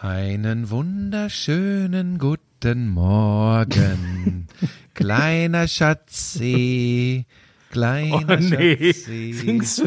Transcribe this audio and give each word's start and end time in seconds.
Einen 0.00 0.70
wunderschönen 0.70 2.18
guten 2.18 2.88
Morgen, 2.90 4.48
kleiner 4.94 5.66
Schatzi, 5.68 7.24
kleiner 7.70 8.16
Oh 8.16 8.34
nee, 8.38 8.92
Schatzi. 8.92 9.32
singst 9.32 9.78
du? 9.78 9.84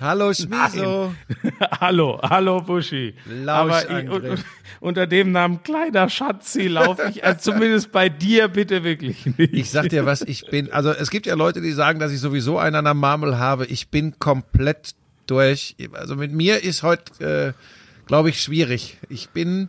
Hallo 0.00 0.32
Schmiso. 0.32 1.14
hallo, 1.80 2.18
hallo 2.22 2.62
Buschi. 2.62 3.14
Aber 3.46 3.82
ich, 3.82 3.88
Lauschangriff. 3.90 4.30
un- 4.40 4.44
unter 4.80 5.06
dem 5.06 5.30
Namen 5.32 5.62
kleiner 5.62 6.08
Schatzi 6.08 6.66
laufe 6.66 7.08
ich, 7.10 7.22
also 7.24 7.52
zumindest 7.52 7.92
bei 7.92 8.08
dir 8.08 8.48
bitte 8.48 8.82
wirklich 8.82 9.24
nicht. 9.38 9.52
Ich 9.52 9.70
sag 9.70 9.88
dir 9.90 10.04
was, 10.06 10.22
ich 10.22 10.46
bin, 10.46 10.72
also 10.72 10.90
es 10.90 11.10
gibt 11.10 11.26
ja 11.26 11.34
Leute, 11.34 11.60
die 11.60 11.72
sagen, 11.72 12.00
dass 12.00 12.10
ich 12.12 12.18
sowieso 12.20 12.58
einen 12.58 12.76
an 12.76 12.84
der 12.86 12.94
Marmel 12.94 13.38
habe. 13.38 13.66
Ich 13.66 13.88
bin 13.88 14.18
komplett 14.18 14.94
durch. 15.26 15.76
Also 15.92 16.16
mit 16.16 16.32
mir 16.32 16.64
ist 16.64 16.82
heute, 16.82 17.54
äh, 17.54 17.64
glaube 18.06 18.30
ich, 18.30 18.40
schwierig. 18.40 18.98
Ich 19.08 19.30
bin, 19.30 19.68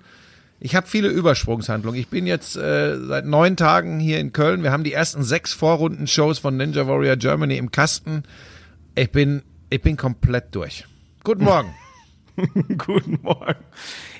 ich 0.59 0.75
habe 0.75 0.87
viele 0.87 1.07
Übersprungshandlungen. 1.09 1.99
Ich 1.99 2.09
bin 2.09 2.27
jetzt 2.27 2.55
äh, 2.55 2.97
seit 2.99 3.25
neun 3.25 3.57
Tagen 3.57 3.99
hier 3.99 4.19
in 4.19 4.33
Köln. 4.33 4.63
Wir 4.63 4.71
haben 4.71 4.83
die 4.83 4.93
ersten 4.93 5.23
sechs 5.23 5.53
Vorrunden-Shows 5.53 6.39
von 6.39 6.57
Ninja 6.57 6.87
Warrior 6.87 7.15
Germany 7.15 7.57
im 7.57 7.71
Kasten. 7.71 8.23
Ich 8.95 9.11
bin, 9.11 9.43
ich 9.69 9.81
bin 9.81 9.97
komplett 9.97 10.55
durch. 10.55 10.85
Guten 11.23 11.43
Morgen. 11.43 11.73
Guten 12.77 13.19
Morgen. 13.21 13.63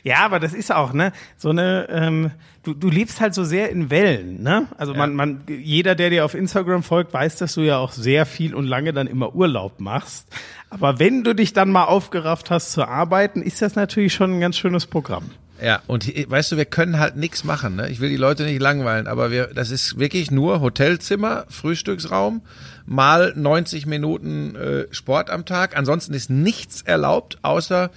Ja, 0.03 0.19
aber 0.19 0.39
das 0.39 0.53
ist 0.53 0.71
auch, 0.71 0.93
ne, 0.93 1.11
so 1.37 1.49
eine, 1.49 1.87
ähm, 1.89 2.31
du, 2.63 2.73
du 2.73 2.89
lebst 2.89 3.21
halt 3.21 3.33
so 3.33 3.43
sehr 3.43 3.69
in 3.69 3.89
Wellen, 3.89 4.43
ne? 4.43 4.67
Also 4.77 4.93
man, 4.93 5.15
man, 5.15 5.43
jeder, 5.47 5.95
der 5.95 6.09
dir 6.09 6.25
auf 6.25 6.35
Instagram 6.35 6.83
folgt, 6.83 7.13
weiß, 7.13 7.37
dass 7.37 7.55
du 7.55 7.61
ja 7.61 7.77
auch 7.77 7.91
sehr 7.91 8.25
viel 8.25 8.53
und 8.53 8.65
lange 8.65 8.93
dann 8.93 9.07
immer 9.07 9.35
Urlaub 9.35 9.79
machst. 9.79 10.27
Aber 10.69 10.99
wenn 10.99 11.23
du 11.23 11.33
dich 11.33 11.53
dann 11.53 11.71
mal 11.71 11.85
aufgerafft 11.85 12.51
hast 12.51 12.71
zu 12.71 12.87
arbeiten, 12.87 13.41
ist 13.41 13.61
das 13.61 13.75
natürlich 13.75 14.13
schon 14.13 14.33
ein 14.33 14.39
ganz 14.39 14.57
schönes 14.57 14.85
Programm. 14.85 15.31
Ja, 15.61 15.81
und 15.87 16.07
weißt 16.07 16.51
du, 16.51 16.57
wir 16.57 16.65
können 16.65 16.99
halt 16.99 17.15
nichts 17.15 17.43
machen. 17.43 17.77
Ne? 17.77 17.89
Ich 17.89 18.01
will 18.01 18.09
die 18.09 18.17
Leute 18.17 18.43
nicht 18.43 18.61
langweilen, 18.61 19.07
aber 19.07 19.31
wir, 19.31 19.47
das 19.47 19.71
ist 19.71 19.97
wirklich 19.97 20.29
nur 20.29 20.59
Hotelzimmer, 20.59 21.45
Frühstücksraum, 21.49 22.41
mal 22.85 23.33
90 23.35 23.85
Minuten 23.85 24.55
äh, 24.55 24.85
Sport 24.91 25.29
am 25.29 25.45
Tag. 25.45 25.75
Ansonsten 25.77 26.13
ist 26.13 26.29
nichts 26.29 26.81
erlaubt, 26.81 27.39
außer 27.41 27.89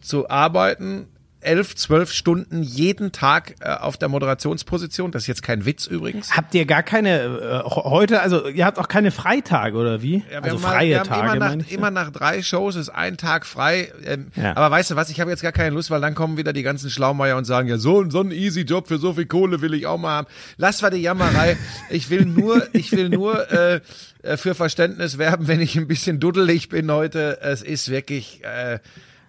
zu 0.00 0.28
arbeiten. 0.30 1.06
Elf, 1.42 1.74
zwölf 1.74 2.12
Stunden 2.12 2.62
jeden 2.62 3.12
Tag 3.12 3.54
äh, 3.60 3.70
auf 3.70 3.96
der 3.96 4.10
Moderationsposition. 4.10 5.10
Das 5.10 5.22
ist 5.22 5.26
jetzt 5.26 5.42
kein 5.42 5.64
Witz 5.64 5.86
übrigens. 5.86 6.36
Habt 6.36 6.54
ihr 6.54 6.66
gar 6.66 6.82
keine, 6.82 7.62
äh, 7.64 7.70
heute, 7.70 8.20
also 8.20 8.46
ihr 8.46 8.66
habt 8.66 8.78
auch 8.78 8.88
keine 8.88 9.10
Freitage 9.10 9.74
oder 9.74 10.02
wie? 10.02 10.22
Ja, 10.30 10.40
also 10.40 10.58
mal- 10.58 10.68
freie 10.68 11.02
Tage, 11.02 11.20
immer 11.32 11.36
nach, 11.36 11.54
ich. 11.56 11.72
immer 11.72 11.90
nach 11.90 12.10
drei 12.10 12.42
Shows 12.42 12.76
ist 12.76 12.90
ein 12.90 13.16
Tag 13.16 13.46
frei. 13.46 13.90
Ähm, 14.04 14.26
Ja. 14.36 14.54
Aber 14.54 14.70
weißt 14.70 14.90
du 14.90 14.96
was, 14.96 15.08
ich 15.08 15.18
habe 15.18 15.30
jetzt 15.30 15.42
gar 15.42 15.52
keine 15.52 15.70
Lust, 15.74 15.90
weil 15.90 16.02
dann 16.02 16.14
kommen 16.14 16.36
wieder 16.36 16.52
die 16.52 16.62
ganzen 16.62 16.90
Schlaumeier 16.90 17.38
und 17.38 17.46
sagen, 17.46 17.68
ja, 17.68 17.78
so, 17.78 18.04
so 18.10 18.20
ein 18.20 18.32
easy 18.32 18.60
Job 18.62 18.86
für 18.88 18.98
so 18.98 19.14
viel 19.14 19.24
Kohle 19.24 19.62
will 19.62 19.72
ich 19.72 19.86
auch 19.86 19.96
mal 19.96 20.10
haben. 20.16 20.26
Lass 20.58 20.82
mal 20.82 20.90
die 20.90 20.98
Jammerei. 21.00 21.56
Ich 21.88 22.10
will 22.10 22.26
nur, 22.26 22.68
ich 22.74 22.92
will 22.92 23.08
nur 23.08 23.50
äh, 23.50 23.80
äh, 24.22 24.36
für 24.36 24.54
Verständnis 24.54 25.18
werben, 25.18 25.48
wenn 25.48 25.60
ich 25.60 25.76
ein 25.76 25.86
bisschen 25.88 26.20
duddelig 26.20 26.68
bin 26.68 26.90
heute. 26.90 27.38
Es 27.42 27.62
ist 27.62 27.88
wirklich 27.90 28.42
äh, 28.44 28.78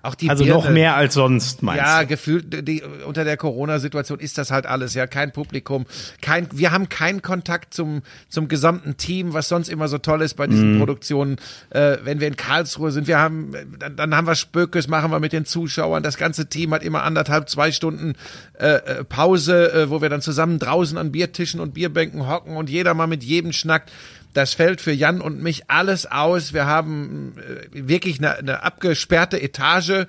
auch 0.03 0.15
die 0.15 0.31
Also 0.31 0.43
Birne- 0.43 0.55
noch 0.63 0.69
mehr 0.71 0.95
als 0.95 1.13
sonst, 1.13 1.61
meinst 1.61 1.83
ja, 1.83 2.01
du? 2.01 2.07
gefühlt 2.07 2.67
die, 2.67 2.81
unter 3.05 3.23
der 3.23 3.37
Corona-Situation 3.37 4.17
ist 4.19 4.35
das 4.39 4.49
halt 4.49 4.65
alles, 4.65 4.95
ja, 4.95 5.05
kein 5.05 5.31
Publikum, 5.31 5.85
kein, 6.23 6.47
wir 6.51 6.71
haben 6.71 6.89
keinen 6.89 7.21
Kontakt 7.21 7.71
zum 7.75 8.01
zum 8.27 8.47
gesamten 8.47 8.97
Team, 8.97 9.33
was 9.33 9.47
sonst 9.47 9.69
immer 9.69 9.87
so 9.87 9.99
toll 9.99 10.23
ist 10.23 10.33
bei 10.37 10.47
diesen 10.47 10.79
Produktionen. 10.79 11.35
Äh, 11.69 11.97
wenn 12.03 12.19
wir 12.19 12.27
in 12.27 12.35
Karlsruhe 12.35 12.91
sind, 12.91 13.05
wir 13.05 13.19
haben, 13.19 13.51
dann, 13.77 13.95
dann 13.95 14.15
haben 14.15 14.25
wir 14.25 14.33
Spökes, 14.33 14.87
machen 14.87 15.11
wir 15.11 15.19
mit 15.19 15.33
den 15.33 15.45
Zuschauern. 15.45 16.01
Das 16.01 16.17
ganze 16.17 16.47
Team 16.47 16.73
hat 16.73 16.81
immer 16.81 17.03
anderthalb, 17.03 17.47
zwei 17.47 17.71
Stunden 17.71 18.15
äh, 18.59 18.69
äh, 18.77 19.03
Pause, 19.03 19.71
äh, 19.71 19.89
wo 19.91 20.01
wir 20.01 20.09
dann 20.09 20.21
zusammen 20.23 20.57
draußen 20.57 20.97
an 20.97 21.11
Biertischen 21.11 21.59
und 21.59 21.75
Bierbänken 21.75 22.27
hocken 22.27 22.55
und 22.57 22.71
jeder 22.71 22.95
mal 22.95 23.05
mit 23.05 23.23
jedem 23.23 23.53
schnackt. 23.53 23.91
Das 24.33 24.53
fällt 24.53 24.81
für 24.81 24.91
Jan 24.91 25.21
und 25.21 25.41
mich 25.41 25.69
alles 25.69 26.05
aus. 26.05 26.53
Wir 26.53 26.65
haben 26.65 27.33
äh, 27.37 27.87
wirklich 27.87 28.19
eine, 28.19 28.37
eine 28.37 28.63
abgesperrte 28.63 29.41
Etage, 29.41 30.05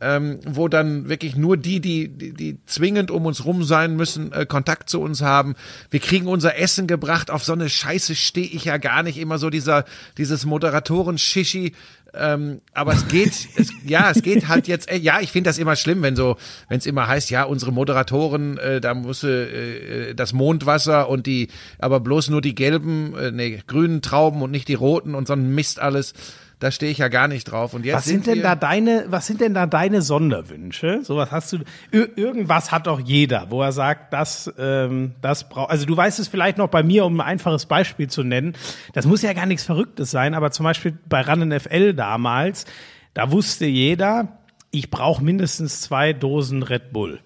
ähm, 0.00 0.38
wo 0.46 0.68
dann 0.68 1.08
wirklich 1.08 1.36
nur 1.36 1.56
die, 1.56 1.80
die, 1.80 2.08
die, 2.08 2.32
die 2.32 2.58
zwingend 2.66 3.10
um 3.10 3.26
uns 3.26 3.44
rum 3.44 3.64
sein 3.64 3.96
müssen, 3.96 4.32
äh, 4.32 4.46
Kontakt 4.46 4.88
zu 4.88 5.00
uns 5.00 5.22
haben. 5.22 5.54
Wir 5.90 6.00
kriegen 6.00 6.26
unser 6.26 6.56
Essen 6.56 6.86
gebracht. 6.86 7.30
Auf 7.30 7.44
so 7.44 7.52
eine 7.52 7.68
Scheiße 7.68 8.14
stehe 8.14 8.46
ich 8.46 8.64
ja 8.64 8.76
gar 8.76 9.02
nicht. 9.02 9.18
Immer 9.18 9.38
so 9.38 9.50
dieser, 9.50 9.84
dieses 10.16 10.44
Moderatoren-Shishi. 10.44 11.72
Ähm, 12.14 12.60
aber 12.72 12.94
es 12.94 13.06
geht, 13.08 13.32
es, 13.56 13.72
ja, 13.84 14.10
es 14.10 14.22
geht 14.22 14.48
halt 14.48 14.66
jetzt, 14.66 14.90
äh, 14.90 14.96
ja, 14.96 15.20
ich 15.20 15.30
finde 15.30 15.48
das 15.48 15.58
immer 15.58 15.76
schlimm, 15.76 16.02
wenn 16.02 16.16
so, 16.16 16.36
wenn 16.68 16.78
es 16.78 16.86
immer 16.86 17.06
heißt, 17.06 17.30
ja, 17.30 17.44
unsere 17.44 17.72
Moderatoren, 17.72 18.56
äh, 18.58 18.80
da 18.80 18.94
muss 18.94 19.24
äh, 19.24 20.10
äh, 20.10 20.14
das 20.14 20.32
Mondwasser 20.32 21.08
und 21.08 21.26
die, 21.26 21.48
aber 21.78 22.00
bloß 22.00 22.30
nur 22.30 22.40
die 22.40 22.54
gelben, 22.54 23.14
äh, 23.16 23.30
nee, 23.30 23.62
grünen 23.66 24.00
Trauben 24.00 24.42
und 24.42 24.50
nicht 24.50 24.68
die 24.68 24.74
roten 24.74 25.14
und 25.14 25.26
so 25.26 25.34
ein 25.34 25.54
Mist 25.54 25.80
alles. 25.80 26.14
Da 26.60 26.72
stehe 26.72 26.90
ich 26.90 26.98
ja 26.98 27.08
gar 27.08 27.28
nicht 27.28 27.44
drauf. 27.44 27.72
Und 27.72 27.84
jetzt 27.84 27.96
Was 27.96 28.04
sind 28.04 28.26
denn 28.26 28.36
wir, 28.36 28.42
da 28.42 28.56
deine, 28.56 29.04
was 29.08 29.26
sind 29.26 29.40
denn 29.40 29.54
da 29.54 29.66
deine 29.66 30.02
Sonderwünsche? 30.02 31.00
Sowas 31.04 31.30
hast 31.30 31.52
du, 31.52 31.58
ir 31.92 32.18
irgendwas 32.18 32.72
hat 32.72 32.88
doch 32.88 32.98
jeder, 32.98 33.50
wo 33.50 33.62
er 33.62 33.70
sagt, 33.70 34.12
das, 34.12 34.52
ähm, 34.58 35.12
das 35.20 35.48
braucht, 35.48 35.70
also 35.70 35.86
du 35.86 35.96
weißt 35.96 36.18
es 36.18 36.26
vielleicht 36.26 36.58
noch 36.58 36.68
bei 36.68 36.82
mir, 36.82 37.04
um 37.04 37.20
ein 37.20 37.26
einfaches 37.26 37.66
Beispiel 37.66 38.08
zu 38.08 38.24
nennen. 38.24 38.54
Das 38.92 39.06
muss 39.06 39.22
ja 39.22 39.32
gar 39.34 39.46
nichts 39.46 39.64
Verrücktes 39.64 40.10
sein, 40.10 40.34
aber 40.34 40.50
zum 40.50 40.64
Beispiel 40.64 40.98
bei 41.08 41.22
Run 41.22 41.48
NFL 41.48 41.94
damals, 41.94 42.64
da 43.14 43.30
wusste 43.30 43.66
jeder, 43.66 44.38
ich 44.72 44.90
brauche 44.90 45.22
mindestens 45.22 45.80
zwei 45.80 46.12
Dosen 46.12 46.64
Red 46.64 46.92
Bull. 46.92 47.20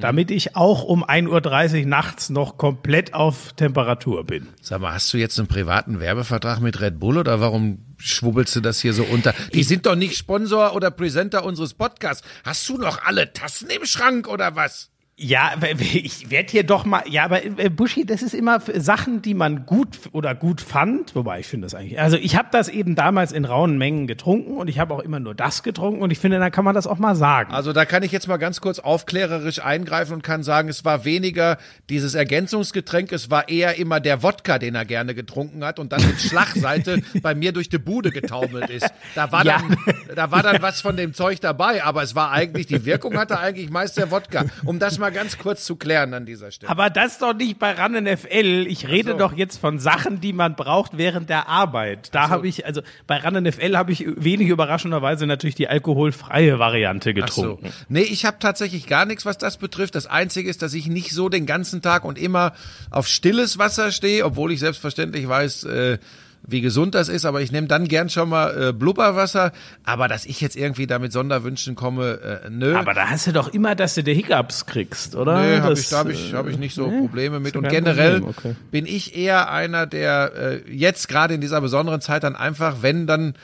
Damit 0.00 0.30
ich 0.30 0.54
auch 0.54 0.84
um 0.84 1.04
1.30 1.04 1.80
Uhr 1.80 1.86
nachts 1.86 2.30
noch 2.30 2.56
komplett 2.56 3.14
auf 3.14 3.52
Temperatur 3.54 4.24
bin. 4.24 4.48
Sag 4.60 4.80
mal, 4.80 4.94
hast 4.94 5.12
du 5.12 5.18
jetzt 5.18 5.38
einen 5.38 5.48
privaten 5.48 5.98
Werbevertrag 5.98 6.60
mit 6.60 6.80
Red 6.80 7.00
Bull 7.00 7.18
oder 7.18 7.40
warum 7.40 7.78
schwubbelst 7.98 8.54
du 8.56 8.60
das 8.60 8.80
hier 8.80 8.92
so 8.92 9.04
unter? 9.04 9.34
Die 9.52 9.64
sind 9.64 9.86
doch 9.86 9.96
nicht 9.96 10.16
Sponsor 10.16 10.74
oder 10.74 10.90
Presenter 10.90 11.44
unseres 11.44 11.74
Podcasts. 11.74 12.26
Hast 12.44 12.68
du 12.68 12.78
noch 12.78 13.04
alle 13.04 13.32
Tassen 13.32 13.70
im 13.70 13.84
Schrank 13.84 14.28
oder 14.28 14.54
was? 14.54 14.91
Ja, 15.22 15.52
ich 15.78 16.30
werde 16.30 16.50
hier 16.50 16.64
doch 16.64 16.84
mal, 16.84 17.02
ja, 17.08 17.24
aber 17.24 17.44
äh, 17.44 17.68
Buschi, 17.70 18.04
das 18.04 18.22
ist 18.22 18.34
immer 18.34 18.60
Sachen, 18.74 19.22
die 19.22 19.34
man 19.34 19.66
gut 19.66 19.98
oder 20.10 20.34
gut 20.34 20.60
fand, 20.60 21.14
wobei 21.14 21.38
ich 21.40 21.46
finde 21.46 21.66
das 21.66 21.74
eigentlich, 21.76 22.00
also 22.00 22.16
ich 22.16 22.34
habe 22.34 22.48
das 22.50 22.68
eben 22.68 22.96
damals 22.96 23.30
in 23.30 23.44
rauen 23.44 23.78
Mengen 23.78 24.08
getrunken 24.08 24.56
und 24.56 24.66
ich 24.68 24.80
habe 24.80 24.94
auch 24.94 24.98
immer 24.98 25.20
nur 25.20 25.34
das 25.36 25.62
getrunken 25.62 26.02
und 26.02 26.10
ich 26.10 26.18
finde, 26.18 26.40
da 26.40 26.50
kann 26.50 26.64
man 26.64 26.74
das 26.74 26.88
auch 26.88 26.98
mal 26.98 27.14
sagen. 27.14 27.52
Also 27.54 27.72
da 27.72 27.84
kann 27.84 28.02
ich 28.02 28.10
jetzt 28.10 28.26
mal 28.26 28.36
ganz 28.36 28.60
kurz 28.60 28.80
aufklärerisch 28.80 29.62
eingreifen 29.64 30.14
und 30.14 30.22
kann 30.24 30.42
sagen, 30.42 30.68
es 30.68 30.84
war 30.84 31.04
weniger 31.04 31.56
dieses 31.88 32.14
Ergänzungsgetränk, 32.14 33.12
es 33.12 33.30
war 33.30 33.48
eher 33.48 33.78
immer 33.78 34.00
der 34.00 34.24
Wodka, 34.24 34.58
den 34.58 34.74
er 34.74 34.84
gerne 34.84 35.14
getrunken 35.14 35.64
hat 35.64 35.78
und 35.78 35.92
dann 35.92 36.04
mit 36.04 36.20
Schlagseite 36.20 37.00
bei 37.22 37.36
mir 37.36 37.52
durch 37.52 37.68
die 37.68 37.78
Bude 37.78 38.10
getaumelt 38.10 38.70
ist. 38.70 38.92
Da 39.14 39.30
war 39.30 39.44
Ja. 39.44 39.58
dann, 39.86 39.94
da 40.16 40.30
war 40.32 40.42
dann 40.42 40.62
was 40.62 40.80
von 40.80 40.96
dem 40.96 41.14
Zeug 41.14 41.40
dabei, 41.40 41.84
aber 41.84 42.02
es 42.02 42.16
war 42.16 42.32
eigentlich, 42.32 42.66
die 42.66 42.84
Wirkung 42.84 43.16
hatte 43.16 43.38
eigentlich 43.38 43.70
meist 43.70 43.96
der 43.96 44.10
Wodka. 44.10 44.46
Um 44.64 44.80
das 44.80 44.98
mal 44.98 45.11
ganz 45.12 45.38
kurz 45.38 45.64
zu 45.64 45.76
klären 45.76 46.14
an 46.14 46.26
dieser 46.26 46.50
Stelle. 46.50 46.70
aber 46.70 46.90
das 46.90 47.18
doch 47.18 47.34
nicht 47.34 47.58
bei 47.58 47.72
Run 47.72 47.92
NFL. 47.92 48.66
Ich 48.68 48.88
rede 48.88 49.12
so. 49.12 49.18
doch 49.18 49.32
jetzt 49.32 49.58
von 49.58 49.78
Sachen, 49.78 50.20
die 50.20 50.32
man 50.32 50.56
braucht 50.56 50.98
während 50.98 51.30
der 51.30 51.48
Arbeit. 51.48 52.14
Da 52.14 52.28
habe 52.28 52.48
ich, 52.48 52.66
also 52.66 52.82
bei 53.06 53.18
Run 53.18 53.42
NFL 53.42 53.76
habe 53.76 53.92
ich 53.92 54.04
wenig 54.16 54.48
überraschenderweise 54.48 55.26
natürlich 55.26 55.54
die 55.54 55.68
alkoholfreie 55.68 56.58
Variante 56.58 57.14
Ach 57.22 57.28
so. 57.28 57.42
getrunken. 57.56 57.72
Nee, 57.88 58.02
ich 58.02 58.24
habe 58.24 58.38
tatsächlich 58.40 58.86
gar 58.86 59.06
nichts, 59.06 59.26
was 59.26 59.38
das 59.38 59.56
betrifft. 59.56 59.94
Das 59.94 60.06
Einzige 60.06 60.48
ist, 60.48 60.62
dass 60.62 60.74
ich 60.74 60.86
nicht 60.86 61.12
so 61.12 61.28
den 61.28 61.46
ganzen 61.46 61.82
Tag 61.82 62.04
und 62.04 62.18
immer 62.18 62.52
auf 62.90 63.06
stilles 63.08 63.58
Wasser 63.58 63.92
stehe, 63.92 64.24
obwohl 64.24 64.52
ich 64.52 64.60
selbstverständlich 64.60 65.28
weiß, 65.28 65.64
äh, 65.64 65.98
wie 66.44 66.60
gesund 66.60 66.94
das 66.94 67.08
ist, 67.08 67.24
aber 67.24 67.40
ich 67.40 67.52
nehme 67.52 67.66
dann 67.68 67.86
gern 67.86 68.08
schon 68.08 68.28
mal 68.28 68.68
äh, 68.68 68.72
Blubberwasser. 68.72 69.52
Aber 69.84 70.08
dass 70.08 70.24
ich 70.24 70.40
jetzt 70.40 70.56
irgendwie 70.56 70.86
da 70.86 70.98
mit 70.98 71.12
Sonderwünschen 71.12 71.74
komme, 71.74 72.42
äh, 72.44 72.50
nö. 72.50 72.74
Aber 72.76 72.94
da 72.94 73.10
hast 73.10 73.26
du 73.26 73.32
doch 73.32 73.52
immer, 73.52 73.74
dass 73.74 73.94
du 73.94 74.02
dir 74.02 74.14
Hiccups 74.14 74.66
kriegst, 74.66 75.14
oder? 75.14 75.40
Nö, 75.40 75.60
habe 75.60 75.70
Das, 75.70 75.80
ich, 75.80 75.88
da 75.88 75.98
habe 75.98 76.12
ich, 76.12 76.32
äh, 76.32 76.36
hab 76.36 76.48
ich 76.48 76.58
nicht 76.58 76.74
so 76.74 76.88
nee, 76.88 76.98
Probleme 76.98 77.40
mit. 77.40 77.56
Und 77.56 77.68
generell 77.68 78.22
okay. 78.22 78.56
bin 78.70 78.86
ich 78.86 79.16
eher 79.16 79.50
einer, 79.50 79.86
der 79.86 80.32
äh, 80.66 80.72
jetzt 80.74 81.08
gerade 81.08 81.34
in 81.34 81.40
dieser 81.40 81.60
besonderen 81.60 82.00
Zeit 82.00 82.24
dann 82.24 82.34
einfach, 82.34 82.78
wenn 82.82 83.06
dann 83.06 83.34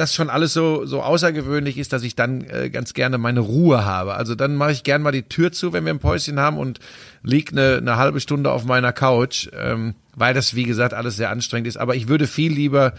das 0.00 0.14
schon 0.14 0.30
alles 0.30 0.52
so 0.52 0.86
so 0.86 1.02
außergewöhnlich 1.02 1.78
ist, 1.78 1.92
dass 1.92 2.02
ich 2.02 2.16
dann 2.16 2.42
äh, 2.42 2.70
ganz 2.70 2.94
gerne 2.94 3.18
meine 3.18 3.40
Ruhe 3.40 3.84
habe. 3.84 4.14
Also 4.14 4.34
dann 4.34 4.56
mache 4.56 4.72
ich 4.72 4.82
gern 4.82 5.02
mal 5.02 5.12
die 5.12 5.22
Tür 5.22 5.52
zu, 5.52 5.72
wenn 5.72 5.84
wir 5.84 5.92
ein 5.92 6.00
Päuschen 6.00 6.40
haben 6.40 6.58
und 6.58 6.80
lieg 7.22 7.52
eine, 7.52 7.76
eine 7.76 7.96
halbe 7.96 8.20
Stunde 8.20 8.50
auf 8.50 8.64
meiner 8.64 8.92
Couch, 8.92 9.48
ähm, 9.56 9.94
weil 10.16 10.34
das 10.34 10.56
wie 10.56 10.64
gesagt 10.64 10.94
alles 10.94 11.16
sehr 11.16 11.30
anstrengend 11.30 11.68
ist. 11.68 11.76
Aber 11.76 11.94
ich 11.94 12.08
würde 12.08 12.26
viel 12.26 12.52
lieber 12.52 12.94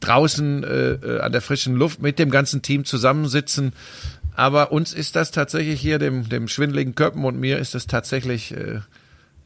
draußen 0.00 0.64
äh, 0.64 0.90
äh, 0.92 1.20
an 1.20 1.32
der 1.32 1.40
frischen 1.40 1.74
Luft 1.76 2.02
mit 2.02 2.18
dem 2.18 2.30
ganzen 2.30 2.62
Team 2.62 2.84
zusammensitzen. 2.84 3.72
Aber 4.34 4.72
uns 4.72 4.92
ist 4.92 5.16
das 5.16 5.30
tatsächlich 5.30 5.80
hier, 5.80 5.98
dem, 5.98 6.28
dem 6.28 6.48
schwindeligen 6.48 6.94
Köppen 6.94 7.24
und 7.24 7.38
mir 7.38 7.58
ist 7.58 7.74
das 7.74 7.86
tatsächlich 7.86 8.52
äh, 8.52 8.80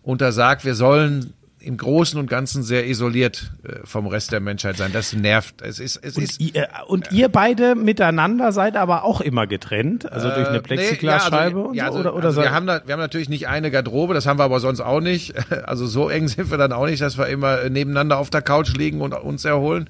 untersagt. 0.02 0.64
Wir 0.64 0.74
sollen 0.74 1.32
im 1.62 1.76
Großen 1.76 2.18
und 2.18 2.28
Ganzen 2.28 2.62
sehr 2.62 2.88
isoliert 2.88 3.52
äh, 3.64 3.80
vom 3.84 4.06
Rest 4.06 4.32
der 4.32 4.40
Menschheit 4.40 4.76
sein. 4.78 4.92
Das 4.92 5.12
nervt. 5.12 5.60
Es 5.62 5.78
ist, 5.78 5.96
es 6.02 6.16
Und, 6.16 6.22
ist. 6.24 6.40
ihr, 6.40 6.68
und 6.86 7.12
ihr 7.12 7.28
beide 7.28 7.74
miteinander 7.74 8.52
seid 8.52 8.76
aber 8.76 9.04
auch 9.04 9.20
immer 9.20 9.46
getrennt, 9.46 10.10
also 10.10 10.28
durch 10.28 10.38
eine 10.46 10.48
Äh, 10.48 10.52
nee, 10.52 10.60
Plexiglasscheibe 10.60 11.58
ja, 11.58 11.64
also, 11.66 11.72
ja, 11.74 11.84
so, 11.92 11.98
also, 11.98 12.00
oder, 12.00 12.14
oder 12.16 12.24
also 12.28 12.40
seid- 12.40 12.50
wir 12.50 12.54
haben 12.54 12.66
da, 12.66 12.80
wir 12.86 12.92
haben 12.94 13.00
natürlich 13.00 13.28
nicht 13.28 13.46
eine 13.48 13.70
Garderobe, 13.70 14.14
das 14.14 14.26
haben 14.26 14.38
wir 14.38 14.44
aber 14.44 14.60
sonst 14.60 14.80
auch 14.80 15.00
nicht. 15.00 15.34
Also 15.66 15.86
so 15.86 16.08
eng 16.08 16.26
sind 16.28 16.50
wir 16.50 16.58
dann 16.58 16.72
auch 16.72 16.86
nicht, 16.86 17.00
dass 17.02 17.18
wir 17.18 17.26
immer 17.26 17.60
äh, 17.60 17.70
nebeneinander 17.70 18.18
auf 18.18 18.30
der 18.30 18.42
Couch 18.42 18.74
liegen 18.76 19.00
und 19.02 19.12
uns 19.14 19.44
erholen. 19.44 19.88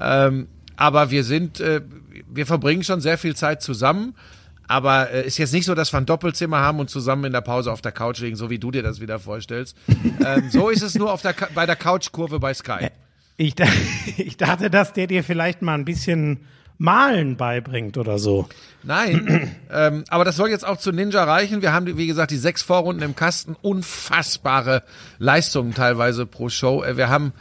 Ähm, 0.00 0.48
aber 0.76 1.10
wir 1.10 1.22
sind, 1.24 1.60
äh, 1.60 1.82
wir 2.32 2.46
verbringen 2.46 2.82
schon 2.82 3.00
sehr 3.00 3.18
viel 3.18 3.36
Zeit 3.36 3.62
zusammen. 3.62 4.14
Aber 4.72 5.10
äh, 5.10 5.26
ist 5.26 5.36
jetzt 5.36 5.52
nicht 5.52 5.66
so, 5.66 5.74
dass 5.74 5.92
wir 5.92 5.98
ein 5.98 6.06
Doppelzimmer 6.06 6.60
haben 6.60 6.80
und 6.80 6.88
zusammen 6.88 7.24
in 7.26 7.32
der 7.32 7.42
Pause 7.42 7.70
auf 7.70 7.82
der 7.82 7.92
Couch 7.92 8.20
liegen, 8.20 8.36
so 8.36 8.48
wie 8.48 8.58
du 8.58 8.70
dir 8.70 8.82
das 8.82 9.00
wieder 9.00 9.18
vorstellst. 9.18 9.76
ähm, 10.26 10.48
so 10.50 10.70
ist 10.70 10.82
es 10.82 10.94
nur 10.94 11.12
auf 11.12 11.20
der, 11.20 11.34
bei 11.54 11.66
der 11.66 11.76
Couchkurve 11.76 12.40
bei 12.40 12.54
Sky. 12.54 12.88
ich, 13.36 13.54
da- 13.54 13.66
ich 14.16 14.38
dachte, 14.38 14.70
dass 14.70 14.94
der 14.94 15.06
dir 15.08 15.22
vielleicht 15.24 15.60
mal 15.60 15.74
ein 15.74 15.84
bisschen 15.84 16.46
Malen 16.78 17.36
beibringt 17.36 17.98
oder 17.98 18.18
so. 18.18 18.48
Nein, 18.82 19.54
ähm, 19.70 20.04
aber 20.08 20.24
das 20.24 20.36
soll 20.36 20.48
jetzt 20.48 20.66
auch 20.66 20.78
zu 20.78 20.90
Ninja 20.90 21.22
reichen. 21.22 21.60
Wir 21.60 21.72
haben, 21.74 21.98
wie 21.98 22.06
gesagt, 22.06 22.30
die 22.30 22.38
sechs 22.38 22.62
Vorrunden 22.62 23.02
im 23.02 23.14
Kasten. 23.14 23.54
Unfassbare 23.60 24.82
Leistungen 25.18 25.74
teilweise 25.74 26.24
pro 26.26 26.48
Show. 26.48 26.82
Äh, 26.82 26.96
Wir 26.96 27.08
haben 27.10 27.32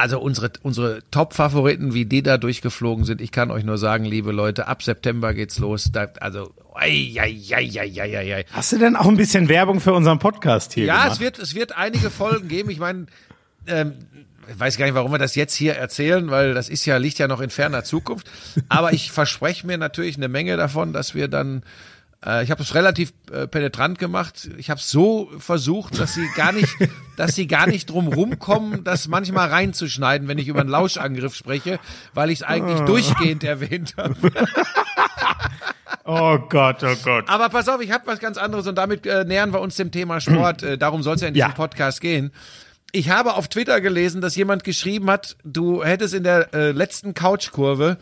also 0.00 0.18
unsere, 0.20 0.50
unsere 0.62 1.02
Top-Favoriten, 1.10 1.94
wie 1.94 2.04
die 2.06 2.22
da 2.22 2.38
durchgeflogen 2.38 3.04
sind. 3.04 3.20
Ich 3.20 3.30
kann 3.32 3.50
euch 3.50 3.64
nur 3.64 3.78
sagen, 3.78 4.04
liebe 4.04 4.32
Leute, 4.32 4.66
ab 4.66 4.82
September 4.82 5.34
geht's 5.34 5.58
los. 5.58 5.90
Da, 5.92 6.08
also, 6.20 6.52
ei, 6.74 7.14
ei, 7.18 7.36
ei, 7.52 7.70
ei, 7.78 8.00
ei, 8.02 8.34
ei. 8.36 8.44
Hast 8.52 8.72
du 8.72 8.78
denn 8.78 8.96
auch 8.96 9.06
ein 9.06 9.16
bisschen 9.16 9.48
Werbung 9.48 9.80
für 9.80 9.92
unseren 9.92 10.18
Podcast 10.18 10.72
hier 10.72 10.86
Ja, 10.86 10.94
gemacht? 11.02 11.12
es 11.12 11.20
wird, 11.20 11.38
es 11.38 11.54
wird 11.54 11.76
einige 11.76 12.10
Folgen 12.10 12.48
geben. 12.48 12.70
Ich 12.70 12.78
meine, 12.78 13.06
ähm, 13.66 13.92
ich 14.50 14.58
weiß 14.58 14.76
gar 14.78 14.86
nicht, 14.86 14.94
warum 14.94 15.12
wir 15.12 15.18
das 15.18 15.34
jetzt 15.34 15.54
hier 15.54 15.74
erzählen, 15.74 16.30
weil 16.30 16.54
das 16.54 16.68
ist 16.68 16.84
ja, 16.86 16.96
liegt 16.96 17.18
ja 17.18 17.28
noch 17.28 17.40
in 17.40 17.50
ferner 17.50 17.84
Zukunft. 17.84 18.28
Aber 18.68 18.92
ich 18.92 19.12
verspreche 19.12 19.66
mir 19.66 19.78
natürlich 19.78 20.16
eine 20.16 20.28
Menge 20.28 20.56
davon, 20.56 20.92
dass 20.92 21.14
wir 21.14 21.28
dann 21.28 21.62
äh, 22.24 22.44
ich 22.44 22.50
habe 22.50 22.62
es 22.62 22.74
relativ 22.74 23.12
äh, 23.32 23.46
penetrant 23.46 23.98
gemacht. 23.98 24.50
Ich 24.58 24.70
habe 24.70 24.80
es 24.80 24.90
so 24.90 25.30
versucht, 25.38 25.98
dass 25.98 26.14
sie 26.14 26.26
gar 26.36 26.52
nicht, 26.52 26.68
dass 27.16 27.34
sie 27.34 27.46
gar 27.46 27.66
nicht 27.66 27.90
drum 27.90 28.08
rumkommen, 28.08 28.84
das 28.84 29.08
manchmal 29.08 29.48
reinzuschneiden, 29.48 30.28
wenn 30.28 30.38
ich 30.38 30.48
über 30.48 30.60
einen 30.60 30.70
Lauschangriff 30.70 31.34
spreche, 31.34 31.78
weil 32.14 32.30
ich 32.30 32.40
es 32.40 32.42
eigentlich 32.42 32.80
durchgehend 32.80 33.44
erwähnt 33.44 33.94
habe. 33.96 34.32
Oh 36.04 36.38
Gott, 36.38 36.82
oh 36.82 36.94
Gott. 37.04 37.28
Aber 37.28 37.48
pass 37.50 37.68
auf, 37.68 37.80
ich 37.80 37.92
habe 37.92 38.06
was 38.06 38.18
ganz 38.20 38.36
anderes 38.36 38.66
und 38.66 38.76
damit 38.76 39.06
äh, 39.06 39.24
nähern 39.24 39.52
wir 39.52 39.60
uns 39.60 39.76
dem 39.76 39.90
Thema 39.92 40.20
Sport. 40.20 40.62
Äh, 40.62 40.78
darum 40.78 41.02
soll 41.02 41.16
es 41.16 41.20
ja 41.20 41.28
in 41.28 41.34
diesem 41.34 41.50
Ja. 41.50 41.54
Podcast 41.54 42.00
gehen. 42.00 42.32
Ich 42.92 43.10
habe 43.10 43.34
auf 43.34 43.48
Twitter 43.48 43.80
gelesen, 43.80 44.20
dass 44.20 44.34
jemand 44.34 44.64
geschrieben 44.64 45.10
hat, 45.10 45.36
du 45.44 45.84
hättest 45.84 46.14
in 46.14 46.24
der 46.24 46.52
äh, 46.54 46.72
letzten 46.72 47.14
Couchkurve 47.14 47.98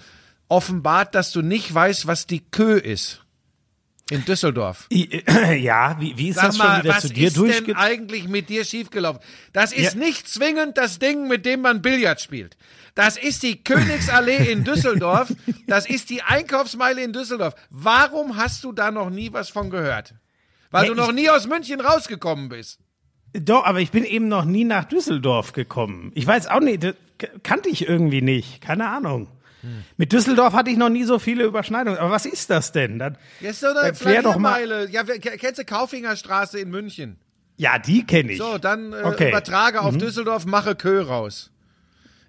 offenbart, 0.48 1.14
dass 1.14 1.32
du 1.32 1.42
nicht 1.42 1.74
weißt, 1.74 2.06
was 2.06 2.26
die 2.26 2.40
Kö 2.40 2.76
ist. 2.78 3.22
In 4.10 4.24
Düsseldorf. 4.24 4.86
I- 4.90 5.22
Ja, 5.58 5.96
wie, 6.00 6.16
wie 6.16 6.28
ist 6.30 6.36
Sag 6.36 6.46
das 6.46 6.56
schon 6.56 6.66
mal, 6.66 6.82
wieder 6.82 6.94
was 6.94 7.02
zu 7.02 7.08
dir 7.12 7.26
ist 7.28 7.36
denn 7.36 7.76
eigentlich 7.76 8.26
mit 8.28 8.48
dir 8.48 8.64
schiefgelaufen? 8.64 9.20
Das 9.52 9.72
ist 9.72 9.94
Ja. 9.94 10.00
nicht 10.00 10.28
zwingend 10.28 10.78
das 10.78 10.98
Ding, 10.98 11.28
mit 11.28 11.44
dem 11.44 11.60
man 11.60 11.82
Billard 11.82 12.20
spielt. 12.20 12.56
Das 12.94 13.16
ist 13.16 13.42
die 13.42 13.62
Königsallee 13.62 14.50
in 14.50 14.64
Düsseldorf. 14.64 15.32
Das 15.66 15.86
ist 15.88 16.10
die 16.10 16.22
Einkaufsmeile 16.22 17.02
in 17.04 17.12
Düsseldorf. 17.12 17.54
Warum 17.70 18.36
hast 18.36 18.64
du 18.64 18.72
da 18.72 18.90
noch 18.90 19.10
nie 19.10 19.32
was 19.32 19.50
von 19.50 19.70
gehört? 19.70 20.14
Weil 20.70 20.84
Ja, 20.84 20.90
du 20.90 20.96
noch 20.96 21.12
nie 21.12 21.28
aus 21.30 21.46
München 21.46 21.80
rausgekommen 21.80 22.48
bist. 22.48 22.80
Doch, 23.34 23.64
aber 23.64 23.80
ich 23.80 23.90
bin 23.90 24.04
eben 24.04 24.28
noch 24.28 24.44
nie 24.46 24.64
nach 24.64 24.84
Düsseldorf 24.84 25.52
gekommen. 25.52 26.10
Ich 26.14 26.26
weiß 26.26 26.46
auch 26.48 26.60
nicht, 26.60 26.82
kannte 27.42 27.68
ich 27.68 27.86
irgendwie 27.86 28.22
nicht. 28.22 28.60
Keine 28.62 28.88
Ahnung. 28.88 29.28
Mit 29.96 30.12
Düsseldorf 30.12 30.52
hatte 30.54 30.70
ich 30.70 30.76
noch 30.76 30.88
nie 30.88 31.04
so 31.04 31.18
viele 31.18 31.44
Überschneidungen. 31.44 31.98
Aber 31.98 32.10
was 32.10 32.26
ist 32.26 32.48
das 32.50 32.70
denn? 32.72 32.98
Dann, 32.98 33.16
Jetzt 33.40 33.60
so 33.60 33.66
eine 33.68 33.80
Erklär 33.80 34.22
doch 34.22 34.36
mal-. 34.38 34.88
Ja, 34.90 35.02
kennst 35.04 35.58
du 35.58 35.64
Kaufingerstraße 35.64 36.58
in 36.60 36.70
München? 36.70 37.16
ja, 37.56 37.76
die 37.78 38.06
kenne 38.06 38.30
ich. 38.32 38.38
So, 38.38 38.56
dann 38.58 38.92
äh, 38.92 38.96
Okay. 39.02 39.24
Mhm. 39.24 39.30
übertrage 39.30 39.80
auf 39.80 39.96
Düsseldorf, 39.98 40.46
mache 40.46 40.76
Kö 40.76 41.00
raus. 41.02 41.50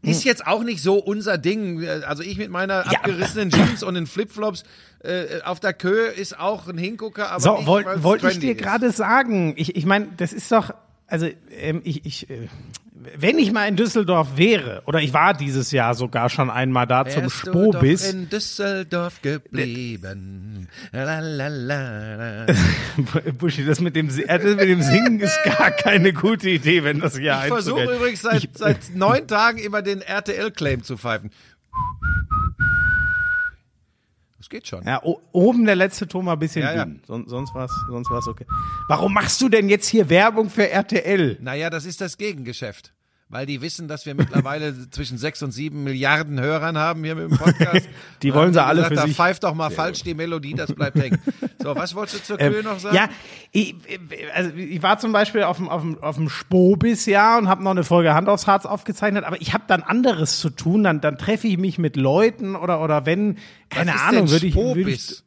Ist 0.01 0.23
jetzt 0.23 0.47
auch 0.47 0.63
nicht 0.63 0.81
so 0.81 0.95
unser 0.95 1.37
Ding. 1.37 1.85
Also 2.07 2.23
ich 2.23 2.37
mit 2.37 2.49
meiner 2.49 2.85
Ja. 2.85 2.99
abgerissenen 2.99 3.49
Jeans 3.51 3.83
und 3.83 3.95
den 3.95 4.07
Flipflops 4.07 4.63
äh, 5.03 5.41
auf 5.43 5.59
der 5.59 5.73
Kö 5.73 6.05
ist 6.07 6.39
auch 6.39 6.67
ein 6.69 6.77
Hingucker, 6.77 7.29
aber 7.31 7.41
So, 7.41 7.65
wollte 7.67 8.01
wollt 8.03 8.23
ich 8.23 8.39
dir 8.39 8.55
gerade 8.55 8.91
sagen. 8.91 9.53
Ich, 9.57 9.75
ich 9.75 9.85
meine, 9.85 10.07
das 10.17 10.31
ist 10.31 10.51
doch, 10.53 10.73
also 11.09 11.27
ähm, 11.51 11.81
ich, 11.83 12.05
ich, 12.05 12.29
äh, 12.29 12.47
wenn 13.17 13.37
ich 13.37 13.51
mal 13.51 13.67
in 13.67 13.75
Düsseldorf 13.75 14.35
wäre, 14.35 14.83
oder 14.85 15.01
ich 15.01 15.13
war 15.13 15.33
dieses 15.33 15.71
Jahr 15.71 15.93
sogar 15.93 16.29
schon 16.29 16.49
einmal 16.49 16.85
da 16.85 17.05
zum 17.05 17.23
Wärst 17.23 17.47
du 17.47 17.51
doch 17.51 17.73
Spobis, 17.73 18.11
in 18.11 18.29
Düsseldorf 18.29 19.21
geblieben. 19.21 20.67
La, 20.91 21.19
la, 21.19 21.47
la. 21.47 22.45
Buschi, 23.37 23.65
das 23.65 23.79
mit, 23.79 23.95
dem, 23.95 24.09
äh, 24.09 24.39
das 24.39 24.55
mit 24.55 24.67
dem 24.67 24.81
Singen 24.81 25.19
ist 25.19 25.39
gar 25.43 25.71
keine 25.71 26.13
gute 26.13 26.49
Idee, 26.49 26.83
wenn 26.83 26.99
das 26.99 27.17
hier 27.17 27.39
Ich 27.41 27.47
versuche 27.47 27.83
übrigens 27.95 28.21
seit, 28.21 28.49
seit 28.57 28.95
neun 28.95 29.27
Tagen 29.27 29.59
immer 29.59 29.81
den 29.81 30.01
RTL-Claim 30.01 30.83
zu 30.83 30.97
pfeifen. 30.97 31.31
Das 34.49 34.57
geht 34.57 34.67
schon. 34.67 34.83
Ja, 34.83 34.99
oben 35.31 35.65
der 35.65 35.75
letzte 35.75 36.07
Ton 36.07 36.25
war 36.25 36.35
ein 36.35 36.39
bisschen 36.39 36.63
Ja, 36.63 36.73
ja. 36.73 36.85
dünn. 36.85 37.01
Son 37.05 37.27
sonst 37.27 37.53
war's, 37.53 37.71
sonst 37.87 38.09
war's 38.09 38.27
okay. 38.27 38.45
Warum 38.87 39.13
machst 39.13 39.39
du 39.41 39.47
denn 39.49 39.69
jetzt 39.69 39.87
hier 39.87 40.09
Werbung 40.09 40.49
für 40.49 40.67
RTL? 40.67 41.37
Naja, 41.39 41.69
das 41.69 41.85
ist 41.85 42.01
das 42.01 42.17
Gegengeschäft. 42.17 42.91
Weil 43.31 43.45
die 43.45 43.61
wissen, 43.61 43.87
dass 43.87 44.07
wir 44.07 44.15
mittlerweile 44.15 44.89
zwischen 44.89 45.19
sechs 45.19 45.43
und 45.43 45.51
sieben 45.51 45.83
Milliarden 45.83 46.39
Hörern 46.39 46.79
haben 46.79 47.03
hier 47.03 47.13
mit 47.13 47.29
dem 47.29 47.37
Podcast. 47.37 47.87
Die 48.23 48.33
wollen 48.33 48.53
sie 48.53 48.63
alle 48.63 48.85
für 48.85 48.95
da 48.95 49.05
sich. 49.05 49.15
pfeift 49.15 49.43
doch 49.43 49.53
mal 49.53 49.69
falsch 49.69 50.01
die 50.01 50.15
Melodie, 50.15 50.55
das 50.55 50.73
bleibt 50.73 50.97
hängen. 50.97 51.19
So, 51.61 51.75
was 51.75 51.93
wolltest 51.93 52.21
du 52.21 52.23
zur 52.23 52.37
Kühe 52.37 52.63
noch 52.63 52.79
sagen? 52.79 52.95
Ähm, 52.95 53.03
Ja, 53.03 53.09
ich, 53.51 53.75
also 54.33 54.51
ich 54.55 54.81
war 54.81 54.97
zum 54.97 55.11
Beispiel 55.11 55.43
auf 55.43 55.57
dem, 55.57 55.67
auf 55.67 55.81
dem, 55.81 56.01
auf 56.01 56.15
dem 56.15 56.29
Spobis, 56.29 57.05
ja, 57.05 57.37
und 57.37 57.49
habe 57.49 57.61
noch 57.63 57.71
eine 57.71 57.83
Folge 57.83 58.13
Hand 58.13 58.29
aufs 58.29 58.47
Harz 58.47 58.65
aufgezeichnet, 58.65 59.25
aber 59.25 59.41
ich 59.41 59.53
habe 59.53 59.65
dann 59.67 59.83
anderes 59.83 60.39
zu 60.39 60.49
tun, 60.51 60.83
dann, 60.83 61.01
dann 61.01 61.17
treffe 61.17 61.47
ich 61.47 61.57
mich 61.57 61.77
mit 61.77 61.97
Leuten 61.97 62.55
oder, 62.55 62.81
oder 62.81 63.05
wenn, 63.05 63.37
keine 63.69 63.99
Ahnung, 63.99 64.29
würde 64.29 64.47
ich, 64.47 64.55
würd 64.55 64.77
ich, 64.77 64.83
Spobis? 64.83 65.23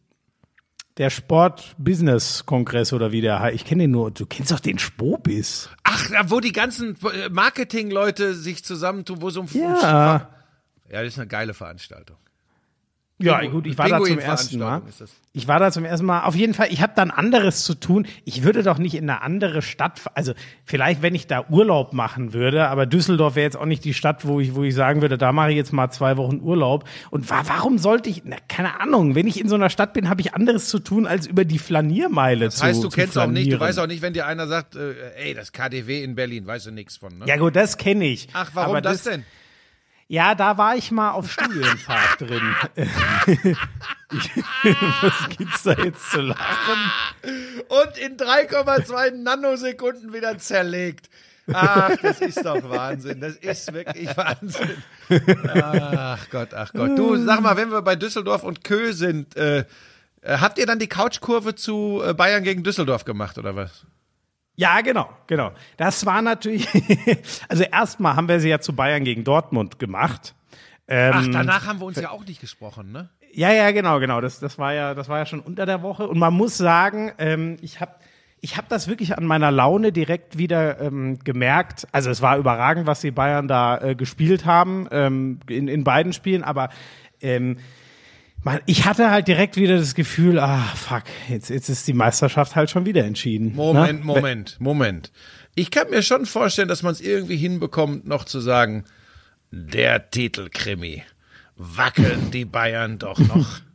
Der 0.98 1.10
Sport-Business-Kongress 1.10 2.92
oder 2.92 3.12
wie 3.12 3.20
der 3.20 3.40
heißt, 3.40 3.54
ich 3.54 3.64
kenne 3.64 3.84
den 3.84 3.92
nur, 3.92 4.10
du 4.10 4.26
kennst 4.26 4.52
doch 4.52 4.60
den 4.60 4.78
Spobis. 4.78 5.70
Ach, 5.84 6.10
wo 6.26 6.40
die 6.40 6.52
ganzen 6.52 6.96
äh, 7.04 7.28
Marketing-Leute 7.30 8.34
sich 8.34 8.64
zusammentun, 8.64 9.22
wo 9.22 9.30
so 9.30 9.42
ein 9.42 9.48
Ja. 9.52 10.28
Ja, 10.90 11.02
das 11.02 11.14
ist 11.14 11.18
eine 11.18 11.28
geile 11.28 11.54
Veranstaltung. 11.54 12.16
Ja, 13.22 13.44
gut, 13.46 13.66
ich 13.66 13.78
war 13.78 13.88
da 13.88 14.00
zum 14.02 14.18
ersten 14.18 14.58
Mal. 14.58 14.82
Das. 14.98 15.10
Ich 15.34 15.48
war 15.48 15.58
da 15.58 15.70
zum 15.70 15.84
ersten 15.84 16.04
Mal. 16.04 16.24
Auf 16.24 16.34
jeden 16.34 16.52
Fall, 16.52 16.68
ich 16.70 16.82
habe 16.82 16.92
dann 16.94 17.10
anderes 17.10 17.64
zu 17.64 17.74
tun. 17.74 18.06
Ich 18.24 18.42
würde 18.42 18.62
doch 18.62 18.78
nicht 18.78 18.94
in 18.94 19.08
eine 19.08 19.22
andere 19.22 19.62
Stadt, 19.62 20.02
also 20.14 20.34
vielleicht, 20.64 21.00
wenn 21.00 21.14
ich 21.14 21.26
da 21.26 21.46
Urlaub 21.48 21.92
machen 21.92 22.34
würde, 22.34 22.68
aber 22.68 22.86
Düsseldorf 22.86 23.34
wäre 23.34 23.44
jetzt 23.44 23.56
auch 23.56 23.64
nicht 23.64 23.84
die 23.84 23.94
Stadt, 23.94 24.26
wo 24.26 24.40
ich, 24.40 24.54
wo 24.54 24.62
ich 24.62 24.74
sagen 24.74 25.00
würde, 25.00 25.16
da 25.16 25.32
mache 25.32 25.50
ich 25.50 25.56
jetzt 25.56 25.72
mal 25.72 25.90
zwei 25.90 26.16
Wochen 26.16 26.40
Urlaub. 26.40 26.88
Und 27.10 27.30
wa 27.30 27.42
warum 27.46 27.78
sollte 27.78 28.10
ich, 28.10 28.22
na, 28.24 28.36
keine 28.48 28.80
Ahnung, 28.80 29.14
wenn 29.14 29.26
ich 29.26 29.40
in 29.40 29.48
so 29.48 29.54
einer 29.54 29.70
Stadt 29.70 29.94
bin, 29.94 30.08
habe 30.08 30.20
ich 30.20 30.34
anderes 30.34 30.68
zu 30.68 30.78
tun, 30.78 31.06
als 31.06 31.26
über 31.26 31.44
die 31.44 31.58
Flaniermeile 31.58 32.46
Das 32.46 32.56
zu 32.56 32.64
heißt, 32.64 32.84
du 32.84 32.88
kennst 32.90 33.16
auch 33.16 33.26
nicht, 33.26 33.50
du 33.52 33.58
weißt 33.58 33.78
auch 33.78 33.86
nicht, 33.86 34.02
wenn 34.02 34.12
dir 34.12 34.26
einer 34.26 34.46
sagt, 34.46 34.76
äh, 34.76 34.92
ey, 35.16 35.34
das 35.34 35.52
KDW 35.52 36.02
in 36.02 36.14
Berlin, 36.14 36.46
weißt 36.46 36.66
du 36.66 36.70
nichts 36.72 36.96
von, 36.96 37.16
ne? 37.18 37.24
Ja 37.26 37.36
gut, 37.36 37.56
das 37.56 37.78
kenne 37.78 38.04
ich. 38.06 38.28
Ach, 38.32 38.50
warum 38.54 38.70
aber 38.70 38.80
das 38.82 39.04
denn? 39.04 39.24
Ja, 40.12 40.34
da 40.34 40.58
war 40.58 40.76
ich 40.76 40.90
mal 40.90 41.12
auf 41.12 41.32
Studienfahrt 41.32 42.20
drin. 42.20 42.54
Was 45.00 45.28
gibt's 45.38 45.62
da 45.62 45.72
jetzt 45.72 46.10
zu 46.10 46.20
lachen? 46.20 46.92
und 47.68 47.96
in 47.96 48.18
3,2 48.18 49.12
Nanosekunden 49.22 50.12
wieder 50.12 50.36
zerlegt. 50.36 51.08
Ach, 51.50 51.96
das 52.02 52.20
ist 52.20 52.44
doch 52.44 52.62
Wahnsinn. 52.68 53.22
Das 53.22 53.36
ist 53.36 53.72
wirklich 53.72 54.14
Wahnsinn. 54.14 54.82
Ach 55.48 56.28
Gott, 56.28 56.52
ach 56.52 56.74
Gott. 56.74 56.98
Du, 56.98 57.16
sag 57.16 57.40
mal, 57.40 57.56
wenn 57.56 57.72
wir 57.72 57.80
bei 57.80 57.96
Düsseldorf 57.96 58.42
und 58.42 58.64
Kö 58.64 58.92
sind, 58.92 59.34
äh, 59.34 59.60
äh, 59.60 59.64
habt 60.36 60.58
ihr 60.58 60.66
dann 60.66 60.78
die 60.78 60.88
Couchkurve 60.88 61.54
zu 61.54 62.02
äh, 62.04 62.12
Bayern 62.12 62.44
gegen 62.44 62.62
Düsseldorf 62.62 63.06
gemacht, 63.06 63.38
oder 63.38 63.56
was? 63.56 63.86
Ja, 64.62 64.80
genau, 64.80 65.10
genau. 65.26 65.50
Das 65.76 66.06
war 66.06 66.22
natürlich, 66.22 66.68
also 67.48 67.64
erstmal 67.64 68.14
haben 68.14 68.28
wir 68.28 68.38
sie 68.38 68.48
ja 68.48 68.60
zu 68.60 68.72
Bayern 68.74 69.02
gegen 69.02 69.24
Dortmund 69.24 69.80
gemacht. 69.80 70.36
Ähm, 70.86 71.12
Ach, 71.16 71.26
danach 71.32 71.66
haben 71.66 71.80
wir 71.80 71.86
uns 71.86 72.00
ja 72.00 72.10
auch 72.10 72.24
nicht 72.24 72.40
gesprochen, 72.40 72.92
ne? 72.92 73.08
Ja, 73.32 73.50
ja, 73.50 73.72
genau, 73.72 73.98
genau. 73.98 74.20
Das, 74.20 74.38
das 74.38 74.58
war 74.58 74.72
ja, 74.72 74.94
das 74.94 75.08
war 75.08 75.18
ja 75.18 75.26
schon 75.26 75.40
unter 75.40 75.66
der 75.66 75.82
Woche. 75.82 76.06
Und 76.06 76.16
man 76.16 76.32
muss 76.32 76.56
sagen, 76.56 77.10
ähm, 77.18 77.56
ich 77.60 77.80
habe 77.80 77.96
ich 78.40 78.56
hab 78.56 78.68
das 78.68 78.86
wirklich 78.86 79.18
an 79.18 79.24
meiner 79.24 79.50
Laune 79.50 79.90
direkt 79.90 80.38
wieder 80.38 80.80
ähm, 80.80 81.18
gemerkt. 81.24 81.88
Also 81.90 82.10
es 82.10 82.22
war 82.22 82.38
überragend, 82.38 82.86
was 82.86 83.00
die 83.00 83.10
Bayern 83.10 83.48
da 83.48 83.78
äh, 83.78 83.94
gespielt 83.96 84.46
haben 84.46 84.86
ähm, 84.92 85.40
in, 85.48 85.66
in 85.66 85.82
beiden 85.82 86.12
Spielen, 86.12 86.44
aber 86.44 86.68
ähm, 87.20 87.56
man, 88.44 88.60
ich 88.66 88.84
hatte 88.84 89.10
halt 89.10 89.28
direkt 89.28 89.56
wieder 89.56 89.78
das 89.78 89.94
Gefühl, 89.94 90.38
ah, 90.38 90.64
fuck, 90.74 91.04
jetzt, 91.28 91.50
jetzt 91.50 91.68
ist 91.68 91.86
die 91.86 91.92
Meisterschaft 91.92 92.56
halt 92.56 92.70
schon 92.70 92.86
wieder 92.86 93.04
entschieden. 93.04 93.54
Moment, 93.54 94.00
ne? 94.00 94.04
Moment, 94.04 94.56
Moment. 94.60 95.12
Ich 95.54 95.70
kann 95.70 95.90
mir 95.90 96.02
schon 96.02 96.26
vorstellen, 96.26 96.68
dass 96.68 96.82
man 96.82 96.92
es 96.92 97.00
irgendwie 97.00 97.36
hinbekommt, 97.36 98.06
noch 98.06 98.24
zu 98.24 98.40
sagen, 98.40 98.84
der 99.50 100.10
Titelkrimi. 100.10 101.04
Wackeln 101.56 102.30
die 102.30 102.44
Bayern 102.44 102.98
doch 102.98 103.18
noch. 103.18 103.60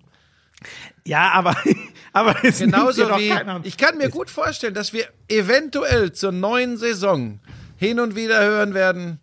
Ja, 1.06 1.32
aber, 1.32 1.56
aber 2.14 2.44
es 2.44 2.60
Genauso 2.60 3.08
wie, 3.18 3.32
ich 3.64 3.78
kann 3.78 3.98
mir 3.98 4.10
gut 4.10 4.30
vorstellen, 4.30 4.74
dass 4.74 4.92
wir 4.92 5.08
eventuell 5.30 6.12
zur 6.12 6.34
neuen 6.34 6.76
Saison 6.76 7.40
hin 7.78 8.02
und 8.02 8.18
wieder 8.18 8.44
hören 8.44 8.74
werden, 8.74 9.22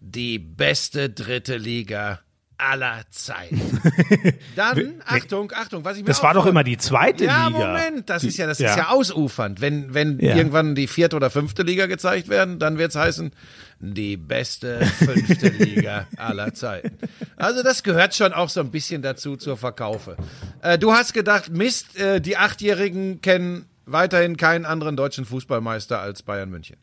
die 0.00 0.40
beste 0.40 1.08
dritte 1.08 1.58
Liga 1.58 2.20
aller 2.58 3.04
Zeiten. 3.10 3.80
Dann, 4.56 5.02
Achtung, 5.04 5.52
Achtung, 5.54 5.84
was 5.84 5.96
ich 5.96 6.02
mir 6.02 6.08
Das 6.08 6.22
war 6.22 6.34
doch 6.34 6.46
immer 6.46 6.64
die 6.64 6.78
zweite 6.78 7.24
ja, 7.24 7.48
Liga. 7.48 7.58
Ja, 7.58 7.66
Moment, 7.66 8.08
das 8.10 8.24
ist 8.24 8.36
ja, 8.36 8.46
das 8.46 8.58
ja. 8.58 8.70
ist 8.70 8.76
ja 8.76 8.88
ausufernd. 8.88 9.60
Wenn, 9.60 9.94
wenn 9.94 10.18
Ja. 10.20 10.36
irgendwann 10.36 10.74
die 10.74 10.86
vierte 10.86 11.16
oder 11.16 11.30
fünfte 11.30 11.62
Liga 11.62 11.86
gezeigt 11.86 12.28
werden, 12.28 12.58
dann 12.58 12.78
wird's 12.78 12.96
heißen, 12.96 13.32
die 13.78 14.16
beste 14.16 14.84
fünfte 14.86 15.48
Liga 15.64 16.06
aller 16.16 16.54
Zeiten. 16.54 16.96
Also 17.36 17.62
das 17.62 17.82
gehört 17.82 18.14
schon 18.14 18.32
auch 18.32 18.48
so 18.48 18.60
ein 18.60 18.70
bisschen 18.70 19.02
dazu 19.02 19.36
zur 19.36 19.56
Verkaufe. 19.56 20.16
Äh, 20.62 20.78
du 20.78 20.92
hast 20.92 21.12
gedacht, 21.12 21.50
Mist, 21.50 21.98
äh, 21.98 22.20
die 22.20 22.36
Achtjährigen 22.36 23.20
kennen 23.20 23.66
weiterhin 23.84 24.36
keinen 24.36 24.64
anderen 24.64 24.96
deutschen 24.96 25.24
Fußballmeister 25.26 26.00
als 26.00 26.22
Bayern 26.22 26.50
München. 26.50 26.76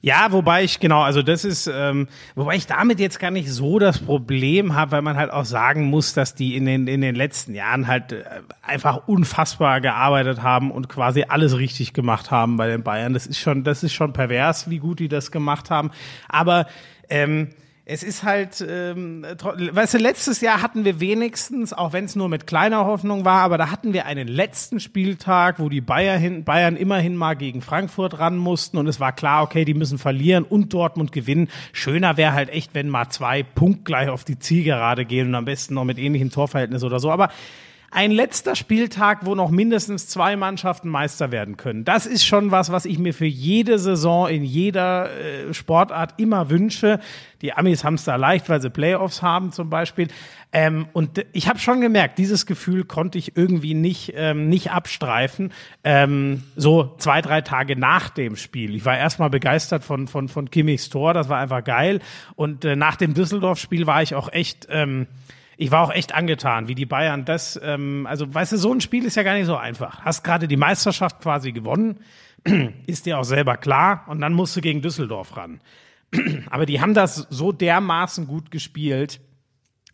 Ja, 0.00 0.30
wobei 0.30 0.64
ich, 0.64 0.80
genau, 0.80 1.02
also 1.02 1.22
das 1.22 1.44
ist, 1.44 1.66
ähm, 1.72 2.08
wobei 2.34 2.56
ich 2.56 2.66
damit 2.66 3.00
jetzt 3.00 3.18
gar 3.18 3.30
nicht 3.30 3.50
so 3.50 3.78
das 3.78 3.98
Problem 3.98 4.74
habe, 4.74 4.92
weil 4.92 5.02
man 5.02 5.16
halt 5.16 5.30
auch 5.30 5.44
sagen 5.44 5.84
muss, 5.84 6.14
dass 6.14 6.34
die 6.34 6.56
in 6.56 6.66
den, 6.66 6.86
in 6.86 7.00
den 7.00 7.14
letzten 7.14 7.54
Jahren 7.54 7.86
halt 7.88 8.12
äh, 8.12 8.24
einfach 8.62 9.08
unfassbar 9.08 9.80
gearbeitet 9.80 10.42
haben 10.42 10.70
und 10.70 10.88
quasi 10.88 11.24
alles 11.28 11.58
richtig 11.58 11.94
gemacht 11.94 12.30
haben 12.30 12.56
bei 12.56 12.68
den 12.68 12.82
Bayern. 12.82 13.12
Das 13.12 13.26
ist 13.26 13.38
schon, 13.38 13.64
das 13.64 13.82
ist 13.82 13.92
schon 13.92 14.12
pervers, 14.12 14.70
wie 14.70 14.78
gut 14.78 15.00
die 15.00 15.08
das 15.08 15.30
gemacht 15.32 15.70
haben. 15.70 15.90
Aber 16.28 16.66
ähm, 17.08 17.48
es 17.90 18.02
ist 18.02 18.22
halt, 18.22 18.62
ähm, 18.68 19.24
weißt 19.24 19.94
du, 19.94 19.98
letztes 19.98 20.42
Jahr 20.42 20.60
hatten 20.60 20.84
wir 20.84 21.00
wenigstens, 21.00 21.72
auch 21.72 21.94
wenn 21.94 22.04
es 22.04 22.16
nur 22.16 22.28
mit 22.28 22.46
kleiner 22.46 22.84
Hoffnung 22.84 23.24
war, 23.24 23.40
aber 23.40 23.56
da 23.56 23.70
hatten 23.70 23.94
wir 23.94 24.04
einen 24.04 24.28
letzten 24.28 24.78
Spieltag, 24.78 25.58
wo 25.58 25.70
die 25.70 25.80
Bayern, 25.80 26.20
hin, 26.20 26.44
Bayern 26.44 26.76
immerhin 26.76 27.16
mal 27.16 27.34
gegen 27.34 27.62
Frankfurt 27.62 28.18
ran 28.18 28.36
mussten 28.36 28.76
und 28.76 28.88
es 28.88 29.00
war 29.00 29.12
klar, 29.12 29.42
okay, 29.42 29.64
die 29.64 29.72
müssen 29.72 29.96
verlieren 29.96 30.44
und 30.44 30.74
Dortmund 30.74 31.12
gewinnen. 31.12 31.48
Schöner 31.72 32.18
wäre 32.18 32.34
halt 32.34 32.50
echt, 32.50 32.74
wenn 32.74 32.90
mal 32.90 33.08
zwei 33.08 33.42
punktgleich 33.42 34.10
auf 34.10 34.22
die 34.22 34.38
Zielgerade 34.38 35.06
gehen 35.06 35.28
und 35.28 35.34
am 35.34 35.46
besten 35.46 35.72
noch 35.72 35.84
mit 35.84 35.98
ähnlichem 35.98 36.30
Torverhältnis 36.30 36.84
oder 36.84 37.00
so. 37.00 37.10
Aber 37.10 37.30
ein 37.90 38.10
letzter 38.10 38.54
Spieltag, 38.54 39.24
wo 39.24 39.34
noch 39.34 39.50
mindestens 39.50 40.08
zwei 40.08 40.36
Mannschaften 40.36 40.90
Meister 40.90 41.30
werden 41.32 41.56
können. 41.56 41.84
Das 41.86 42.04
ist 42.04 42.24
schon 42.26 42.50
was, 42.50 42.70
was 42.70 42.84
ich 42.84 42.98
mir 42.98 43.14
für 43.14 43.24
jede 43.24 43.78
Saison 43.78 44.28
in 44.28 44.44
jeder 44.44 45.10
äh, 45.10 45.54
Sportart 45.54 46.14
immer 46.18 46.50
wünsche. 46.50 47.00
Die 47.40 47.54
Amis 47.54 47.84
haben 47.84 47.94
es 47.94 48.04
da 48.04 48.16
leicht, 48.16 48.50
weil 48.50 48.60
sie 48.60 48.68
Playoffs 48.68 49.22
haben 49.22 49.52
zum 49.52 49.70
Beispiel. 49.70 50.08
Ähm, 50.52 50.86
und 50.92 51.24
ich 51.32 51.48
habe 51.48 51.58
schon 51.58 51.80
gemerkt, 51.80 52.18
dieses 52.18 52.44
Gefühl 52.44 52.84
konnte 52.84 53.16
ich 53.16 53.36
irgendwie 53.38 53.72
nicht, 53.72 54.12
ähm, 54.16 54.50
nicht 54.50 54.70
abstreifen. 54.70 55.52
Ähm, 55.82 56.42
so 56.56 56.94
zwei, 56.98 57.22
drei 57.22 57.40
Tage 57.40 57.74
nach 57.74 58.10
dem 58.10 58.36
Spiel. 58.36 58.74
Ich 58.74 58.84
war 58.84 58.98
erstmal 58.98 59.30
begeistert 59.30 59.82
von, 59.82 60.08
von, 60.08 60.28
von 60.28 60.50
Kimmichs 60.50 60.90
Tor, 60.90 61.14
das 61.14 61.30
war 61.30 61.38
einfach 61.38 61.64
geil. 61.64 62.00
Und 62.34 62.66
äh, 62.66 62.76
nach 62.76 62.96
dem 62.96 63.14
Düsseldorf-Spiel 63.14 63.86
war 63.86 64.02
ich 64.02 64.14
auch 64.14 64.30
echt... 64.30 64.66
Ähm, 64.70 65.06
ich 65.60 65.72
war 65.72 65.82
auch 65.82 65.92
echt 65.92 66.14
angetan, 66.14 66.68
wie 66.68 66.76
die 66.76 66.86
Bayern 66.86 67.24
das, 67.24 67.60
ähm, 67.62 68.06
also 68.08 68.32
weißt 68.32 68.52
du, 68.52 68.56
so 68.56 68.72
ein 68.72 68.80
Spiel 68.80 69.04
ist 69.04 69.16
ja 69.16 69.24
gar 69.24 69.34
nicht 69.34 69.46
so 69.46 69.56
einfach. 69.56 70.02
Hast 70.02 70.22
gerade 70.22 70.46
die 70.46 70.56
Meisterschaft 70.56 71.20
quasi 71.20 71.50
gewonnen, 71.50 71.98
ist 72.86 73.06
dir 73.06 73.18
auch 73.18 73.24
selber 73.24 73.56
klar 73.56 74.04
und 74.06 74.20
dann 74.20 74.34
musst 74.34 74.56
du 74.56 74.60
gegen 74.60 74.82
Düsseldorf 74.82 75.36
ran. 75.36 75.60
Aber 76.50 76.64
die 76.64 76.80
haben 76.80 76.94
das 76.94 77.26
so 77.28 77.50
dermaßen 77.50 78.28
gut 78.28 78.52
gespielt. 78.52 79.20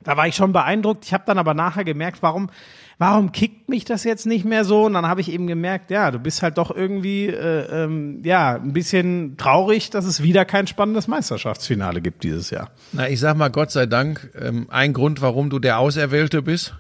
Da 0.03 0.19
war 0.19 0.29
ich 0.29 0.37
schon 0.37 0.53
beeindruckt. 0.53 1.07
Ich 1.07 1.15
habe 1.15 1.25
dann 1.27 1.39
aber 1.39 1.55
nachher 1.55 1.85
gemerkt, 1.85 2.19
warum, 2.21 2.51
warum 2.99 3.33
kickt 3.33 3.69
mich 3.69 3.85
das 3.85 4.05
jetzt 4.05 4.27
nicht 4.27 4.45
mehr 4.45 4.65
so? 4.65 4.85
Und 4.85 4.95
dann 4.95 5.07
habe 5.07 5.21
ich 5.21 5.31
eben 5.31 5.47
gemerkt, 5.47 5.91
ja, 5.91 6.11
du 6.11 6.19
bist 6.19 6.43
halt 6.43 6.59
doch 6.59 6.71
irgendwie, 6.75 7.27
äh, 7.27 7.85
ähm, 7.85 8.23
ja, 8.25 8.55
ein 8.55 8.73
bisschen 8.73 9.37
traurig, 9.37 9.91
dass 9.91 10.05
es 10.05 10.23
wieder 10.23 10.45
kein 10.45 10.67
spannendes 10.67 11.09
Meisterschaftsfinale 11.09 12.01
gibt 12.01 12.25
dieses 12.25 12.51
Jahr. 12.51 12.71
Na, 12.93 13.09
ich 13.09 13.21
sag 13.21 13.37
mal 13.37 13.51
Gott 13.51 13.71
sei 13.71 13.87
Dank, 13.87 14.31
ähm, 14.41 14.67
ein 14.71 14.93
Grund, 14.93 15.21
warum 15.23 15.51
du 15.51 15.59
der 15.59 15.79
Auserwählte 15.79 16.43
bist 16.43 16.75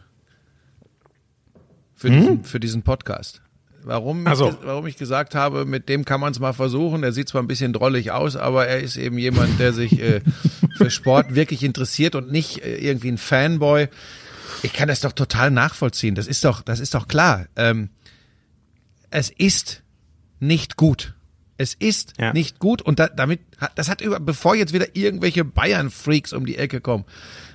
für, 1.94 2.10
diesen, 2.10 2.44
für 2.44 2.60
diesen 2.60 2.82
Podcast. 2.82 3.40
Warum, 3.86 4.26
so. 4.34 4.48
ich, 4.48 4.54
warum 4.64 4.86
ich 4.86 4.96
gesagt 4.96 5.34
habe, 5.34 5.66
mit 5.66 5.90
dem 5.90 6.06
kann 6.06 6.18
man 6.18 6.32
es 6.32 6.40
mal 6.40 6.54
versuchen. 6.54 7.02
Er 7.02 7.12
sieht 7.12 7.28
zwar 7.28 7.42
ein 7.42 7.46
bisschen 7.46 7.74
drollig 7.74 8.12
aus, 8.12 8.34
aber 8.34 8.66
er 8.66 8.80
ist 8.80 8.96
eben 8.96 9.18
jemand, 9.18 9.60
der 9.60 9.74
sich 9.74 10.00
äh, 10.00 10.22
für 10.78 10.90
Sport 10.90 11.34
wirklich 11.34 11.62
interessiert 11.62 12.14
und 12.14 12.32
nicht 12.32 12.64
äh, 12.64 12.76
irgendwie 12.78 13.10
ein 13.10 13.18
Fanboy. 13.18 13.88
Ich 14.62 14.72
kann 14.72 14.88
das 14.88 15.00
doch 15.00 15.12
total 15.12 15.50
nachvollziehen. 15.50 16.14
Das 16.14 16.26
ist 16.26 16.44
doch, 16.44 16.62
das 16.62 16.80
ist 16.80 16.94
doch 16.94 17.08
klar. 17.08 17.46
Ähm, 17.56 17.90
es 19.10 19.30
ist 19.30 19.82
nicht 20.40 20.76
gut. 20.76 21.14
Es 21.56 21.72
ist 21.72 22.14
Ja. 22.18 22.32
nicht 22.32 22.58
gut 22.58 22.82
und 22.82 22.98
da, 22.98 23.06
damit, 23.06 23.40
hat- 23.58 23.70
das 23.78 23.88
hat 23.88 24.00
über, 24.00 24.18
bevor 24.18 24.56
jetzt 24.56 24.72
wieder 24.72 24.96
irgendwelche 24.96 25.44
Bayern-Freaks 25.44 26.32
um 26.32 26.46
die 26.46 26.56
Ecke 26.56 26.80
kommen, 26.80 27.04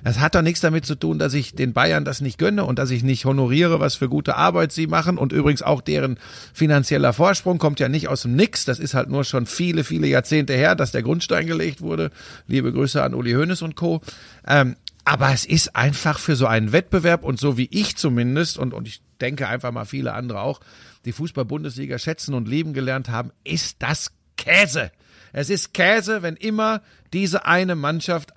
das 0.02 0.20
hat 0.20 0.34
doch 0.34 0.40
nichts 0.40 0.60
damit 0.60 0.86
zu 0.86 0.94
tun, 0.94 1.18
dass 1.18 1.34
ich 1.34 1.54
den 1.54 1.74
Bayern 1.74 2.06
das 2.06 2.22
nicht 2.22 2.38
gönne 2.38 2.64
und 2.64 2.78
dass 2.78 2.90
ich 2.90 3.02
nicht 3.02 3.26
honoriere, 3.26 3.78
was 3.78 3.96
für 3.96 4.08
gute 4.08 4.36
Arbeit 4.36 4.72
sie 4.72 4.86
machen 4.86 5.18
und 5.18 5.32
übrigens 5.32 5.60
auch 5.60 5.82
deren 5.82 6.18
finanzieller 6.54 7.12
Vorsprung 7.12 7.58
kommt 7.58 7.78
ja 7.78 7.90
nicht 7.90 8.08
aus 8.08 8.22
dem 8.22 8.36
Nix, 8.36 8.64
das 8.64 8.78
ist 8.78 8.94
halt 8.94 9.10
nur 9.10 9.22
schon 9.24 9.44
viele, 9.44 9.84
viele 9.84 10.06
Jahrzehnte 10.06 10.54
her, 10.54 10.74
dass 10.76 10.92
der 10.92 11.02
Grundstein 11.02 11.46
gelegt 11.46 11.82
wurde. 11.82 12.10
Liebe 12.46 12.72
Grüße 12.72 13.02
an 13.02 13.12
Uli 13.12 13.32
Hoeneß 13.32 13.60
und 13.60 13.76
Co. 13.76 14.00
Ähm, 14.46 14.76
aber 15.04 15.32
es 15.32 15.44
ist 15.44 15.76
einfach 15.76 16.18
für 16.18 16.36
so 16.36 16.46
einen 16.46 16.72
Wettbewerb 16.72 17.24
und 17.24 17.38
so 17.38 17.56
wie 17.56 17.68
ich 17.70 17.96
zumindest 17.96 18.58
und, 18.58 18.74
und 18.74 18.86
ich 18.86 19.02
denke 19.20 19.48
einfach 19.48 19.72
mal 19.72 19.84
viele 19.84 20.14
andere 20.14 20.40
auch, 20.40 20.60
die 21.04 21.12
Fußball-Bundesliga 21.12 21.98
schätzen 21.98 22.34
und 22.34 22.48
lieben 22.48 22.74
gelernt 22.74 23.08
haben, 23.08 23.32
ist 23.44 23.76
das 23.80 24.12
Käse. 24.36 24.90
Es 25.32 25.50
ist 25.50 25.74
Käse, 25.74 26.22
wenn 26.22 26.36
immer 26.36 26.82
diese 27.12 27.46
eine 27.46 27.74
Mannschaft 27.74 28.32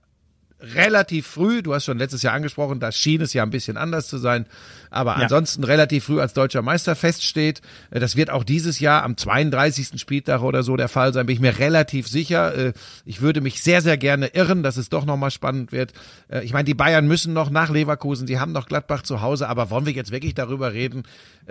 relativ 0.59 1.27
früh, 1.27 1.61
du 1.61 1.73
hast 1.73 1.85
schon 1.85 1.97
letztes 1.97 2.21
Jahr 2.21 2.33
angesprochen, 2.33 2.79
da 2.79 2.91
schien 2.91 3.21
es 3.21 3.33
ja 3.33 3.43
ein 3.43 3.49
bisschen 3.49 3.75
anders 3.75 4.07
zu 4.07 4.17
sein, 4.17 4.45
aber 4.93 5.11
Ja. 5.17 5.23
ansonsten 5.23 5.63
relativ 5.63 6.05
früh 6.05 6.19
als 6.21 6.33
deutscher 6.33 6.61
Meister 6.61 6.95
feststeht. 6.95 7.61
Äh, 7.91 7.99
Das 7.99 8.15
wird 8.15 8.29
auch 8.29 8.43
dieses 8.43 8.79
Jahr 8.79 9.03
am 9.03 9.17
32. 9.17 9.99
Spieltag 9.99 10.41
oder 10.41 10.63
so 10.63 10.75
der 10.77 10.87
Fall 10.89 11.13
sein, 11.13 11.25
bin 11.25 11.33
ich 11.35 11.39
mir 11.41 11.57
relativ 11.59 12.07
sicher. 12.07 12.55
Äh, 12.55 12.73
Ich 13.05 13.21
würde 13.21 13.41
mich 13.41 13.61
sehr, 13.63 13.81
sehr 13.81 13.97
gerne 13.97 14.27
irren, 14.27 14.63
dass 14.63 14.77
es 14.77 14.89
doch 14.89 15.05
nochmal 15.05 15.31
spannend 15.31 15.71
wird. 15.71 15.93
Äh, 16.29 16.43
Ich 16.43 16.53
meine, 16.53 16.65
die 16.65 16.73
Bayern 16.73 17.07
müssen 17.07 17.33
noch 17.33 17.49
nach 17.49 17.69
Leverkusen, 17.69 18.27
die 18.27 18.39
haben 18.39 18.51
noch 18.51 18.67
Gladbach 18.67 19.01
zu 19.03 19.21
Hause, 19.21 19.49
aber 19.49 19.69
wollen 19.69 19.85
wir 19.85 19.93
jetzt 19.93 20.11
wirklich 20.11 20.33
darüber 20.35 20.73
reden, 20.73 21.03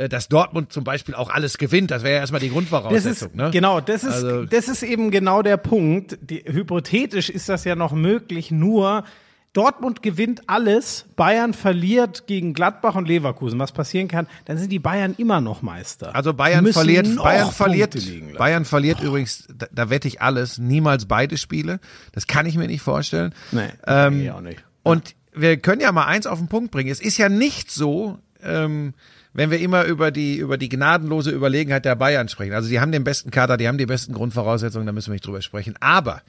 dass 0.09 0.29
Dortmund 0.29 0.73
zum 0.73 0.85
Beispiel 0.85 1.15
auch 1.15 1.29
alles 1.31 1.59
gewinnt? 1.59 1.91
Das 1.91 2.03
wäre 2.03 2.15
ja 2.15 2.21
erstmal 2.21 2.41
die 2.41 2.49
Grundvoraussetzung. 2.51 3.29
ist, 3.31 3.35
ne? 3.37 3.51
Genau, 3.53 3.81
das 3.81 4.05
ist, 4.05 4.13
Also- 4.15 4.45
das 4.45 4.69
ist 4.69 4.83
eben 4.83 5.11
genau 5.11 5.43
der 5.43 5.57
Punkt. 5.59 6.19
Die, 6.23 6.43
hypothetisch 6.47 7.29
ist 7.29 7.49
das 7.49 7.65
ja 7.65 7.75
noch 7.75 7.93
möglich, 7.93 8.51
nur 8.51 9.05
Dortmund 9.52 10.02
gewinnt 10.02 10.42
alles, 10.47 11.04
Bayern 11.14 11.52
verliert 11.52 12.26
gegen 12.26 12.54
Gladbach 12.54 12.94
und 12.94 13.06
Leverkusen. 13.06 13.59
Was 13.59 13.73
passieren 13.73 14.09
kann, 14.09 14.26
dann 14.47 14.56
sind 14.56 14.71
die 14.73 14.78
Bayern 14.78 15.14
immer 15.18 15.42
noch 15.42 15.61
Meister. 15.61 16.14
Also 16.14 16.32
Bayern 16.32 16.64
Müssen 16.64 16.75
verliert, 16.75 17.16
Bayern 17.16 17.50
verliert. 17.50 17.94
Bayern 18.38 18.64
verliert 18.64 19.00
übrigens, 19.02 19.47
da, 19.54 19.66
da 19.71 19.90
wette 19.90 20.09
ich 20.09 20.23
alles, 20.23 20.56
niemals 20.56 21.04
beide 21.04 21.37
Spiele. 21.37 21.80
Das 22.12 22.26
kann 22.26 22.47
ich 22.47 22.56
mir 22.56 22.66
nicht 22.66 22.80
vorstellen. 22.80 23.35
Nee, 23.50 23.68
ähm, 23.87 24.30
auch 24.30 24.40
nicht. 24.40 24.64
Und 24.82 25.14
wir 25.35 25.59
können 25.59 25.82
ja 25.82 25.92
mal 25.92 26.06
eins 26.06 26.26
auf 26.26 26.38
den 26.38 26.49
Punkt 26.49 26.71
bringen. 26.71 26.90
Es 26.90 27.00
ist 27.00 27.18
ja 27.18 27.28
nicht 27.28 27.71
so, 27.71 28.18
ähm, 28.42 28.94
wenn 29.35 29.50
wir 29.50 29.61
immer 29.61 29.85
über 29.85 30.11
die, 30.11 30.37
über 30.37 30.56
die 30.56 30.71
gnadenlose 30.71 31.30
Überlegenheit 31.30 31.85
der 31.85 31.94
Bayern 31.94 32.28
sprechen. 32.28 32.54
Also 32.54 32.71
die 32.71 32.80
haben 32.80 32.92
den 32.92 33.04
besten 33.04 33.30
Kader, 33.30 33.59
die 33.59 33.68
haben 33.68 33.78
die 33.78 33.87
besten 33.87 34.14
Grundvoraussetzungen, 34.14 34.87
da 34.87 34.92
müssen 34.92 35.09
wir 35.09 35.14
nicht 35.14 35.26
drüber 35.26 35.42
sprechen. 35.42 35.75
Aber 35.80 36.23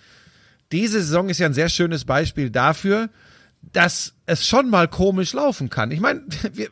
diese 0.74 1.02
Saison 1.02 1.30
ist 1.30 1.40
ja 1.40 1.46
ein 1.46 1.54
sehr 1.54 1.70
schönes 1.70 2.04
Beispiel 2.04 2.50
dafür, 2.50 3.10
dass 3.72 4.14
es 4.26 4.46
schon 4.46 4.70
mal 4.70 4.88
komisch 4.88 5.34
laufen 5.34 5.70
kann. 5.70 5.92
Ich 5.92 6.00
meine, 6.00 6.22
wir, 6.54 6.68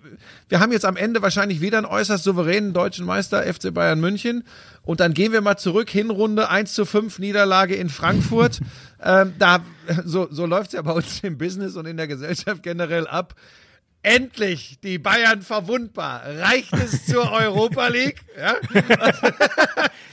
wir 0.49 0.59
haben 0.59 0.71
jetzt 0.71 0.85
am 0.85 0.97
Ende 0.97 1.21
wahrscheinlich 1.21 1.61
wieder 1.61 1.77
einen 1.77 1.85
äußerst 1.85 2.23
souveränen 2.23 2.73
deutschen 2.73 3.05
Meister 3.05 3.43
FC 3.43 3.73
Bayern 3.73 4.01
München 4.01 4.43
und 4.83 4.99
dann 4.99 5.13
gehen 5.13 5.31
wir 5.31 5.41
mal 5.41 5.57
zurück, 5.57 5.89
Hinrunde 5.89 6.49
1 6.49 6.73
zu 6.73 6.85
5 6.85 7.19
Niederlage 7.19 7.75
in 7.75 7.89
Frankfurt. 7.89 8.59
ähm, 9.03 9.33
da, 9.37 9.59
so, 10.03 10.27
so 10.31 10.45
läuft's 10.45 10.73
ja 10.73 10.81
bei 10.81 10.91
uns 10.91 11.19
im 11.23 11.37
Business 11.37 11.75
und 11.75 11.85
in 11.85 11.97
der 11.97 12.07
Gesellschaft 12.07 12.63
generell 12.63 13.07
ab. 13.07 13.35
Endlich 14.03 14.79
die 14.81 14.97
Bayern 14.97 15.43
verwundbar. 15.43 16.23
Reicht 16.25 16.73
es 16.73 17.05
zur 17.05 17.31
Europa 17.31 17.87
League? 17.87 18.21
Ja? 18.35 18.55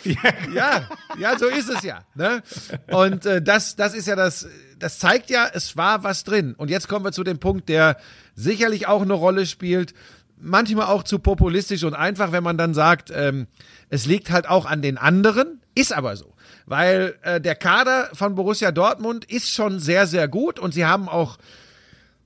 ja, 0.55 0.89
ja, 1.19 1.39
so 1.39 1.47
ist 1.47 1.71
es 1.71 1.83
ja. 1.83 2.01
Ne? 2.15 2.43
Und 2.89 3.25
äh, 3.25 3.41
das, 3.41 3.77
das 3.77 3.95
ist 3.95 4.07
ja 4.07 4.15
das, 4.15 4.47
das 4.79 4.99
zeigt 4.99 5.31
ja, 5.31 5.49
es 5.51 5.77
war 5.79 6.05
was 6.05 6.25
drin. 6.25 6.55
Und 6.55 6.69
jetzt 6.69 6.89
kommen 6.89 7.05
wir 7.05 7.13
zu 7.13 7.25
dem 7.25 7.39
Punkt, 7.39 7.71
der 7.71 7.97
sicherlich 8.35 8.87
auch 8.87 9.01
eine 9.01 9.15
Rolle 9.15 9.47
spielt. 9.47 9.95
Manchmal 10.39 10.87
auch 10.87 11.03
zu 11.03 11.19
populistisch 11.19 11.83
und 11.83 11.95
einfach, 11.95 12.31
wenn 12.31 12.45
man 12.45 12.59
dann 12.59 12.75
sagt, 12.75 13.11
ähm, 13.13 13.47
es 13.89 14.05
liegt 14.05 14.31
halt 14.31 14.49
auch 14.49 14.67
an 14.67 14.83
den 14.83 14.99
anderen. 14.99 15.63
Ist 15.75 15.95
aber 15.95 16.17
so, 16.17 16.35
weil 16.67 17.17
äh, 17.23 17.41
der 17.41 17.55
Kader 17.55 18.11
von 18.13 18.35
Borussia 18.35 18.71
Dortmund 18.71 19.25
ist 19.25 19.51
schon 19.51 19.79
sehr, 19.81 20.07
sehr 20.07 20.29
gut 20.29 20.59
und 20.59 20.75
sie 20.75 20.85
haben 20.85 21.09
auch 21.09 21.39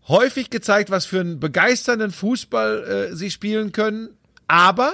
häufig 0.08 0.50
gezeigt, 0.50 0.90
was 0.90 1.06
für 1.06 1.20
einen 1.20 1.40
begeisternden 1.40 2.10
Fußball 2.10 3.10
äh, 3.12 3.16
sie 3.16 3.30
spielen 3.30 3.72
können. 3.72 4.10
Aber 4.48 4.92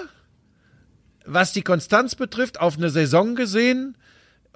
was 1.25 1.53
die 1.53 1.63
Konstanz 1.63 2.15
betrifft, 2.15 2.61
auf 2.61 2.77
eine 2.77 2.91
Saison 2.91 3.35
gesehen, 3.35 3.97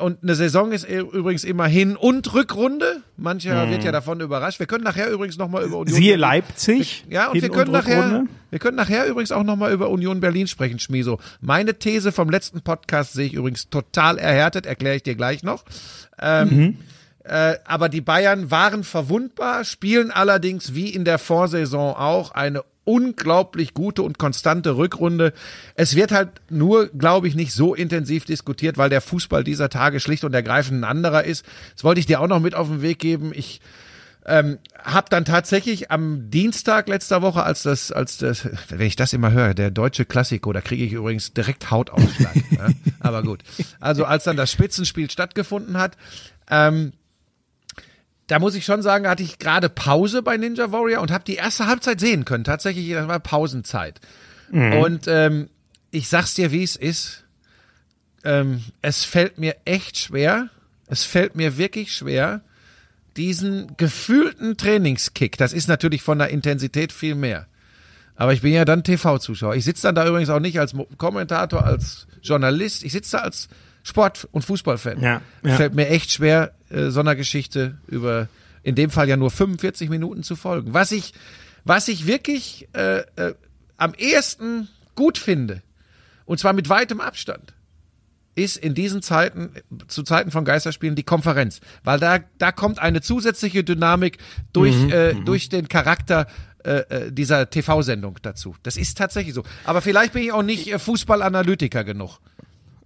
und 0.03 0.23
eine 0.23 0.35
Saison 0.35 0.73
ist 0.73 0.85
übrigens 0.89 1.45
immer 1.45 1.67
Hin- 1.67 1.97
und 1.97 2.33
Rückrunde. 2.35 3.03
Mancher 3.17 3.67
mhm. 3.67 3.71
wird 3.71 3.85
ja 3.85 3.93
davon 3.93 4.21
überrascht. 4.21 4.59
Wir 4.59 4.67
können 4.67 4.85
nachher 4.85 5.11
übrigens 5.11 5.39
nochmal 5.39 5.63
über 5.63 5.79
Union. 5.79 5.97
Siehe 5.97 6.17
Leipzig. 6.17 7.05
Ja, 7.09 7.29
und 7.29 7.41
wir 7.41 7.49
können 7.51 7.69
und 7.69 7.73
nachher, 7.73 8.25
wir 8.51 8.59
können 8.59 8.77
nachher 8.77 9.07
übrigens 9.07 9.33
auch 9.33 9.45
nochmal 9.45 9.73
über 9.73 9.91
Union 9.91 10.21
Berlin 10.21 10.49
sprechen, 10.49 10.79
Schmieso. 10.79 11.21
Meine 11.41 11.79
These 11.79 12.11
vom 12.11 12.31
letzten 12.31 12.63
Podcast 12.63 13.13
sehe 13.13 13.27
ich 13.27 13.35
übrigens 13.35 13.69
total 13.69 14.19
erhärtet, 14.19 14.67
erkläre 14.67 14.97
ich 14.97 15.03
dir 15.03 15.15
gleich 15.15 15.43
noch. 15.43 15.65
Ähm, 16.19 16.49
mhm. 16.49 16.79
Äh, 17.25 17.57
aber 17.64 17.88
die 17.88 18.00
Bayern 18.00 18.50
waren 18.50 18.85
verwundbar, 18.85 19.64
spielen 19.64 20.11
allerdings 20.11 20.75
wie 20.75 20.91
in 20.91 21.05
der 21.05 21.19
Vorsaison 21.19 21.95
auch 21.95 22.33
eine 22.33 22.64
unglaublich 22.85 23.75
gute 23.75 24.02
und 24.02 24.19
konstante 24.19 24.76
Rückrunde. 24.76 25.33
Es 25.76 25.95
wird 25.95 26.11
halt 26.11 26.31
nur, 26.50 26.88
glaube 26.88 27.29
ich, 27.29 27.35
nicht 27.35 27.52
so 27.52 27.75
intensiv 27.75 28.25
diskutiert, 28.25 28.76
weil 28.76 28.91
der 28.91 29.00
Fußball 29.00 29.45
dieser 29.45 29.69
Tage 29.69 30.00
schlicht 30.00 30.25
und 30.25 30.35
ergreifend 30.35 30.81
ein 30.81 30.85
anderer 30.85 31.25
ist. 31.25 31.47
Das 31.75 31.85
wollte 31.85 32.00
ich 32.00 32.07
dir 32.07 32.21
auch 32.21 32.26
noch 32.26 32.41
mit 32.41 32.55
auf 32.55 32.69
den 32.69 32.83
Weg 32.83 32.99
geben. 32.99 33.33
Ich 33.35 33.61
ähm, 34.26 34.59
habe 34.83 35.09
dann 35.11 35.25
tatsächlich 35.25 35.91
am 35.91 36.31
Dienstag 36.31 36.88
letzter 36.88 37.23
Woche, 37.23 37.43
als 37.45 37.62
das, 37.62 37.93
als 37.93 38.19
das, 38.19 38.49
wenn 38.69 38.87
ich 38.87 38.97
das 38.97 39.12
immer 39.12 39.33
höre, 39.33 39.55
der 39.55 39.71
deutsche 39.71 40.05
Klassiko, 40.05 40.52
da 40.52 40.61
kriege 40.61 40.85
ich 40.85 40.93
übrigens 40.93 41.33
direkt 41.35 41.71
Hautausschlag. 41.71 42.35
ja? 42.50 42.69
Aber 43.00 43.23
gut. 43.23 43.43
Also 43.81 44.05
als 44.05 44.25
dann 44.25 44.37
das 44.37 44.50
Spitzenspiel 44.50 45.11
stattgefunden 45.11 45.76
hat, 45.76 45.97
ähm, 46.50 46.93
da 48.33 48.39
muss 48.39 48.55
ich 48.55 48.65
schon 48.65 48.81
sagen, 48.81 49.07
hatte 49.07 49.23
ich 49.23 49.39
gerade 49.39 49.69
Pause 49.69 50.23
bei 50.23 50.39
Ninja 50.39 50.73
Warrior 50.73 51.03
und 51.03 51.11
habe 51.11 51.23
die 51.23 51.35
erste 51.35 51.67
Halbzeit 51.67 52.01
sehen 52.01 52.25
können. 52.25 52.45
Tatsächlich, 52.45 52.89
das 52.91 53.07
war 53.07 53.21
Pausenzeit. 53.21 54.01
Mhm. 54.51 54.73
Und 54.73 55.05
ähm, 55.07 55.51
ich 55.91 56.09
sag's 56.09 56.33
dir, 56.33 56.51
wie 56.51 56.62
es 56.62 56.75
ist. 56.75 57.25
Ähm, 58.25 58.65
es 58.81 59.05
fällt 59.05 59.37
mir 59.37 59.57
echt 59.67 59.99
schwer. 59.99 60.49
Es 60.87 61.05
fällt 61.05 61.37
mir 61.37 61.59
wirklich 61.59 61.95
schwer, 61.95 62.41
diesen 63.19 63.77
gefühlten 63.77 64.57
Trainingskick. 64.57 65.37
Das 65.37 65.53
ist 65.53 65.69
natürlich 65.69 66.03
von 66.03 66.19
der 66.19 66.29
Intensität 66.29 66.91
viel 66.91 67.15
mehr. 67.15 67.49
Aber 68.17 68.33
ich 68.33 68.41
bin 68.41 68.55
ja 68.55 68.65
dann 68.65 68.83
TV-Zuschauer. 68.83 69.57
Ich 69.57 69.65
sitze 69.67 69.83
dann 69.83 69.95
da 69.95 70.09
übrigens 70.09 70.31
auch 70.31 70.41
nicht 70.41 70.59
als 70.59 70.75
Kommentator, 70.97 71.67
als 71.67 72.07
Journalist. 72.23 72.83
Ich 72.83 72.93
sitze 72.93 73.19
da 73.19 73.25
als 73.25 73.51
Sport- 73.83 74.27
und 74.33 74.43
Fußballfan. 74.43 75.03
Ja, 75.03 75.21
ja. 75.43 75.57
Fällt 75.57 75.75
mir 75.75 75.89
echt 75.89 76.12
schwer, 76.12 76.55
äh, 76.73 76.91
so 76.91 77.00
einer 77.00 77.17
Geschichte 77.17 77.79
über 77.87 78.29
in 78.62 78.75
dem 78.75 78.91
Fall 78.91 79.09
ja 79.09 79.17
nur 79.17 79.31
45 79.31 79.91
Minuten 79.91 80.23
zu 80.23 80.37
folgen. 80.37 80.73
Was 80.73 80.93
ich, 80.93 81.12
was 81.64 81.88
ich 81.88 82.07
wirklich 82.07 82.69
äh, 82.75 83.00
äh, 83.17 83.35
am 83.76 83.95
ehesten 83.95 84.69
gut 84.95 85.19
finde, 85.19 85.62
und 86.25 86.38
zwar 86.38 86.52
mit 86.52 86.69
weitem 86.69 87.00
Abstand, 87.00 87.55
ist 88.35 88.57
in 88.57 88.75
diesen 88.75 89.02
Zeiten, 89.02 89.50
zu 89.88 90.02
Zeiten 90.02 90.31
von 90.31 90.45
Geisterspielen, 90.45 90.97
die 90.97 91.02
Konferenz. 91.02 91.61
Weil 91.85 91.99
da, 91.99 92.21
da 92.38 92.52
kommt 92.52 92.79
eine 92.79 93.02
zusätzliche 93.02 93.62
Dynamik 93.62 94.19
durch, 94.52 94.75
mhm, 94.75 94.91
äh, 94.91 95.12
mhm. 95.12 95.25
durch 95.25 95.49
den 95.49 95.69
Charakter 95.69 96.26
äh, 96.64 96.79
äh 96.88 97.12
dieser 97.12 97.50
TV-Sendung 97.50 98.19
dazu. 98.23 98.57
Das 98.62 98.76
ist 98.76 98.97
tatsächlich 98.97 99.35
so. 99.35 99.43
Aber 99.64 99.83
vielleicht 99.83 100.14
bin 100.14 100.23
ich 100.23 100.33
auch 100.33 100.43
nicht 100.43 100.73
äh, 100.73 100.79
Fußballanalytiker 100.79 101.85
genug. 101.85 102.21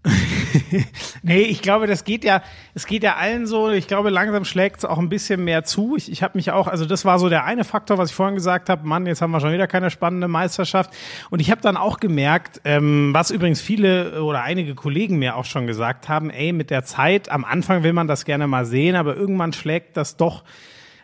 nee, 1.23 1.43
ich 1.43 1.63
glaube, 1.63 1.87
das 1.87 2.05
geht 2.05 2.25
ja, 2.25 2.43
es 2.75 2.87
geht 2.87 3.03
ja 3.03 3.17
allen 3.17 3.47
so. 3.47 3.71
Ich 3.71 3.89
glaube, 3.89 4.11
langsam 4.11 4.45
schlägt 4.45 4.79
es 4.79 4.85
auch 4.85 4.99
ein 4.99 5.09
bisschen 5.09 5.45
mehr 5.45 5.65
zu. 5.65 5.97
Ich, 5.97 6.11
ich 6.11 6.23
habe 6.23 6.39
mich 6.39 6.51
auch, 6.51 6.69
also 6.69 6.87
das 6.87 7.05
war 7.05 7.19
so 7.19 7.29
der 7.29 7.45
eine 7.45 7.65
Faktor, 7.65 7.99
was 7.99 8.11
ich 8.11 8.15
vorhin 8.15 8.35
gesagt 8.35 8.69
habe. 8.69 8.87
Mann, 8.87 9.07
jetzt 9.07 9.23
haben 9.23 9.31
wir 9.31 9.41
schon 9.41 9.53
wieder 9.53 9.67
keine 9.67 9.91
spannende 9.91 10.29
Meisterschaft. 10.29 10.91
Und 11.31 11.41
ich 11.41 11.51
habe 11.51 11.61
dann 11.61 11.77
auch 11.77 11.99
gemerkt, 11.99 12.61
ähm, 12.65 13.11
was 13.13 13.31
übrigens 13.31 13.61
viele 13.61 14.23
oder 14.23 14.43
einige 14.43 14.75
Kollegen 14.75 15.19
mir 15.19 15.37
auch 15.37 15.45
schon 15.45 15.67
gesagt 15.67 16.09
haben, 16.09 16.31
ey, 16.31 16.53
mit 16.53 16.71
der 16.71 16.85
Zeit, 16.85 17.31
am 17.31 17.45
Anfang 17.45 17.83
will 17.83 17.93
man 17.93 18.07
das 18.07 18.25
gerne 18.25 18.47
mal 18.47 18.65
sehen, 18.65 18.97
aber 18.97 19.17
irgendwann 19.17 19.53
schlägt 19.53 19.97
das 19.97 20.17
doch 20.17 20.45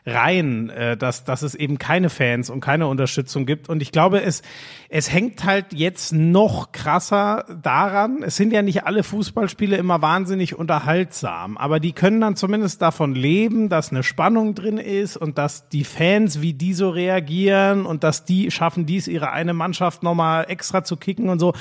rein, 0.05 0.69
äh, 0.71 0.97
dass, 0.97 1.25
dass 1.25 1.43
es 1.43 1.55
eben 1.55 1.79
keine 1.79 2.11
Fans 2.11 2.51
und 2.51 2.61
keine 2.61 2.89
Unterstützung 2.89 3.47
gibt. 3.47 3.69
Und 3.69 3.83
ich 3.83 3.93
glaube, 3.93 4.23
es, 4.23 4.43
es 4.89 5.13
hängt 5.13 5.45
halt 5.45 5.73
jetzt 5.73 6.13
noch 6.13 6.73
krasser 6.73 7.45
daran. 7.63 8.23
Es 8.23 8.37
sind 8.37 8.53
ja 8.53 8.63
nicht 8.63 8.85
alle 8.85 9.05
Fußballspiele 9.05 9.77
immer 9.77 10.03
wahnsinnig 10.03 10.59
unterhaltsam, 10.59 11.57
aber 11.57 11.79
die 11.79 11.93
können 11.93 12.21
dann 12.21 12.35
zumindest 12.35 12.83
davon 12.83 13.15
leben, 13.15 13.69
dass 13.69 13.91
eine 13.91 14.03
Spannung 14.03 14.55
drin 14.55 14.79
ist 14.79 15.17
und 15.17 15.39
dass 15.39 15.69
die 15.69 15.85
Fans, 15.85 16.41
wie 16.41 16.53
die 16.53 16.75
so 16.75 16.91
reagieren 16.91 17.87
und 17.87 18.03
dass 18.03 18.25
die 18.25 18.51
schaffen 18.51 18.87
dies, 18.87 19.07
ihre 19.07 19.31
eine 19.31 19.55
Mannschaft 19.55 20.03
nochmal 20.03 20.47
extra 20.49 20.83
zu 20.83 20.97
kicken 20.97 21.29
und 21.29 21.39
so. 21.39 21.53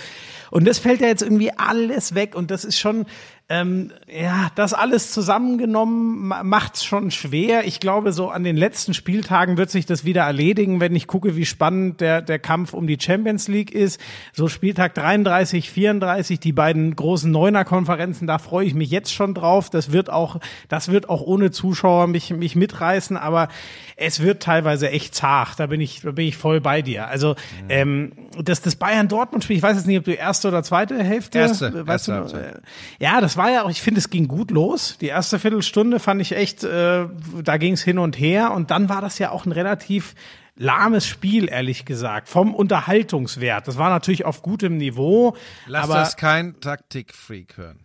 Und 0.50 0.68
das 0.68 0.80
fällt 0.80 1.00
ja 1.00 1.08
jetzt 1.08 1.22
irgendwie 1.22 1.52
alles 1.52 2.16
weg 2.16 2.36
und 2.36 2.52
das 2.52 2.66
ist 2.66 2.80
schon, 2.80 3.06
ähm, 3.52 3.92
ja, 4.08 4.50
das 4.56 4.74
alles 4.74 5.12
zusammengenommen 5.12 6.32
macht's 6.44 6.86
schon 6.86 7.12
schwer. 7.12 7.68
Ich 7.68 7.82
glaube, 7.82 8.14
so 8.14 8.30
an 8.30 8.46
den 8.46 8.56
letzten 8.56 8.94
Spieltagen 8.94 9.58
wird 9.58 9.70
sich 9.70 9.86
das 9.86 10.06
wieder 10.06 10.22
erledigen, 10.22 10.80
wenn 10.80 10.96
ich 10.96 11.06
gucke, 11.06 11.36
wie 11.36 11.46
spannend 11.46 12.00
der, 12.00 12.22
der 12.22 12.40
Kampf 12.40 12.74
um 12.74 12.88
die 12.88 12.98
Champions 12.98 13.50
League 13.50 13.72
ist. 13.72 14.00
So 14.32 14.48
Spieltag 14.48 14.96
33, 14.96 15.70
34, 15.70 16.40
die 16.40 16.54
beiden 16.54 16.96
großen 16.96 17.30
Neuner-Konferenzen, 17.30 18.26
da 18.26 18.38
freue 18.38 18.66
ich 18.66 18.74
mich 18.74 18.90
jetzt 18.90 19.14
schon 19.14 19.34
drauf. 19.34 19.70
Das 19.70 19.92
wird 19.92 20.10
auch, 20.10 20.40
das 20.70 20.90
wird 20.90 21.10
auch 21.10 21.22
ohne 21.22 21.52
Zuschauer 21.52 22.08
mich, 22.08 22.32
mich 22.32 22.56
mitreißen, 22.56 23.18
aber 23.18 23.50
es 23.98 24.22
wird 24.22 24.42
teilweise 24.42 24.90
echt 24.90 25.14
zart. 25.14 25.60
Da 25.60 25.68
bin 25.68 25.82
ich, 25.82 26.02
da 26.02 26.12
bin 26.12 26.26
ich 26.26 26.38
voll 26.38 26.62
bei 26.62 26.82
dir. 26.82 27.10
Also, 27.10 27.36
ähm, 27.68 28.14
das, 28.42 28.62
das 28.62 28.78
Bayern-Dortmund-Spiel, 28.78 29.58
ich 29.58 29.64
weiß 29.64 29.76
jetzt 29.76 29.88
nicht, 29.88 30.00
ob 30.00 30.06
du 30.06 30.14
erste 30.14 30.48
oder 30.48 30.64
zweite 30.64 31.04
Hälfte, 31.04 31.40
erste, 31.40 31.86
weißt 31.86 32.08
erste 32.08 32.38
du, 32.38 32.42
äh, 32.42 32.54
ja, 33.00 33.20
das 33.20 33.36
war 33.36 33.41
war 33.42 33.50
ja 33.50 33.64
auch, 33.64 33.72
ich 33.72 33.82
finde, 33.82 34.00
es 34.00 34.12
ging 34.12 34.28
gut 34.28 34.52
los. 34.52 34.98
Die 35.02 35.08
erste 35.08 35.40
Viertelstunde 35.40 36.00
fand 36.00 36.22
ich 36.22 36.36
echt, 36.36 36.64
äh, 36.64 37.08
da 37.44 37.58
ging 37.58 37.74
es 37.74 37.82
hin 37.82 37.98
und 37.98 38.20
her. 38.20 38.52
Und 38.52 38.70
dann 38.70 38.88
war 38.88 39.02
das 39.02 39.18
ja 39.18 39.32
auch 39.32 39.48
ein 39.48 39.52
relativ 39.52 40.14
lahmes 40.56 41.08
Spiel, 41.08 41.50
ehrlich 41.50 41.86
gesagt, 41.86 42.30
vom 42.30 42.54
Unterhaltungswert. 42.54 43.68
Das 43.68 43.80
war 43.80 43.90
natürlich 43.90 44.26
auf 44.26 44.44
gutem 44.44 44.78
Niveau. 44.78 45.36
Lass 45.66 45.86
aber 45.86 45.96
das 45.96 46.18
kein 46.18 46.60
Taktikfreak 46.60 47.58
hören. 47.58 47.80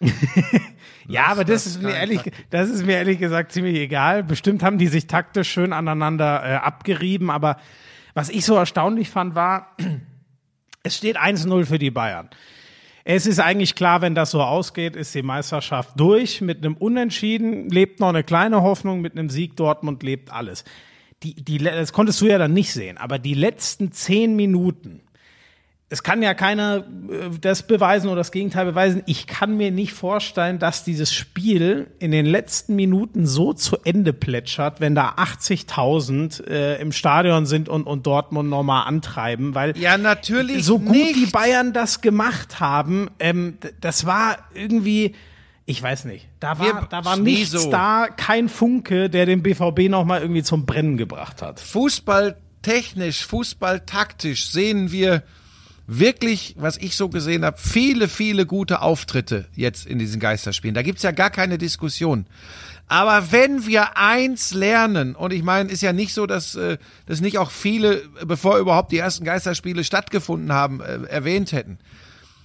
ja, 1.08 1.26
aber 1.26 1.44
das, 1.44 1.64
das 1.64 1.66
ist 1.74 1.82
mir 1.82 1.94
ehrlich, 1.94 2.20
das 2.50 2.68
ist 2.68 2.84
mir 2.84 2.96
ehrlich 2.96 3.18
gesagt 3.18 3.52
ziemlich 3.52 3.76
egal. 3.76 4.22
Bestimmt 4.22 4.62
haben 4.62 4.76
die 4.76 4.88
sich 4.88 5.06
taktisch 5.06 5.50
schön 5.50 5.72
aneinander 5.72 6.42
äh, 6.44 6.54
abgerieben, 6.56 7.30
aber 7.30 7.56
was 8.12 8.28
ich 8.28 8.44
so 8.44 8.56
erstaunlich 8.56 9.08
fand, 9.08 9.34
war, 9.34 9.74
es 10.82 10.96
steht 10.96 11.16
1-0 11.16 11.64
für 11.64 11.78
die 11.78 11.90
Bayern. 11.90 12.28
Es 13.04 13.26
ist 13.26 13.40
eigentlich 13.40 13.74
klar, 13.74 14.00
wenn 14.00 14.14
das 14.14 14.30
so 14.30 14.42
ausgeht, 14.42 14.94
ist 14.94 15.14
die 15.14 15.22
Meisterschaft 15.22 15.98
durch. 15.98 16.40
Mit 16.40 16.58
einem 16.58 16.76
Unentschieden 16.76 17.68
lebt 17.68 17.98
noch 17.98 18.10
eine 18.10 18.22
kleine 18.22 18.62
Hoffnung, 18.62 19.00
mit 19.00 19.18
einem 19.18 19.28
Sieg 19.28 19.56
Dortmund 19.56 20.02
lebt 20.02 20.32
alles. 20.32 20.64
Die, 21.22 21.34
die, 21.34 21.58
das 21.58 21.92
konntest 21.92 22.20
du 22.20 22.26
ja 22.26 22.38
dann 22.38 22.52
nicht 22.52 22.72
sehen, 22.72 22.98
aber 22.98 23.18
die 23.18 23.34
letzten 23.34 23.92
zehn 23.92 24.36
Minuten 24.36 25.00
es 25.92 26.02
kann 26.02 26.22
ja 26.22 26.32
keiner 26.32 26.78
äh, 26.78 27.38
das 27.38 27.64
beweisen 27.64 28.08
oder 28.08 28.16
das 28.16 28.32
Gegenteil 28.32 28.64
beweisen. 28.64 29.02
Ich 29.04 29.26
kann 29.26 29.58
mir 29.58 29.70
nicht 29.70 29.92
vorstellen, 29.92 30.58
dass 30.58 30.84
dieses 30.84 31.12
Spiel 31.12 31.88
in 31.98 32.12
den 32.12 32.24
letzten 32.24 32.76
Minuten 32.76 33.26
so 33.26 33.52
zu 33.52 33.76
Ende 33.84 34.14
plätschert, 34.14 34.80
wenn 34.80 34.94
da 34.94 35.10
80.000 35.10 36.46
äh, 36.48 36.80
im 36.80 36.92
Stadion 36.92 37.44
sind 37.44 37.68
und, 37.68 37.86
und 37.86 38.06
Dortmund 38.06 38.48
nochmal 38.48 38.86
antreiben, 38.86 39.54
weil 39.54 39.76
ja 39.76 39.98
natürlich 39.98 40.64
so 40.64 40.78
gut 40.78 40.92
nicht. 40.92 41.16
die 41.16 41.26
Bayern 41.26 41.74
das 41.74 42.00
gemacht 42.00 42.58
haben, 42.58 43.10
ähm, 43.18 43.58
das 43.82 44.06
war 44.06 44.38
irgendwie 44.54 45.14
ich 45.66 45.80
weiß 45.80 46.06
nicht. 46.06 46.26
Da 46.40 46.58
war, 46.58 46.66
Wir, 46.66 46.86
da 46.88 47.04
war 47.04 47.16
nichts 47.18 47.50
so. 47.50 47.70
da, 47.70 48.08
kein 48.08 48.48
Funke, 48.48 49.10
der 49.10 49.26
den 49.26 49.42
BVB 49.42 49.90
nochmal 49.90 50.22
irgendwie 50.22 50.42
zum 50.42 50.64
Brennen 50.64 50.96
gebracht 50.96 51.42
hat. 51.42 51.60
Fußballtechnisch, 51.60 53.26
fußballtaktisch 53.26 54.48
sehen 54.50 54.90
wir 54.90 55.22
wirklich, 55.98 56.54
was 56.58 56.76
ich 56.76 56.96
so 56.96 57.08
gesehen 57.08 57.44
habe, 57.44 57.58
viele, 57.58 58.08
viele 58.08 58.46
gute 58.46 58.82
Auftritte 58.82 59.46
jetzt 59.54 59.86
in 59.86 59.98
diesen 59.98 60.20
Geisterspielen. 60.20 60.74
Da 60.74 60.82
gibt's 60.82 61.02
ja 61.02 61.10
gar 61.10 61.30
keine 61.30 61.58
Diskussion. 61.58 62.26
Aber 62.88 63.32
wenn 63.32 63.66
wir 63.66 63.96
eins 63.96 64.52
lernen, 64.52 65.14
und 65.14 65.32
ich 65.32 65.42
meine, 65.42 65.70
ist 65.70 65.82
ja 65.82 65.92
nicht 65.92 66.12
so, 66.12 66.26
dass, 66.26 66.54
äh, 66.54 66.78
dass 67.06 67.20
nicht 67.20 67.38
auch 67.38 67.50
viele, 67.50 68.02
bevor 68.26 68.58
überhaupt 68.58 68.92
die 68.92 68.98
ersten 68.98 69.24
Geisterspiele 69.24 69.84
stattgefunden 69.84 70.52
haben, 70.52 70.80
äh, 70.80 71.04
erwähnt 71.04 71.52
hätten. 71.52 71.78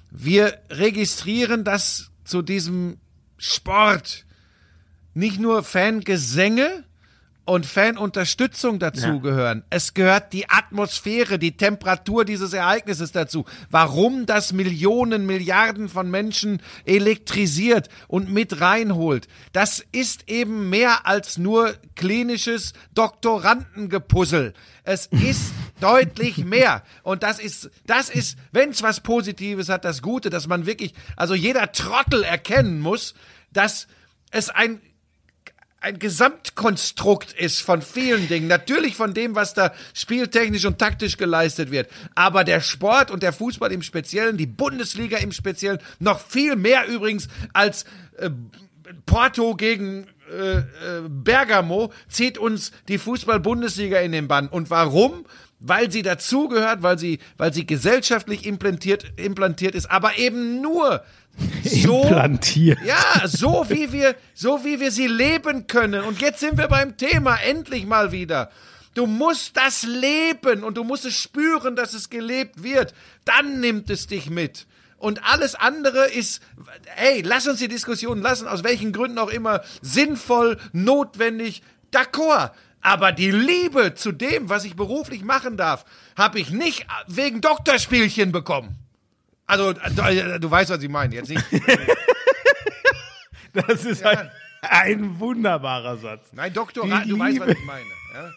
Wir 0.09 0.57
registrieren, 0.69 1.63
dass 1.63 2.11
zu 2.23 2.41
diesem 2.41 2.97
Sport 3.37 4.25
nicht 5.13 5.39
nur 5.39 5.63
Fangesänge 5.63 6.83
und 7.47 7.65
Fanunterstützung 7.65 8.77
dazugehören. 8.77 9.59
Ja. 9.59 9.65
Es 9.69 9.93
gehört 9.93 10.33
die 10.33 10.49
Atmosphäre, 10.49 11.39
die 11.39 11.55
Temperatur 11.55 12.25
dieses 12.25 12.51
Ereignisses 12.51 13.13
dazu. 13.13 13.45
Warum 13.69 14.25
das 14.25 14.51
Millionen, 14.51 15.25
Milliarden 15.25 15.87
von 15.87 16.11
Menschen 16.11 16.61
elektrisiert 16.83 17.87
und 18.09 18.31
mit 18.31 18.59
reinholt. 18.59 19.29
Das 19.53 19.83
ist 19.93 20.29
eben 20.29 20.69
mehr 20.69 21.07
als 21.07 21.37
nur 21.37 21.73
klinisches 21.95 22.73
Doktorandengepuzzle. 22.93 24.53
Es 24.83 25.05
ist 25.11 25.53
deutlich 25.79 26.43
mehr. 26.43 26.83
Und 27.03 27.23
das 27.23 27.39
ist, 27.39 27.69
das 27.85 28.09
ist, 28.09 28.37
wenn 28.51 28.71
es 28.71 28.83
was 28.83 28.99
Positives 28.99 29.69
hat, 29.69 29.85
das 29.85 30.01
Gute, 30.01 30.29
dass 30.29 30.47
man 30.47 30.65
wirklich, 30.65 30.93
also 31.15 31.33
jeder 31.33 31.71
Trottel 31.71 32.23
erkennen 32.23 32.81
muss, 32.81 33.13
dass 33.53 33.87
es 34.31 34.49
ein 34.49 34.81
ein 35.79 35.99
Gesamtkonstrukt 35.99 37.33
ist 37.33 37.61
von 37.61 37.81
vielen 37.81 38.27
Dingen. 38.27 38.47
Natürlich 38.47 38.95
von 38.95 39.13
dem, 39.13 39.35
was 39.35 39.53
da 39.53 39.73
spieltechnisch 39.93 40.65
und 40.65 40.79
taktisch 40.79 41.17
geleistet 41.17 41.71
wird. 41.71 41.89
Aber 42.15 42.43
der 42.43 42.61
Sport 42.61 43.11
und 43.11 43.21
der 43.21 43.33
Fußball 43.33 43.71
im 43.71 43.83
Speziellen, 43.83 44.37
die 44.37 44.47
Bundesliga 44.47 45.17
im 45.17 45.31
Speziellen, 45.31 45.79
noch 45.99 46.19
viel 46.19 46.55
mehr 46.55 46.87
übrigens 46.87 47.27
als 47.53 47.85
äh, 48.17 48.29
Porto 49.05 49.55
gegen 49.55 50.07
äh, 50.31 50.57
äh, 50.57 50.63
Bergamo, 51.07 51.93
zieht 52.09 52.37
uns 52.37 52.71
die 52.87 52.97
Fußball-Bundesliga 52.97 53.99
in 53.99 54.11
den 54.11 54.27
Bann. 54.27 54.47
Und 54.47 54.69
warum? 54.69 55.25
weil 55.59 55.91
sie 55.91 56.03
dazugehört, 56.03 56.83
weil 56.83 56.99
sie, 56.99 57.19
weil 57.37 57.53
sie 57.53 57.65
gesellschaftlich 57.65 58.45
implantiert, 58.45 59.11
implantiert 59.15 59.75
ist, 59.75 59.89
aber 59.89 60.17
eben 60.17 60.61
nur 60.61 61.03
so, 61.63 62.01
implantiert. 62.03 62.79
Ja, 62.85 63.27
so 63.27 63.65
wie 63.69 63.91
wir, 63.91 64.15
so 64.33 64.63
wie 64.63 64.79
wir 64.79 64.91
sie 64.91 65.07
leben 65.07 65.67
können. 65.67 66.03
Und 66.03 66.21
jetzt 66.21 66.39
sind 66.39 66.57
wir 66.57 66.67
beim 66.67 66.97
Thema, 66.97 67.37
endlich 67.37 67.85
mal 67.85 68.11
wieder. 68.11 68.49
Du 68.93 69.05
musst 69.05 69.55
das 69.55 69.83
leben 69.83 70.63
und 70.63 70.75
du 70.75 70.83
musst 70.83 71.05
es 71.05 71.15
spüren, 71.15 71.75
dass 71.75 71.93
es 71.93 72.09
gelebt 72.09 72.63
wird. 72.63 72.93
Dann 73.25 73.59
nimmt 73.59 73.89
es 73.89 74.07
dich 74.07 74.29
mit. 74.29 74.65
Und 74.97 75.23
alles 75.23 75.53
andere 75.53 76.07
ist, 76.07 76.41
hey, 76.85 77.21
lass 77.21 77.47
uns 77.47 77.59
die 77.59 77.67
Diskussion 77.67 78.21
lassen, 78.21 78.47
aus 78.47 78.63
welchen 78.63 78.93
Gründen 78.93 79.19
auch 79.19 79.29
immer, 79.29 79.61
sinnvoll, 79.81 80.57
notwendig, 80.73 81.61
d'accord. 81.93 82.51
Aber 82.81 83.11
die 83.11 83.31
Liebe 83.31 83.93
zu 83.93 84.11
dem, 84.11 84.49
was 84.49 84.65
ich 84.65 84.75
beruflich 84.75 85.23
machen 85.23 85.57
darf, 85.57 85.85
habe 86.17 86.39
ich 86.39 86.49
nicht 86.49 86.87
wegen 87.05 87.41
Doktorspielchen 87.41 88.31
bekommen. 88.31 88.86
Also, 89.47 89.73
du, 89.73 90.01
äh, 90.01 90.39
du 90.39 90.51
weißt, 90.51 90.69
was 90.69 90.83
ich 90.83 90.89
meine. 90.89 91.15
Jetzt 91.15 91.29
nicht. 91.29 91.43
das 93.53 93.85
ist 93.85 94.01
ja. 94.01 94.09
ein, 94.09 94.31
ein, 94.61 95.19
wunderbarer 95.19 95.97
Satz. 95.97 96.27
Nein, 96.33 96.53
Doktor, 96.53 96.87
du 96.87 96.95
Liebe. 96.95 97.17
weißt, 97.17 97.39
was 97.39 97.47
ich 97.47 97.65
meine. 97.65 97.85
Ja? 98.13 98.31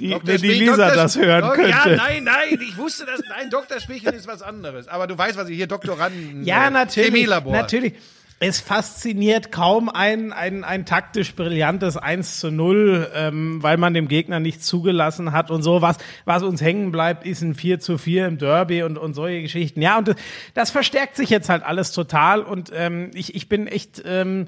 Die, 0.00 0.10
wenn 0.10 0.40
die 0.40 0.48
Lisa 0.48 0.76
Doktor, 0.76 0.94
das 0.94 1.16
hören 1.16 1.42
Dok 1.42 1.54
könnte. 1.54 1.70
Ja, 1.70 1.86
nein, 1.86 2.24
nein, 2.24 2.58
ich 2.60 2.76
wusste 2.76 3.06
das. 3.06 3.20
Nein, 3.28 3.50
Doktorspielchen 3.50 4.14
ist 4.14 4.26
was 4.26 4.42
anderes. 4.42 4.88
Aber 4.88 5.06
du 5.06 5.16
weißt, 5.16 5.36
was 5.36 5.48
ich 5.48 5.56
hier 5.56 5.66
Doktoranden. 5.66 6.44
Ja, 6.44 6.70
natürlich. 6.70 7.10
Chemielabor. 7.10 7.52
Natürlich 7.52 7.94
es 8.38 8.60
fasziniert 8.60 9.50
kaum 9.50 9.88
ein, 9.88 10.32
ein, 10.32 10.62
ein 10.62 10.84
taktisch 10.84 11.34
brillantes 11.34 11.96
1 11.96 12.38
zu 12.38 12.50
0, 12.50 13.10
ähm, 13.14 13.62
weil 13.62 13.78
man 13.78 13.94
dem 13.94 14.08
Gegner 14.08 14.40
nichts 14.40 14.66
zugelassen 14.66 15.32
hat 15.32 15.50
und 15.50 15.62
so. 15.62 15.80
Was, 15.80 15.96
was 16.26 16.42
uns 16.42 16.60
hängen 16.60 16.92
bleibt, 16.92 17.24
ist 17.24 17.40
ein 17.40 17.54
4 17.54 17.80
zu 17.80 17.96
4 17.96 18.26
im 18.26 18.38
Derby 18.38 18.82
und, 18.82 18.98
und 18.98 19.14
solche 19.14 19.40
Geschichten. 19.40 19.80
Ja, 19.80 19.98
und 19.98 20.08
das, 20.08 20.16
das 20.52 20.70
verstärkt 20.70 21.16
sich 21.16 21.30
jetzt 21.30 21.48
halt 21.48 21.62
alles 21.62 21.92
total 21.92 22.42
und 22.42 22.70
ähm, 22.74 23.10
ich, 23.14 23.34
ich 23.34 23.48
bin 23.48 23.66
echt... 23.66 24.02
Ähm, 24.04 24.46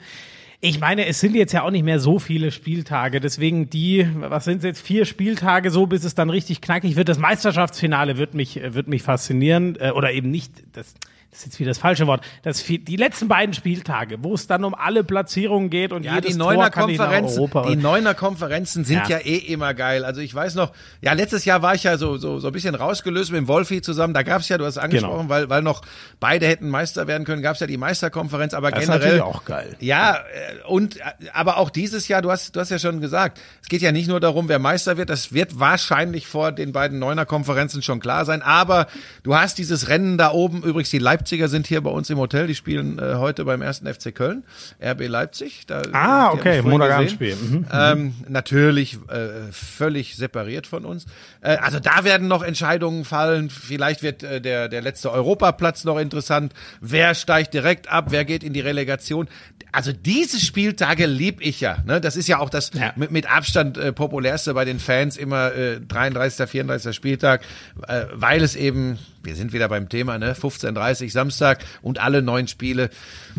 ich 0.60 0.80
meine, 0.80 1.06
es 1.06 1.20
sind 1.20 1.36
jetzt 1.36 1.52
ja 1.52 1.62
auch 1.62 1.70
nicht 1.70 1.84
mehr 1.84 2.00
so 2.00 2.18
viele 2.18 2.50
Spieltage. 2.50 3.20
Deswegen 3.20 3.70
die, 3.70 4.08
was 4.16 4.44
sind 4.44 4.58
es 4.58 4.64
jetzt, 4.64 4.80
vier 4.80 5.04
Spieltage 5.04 5.70
so, 5.70 5.86
bis 5.86 6.02
es 6.02 6.16
dann 6.16 6.30
richtig 6.30 6.60
knackig 6.60 6.96
wird. 6.96 7.08
Das 7.08 7.16
Meisterschaftsfinale 7.16 8.18
wird 8.18 8.34
mich, 8.34 8.60
wird 8.60 8.88
mich 8.88 9.04
faszinieren. 9.04 9.76
Äh, 9.78 9.92
oder 9.92 10.10
eben 10.12 10.32
nicht. 10.32 10.52
Das, 10.72 10.94
das 11.30 11.40
ist 11.40 11.46
jetzt 11.46 11.60
wieder 11.60 11.70
das 11.70 11.78
falsche 11.78 12.06
Wort, 12.06 12.24
das, 12.42 12.64
die 12.64 12.96
letzten 12.96 13.28
beiden 13.28 13.52
Spieltage, 13.52 14.16
wo 14.22 14.34
es 14.34 14.46
dann 14.46 14.64
um 14.64 14.74
alle 14.74 15.04
Platzierungen 15.04 15.68
geht 15.68 15.92
und 15.92 16.04
ja, 16.04 16.14
jedes 16.14 16.32
die 16.32 16.38
Neuner 16.38 16.70
Tor 16.70 16.84
Konferenzen, 16.86 17.50
Die 17.68 17.76
Neuner 17.76 18.14
Konferenzen 18.14 18.84
sind 18.84 19.08
ja. 19.08 19.18
ja. 19.18 19.24
eh 19.24 19.36
immer 19.36 19.74
geil. 19.74 20.06
Also 20.06 20.22
ich 20.22 20.34
weiß 20.34 20.54
noch, 20.54 20.72
ja, 21.02 21.12
letztes 21.12 21.44
Jahr 21.44 21.60
war 21.60 21.74
ich 21.74 21.82
ja 21.82 21.98
so, 21.98 22.16
so, 22.16 22.38
so 22.38 22.46
ein 22.46 22.52
bisschen 22.52 22.74
rausgelöst 22.74 23.30
mit 23.30 23.40
dem 23.42 23.48
Wolfi 23.48 23.82
zusammen. 23.82 24.14
Da 24.14 24.22
gab 24.22 24.40
es 24.40 24.48
ja, 24.48 24.56
du 24.56 24.64
hast 24.64 24.76
es 24.76 24.82
angesprochen, 24.82 25.28
genau. 25.28 25.28
weil, 25.28 25.50
weil 25.50 25.62
noch 25.62 25.82
beide 26.18 26.46
hätten 26.46 26.70
Meister 26.70 27.06
werden 27.06 27.26
können, 27.26 27.42
gab 27.42 27.54
es 27.54 27.60
ja 27.60 27.66
die 27.66 27.76
Meisterkonferenz, 27.76 28.54
aber 28.54 28.70
das 28.70 28.86
generell. 28.86 29.16
Ist 29.16 29.22
auch 29.22 29.44
geil. 29.44 29.76
Ja, 29.80 30.14
äh, 30.14 30.66
und, 30.66 30.96
äh, 30.96 31.02
aber 31.34 31.58
auch 31.58 31.68
dieses 31.68 32.08
Jahr, 32.08 32.22
du 32.22 32.30
hast, 32.30 32.56
du 32.56 32.60
hast 32.60 32.70
ja 32.70 32.78
schon 32.78 33.02
gesagt, 33.02 33.38
es 33.60 33.68
geht 33.68 33.82
ja 33.82 33.92
nicht 33.92 34.08
nur 34.08 34.18
darum, 34.18 34.48
wer 34.48 34.58
Meister 34.58 34.96
wird, 34.96 35.10
das 35.10 35.34
wird 35.34 35.60
wahrscheinlich 35.60 36.26
vor 36.26 36.52
den 36.52 36.72
beiden 36.72 36.98
Neuner 36.98 37.26
Konferenzen 37.26 37.82
schon 37.82 38.00
klar 38.00 38.24
sein, 38.24 38.40
aber 38.40 38.86
du 39.24 39.36
hast 39.36 39.58
dieses 39.58 39.88
Rennen 39.88 40.16
da 40.16 40.32
oben, 40.32 40.62
übrigens 40.62 40.88
die 40.88 40.98
Leipziger 41.18 41.48
sind 41.48 41.66
hier 41.66 41.80
bei 41.80 41.90
uns 41.90 42.08
im 42.10 42.18
Hotel. 42.18 42.46
Die 42.46 42.54
spielen 42.54 43.00
äh, 43.00 43.14
heute 43.16 43.44
beim 43.44 43.60
ersten 43.60 43.92
FC 43.92 44.14
Köln, 44.14 44.44
RB 44.80 45.08
Leipzig. 45.08 45.66
Da, 45.66 45.82
ah, 45.92 46.30
okay, 46.30 46.62
Montagabendspiel. 46.62 47.34
Mhm. 47.34 47.66
Ähm, 47.72 48.14
natürlich 48.28 48.98
äh, 49.08 49.50
völlig 49.50 50.14
separiert 50.14 50.68
von 50.68 50.84
uns. 50.84 51.06
Äh, 51.40 51.56
also 51.56 51.80
da 51.80 52.04
werden 52.04 52.28
noch 52.28 52.44
Entscheidungen 52.44 53.04
fallen. 53.04 53.50
Vielleicht 53.50 54.04
wird 54.04 54.22
äh, 54.22 54.40
der, 54.40 54.68
der 54.68 54.80
letzte 54.80 55.10
Europaplatz 55.10 55.82
noch 55.82 55.98
interessant. 55.98 56.52
Wer 56.80 57.16
steigt 57.16 57.52
direkt 57.52 57.90
ab? 57.90 58.06
Wer 58.10 58.24
geht 58.24 58.44
in 58.44 58.52
die 58.52 58.60
Relegation? 58.60 59.28
Also 59.72 59.92
diese 59.92 60.40
Spieltage 60.40 61.06
lieb 61.06 61.40
ich 61.40 61.60
ja. 61.60 61.78
Ne? 61.84 62.00
Das 62.00 62.16
ist 62.16 62.28
ja 62.28 62.38
auch 62.38 62.48
das 62.48 62.70
ja. 62.74 62.92
Mit, 62.94 63.10
mit 63.10 63.30
Abstand 63.30 63.76
äh, 63.76 63.92
populärste 63.92 64.54
bei 64.54 64.64
den 64.64 64.78
Fans 64.78 65.16
immer 65.16 65.52
äh, 65.52 65.80
33., 65.80 66.48
34. 66.48 66.94
Spieltag, 66.94 67.42
äh, 67.86 68.04
weil 68.12 68.42
es 68.42 68.56
eben, 68.56 68.98
wir 69.22 69.34
sind 69.34 69.52
wieder 69.52 69.68
beim 69.68 69.88
Thema, 69.88 70.18
ne, 70.18 70.34
15:30 70.34 71.12
Samstag 71.12 71.64
und 71.82 71.98
alle 71.98 72.22
neun 72.22 72.48
Spiele. 72.48 72.90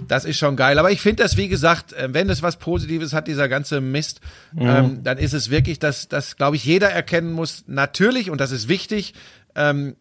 Das 0.07 0.25
ist 0.25 0.37
schon 0.37 0.55
geil. 0.55 0.79
Aber 0.79 0.91
ich 0.91 1.01
finde 1.01 1.23
das, 1.23 1.37
wie 1.37 1.47
gesagt, 1.47 1.93
äh, 1.93 2.09
wenn 2.11 2.29
es 2.29 2.41
was 2.41 2.57
Positives 2.57 3.13
hat, 3.13 3.27
dieser 3.27 3.49
ganze 3.49 3.81
Mist, 3.81 4.21
mhm. 4.53 4.67
ähm, 4.67 5.03
dann 5.03 5.17
ist 5.17 5.33
es 5.33 5.49
wirklich, 5.49 5.79
dass, 5.79 6.07
dass 6.07 6.35
glaube 6.37 6.55
ich, 6.55 6.65
jeder 6.65 6.89
erkennen 6.89 7.31
muss, 7.31 7.63
natürlich, 7.67 8.29
und 8.29 8.41
das 8.41 8.51
ist 8.51 8.67
wichtig, 8.67 9.13
ähm, 9.55 9.95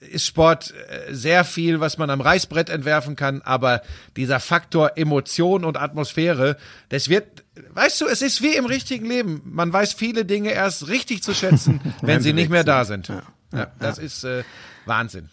ist 0.00 0.26
Sport 0.26 0.72
äh, 0.72 1.12
sehr 1.14 1.44
viel, 1.44 1.80
was 1.80 1.98
man 1.98 2.10
am 2.10 2.20
Reißbrett 2.20 2.70
entwerfen 2.70 3.16
kann, 3.16 3.42
aber 3.42 3.82
dieser 4.16 4.40
Faktor 4.40 4.92
Emotion 4.96 5.64
und 5.64 5.76
Atmosphäre, 5.76 6.56
das 6.88 7.08
wird, 7.08 7.44
weißt 7.72 8.00
du, 8.00 8.06
es 8.06 8.22
ist 8.22 8.42
wie 8.42 8.54
im 8.54 8.66
richtigen 8.66 9.06
Leben. 9.06 9.42
Man 9.44 9.72
weiß 9.72 9.94
viele 9.94 10.24
Dinge 10.24 10.50
erst 10.50 10.88
richtig 10.88 11.22
zu 11.22 11.34
schätzen, 11.34 11.80
wenn 12.02 12.20
sie 12.20 12.32
nicht 12.32 12.50
mehr 12.50 12.64
da 12.64 12.84
sind. 12.84 13.08
Ja, 13.08 13.22
ja 13.52 13.72
das 13.80 13.98
ist 13.98 14.24
äh, 14.24 14.44
Wahnsinn. 14.88 15.30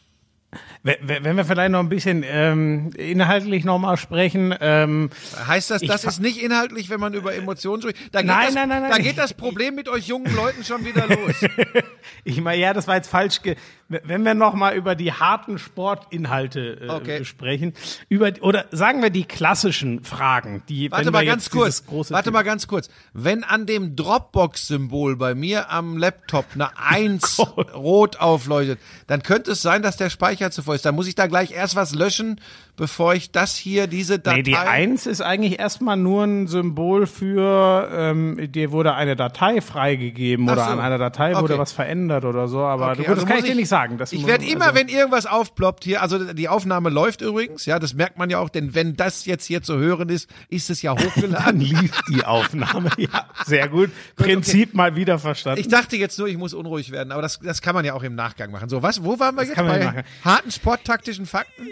Wenn 0.86 1.36
wir 1.36 1.46
vielleicht 1.46 1.72
noch 1.72 1.80
ein 1.80 1.90
bisschen 1.90 2.24
ähm, 2.24 2.92
inhaltlich 2.96 3.66
nochmal 3.66 3.98
sprechen. 3.98 4.54
Ähm, 4.62 5.10
heißt 5.48 5.72
das, 5.72 5.82
das 5.82 6.04
ist 6.04 6.22
nicht 6.22 6.40
inhaltlich, 6.40 6.92
wenn 6.92 7.00
man 7.00 7.16
über 7.16 7.34
Emotionen 7.34 7.82
spricht? 7.82 7.98
Da 8.12 8.22
geht, 8.22 8.28
nein, 8.28 8.46
das, 8.46 8.54
nein, 8.54 8.70
nein, 8.70 8.82
nein. 8.84 8.92
Da 8.92 9.00
geht 9.00 9.18
das 9.18 9.34
Problem 9.34 9.74
mit 9.74 9.90
euch 9.90 10.08
jungen 10.08 10.32
Leuten 10.36 10.64
schon 10.64 10.86
wieder 10.86 11.08
los. 11.08 11.44
ich 12.24 12.40
meine, 12.40 12.62
ja, 12.62 12.72
das 12.72 12.88
war 12.88 12.98
jetzt 12.98 13.10
falsch. 13.10 13.42
Ge 13.42 13.56
wenn 13.88 14.26
wir 14.26 14.34
nochmal 14.34 14.76
über 14.76 14.96
die 14.96 15.14
harten 15.14 15.60
Sportinhalte 15.60 16.80
äh, 16.82 16.90
okay. 16.90 17.24
sprechen, 17.24 17.74
über 18.10 18.32
oder 18.42 18.66
sagen 18.72 19.04
wir 19.04 19.12
die 19.12 19.26
klassischen 19.26 20.04
Fragen, 20.04 20.64
die 20.70 20.92
Warte 20.92 21.12
mal 21.12 21.24
ganz 21.24 21.52
kurz. 21.52 21.84
Warte 22.10 22.32
mal 22.32 22.42
ganz 22.42 22.68
kurz. 22.68 22.90
Wenn 23.14 23.44
an 23.44 23.68
dem 23.68 23.96
Dropbox-Symbol 23.96 25.18
bei 25.18 25.36
mir 25.36 25.70
am 25.70 25.98
Laptop 25.98 26.46
eine 26.56 26.76
Eins 26.86 27.38
oh 27.38 27.62
rot 27.76 28.18
aufleuchtet, 28.20 28.80
dann 29.06 29.22
könnte 29.22 29.52
es 29.52 29.62
sein, 29.62 29.84
dass 29.84 29.98
der 29.98 30.10
Speicher 30.10 30.50
zu 30.50 30.64
voll 30.64 30.75
ist. 30.76 30.86
Dann 30.86 30.96
muss 30.96 31.08
ich 31.08 31.16
da 31.16 31.28
gleich 31.28 31.52
erst 31.52 31.76
was 31.76 31.94
löschen, 31.96 32.40
bevor 32.76 33.14
ich 33.14 33.32
das 33.32 33.56
hier, 33.56 33.88
diese 33.88 34.20
Datei. 34.20 34.38
Nee, 34.38 34.44
die 34.44 34.56
Eins 34.56 35.06
ist 35.06 35.22
eigentlich 35.22 35.60
erstmal 35.60 35.98
nur 35.98 36.24
ein 36.24 36.48
Symbol 36.48 37.08
für, 37.08 37.90
ähm, 37.92 38.52
dir 38.52 38.72
wurde 38.72 38.94
eine 38.94 39.16
Datei 39.16 39.62
freigegeben 39.62 40.50
oder 40.50 40.66
so. 40.66 40.72
an 40.72 40.80
einer 40.80 40.98
Datei 40.98 41.32
okay. 41.32 41.42
wurde 41.42 41.58
was 41.58 41.72
verändert 41.72 42.26
oder 42.26 42.48
so, 42.48 42.60
aber 42.60 42.92
okay, 42.92 43.04
du, 43.04 43.10
also 43.10 43.22
das 43.22 43.30
kann 43.30 43.40
ich 43.40 43.46
dir 43.46 43.56
nicht 43.56 43.70
sagen. 43.70 43.98
Das 43.98 44.12
ich 44.12 44.28
werde 44.28 44.46
immer, 44.46 44.66
also 44.66 44.80
wenn 44.80 44.88
irgendwas 44.88 45.26
aufploppt 45.26 45.84
hier, 45.84 46.02
also 46.02 46.34
die 46.34 46.50
Aufnahme 46.50 46.90
läuft 46.90 47.22
übrigens, 47.22 47.66
ja, 47.66 47.80
das 47.80 47.94
merkt 47.94 48.18
man 48.18 48.30
ja 48.30 48.40
auch, 48.40 48.50
denn 48.50 48.76
wenn 48.76 48.96
das 48.96 49.26
jetzt 49.26 49.46
hier 49.46 49.62
zu 49.62 49.78
hören 49.78 50.10
ist, 50.10 50.30
ist 50.50 50.70
es 50.70 50.82
ja 50.82 50.92
hochgeladen. 50.92 51.46
Dann 51.46 51.60
lief 51.60 52.00
die 52.10 52.26
Aufnahme, 52.26 52.90
ja, 52.98 53.28
sehr 53.46 53.70
gut. 53.70 53.92
Prinzip 54.16 54.70
okay. 54.70 54.78
mal 54.78 54.96
wieder 54.96 55.20
verstanden. 55.20 55.60
Ich 55.60 55.68
dachte 55.68 55.96
jetzt 55.96 56.18
nur, 56.20 56.28
ich 56.28 56.38
muss 56.38 56.54
unruhig 56.54 56.92
werden, 56.92 57.12
aber 57.12 57.22
das, 57.22 57.40
das 57.40 57.62
kann 57.62 57.76
man 57.76 57.86
ja 57.86 57.94
auch 57.94 58.04
im 58.04 58.16
Nachgang 58.16 58.52
machen. 58.52 58.70
So, 58.70 58.84
was, 58.84 59.04
wo 59.04 59.20
waren 59.20 59.36
wir 59.36 59.42
das 59.42 59.50
jetzt 59.50 59.58
bei 59.58 60.04
harten 60.24 60.52
sporttaktischen 60.52 61.26
Fakten? 61.26 61.68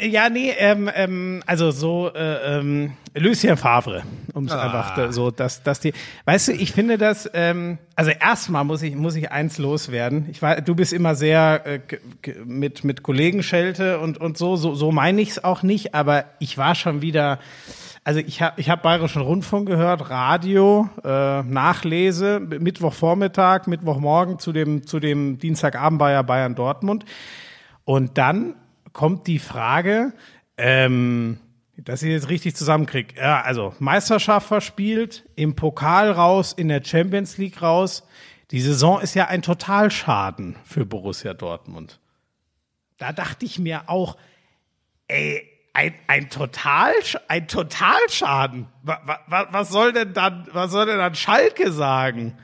Ja, 0.00 0.28
nee, 0.28 0.43
ähm, 0.58 0.90
ähm, 0.94 1.42
also 1.46 1.70
so 1.70 2.10
äh, 2.14 2.58
ähm, 2.58 2.92
Lucien 3.14 3.56
Favre, 3.56 4.02
um 4.32 4.46
es 4.46 4.52
ah. 4.52 4.62
einfach 4.62 5.12
so, 5.12 5.30
dass, 5.30 5.62
dass 5.62 5.80
die, 5.80 5.92
weißt 6.24 6.48
du, 6.48 6.52
ich 6.52 6.72
finde 6.72 6.98
das, 6.98 7.30
ähm, 7.34 7.78
also 7.96 8.10
erstmal 8.10 8.64
muss 8.64 8.82
ich 8.82 8.94
muss 8.94 9.14
ich 9.14 9.30
eins 9.30 9.58
loswerden. 9.58 10.26
Ich 10.30 10.42
war, 10.42 10.60
du 10.60 10.74
bist 10.74 10.92
immer 10.92 11.14
sehr 11.14 11.62
äh, 11.66 11.80
mit 12.44 12.84
mit 12.84 13.02
Kollegen 13.02 13.42
schelte 13.42 14.00
und 14.00 14.18
und 14.18 14.36
so, 14.38 14.56
so 14.56 14.74
so 14.74 14.92
meine 14.92 15.20
ich 15.20 15.30
es 15.30 15.44
auch 15.44 15.62
nicht, 15.62 15.94
aber 15.94 16.24
ich 16.38 16.58
war 16.58 16.74
schon 16.74 17.02
wieder 17.02 17.38
Also 18.06 18.20
ich 18.20 18.42
habe 18.42 18.60
ich 18.60 18.68
hab 18.68 18.82
Bayerischen 18.82 19.22
Rundfunk 19.22 19.66
gehört, 19.66 20.10
Radio, 20.10 20.88
äh, 21.02 21.42
Nachlese, 21.42 22.38
Mittwochvormittag, 22.40 23.66
Mittwochmorgen 23.66 24.38
zu 24.38 24.52
dem, 24.52 24.86
zu 24.86 25.00
dem 25.00 25.38
Dienstagabend 25.38 25.98
Bayer 25.98 26.22
Bayern 26.22 26.54
Dortmund. 26.54 27.06
Und 27.84 28.18
dann 28.18 28.56
kommt 28.92 29.26
die 29.26 29.38
Frage, 29.38 30.12
ähm, 30.56 31.38
dass 31.76 32.02
ich 32.02 32.10
jetzt 32.10 32.28
richtig 32.28 32.54
zusammenkriege. 32.54 33.16
Ja, 33.16 33.42
also 33.42 33.74
Meisterschaft 33.78 34.46
verspielt, 34.46 35.24
im 35.34 35.54
Pokal 35.56 36.10
raus, 36.10 36.52
in 36.52 36.68
der 36.68 36.82
Champions 36.84 37.38
League 37.38 37.60
raus. 37.62 38.04
Die 38.50 38.60
Saison 38.60 39.00
ist 39.00 39.14
ja 39.14 39.26
ein 39.26 39.42
Totalschaden 39.42 40.56
für 40.64 40.86
Borussia 40.86 41.34
Dortmund. 41.34 41.98
Da 42.98 43.12
dachte 43.12 43.44
ich 43.44 43.58
mir 43.58 43.88
auch, 43.88 44.16
ey, 45.08 45.48
ein, 45.72 45.94
ein 46.06 46.30
Total, 46.30 46.92
ein 47.26 47.48
Totalschaden. 47.48 48.66
Was, 48.82 48.98
was, 49.26 49.46
was 49.50 49.68
soll 49.70 49.92
denn 49.92 50.14
dann, 50.14 50.46
was 50.52 50.70
soll 50.70 50.86
denn 50.86 50.98
dann 50.98 51.16
Schalke 51.16 51.72
sagen? 51.72 52.38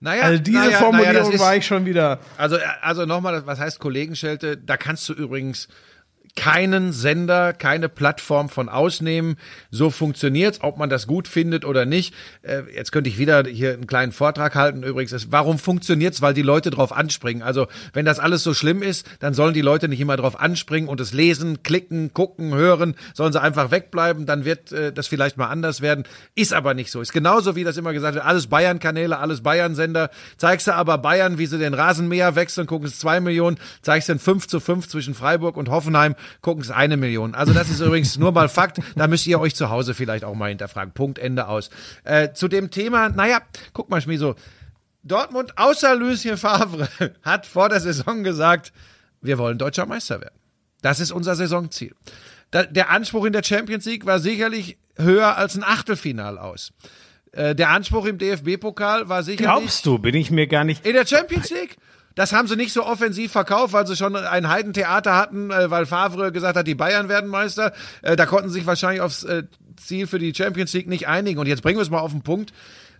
Naja, 0.00 0.24
Also 0.24 0.42
diese 0.42 0.58
naja, 0.58 0.78
Formulierung 0.78 1.14
naja, 1.14 1.24
das 1.24 1.34
ist, 1.34 1.40
war 1.40 1.56
ich 1.56 1.64
schon 1.64 1.86
wieder. 1.86 2.20
Also, 2.36 2.58
also 2.82 3.06
nochmal, 3.06 3.46
was 3.46 3.58
heißt 3.58 3.78
Kollegenschelte? 3.78 4.58
Da 4.58 4.76
kannst 4.76 5.08
du 5.08 5.14
übrigens 5.14 5.68
keinen 6.36 6.92
Sender, 6.92 7.52
keine 7.52 7.88
Plattform 7.88 8.48
von 8.48 8.68
ausnehmen. 8.68 9.36
So 9.70 9.90
funktioniert's, 9.90 10.60
ob 10.62 10.78
man 10.78 10.90
das 10.90 11.06
gut 11.06 11.28
findet 11.28 11.64
oder 11.64 11.86
nicht. 11.86 12.14
Äh, 12.42 12.62
jetzt 12.74 12.90
könnte 12.92 13.08
ich 13.08 13.18
wieder 13.18 13.44
hier 13.44 13.72
einen 13.72 13.86
kleinen 13.86 14.12
Vortrag 14.12 14.54
halten. 14.54 14.82
Übrigens, 14.82 15.12
ist, 15.12 15.30
warum 15.30 15.58
funktioniert's? 15.58 16.22
Weil 16.22 16.34
die 16.34 16.42
Leute 16.42 16.70
drauf 16.70 16.92
anspringen. 16.92 17.42
Also, 17.42 17.68
wenn 17.92 18.04
das 18.04 18.18
alles 18.18 18.42
so 18.42 18.52
schlimm 18.52 18.82
ist, 18.82 19.06
dann 19.20 19.32
sollen 19.34 19.54
die 19.54 19.60
Leute 19.60 19.88
nicht 19.88 20.00
immer 20.00 20.16
drauf 20.16 20.40
anspringen 20.40 20.88
und 20.88 21.00
es 21.00 21.12
lesen, 21.12 21.62
klicken, 21.62 22.12
gucken, 22.12 22.54
hören. 22.54 22.96
Sollen 23.14 23.32
sie 23.32 23.40
einfach 23.40 23.70
wegbleiben, 23.70 24.26
dann 24.26 24.44
wird 24.44 24.72
äh, 24.72 24.92
das 24.92 25.06
vielleicht 25.06 25.36
mal 25.36 25.46
anders 25.48 25.82
werden. 25.82 26.04
Ist 26.34 26.52
aber 26.52 26.74
nicht 26.74 26.90
so. 26.90 27.00
Ist 27.00 27.12
genauso 27.12 27.54
wie 27.54 27.64
das 27.64 27.76
immer 27.76 27.92
gesagt 27.92 28.14
wird, 28.16 28.24
alles 28.24 28.48
Bayern-Kanäle, 28.48 29.18
alles 29.18 29.42
Bayern-Sender. 29.42 30.10
Zeigst 30.36 30.66
du 30.66 30.74
aber 30.74 30.98
Bayern, 30.98 31.38
wie 31.38 31.46
sie 31.46 31.58
den 31.58 31.74
Rasenmäher 31.74 32.34
wechseln, 32.34 32.66
gucken 32.66 32.88
es 32.88 32.98
zwei 32.98 33.20
Millionen, 33.20 33.58
zeigst 33.82 34.08
du 34.08 34.14
ein 34.14 34.18
5 34.18 34.48
zu 34.48 34.58
5 34.58 34.88
zwischen 34.88 35.14
Freiburg 35.14 35.56
und 35.56 35.68
Hoffenheim, 35.68 36.16
gucken 36.40 36.62
es 36.62 36.70
eine 36.70 36.96
Million. 36.96 37.34
Also 37.34 37.52
das 37.52 37.70
ist 37.70 37.80
übrigens 37.80 38.16
nur 38.18 38.32
mal 38.32 38.48
Fakt. 38.48 38.78
Da 38.96 39.06
müsst 39.06 39.26
ihr 39.26 39.40
euch 39.40 39.54
zu 39.54 39.70
Hause 39.70 39.94
vielleicht 39.94 40.24
auch 40.24 40.34
mal 40.34 40.48
hinterfragen. 40.48 40.92
Punkt, 40.94 41.18
Ende 41.18 41.48
aus. 41.48 41.70
Äh, 42.04 42.32
zu 42.32 42.48
dem 42.48 42.70
Thema, 42.70 43.08
naja, 43.08 43.40
guck 43.72 43.90
mal, 43.90 44.00
Schmieso. 44.00 44.34
Dortmund, 45.02 45.58
außer 45.58 45.94
Lucien 45.96 46.36
Favre, 46.36 46.88
hat 47.22 47.46
vor 47.46 47.68
der 47.68 47.80
Saison 47.80 48.22
gesagt, 48.24 48.72
wir 49.20 49.38
wollen 49.38 49.58
deutscher 49.58 49.86
Meister 49.86 50.20
werden. 50.20 50.38
Das 50.82 51.00
ist 51.00 51.12
unser 51.12 51.34
Saisonziel. 51.34 51.94
Da, 52.50 52.62
der 52.64 52.90
Anspruch 52.90 53.24
in 53.24 53.32
der 53.32 53.42
Champions 53.42 53.84
League 53.86 54.06
war 54.06 54.18
sicherlich 54.18 54.78
höher 54.96 55.36
als 55.36 55.56
ein 55.56 55.64
Achtelfinal 55.64 56.38
aus. 56.38 56.72
Äh, 57.32 57.54
der 57.54 57.70
Anspruch 57.70 58.06
im 58.06 58.18
DFB-Pokal 58.18 59.08
war 59.08 59.22
sicherlich 59.22 59.46
Glaubst 59.46 59.86
du, 59.86 59.98
bin 59.98 60.14
ich 60.14 60.30
mir 60.30 60.46
gar 60.46 60.64
nicht. 60.64 60.86
in 60.86 60.92
der 60.92 61.06
Champions 61.06 61.50
League. 61.50 61.76
Das 62.14 62.32
haben 62.32 62.46
sie 62.46 62.56
nicht 62.56 62.72
so 62.72 62.84
offensiv 62.84 63.32
verkauft, 63.32 63.72
weil 63.72 63.86
sie 63.86 63.96
schon 63.96 64.14
ein 64.14 64.48
Heidentheater 64.48 65.16
hatten, 65.16 65.50
äh, 65.50 65.70
weil 65.70 65.86
Favre 65.86 66.30
gesagt 66.32 66.56
hat, 66.56 66.66
die 66.66 66.74
Bayern 66.74 67.08
werden 67.08 67.28
Meister. 67.28 67.72
Äh, 68.02 68.16
da 68.16 68.26
konnten 68.26 68.48
sie 68.48 68.60
sich 68.60 68.66
wahrscheinlich 68.66 69.00
aufs 69.00 69.24
äh, 69.24 69.44
Ziel 69.76 70.06
für 70.06 70.18
die 70.18 70.34
Champions 70.34 70.72
League 70.72 70.88
nicht 70.88 71.08
einigen. 71.08 71.40
Und 71.40 71.46
jetzt 71.46 71.62
bringen 71.62 71.78
wir 71.78 71.82
es 71.82 71.90
mal 71.90 72.00
auf 72.00 72.12
den 72.12 72.22
Punkt. 72.22 72.52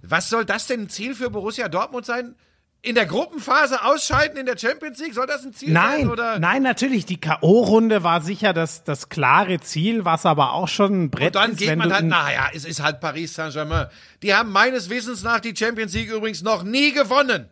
Was 0.02 0.28
soll 0.28 0.44
das 0.44 0.66
denn 0.66 0.82
ein 0.82 0.88
Ziel 0.88 1.14
für 1.14 1.30
Borussia 1.30 1.68
Dortmund 1.68 2.06
sein? 2.06 2.34
In 2.82 2.94
der 2.94 3.06
Gruppenphase 3.06 3.82
ausscheiden 3.82 4.36
in 4.36 4.44
der 4.44 4.58
Champions 4.58 4.98
League? 4.98 5.14
Soll 5.14 5.26
das 5.26 5.42
ein 5.42 5.54
Ziel 5.54 5.72
Nein, 5.72 6.00
sein? 6.00 6.10
Oder? 6.10 6.38
nein, 6.38 6.62
natürlich. 6.62 7.06
Die 7.06 7.18
K.O.-Runde 7.18 8.02
war 8.02 8.20
sicher 8.20 8.52
das, 8.52 8.84
das 8.84 9.08
klare 9.08 9.60
Ziel, 9.60 10.04
was 10.04 10.26
aber 10.26 10.52
auch 10.52 10.68
schon 10.68 11.04
ein 11.04 11.10
Brett 11.10 11.28
Und 11.28 11.36
dann 11.36 11.52
ist, 11.52 11.58
geht 11.60 11.76
man 11.76 11.90
halt, 11.90 12.04
naja, 12.04 12.48
es 12.52 12.66
ist 12.66 12.82
halt 12.82 13.00
Paris 13.00 13.32
Saint-Germain. 13.32 13.86
Die 14.22 14.34
haben 14.34 14.52
meines 14.52 14.90
Wissens 14.90 15.22
nach 15.22 15.40
die 15.40 15.56
Champions 15.56 15.94
League 15.94 16.10
übrigens 16.10 16.42
noch 16.42 16.62
nie 16.62 16.92
gewonnen. 16.92 17.48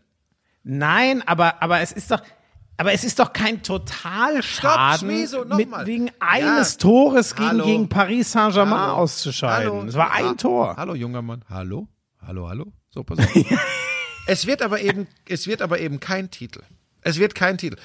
Nein, 0.65 1.23
aber, 1.27 1.63
aber 1.63 1.81
es 1.81 1.93
ist 1.93 2.11
doch, 2.11 2.23
aber 2.77 2.93
es 2.93 3.05
ist 3.05 3.19
doch 3.19 3.33
kein 3.33 3.63
Totalschaden, 3.63 5.09
Schmieso, 5.09 5.45
noch 5.45 5.57
mit, 5.57 5.69
wegen 5.85 6.07
Ja. 6.07 6.13
eines 6.21 6.77
Tores 6.79 7.35
gegen, 7.35 7.49
Hallo. 7.49 7.65
gegen 7.65 7.89
Paris 7.89 8.33
Saint-Germain 8.33 8.91
auszuscheiden. 8.91 9.73
Hallo. 9.73 9.85
Es 9.89 9.95
war 9.95 10.13
ein 10.13 10.25
Ha- 10.27 10.35
Tor. 10.35 10.77
Hallo, 10.77 10.95
junger 10.95 11.23
Mann. 11.23 11.45
Hallo? 11.49 11.89
Hallo, 12.25 12.49
hallo? 12.49 12.73
So, 12.91 13.03
pass 13.03 13.19
auf. 13.19 13.27
es 14.27 14.47
wird 14.47 14.63
aber 14.63 14.81
eben, 14.81 15.07
es 15.29 15.47
wird 15.47 15.63
aber 15.63 15.81
eben 15.81 16.01
kein 16.01 16.31
Titel. 16.31 16.63
Es 17.03 17.19
wird 17.19 17.35
kein 17.35 17.59
Titel. 17.59 17.77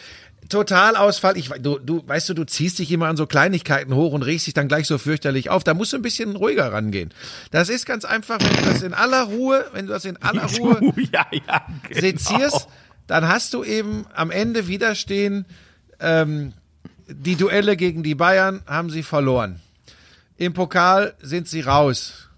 Totalausfall, 0.50 1.38
ich, 1.38 1.50
du, 1.50 1.80
du, 1.80 2.08
weißt 2.08 2.30
du, 2.30 2.34
du 2.34 2.46
ziehst 2.46 2.80
dich 2.80 2.92
immer 2.92 3.08
an 3.08 3.18
so 3.18 3.26
Kleinigkeiten 3.26 3.94
hoch 3.94 4.14
und 4.14 4.24
regst 4.24 4.48
dich 4.48 4.54
dann 4.54 4.68
gleich 4.68 4.88
so 4.88 4.98
fürchterlich 4.98 5.50
auf. 5.50 5.64
Da 5.64 5.74
musst 5.74 5.94
du 5.94 5.98
ein 5.98 6.02
bisschen 6.02 6.36
ruhiger 6.36 6.72
rangehen. 6.72 7.14
Das 7.52 7.70
ist 7.70 7.86
ganz 7.86 8.06
einfach, 8.06 8.40
wenn 8.40 8.56
du 8.56 8.70
das 8.70 8.82
in 8.82 8.94
aller 8.94 9.24
Ruhe, 9.24 9.66
wenn 9.74 9.88
du 9.88 9.94
das 9.94 10.06
in 10.06 10.18
aller 10.18 10.46
Ruhe 10.60 10.94
ja, 11.12 11.26
ja, 11.32 11.66
genau. 11.88 12.02
sezierst, 12.02 12.68
dann 13.08 13.28
hast 13.28 13.54
du 13.54 13.64
eben 13.64 14.06
am 14.14 14.32
Ende 14.32 14.68
wieder 14.68 14.96
stehen, 14.96 15.46
ähm, 16.00 16.54
die 17.08 17.36
Duelle 17.36 17.78
gegen 17.78 18.04
die 18.04 18.16
Bayern 18.16 18.62
haben 18.68 18.90
sie 18.90 19.04
verloren. 19.04 19.62
Im 20.38 20.54
Pokal 20.54 21.16
sind 21.22 21.48
sie 21.48 21.62
raus. 21.62 22.30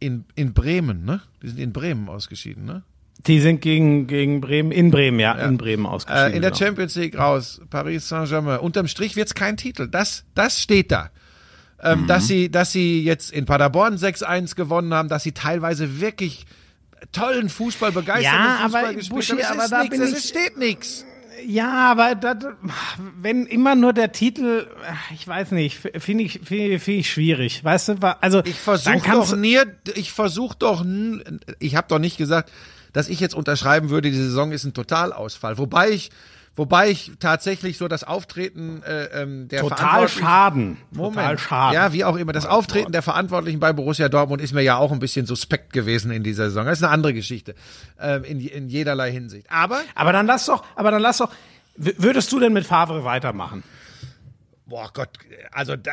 In, 0.00 0.24
in 0.34 0.54
Bremen, 0.54 1.04
ne? 1.04 1.20
Die 1.42 1.48
sind 1.48 1.58
in 1.58 1.72
Bremen 1.72 2.08
ausgeschieden, 2.08 2.64
ne? 2.64 2.82
Die 3.26 3.40
sind 3.40 3.60
gegen, 3.60 4.06
gegen 4.06 4.40
Bremen, 4.40 4.72
in 4.72 4.90
Bremen, 4.90 5.20
ja, 5.20 5.32
in 5.34 5.58
Bremen 5.58 5.84
ausgeschieden. 5.86 6.32
Äh, 6.32 6.36
in 6.36 6.42
der 6.42 6.52
genau. 6.52 6.64
Champions 6.64 6.94
League 6.96 7.18
raus. 7.18 7.60
Paris 7.68 8.08
Saint-Germain. 8.08 8.60
Unterm 8.60 8.86
Strich 8.88 9.14
wird's 9.16 9.34
kein 9.34 9.56
Titel. 9.56 9.88
Das, 9.88 10.24
das 10.34 10.60
steht 10.60 10.90
da. 10.90 11.10
Ähm, 11.82 12.06
Dass 12.06 12.26
sie, 12.26 12.50
dass 12.50 12.72
sie 12.72 13.02
jetzt 13.02 13.32
in 13.32 13.46
Paderborn 13.46 13.96
6-1 13.96 14.54
gewonnen 14.54 14.92
haben, 14.92 15.08
dass 15.08 15.22
sie 15.22 15.32
teilweise 15.32 16.00
wirklich 16.00 16.44
tollen 17.12 17.48
Fußball, 17.48 17.90
begeisternden 17.92 18.44
Ja, 18.44 18.58
Fußball 18.64 18.84
aber, 18.84 18.94
gespielt 18.94 19.16
Buschi, 19.16 19.32
haben. 19.32 19.38
Es 19.40 19.46
aber 19.50 19.64
ist 19.64 19.72
da 19.72 19.82
nix, 19.82 19.90
bin 19.90 20.02
es 20.02 20.18
ich- 20.24 20.28
steht 20.28 20.58
nichts. 20.58 21.04
Ja, 21.46 21.90
aber 21.90 22.14
das, 22.16 22.36
wenn 23.22 23.46
immer 23.46 23.74
nur 23.74 23.94
der 23.94 24.12
Titel, 24.12 24.66
ich 25.14 25.26
weiß 25.26 25.52
nicht, 25.52 25.78
finde 25.98 26.24
ich, 26.24 26.40
finde 26.42 26.74
ich, 26.74 26.82
finde 26.82 27.00
ich 27.00 27.10
schwierig. 27.10 27.64
Weißt 27.64 27.88
du, 27.88 27.94
also 28.20 28.42
Ich 28.44 28.56
versuche 28.56 29.00
doch 29.10 29.34
nie, 29.34 29.58
ich 29.94 30.12
versuche 30.12 30.56
doch, 30.58 30.84
ich 31.58 31.76
habe 31.76 31.86
doch 31.88 31.98
nicht 31.98 32.18
gesagt, 32.18 32.52
dass 32.92 33.08
ich 33.08 33.20
jetzt 33.20 33.34
unterschreiben 33.34 33.90
würde, 33.90 34.10
die 34.10 34.16
Saison 34.16 34.52
ist 34.52 34.64
ein 34.64 34.74
Totalausfall. 34.74 35.58
Wobei 35.58 35.90
ich, 35.90 36.10
wobei 36.56 36.90
ich 36.90 37.12
tatsächlich 37.20 37.78
so 37.78 37.88
das 37.88 38.04
Auftreten 38.04 38.82
äh, 38.82 39.22
ähm, 39.22 39.48
der 39.48 39.60
total 39.60 40.08
schaden. 40.08 40.76
Moment. 40.90 41.14
Total 41.14 41.38
schaden. 41.38 41.74
Ja, 41.74 41.92
wie 41.92 42.04
auch 42.04 42.16
immer. 42.16 42.32
Das 42.32 42.46
Auftreten 42.46 42.92
der 42.92 43.02
Verantwortlichen 43.02 43.60
bei 43.60 43.72
Borussia 43.72 44.08
Dortmund 44.08 44.40
ist 44.42 44.52
mir 44.52 44.62
ja 44.62 44.76
auch 44.76 44.92
ein 44.92 44.98
bisschen 44.98 45.26
suspekt 45.26 45.72
gewesen 45.72 46.10
in 46.10 46.22
dieser 46.22 46.46
Saison. 46.46 46.66
Das 46.66 46.78
ist 46.78 46.84
eine 46.84 46.92
andere 46.92 47.14
Geschichte. 47.14 47.54
Ähm, 48.00 48.24
in, 48.24 48.40
in 48.40 48.68
jederlei 48.68 49.12
Hinsicht. 49.12 49.46
Aber, 49.50 49.80
Aber 49.94 50.12
dann 50.12 50.26
lass 50.26 50.46
doch, 50.46 50.64
aber 50.76 50.90
dann 50.90 51.02
lass 51.02 51.18
doch, 51.18 51.30
würdest 51.76 52.30
du 52.32 52.40
denn 52.40 52.52
mit 52.52 52.66
Favre 52.66 53.04
weitermachen? 53.04 53.62
Boah 54.70 54.90
Gott, 54.94 55.10
also 55.50 55.76
da, 55.76 55.92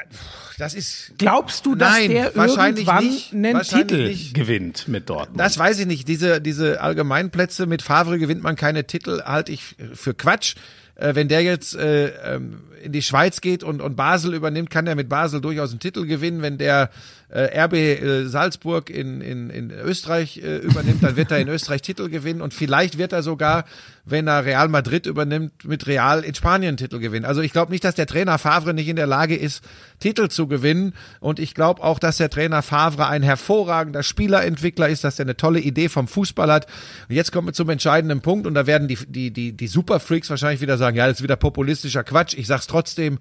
das 0.58 0.74
ist. 0.74 1.14
Glaubst 1.18 1.66
du, 1.66 1.76
dass 1.76 1.92
Nein, 1.92 2.12
der 2.12 2.36
wahrscheinlich 2.36 2.88
irgendwann 2.88 3.04
nicht. 3.06 3.34
einen 3.34 3.62
Titel 3.62 4.08
nicht. 4.08 4.34
gewinnt 4.34 4.88
mit 4.88 5.10
Dortmund? 5.10 5.38
Das 5.38 5.58
weiß 5.58 5.80
ich 5.80 5.86
nicht. 5.88 6.08
Diese, 6.08 6.40
diese 6.40 6.80
Allgemeinplätze 6.80 7.66
mit 7.66 7.82
Favre 7.82 8.20
gewinnt 8.20 8.44
man 8.44 8.56
keine 8.56 8.88
Titel, 8.88 9.22
halte 9.24 9.52
ich 9.52 9.76
für 9.94 10.14
Quatsch. 10.14 10.56
Äh, 10.96 11.16
wenn 11.16 11.28
der 11.28 11.42
jetzt 11.42 11.76
äh, 11.76 12.08
ähm, 12.36 12.64
in 12.84 12.92
die 12.92 13.02
Schweiz 13.02 13.42
geht 13.42 13.64
und, 13.64 13.82
und 13.82 13.96
Basel 13.96 14.34
übernimmt, 14.34 14.70
kann 14.70 14.88
er 14.88 14.96
mit 14.96 15.10
Basel 15.10 15.42
durchaus 15.42 15.72
einen 15.72 15.80
Titel 15.80 16.06
gewinnen. 16.06 16.42
Wenn 16.42 16.58
der 16.58 16.90
äh, 17.30 17.60
RB 17.60 17.74
äh, 17.74 18.26
Salzburg 18.28 18.90
in, 18.90 19.20
in, 19.20 19.50
in 19.50 19.72
Österreich 19.72 20.38
äh, 20.38 20.58
übernimmt, 20.58 21.04
dann 21.04 21.18
wird 21.18 21.32
er 21.32 21.40
in 21.40 21.50
Österreich 21.50 21.82
Titel 21.82 22.10
gewinnen 22.10 22.42
und 22.42 22.54
vielleicht 22.54 22.98
wird 22.98 23.12
er 23.12 23.22
sogar, 23.22 23.66
wenn 24.06 24.28
er 24.28 24.46
Real 24.46 24.70
Madrid 24.70 25.06
übernimmt, 25.06 25.66
mit 25.66 25.88
Real 25.88 26.24
in 26.24 26.36
Spanien 26.36 26.78
Titel 26.78 27.00
gewinnen. 27.00 27.26
Also 27.26 27.42
ich 27.42 27.52
glaube 27.52 27.72
nicht, 27.72 27.84
dass 27.84 27.96
der 27.96 28.08
Trainer 28.08 28.38
Favre 28.38 28.74
nicht 28.74 28.88
in 28.88 28.96
der 28.96 29.08
Lage 29.08 29.36
ist, 29.36 29.62
Titel 30.00 30.30
zu 30.30 30.48
gewinnen 30.48 30.94
und 31.20 31.40
ich 31.40 31.54
glaube 31.54 31.84
auch, 31.84 32.00
dass 32.00 32.18
der 32.18 32.30
Trainer 32.30 32.62
Favre 32.62 33.08
ein 33.08 33.24
hervorragender 33.24 34.04
Spielerentwickler 34.04 34.88
ist, 34.88 35.04
dass 35.04 35.20
er 35.20 35.26
eine 35.26 35.36
tolle 35.36 35.60
Idee 35.60 35.90
vom 35.90 36.08
Fußball 36.08 36.52
hat. 36.52 36.68
Und 37.10 37.16
jetzt 37.16 37.34
kommen 37.34 37.50
wir 37.50 37.54
zum 37.54 37.70
entscheidenden 37.70 38.22
Punkt 38.22 38.48
und 38.48 38.54
da 38.54 38.68
werden 38.68 38.88
die, 38.88 38.98
die, 39.06 39.32
die, 39.32 39.52
die 39.52 39.68
Superfreaks 39.68 40.30
wahrscheinlich 40.30 40.62
wieder 40.62 40.78
sagen, 40.78 40.96
ja, 40.96 41.08
das 41.08 41.18
ist 41.18 41.24
wieder 41.24 41.36
populistischer 41.36 42.06
Quatsch. 42.06 42.36
Ich 42.38 42.48
sag's 42.48 42.67
trotzdem, 42.68 43.20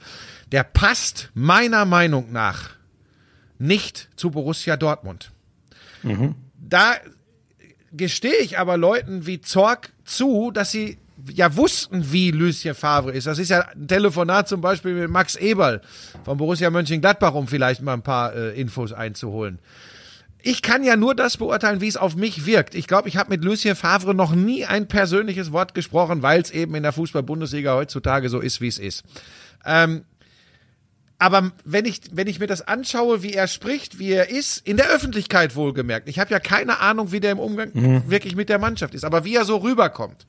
der 0.52 0.64
passt 0.64 1.30
meiner 1.34 1.84
Meinung 1.84 2.32
nach 2.32 2.70
nicht 3.58 4.08
zu 4.16 4.30
Borussia 4.30 4.76
Dortmund. 4.76 5.32
Da 6.58 6.94
gestehe 7.92 8.38
ich 8.38 8.58
aber 8.58 8.76
Leuten 8.76 9.26
wie 9.26 9.40
Zorg 9.40 9.92
zu, 10.04 10.50
dass 10.50 10.70
sie 10.70 10.98
ja 11.32 11.56
wussten, 11.56 12.12
wie 12.12 12.30
Lucien 12.30 12.74
Favre 12.74 13.12
ist. 13.12 13.26
Das 13.26 13.38
ist 13.38 13.48
ja 13.48 13.68
ein 13.68 13.88
Telefonat 13.88 14.48
zum 14.48 14.60
Beispiel 14.60 14.94
mit 14.94 15.10
Max 15.10 15.34
Eberl 15.36 15.80
von 16.24 16.36
Borussia 16.36 16.70
Mönchengladbach, 16.70 17.34
um 17.34 17.48
vielleicht 17.48 17.82
mal 17.82 17.94
ein 17.94 18.02
paar 18.02 18.34
äh, 18.34 18.60
Infos 18.60 18.92
einzuholen. 18.92 19.58
Ich 20.46 20.62
kann 20.62 20.84
ja 20.84 20.96
nur 20.96 21.14
das 21.14 21.38
beurteilen, 21.38 21.80
wie 21.80 21.88
es 21.88 21.96
auf 21.96 22.14
mich 22.14 22.46
wirkt. 22.46 22.74
Ich 22.74 22.86
glaube, 22.86 23.08
ich 23.08 23.16
habe 23.16 23.30
mit 23.30 23.42
Lucien 23.44 23.74
Favre 23.74 24.14
noch 24.14 24.34
nie 24.34 24.64
ein 24.64 24.86
persönliches 24.86 25.50
Wort 25.50 25.74
gesprochen, 25.74 26.22
weil 26.22 26.40
es 26.40 26.52
eben 26.52 26.74
in 26.76 26.84
der 26.84 26.92
Fußball-Bundesliga 26.92 27.74
heutzutage 27.74 28.28
so 28.28 28.38
ist, 28.38 28.60
wie 28.60 28.68
es 28.68 28.78
ist. 28.78 29.04
Ähm, 29.64 30.04
Aber 31.18 31.50
wenn 31.64 31.84
ich, 31.86 32.02
wenn 32.12 32.28
ich 32.28 32.38
mir 32.38 32.46
das 32.46 32.62
anschaue, 32.62 33.22
wie 33.22 33.32
er 33.32 33.48
spricht, 33.48 33.98
wie 33.98 34.12
er 34.12 34.28
ist, 34.28 34.66
in 34.66 34.76
der 34.76 34.88
Öffentlichkeit 34.88 35.56
wohlgemerkt, 35.56 36.08
ich 36.08 36.18
habe 36.18 36.30
ja 36.30 36.38
keine 36.38 36.78
Ahnung, 36.80 37.10
wie 37.10 37.20
der 37.20 37.32
im 37.32 37.38
Umgang 37.38 37.70
mhm. 37.72 38.10
wirklich 38.10 38.36
mit 38.36 38.48
der 38.48 38.58
Mannschaft 38.58 38.94
ist, 38.94 39.04
aber 39.04 39.24
wie 39.24 39.34
er 39.34 39.44
so 39.44 39.56
rüberkommt, 39.56 40.26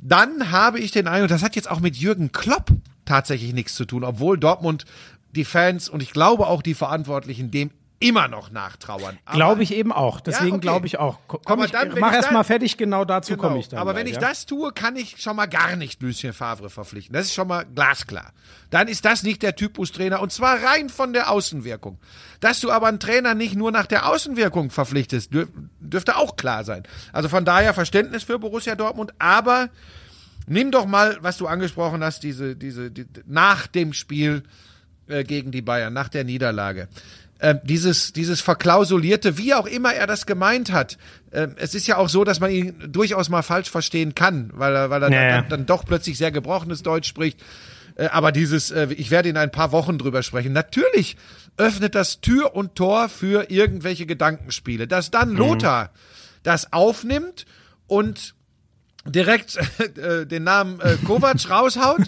dann 0.00 0.50
habe 0.50 0.80
ich 0.80 0.90
den 0.90 1.06
Eindruck, 1.06 1.28
das 1.28 1.42
hat 1.42 1.54
jetzt 1.54 1.70
auch 1.70 1.80
mit 1.80 1.96
Jürgen 1.96 2.32
Klopp 2.32 2.70
tatsächlich 3.04 3.52
nichts 3.52 3.74
zu 3.74 3.84
tun, 3.84 4.04
obwohl 4.04 4.38
Dortmund 4.38 4.86
die 5.34 5.44
Fans 5.44 5.88
und 5.88 6.02
ich 6.02 6.12
glaube 6.12 6.46
auch 6.46 6.62
die 6.62 6.74
Verantwortlichen 6.74 7.50
dem 7.50 7.70
immer 7.98 8.28
noch 8.28 8.50
nachtrauern. 8.50 9.18
Glaube 9.32 9.62
ich 9.62 9.72
eben 9.72 9.90
auch. 9.90 10.20
Deswegen 10.20 10.48
ja, 10.48 10.54
okay. 10.54 10.60
glaube 10.60 10.86
ich 10.86 10.98
auch. 10.98 11.18
Komm, 11.26 11.62
ich, 11.62 11.70
dann, 11.70 11.94
mach 11.98 12.12
erst 12.12 12.30
mal 12.30 12.44
fertig, 12.44 12.76
genau 12.76 13.04
dazu 13.04 13.32
genau. 13.32 13.48
komme 13.48 13.60
ich 13.60 13.68
dann. 13.68 13.78
Aber 13.78 13.92
gleich, 13.92 14.04
wenn 14.04 14.06
ich 14.08 14.16
ja? 14.16 14.20
das 14.20 14.44
tue, 14.44 14.72
kann 14.72 14.96
ich 14.96 15.20
schon 15.20 15.36
mal 15.36 15.46
gar 15.46 15.76
nicht 15.76 16.02
Lucien 16.02 16.34
Favre 16.34 16.68
verpflichten. 16.68 17.14
Das 17.14 17.26
ist 17.26 17.34
schon 17.34 17.48
mal 17.48 17.64
glasklar. 17.64 18.32
Dann 18.70 18.88
ist 18.88 19.04
das 19.04 19.22
nicht 19.22 19.42
der 19.42 19.56
Typus 19.56 19.92
Trainer 19.92 20.20
und 20.20 20.30
zwar 20.30 20.62
rein 20.62 20.90
von 20.90 21.12
der 21.14 21.30
Außenwirkung. 21.30 21.98
Dass 22.40 22.60
du 22.60 22.70
aber 22.70 22.88
einen 22.88 23.00
Trainer 23.00 23.34
nicht 23.34 23.56
nur 23.56 23.70
nach 23.70 23.86
der 23.86 24.08
Außenwirkung 24.08 24.70
verpflichtest, 24.70 25.32
dür 25.32 25.48
dürfte 25.80 26.16
auch 26.16 26.36
klar 26.36 26.64
sein. 26.64 26.82
Also 27.12 27.28
von 27.28 27.44
daher 27.44 27.72
Verständnis 27.72 28.24
für 28.24 28.38
Borussia 28.38 28.74
Dortmund, 28.74 29.14
aber 29.18 29.70
nimm 30.46 30.70
doch 30.70 30.84
mal, 30.84 31.16
was 31.22 31.38
du 31.38 31.46
angesprochen 31.46 32.04
hast, 32.04 32.22
diese, 32.24 32.56
diese, 32.56 32.90
die, 32.90 33.06
nach 33.24 33.66
dem 33.66 33.94
Spiel 33.94 34.42
äh, 35.06 35.24
gegen 35.24 35.50
die 35.50 35.62
Bayern, 35.62 35.94
nach 35.94 36.08
der 36.08 36.24
Niederlage 36.24 36.88
äh, 37.38 37.54
dieses, 37.62 38.12
dieses 38.12 38.40
verklausulierte, 38.40 39.38
wie 39.38 39.54
auch 39.54 39.66
immer 39.66 39.92
er 39.92 40.06
das 40.06 40.26
gemeint 40.26 40.72
hat. 40.72 40.96
Äh, 41.30 41.48
es 41.56 41.74
ist 41.74 41.86
ja 41.86 41.98
auch 41.98 42.08
so, 42.08 42.24
dass 42.24 42.40
man 42.40 42.50
ihn 42.50 42.74
durchaus 42.88 43.28
mal 43.28 43.42
falsch 43.42 43.70
verstehen 43.70 44.14
kann, 44.14 44.50
weil 44.54 44.74
er, 44.74 44.90
weil 44.90 45.02
er 45.02 45.10
naja. 45.10 45.40
dann, 45.42 45.48
dann, 45.48 45.66
doch 45.66 45.84
plötzlich 45.84 46.16
sehr 46.18 46.30
gebrochenes 46.30 46.82
Deutsch 46.82 47.08
spricht. 47.08 47.42
Äh, 47.96 48.06
aber 48.06 48.32
dieses, 48.32 48.70
äh, 48.70 48.88
ich 48.96 49.10
werde 49.10 49.28
in 49.28 49.36
ein 49.36 49.50
paar 49.50 49.72
Wochen 49.72 49.98
drüber 49.98 50.22
sprechen. 50.22 50.52
Natürlich 50.52 51.16
öffnet 51.56 51.94
das 51.94 52.20
Tür 52.20 52.54
und 52.54 52.74
Tor 52.74 53.08
für 53.08 53.50
irgendwelche 53.50 54.06
Gedankenspiele. 54.06 54.86
Dass 54.86 55.10
dann 55.10 55.30
mhm. 55.30 55.38
Lothar 55.38 55.90
das 56.42 56.72
aufnimmt 56.72 57.44
und 57.86 58.35
direkt 59.06 59.56
äh, 59.98 60.26
den 60.26 60.44
Namen 60.44 60.80
äh, 60.80 60.96
Kovac 61.04 61.50
raushaut. 61.50 62.02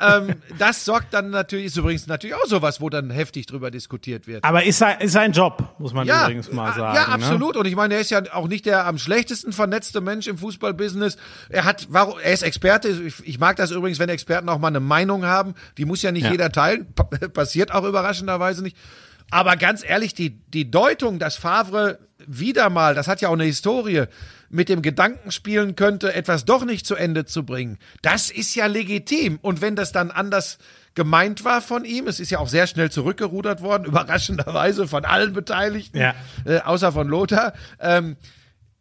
ähm, 0.00 0.34
das 0.58 0.84
sorgt 0.84 1.14
dann 1.14 1.30
natürlich, 1.30 1.66
ist 1.66 1.76
übrigens 1.76 2.06
natürlich 2.06 2.36
auch 2.36 2.46
sowas, 2.46 2.80
wo 2.80 2.88
dann 2.90 3.10
heftig 3.10 3.46
drüber 3.46 3.70
diskutiert 3.70 4.26
wird. 4.26 4.44
Aber 4.44 4.64
ist 4.64 4.78
sein, 4.78 5.00
ist 5.00 5.12
sein 5.12 5.32
Job, 5.32 5.74
muss 5.78 5.92
man 5.92 6.06
ja, 6.06 6.24
übrigens 6.24 6.52
mal 6.52 6.72
sagen. 6.74 6.96
Ja, 6.96 7.06
ne? 7.06 7.08
absolut. 7.08 7.54
Ne? 7.54 7.60
Und 7.60 7.66
ich 7.66 7.76
meine, 7.76 7.94
er 7.94 8.00
ist 8.00 8.10
ja 8.10 8.22
auch 8.32 8.48
nicht 8.48 8.66
der 8.66 8.86
am 8.86 8.98
schlechtesten 8.98 9.52
vernetzte 9.52 10.00
Mensch 10.00 10.26
im 10.26 10.38
Fußballbusiness. 10.38 11.16
Er 11.48 11.64
hat, 11.64 11.86
warum, 11.90 12.18
er 12.22 12.32
ist 12.32 12.42
Experte. 12.42 12.88
Ich, 12.88 13.26
ich 13.26 13.38
mag 13.38 13.56
das 13.56 13.70
übrigens, 13.70 13.98
wenn 13.98 14.08
Experten 14.08 14.48
auch 14.48 14.58
mal 14.58 14.68
eine 14.68 14.80
Meinung 14.80 15.24
haben. 15.24 15.54
Die 15.78 15.84
muss 15.84 16.02
ja 16.02 16.12
nicht 16.12 16.24
ja. 16.24 16.32
jeder 16.32 16.50
teilen. 16.50 16.86
passiert 17.32 17.72
auch 17.72 17.84
überraschenderweise 17.84 18.62
nicht. 18.62 18.76
Aber 19.30 19.56
ganz 19.56 19.82
ehrlich, 19.82 20.14
die, 20.14 20.30
die 20.30 20.70
Deutung, 20.70 21.18
dass 21.18 21.36
Favre 21.36 21.98
wieder 22.26 22.70
mal, 22.70 22.94
das 22.94 23.08
hat 23.08 23.20
ja 23.20 23.28
auch 23.28 23.32
eine 23.32 23.44
Historie, 23.44 24.04
mit 24.52 24.68
dem 24.68 24.82
Gedanken 24.82 25.32
spielen 25.32 25.74
könnte, 25.74 26.14
etwas 26.14 26.44
doch 26.44 26.64
nicht 26.64 26.86
zu 26.86 26.94
Ende 26.94 27.24
zu 27.24 27.44
bringen, 27.44 27.78
das 28.02 28.30
ist 28.30 28.54
ja 28.54 28.66
legitim. 28.66 29.38
Und 29.42 29.60
wenn 29.60 29.74
das 29.74 29.90
dann 29.92 30.10
anders 30.10 30.58
gemeint 30.94 31.44
war 31.44 31.62
von 31.62 31.84
ihm, 31.84 32.06
es 32.06 32.20
ist 32.20 32.30
ja 32.30 32.38
auch 32.38 32.48
sehr 32.48 32.66
schnell 32.66 32.90
zurückgerudert 32.90 33.62
worden, 33.62 33.84
überraschenderweise 33.86 34.86
von 34.86 35.04
allen 35.04 35.32
Beteiligten, 35.32 35.98
ja. 35.98 36.14
äh, 36.44 36.60
außer 36.60 36.92
von 36.92 37.08
Lothar, 37.08 37.54
ähm, 37.80 38.16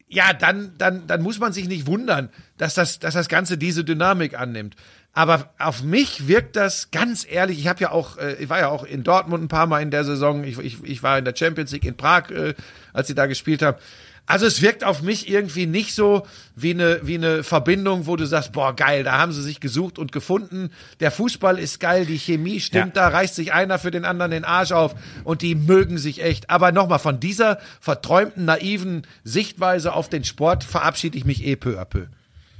ja, 0.07 0.34
dann, 0.34 0.73
dann, 0.77 1.07
dann 1.07 1.21
muss 1.21 1.39
man 1.39 1.53
sich 1.53 1.69
nicht 1.69 1.88
wundern, 1.88 2.29
dass 2.57 2.73
das, 2.73 2.99
dass 2.99 3.13
das 3.13 3.29
Ganze 3.29 3.57
diese 3.57 3.86
Dynamik 3.86 4.38
annimmt. 4.38 4.75
Aber 5.13 5.53
auf 5.57 5.84
mich 5.84 6.27
wirkt 6.27 6.57
das 6.57 6.91
ganz 6.91 7.25
ehrlich. 7.29 7.60
Ich 7.60 7.67
habe 7.67 7.79
ja 7.79 7.91
auch, 7.91 8.17
äh, 8.17 8.34
ich 8.36 8.49
war 8.49 8.60
ja 8.60 8.67
auch 8.67 8.84
in 8.84 9.03
Dortmund 9.03 9.43
ein 9.43 9.47
paar 9.47 9.67
Mal 9.67 9.81
in 9.81 9.91
der 9.91 10.03
Saison. 10.03 10.43
Ich, 10.43 10.57
ich, 10.60 10.84
ich 10.84 11.01
war 11.01 11.17
in 11.17 11.25
der 11.25 11.36
Champions 11.36 11.71
League 11.71 11.86
in 11.86 11.95
Prag, 11.95 12.29
äh, 12.29 12.55
als 12.91 13.07
sie 13.07 13.15
da 13.15 13.25
gespielt 13.25 13.62
haben. 13.62 13.77
Also 14.25 14.45
es 14.45 14.62
wirkt 14.62 14.84
auf 14.84 15.01
mich 15.01 15.29
irgendwie 15.29 15.65
nicht 15.65 15.93
so 15.93 16.25
wie 16.55 16.71
eine, 16.71 16.99
wie 17.03 17.15
eine 17.15 17.43
Verbindung, 17.43 18.07
wo 18.07 18.15
du 18.15 18.25
sagst, 18.25 18.53
boah, 18.53 18.75
geil, 18.75 19.03
da 19.03 19.17
haben 19.17 19.31
sie 19.31 19.41
sich 19.41 19.60
gesucht 19.60 19.99
und 19.99 20.12
gefunden. 20.12 20.69
Der 20.99 21.12
Fußball 21.12 21.60
ist 21.60 21.79
geil, 21.79 22.05
die 22.05 22.17
Chemie 22.17 22.60
stimmt, 22.60 22.95
ja. 22.95 23.03
da 23.03 23.07
reißt 23.10 23.36
sich 23.36 23.51
einer 23.51 23.79
für 23.79 23.91
den 23.91 24.05
anderen 24.05 24.31
den 24.31 24.45
Arsch 24.45 24.71
auf 24.71 24.95
und 25.23 25.41
die 25.41 25.55
mögen 25.55 25.97
sich 25.97 26.23
echt. 26.23 26.49
Aber 26.49 26.71
nochmal, 26.71 26.99
von 26.99 27.19
dieser 27.19 27.60
verträumten, 27.79 28.45
naiven 28.45 29.05
Sichtweise 29.23 29.93
auf 29.93 30.07
den 30.07 30.23
Sport 30.23 30.63
verabschiede 30.63 31.17
ich 31.17 31.25
mich 31.25 31.45
eh 31.45 31.55
peu 31.55 31.79
à 31.79 31.86
peu. 31.86 32.05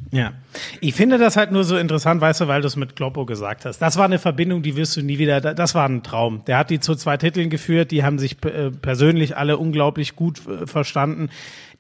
Ja, 0.10 0.34
ich 0.82 0.94
finde 0.94 1.18
das 1.18 1.38
halt 1.38 1.54
nur 1.54 1.64
so 1.64 1.78
interessant, 1.78 2.20
weißt 2.20 2.42
du, 2.42 2.48
weil 2.48 2.62
du 2.62 2.68
es 2.68 2.76
mit 2.76 2.98
Kloppo 2.98 3.26
gesagt 3.26 3.64
hast. 3.64 3.80
Das 3.80 3.96
war 3.96 4.06
eine 4.06 4.20
Verbindung, 4.20 4.62
die 4.62 4.76
wirst 4.76 4.98
du 4.98 5.02
nie 5.02 5.20
wieder, 5.20 5.40
das 5.40 5.74
war 5.74 5.88
ein 5.88 6.04
Traum. 6.04 6.44
Der 6.48 6.58
hat 6.58 6.70
die 6.70 6.82
zu 6.82 6.96
zwei 6.96 7.16
Titeln 7.16 7.50
geführt, 7.50 7.92
die 7.92 8.04
haben 8.04 8.20
sich 8.20 8.44
äh, 8.44 8.72
persönlich 8.72 9.38
alle 9.38 9.58
unglaublich 9.58 10.18
gut 10.18 10.42
äh, 10.48 10.68
verstanden. 10.68 11.30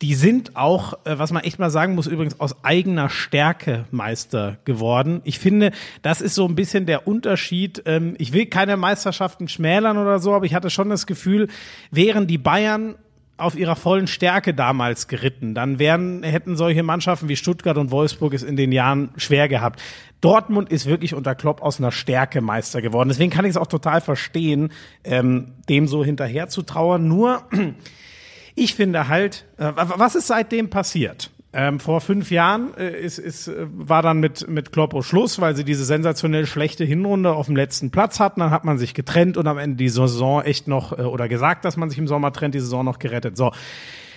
Die 0.01 0.15
sind 0.15 0.55
auch, 0.55 0.93
äh, 1.05 1.19
was 1.19 1.33
man 1.33 1.43
echt 1.43 1.59
mal 1.59 1.69
sagen 1.69 1.93
muss, 1.95 2.07
übrigens 2.07 2.39
aus 2.39 2.63
eigener 2.63 3.09
Stärke 3.09 3.83
Meister 3.91 4.57
geworden. 4.63 5.19
Ich 5.25 5.37
finde, 5.37 5.71
das 6.01 6.21
ist 6.21 6.35
so 6.35 6.47
ein 6.47 6.55
bisschen 6.55 6.85
der 6.85 7.07
Unterschied. 7.07 7.83
Ähm, 7.85 8.15
ich 8.17 8.31
will 8.31 8.45
keine 8.45 8.77
Meisterschaften 8.77 9.49
schmälern 9.49 9.97
oder 9.97 10.19
so, 10.19 10.33
aber 10.33 10.45
ich 10.45 10.53
hatte 10.53 10.69
schon 10.69 10.89
das 10.89 11.05
Gefühl, 11.05 11.49
wären 11.91 12.27
die 12.27 12.37
Bayern 12.37 12.95
auf 13.41 13.55
ihrer 13.55 13.75
vollen 13.75 14.07
Stärke 14.07 14.53
damals 14.53 15.07
geritten, 15.07 15.53
dann 15.55 15.79
wären, 15.79 16.23
hätten 16.23 16.55
solche 16.55 16.83
Mannschaften 16.83 17.29
wie 17.29 17.35
Stuttgart 17.35 17.77
und 17.77 17.91
Wolfsburg 17.91 18.33
es 18.33 18.43
in 18.43 18.55
den 18.55 18.71
Jahren 18.71 19.09
schwer 19.17 19.47
gehabt. 19.47 19.81
Dortmund 20.21 20.69
ist 20.69 20.85
wirklich 20.85 21.15
unter 21.15 21.35
Klopp 21.35 21.61
aus 21.61 21.79
einer 21.79 21.91
Stärke 21.91 22.41
Meister 22.41 22.81
geworden. 22.81 23.09
Deswegen 23.09 23.31
kann 23.31 23.45
ich 23.45 23.51
es 23.51 23.57
auch 23.57 23.67
total 23.67 24.01
verstehen, 24.01 24.71
ähm, 25.03 25.53
dem 25.67 25.87
so 25.87 26.05
hinterher 26.05 26.47
zu 26.47 26.61
trauern. 26.61 27.07
Nur, 27.07 27.43
ich 28.55 28.75
finde 28.75 29.07
halt, 29.07 29.45
äh, 29.57 29.71
was 29.75 30.15
ist 30.15 30.27
seitdem 30.27 30.69
passiert? 30.69 31.31
Ähm, 31.53 31.81
vor 31.81 31.99
fünf 31.99 32.31
Jahren 32.31 32.73
äh, 32.77 32.97
ist, 32.97 33.17
ist, 33.17 33.49
äh, 33.49 33.67
war 33.73 34.01
dann 34.01 34.21
mit, 34.21 34.47
mit 34.47 34.71
Kloppo 34.71 35.01
Schluss, 35.01 35.41
weil 35.41 35.53
sie 35.53 35.65
diese 35.65 35.83
sensationell 35.83 36.45
schlechte 36.45 36.85
Hinrunde 36.85 37.33
auf 37.33 37.47
dem 37.47 37.57
letzten 37.57 37.91
Platz 37.91 38.21
hatten. 38.21 38.39
Dann 38.39 38.51
hat 38.51 38.63
man 38.63 38.77
sich 38.77 38.93
getrennt 38.93 39.35
und 39.35 39.47
am 39.47 39.57
Ende 39.57 39.75
die 39.75 39.89
Saison 39.89 40.41
echt 40.43 40.69
noch, 40.69 40.97
äh, 40.97 41.01
oder 41.01 41.27
gesagt, 41.27 41.65
dass 41.65 41.75
man 41.75 41.89
sich 41.89 41.99
im 41.99 42.07
Sommer 42.07 42.31
trennt, 42.31 42.55
die 42.55 42.61
Saison 42.61 42.85
noch 42.85 42.99
gerettet. 42.99 43.35
So, 43.35 43.51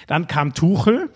dann 0.07 0.29
kam 0.29 0.55
Tuchel, 0.55 1.11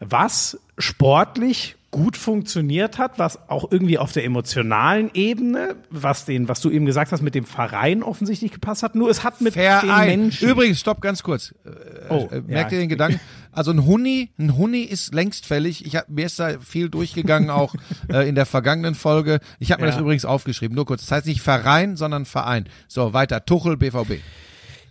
was 0.00 0.58
sportlich 0.76 1.76
gut 1.94 2.16
funktioniert 2.16 2.98
hat, 2.98 3.20
was 3.20 3.48
auch 3.48 3.70
irgendwie 3.70 3.98
auf 3.98 4.10
der 4.10 4.24
emotionalen 4.24 5.12
Ebene, 5.14 5.76
was 5.90 6.24
den, 6.24 6.48
was 6.48 6.60
du 6.60 6.68
eben 6.70 6.86
gesagt 6.86 7.12
hast, 7.12 7.22
mit 7.22 7.36
dem 7.36 7.44
Verein 7.44 8.02
offensichtlich 8.02 8.50
gepasst 8.50 8.82
hat. 8.82 8.96
Nur 8.96 9.10
es 9.10 9.22
hat 9.22 9.40
mit 9.40 9.54
Verein. 9.54 10.08
den 10.08 10.20
Menschen. 10.22 10.48
Übrigens, 10.48 10.80
stopp, 10.80 11.00
ganz 11.00 11.22
kurz. 11.22 11.54
Äh, 11.64 12.12
oh, 12.12 12.28
äh, 12.32 12.40
merkt 12.40 12.72
ja. 12.72 12.78
ihr 12.78 12.84
den 12.84 12.88
Gedanken? 12.88 13.20
Also 13.54 13.70
ein 13.70 13.86
Huni, 13.86 14.30
ein 14.38 14.56
Huni 14.56 14.82
ist 14.82 15.14
längst 15.14 15.46
fällig. 15.46 15.86
Ich 15.86 15.96
hab, 15.96 16.08
mir 16.08 16.26
ist 16.26 16.38
da 16.38 16.58
viel 16.60 16.88
durchgegangen, 16.88 17.50
auch 17.50 17.74
äh, 18.12 18.28
in 18.28 18.34
der 18.34 18.46
vergangenen 18.46 18.94
Folge. 18.94 19.40
Ich 19.58 19.72
habe 19.72 19.82
mir 19.82 19.88
ja. 19.88 19.92
das 19.92 20.00
übrigens 20.00 20.24
aufgeschrieben. 20.24 20.74
Nur 20.74 20.86
kurz. 20.86 21.02
Das 21.02 21.12
heißt 21.12 21.26
nicht 21.26 21.40
Verein, 21.40 21.96
sondern 21.96 22.24
Verein. 22.24 22.68
So, 22.88 23.12
weiter. 23.12 23.44
Tuchel, 23.44 23.76
BVB. 23.76 24.20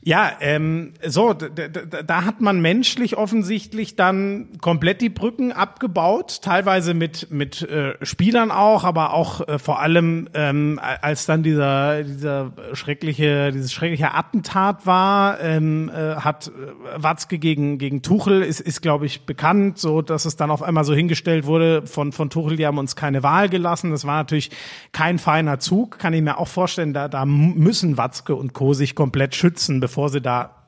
Ja, 0.06 0.34
ähm, 0.42 0.92
so, 1.06 1.34
da 1.34 2.26
hat 2.26 2.42
man 2.42 2.62
menschlich 2.62 3.16
offensichtlich 3.16 3.96
dann 3.96 4.50
komplett 4.60 5.00
die 5.00 5.08
Brücken 5.08 5.54
abgebaut, 5.54 6.42
teilweise 6.42 6.94
mit 6.94 7.32
mit 7.32 7.62
äh, 7.62 7.94
Spielern 8.02 8.52
auch, 8.52 8.84
aber 8.84 9.14
auch 9.14 9.48
äh, 9.48 9.60
vor 9.60 9.80
allem 9.80 10.28
ähm, 10.34 10.78
als 11.02 11.26
dann 11.26 11.42
dieser 11.42 12.04
dieser 12.04 12.52
schreckliche 12.74 13.54
dieses 13.54 13.72
schreckliche 13.72 14.14
Attentat 14.14 14.86
war, 14.86 15.40
ähm, 15.40 15.90
äh, 15.90 16.16
hat 16.16 16.48
äh, 16.48 17.02
Watzke 17.02 17.40
gegen 17.40 17.78
gegen 17.78 18.02
Tuchel 18.02 18.42
ist 18.42 18.60
ist 18.60 18.82
glaube 18.82 19.06
ich 19.06 19.26
bekannt, 19.26 19.78
so 19.78 20.02
dass 20.02 20.26
es 20.26 20.36
dann 20.36 20.52
auf 20.52 20.64
einmal 20.64 20.84
so 20.84 20.94
hingestellt 20.94 21.46
wurde 21.46 21.88
von 21.88 22.12
von 22.12 22.30
Tuchel, 22.30 22.58
die 22.58 22.68
haben 22.68 22.78
uns 22.78 22.98
keine 22.98 23.24
Wahl 23.24 23.48
gelassen. 23.48 23.92
Das 23.92 24.04
war 24.04 24.18
natürlich 24.18 24.52
kein 24.92 25.18
feiner 25.18 25.60
Zug, 25.60 25.98
kann 25.98 26.12
ich 26.12 26.22
mir 26.22 26.40
auch 26.40 26.50
vorstellen. 26.50 26.94
Da 26.94 27.08
da 27.08 27.26
müssen 27.26 27.96
Watzke 27.98 28.36
und 28.36 28.52
Co 28.52 28.74
sich 28.74 28.96
komplett 28.96 29.34
schützen 29.34 29.80
bevor 29.94 30.10
sie 30.10 30.22
da 30.22 30.66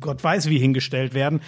Gott 0.00 0.24
weiß 0.24 0.48
wie 0.48 0.58
hingestellt 0.58 1.14
werden. 1.14 1.40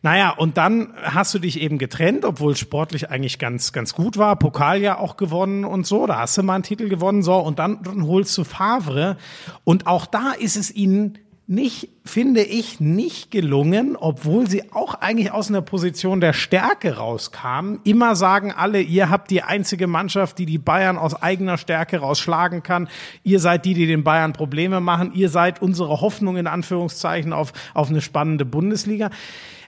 Naja, 0.00 0.30
und 0.30 0.56
dann 0.56 0.94
hast 1.02 1.34
du 1.34 1.38
dich 1.38 1.60
eben 1.60 1.76
getrennt, 1.76 2.24
obwohl 2.24 2.56
sportlich 2.56 3.10
eigentlich 3.10 3.38
ganz, 3.38 3.72
ganz 3.74 3.92
gut 3.92 4.16
war. 4.16 4.36
Pokal 4.36 4.80
ja 4.80 4.96
auch 4.96 5.18
gewonnen 5.18 5.66
und 5.66 5.86
so. 5.86 6.06
Da 6.06 6.20
hast 6.20 6.38
du 6.38 6.42
mal 6.42 6.54
einen 6.54 6.62
Titel 6.62 6.88
gewonnen, 6.88 7.22
so. 7.22 7.34
Und 7.34 7.58
dann, 7.58 7.82
dann 7.82 8.06
holst 8.06 8.38
du 8.38 8.44
Favre. 8.44 9.18
Und 9.64 9.86
auch 9.86 10.06
da 10.06 10.32
ist 10.32 10.56
es 10.56 10.74
ihnen 10.74 11.18
nicht, 11.50 11.88
finde 12.04 12.42
ich, 12.42 12.78
nicht 12.78 13.30
gelungen, 13.30 13.96
obwohl 13.96 14.46
sie 14.46 14.70
auch 14.70 14.94
eigentlich 14.94 15.32
aus 15.32 15.48
einer 15.48 15.62
Position 15.62 16.20
der 16.20 16.34
Stärke 16.34 16.98
rauskamen. 16.98 17.80
Immer 17.84 18.16
sagen 18.16 18.52
alle, 18.52 18.82
ihr 18.82 19.08
habt 19.08 19.30
die 19.30 19.42
einzige 19.42 19.86
Mannschaft, 19.86 20.38
die 20.38 20.44
die 20.44 20.58
Bayern 20.58 20.98
aus 20.98 21.14
eigener 21.14 21.56
Stärke 21.56 22.00
rausschlagen 22.00 22.62
kann. 22.62 22.86
Ihr 23.24 23.40
seid 23.40 23.64
die, 23.64 23.72
die 23.72 23.86
den 23.86 24.04
Bayern 24.04 24.34
Probleme 24.34 24.80
machen. 24.80 25.12
Ihr 25.14 25.30
seid 25.30 25.62
unsere 25.62 26.02
Hoffnung 26.02 26.36
in 26.36 26.46
Anführungszeichen 26.46 27.32
auf, 27.32 27.54
auf 27.72 27.88
eine 27.88 28.02
spannende 28.02 28.44
Bundesliga. 28.44 29.08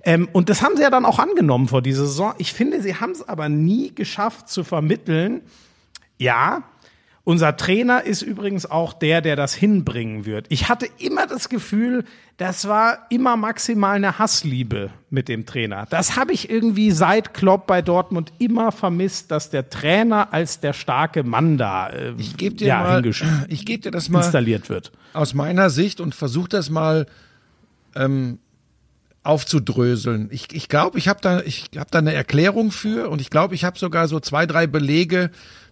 Ähm, 0.04 0.28
und 0.32 0.50
das 0.50 0.62
haben 0.62 0.76
sie 0.76 0.82
ja 0.82 0.90
dann 0.90 1.06
auch 1.06 1.18
angenommen 1.18 1.66
vor 1.66 1.80
dieser 1.80 2.04
Saison. 2.04 2.34
Ich 2.36 2.52
finde, 2.52 2.82
sie 2.82 2.96
haben 2.96 3.12
es 3.12 3.26
aber 3.26 3.48
nie 3.48 3.94
geschafft 3.94 4.50
zu 4.50 4.64
vermitteln, 4.64 5.40
ja, 6.18 6.62
Unser 7.30 7.56
Trainer 7.56 8.02
ist 8.02 8.22
übrigens 8.22 8.68
auch 8.68 8.92
der, 8.92 9.20
der 9.20 9.36
das 9.36 9.54
hinbringen 9.54 10.26
wird. 10.26 10.46
Ich 10.48 10.68
hatte 10.68 10.88
immer 10.98 11.28
das 11.28 11.48
Gefühl, 11.48 12.02
das 12.38 12.66
war 12.66 13.06
immer 13.08 13.36
maximal 13.36 13.94
eine 13.94 14.18
Hassliebe 14.18 14.90
mit 15.10 15.28
dem 15.28 15.46
Trainer. 15.46 15.86
Das 15.90 16.16
habe 16.16 16.32
ich 16.32 16.50
irgendwie 16.50 16.90
seit 16.90 17.32
Klopp 17.32 17.68
bei 17.68 17.82
Dortmund 17.82 18.32
immer 18.40 18.72
vermisst, 18.72 19.30
dass 19.30 19.48
der 19.48 19.70
Trainer 19.70 20.32
als 20.32 20.58
der 20.58 20.72
starke 20.72 21.22
Mann 21.22 21.56
da 21.56 21.90
äh, 21.90 22.14
ich 22.18 22.36
geb 22.36 22.58
dir 22.58 22.66
ja, 22.66 22.82
mal, 22.82 23.06
ich 23.48 23.64
gebe 23.64 23.80
dir 23.80 23.92
das 23.92 24.08
mal 24.08 24.22
installiert 24.22 24.68
wird. 24.68 24.90
Aus 25.12 25.32
meiner 25.32 25.70
Sicht 25.70 26.00
und 26.00 26.16
versuche 26.16 26.48
das 26.48 26.68
mal 26.68 27.06
ähm, 27.94 28.40
aufzudröseln. 29.22 30.30
Ich 30.32 30.52
ich, 30.52 30.68
glaube, 30.68 30.98
ich 30.98 31.06
habe 31.06 31.20
da, 31.22 31.42
ich 31.42 31.70
hab 31.76 31.92
da 31.92 32.00
eine 32.00 32.12
Erklärung 32.12 32.72
für 32.72 33.08
und 33.08 33.20
ich 33.20 33.30
glaube, 33.30 33.54
ich 33.54 33.64
habe 33.64 33.78
sogar 33.78 34.08
so 34.08 34.18
zwei, 34.18 34.46
drei 34.46 34.66
Belege, 34.66 35.30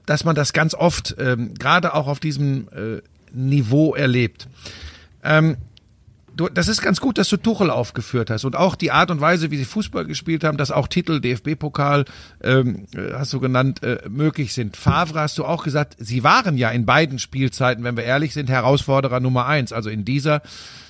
dass 0.09 0.25
man 0.25 0.35
das 0.35 0.55
ganz 0.55 0.75
oft, 0.75 1.17
ähm, 1.19 1.53
gerade 1.55 1.93
auch 1.95 2.07
auf 2.07 2.19
diesem 2.19 2.69
äh, 2.69 3.03
Niveau 3.33 3.95
erlebt. 3.95 4.49
Ähm, 5.23 5.59
du, 6.35 6.49
das 6.49 6.69
ist 6.69 6.81
ganz 6.81 6.99
gut, 7.01 7.19
dass 7.19 7.29
du 7.29 7.37
Tuchel 7.37 7.69
aufgeführt 7.69 8.31
hast 8.31 8.47
und 8.47 8.57
auch 8.57 8.75
die 8.75 8.91
Art 8.91 9.11
und 9.11 9.21
Weise, 9.21 9.51
wie 9.51 9.59
sie 9.59 9.67
Fußball 9.67 10.07
gespielt 10.07 10.45
haben, 10.45 10.57
dass 10.57 10.71
auch 10.71 10.89
Titel, 10.89 11.21
DFB-Pokal, 11.21 12.07
ähm, 12.43 12.87
äh, 12.95 13.13
hast 13.13 13.35
du 13.35 13.41
genannt, 13.41 13.83
äh, 13.83 13.99
möglich 14.09 14.55
sind. 14.55 14.79
Favre 14.79 15.21
hast 15.21 15.37
du 15.37 15.45
auch 15.45 15.63
gesagt, 15.63 15.97
sie 15.99 16.25
waren 16.25 16.57
ja 16.57 16.71
in 16.71 16.87
beiden 16.87 17.19
Spielzeiten, 17.19 17.85
wenn 17.85 17.99
wir 17.99 18.05
ehrlich 18.05 18.33
sind, 18.33 18.49
Herausforderer 18.49 19.21
Nummer 19.21 19.45
eins, 19.45 19.75
also 19.75 19.91
in 19.91 20.07
dieser 20.07 20.41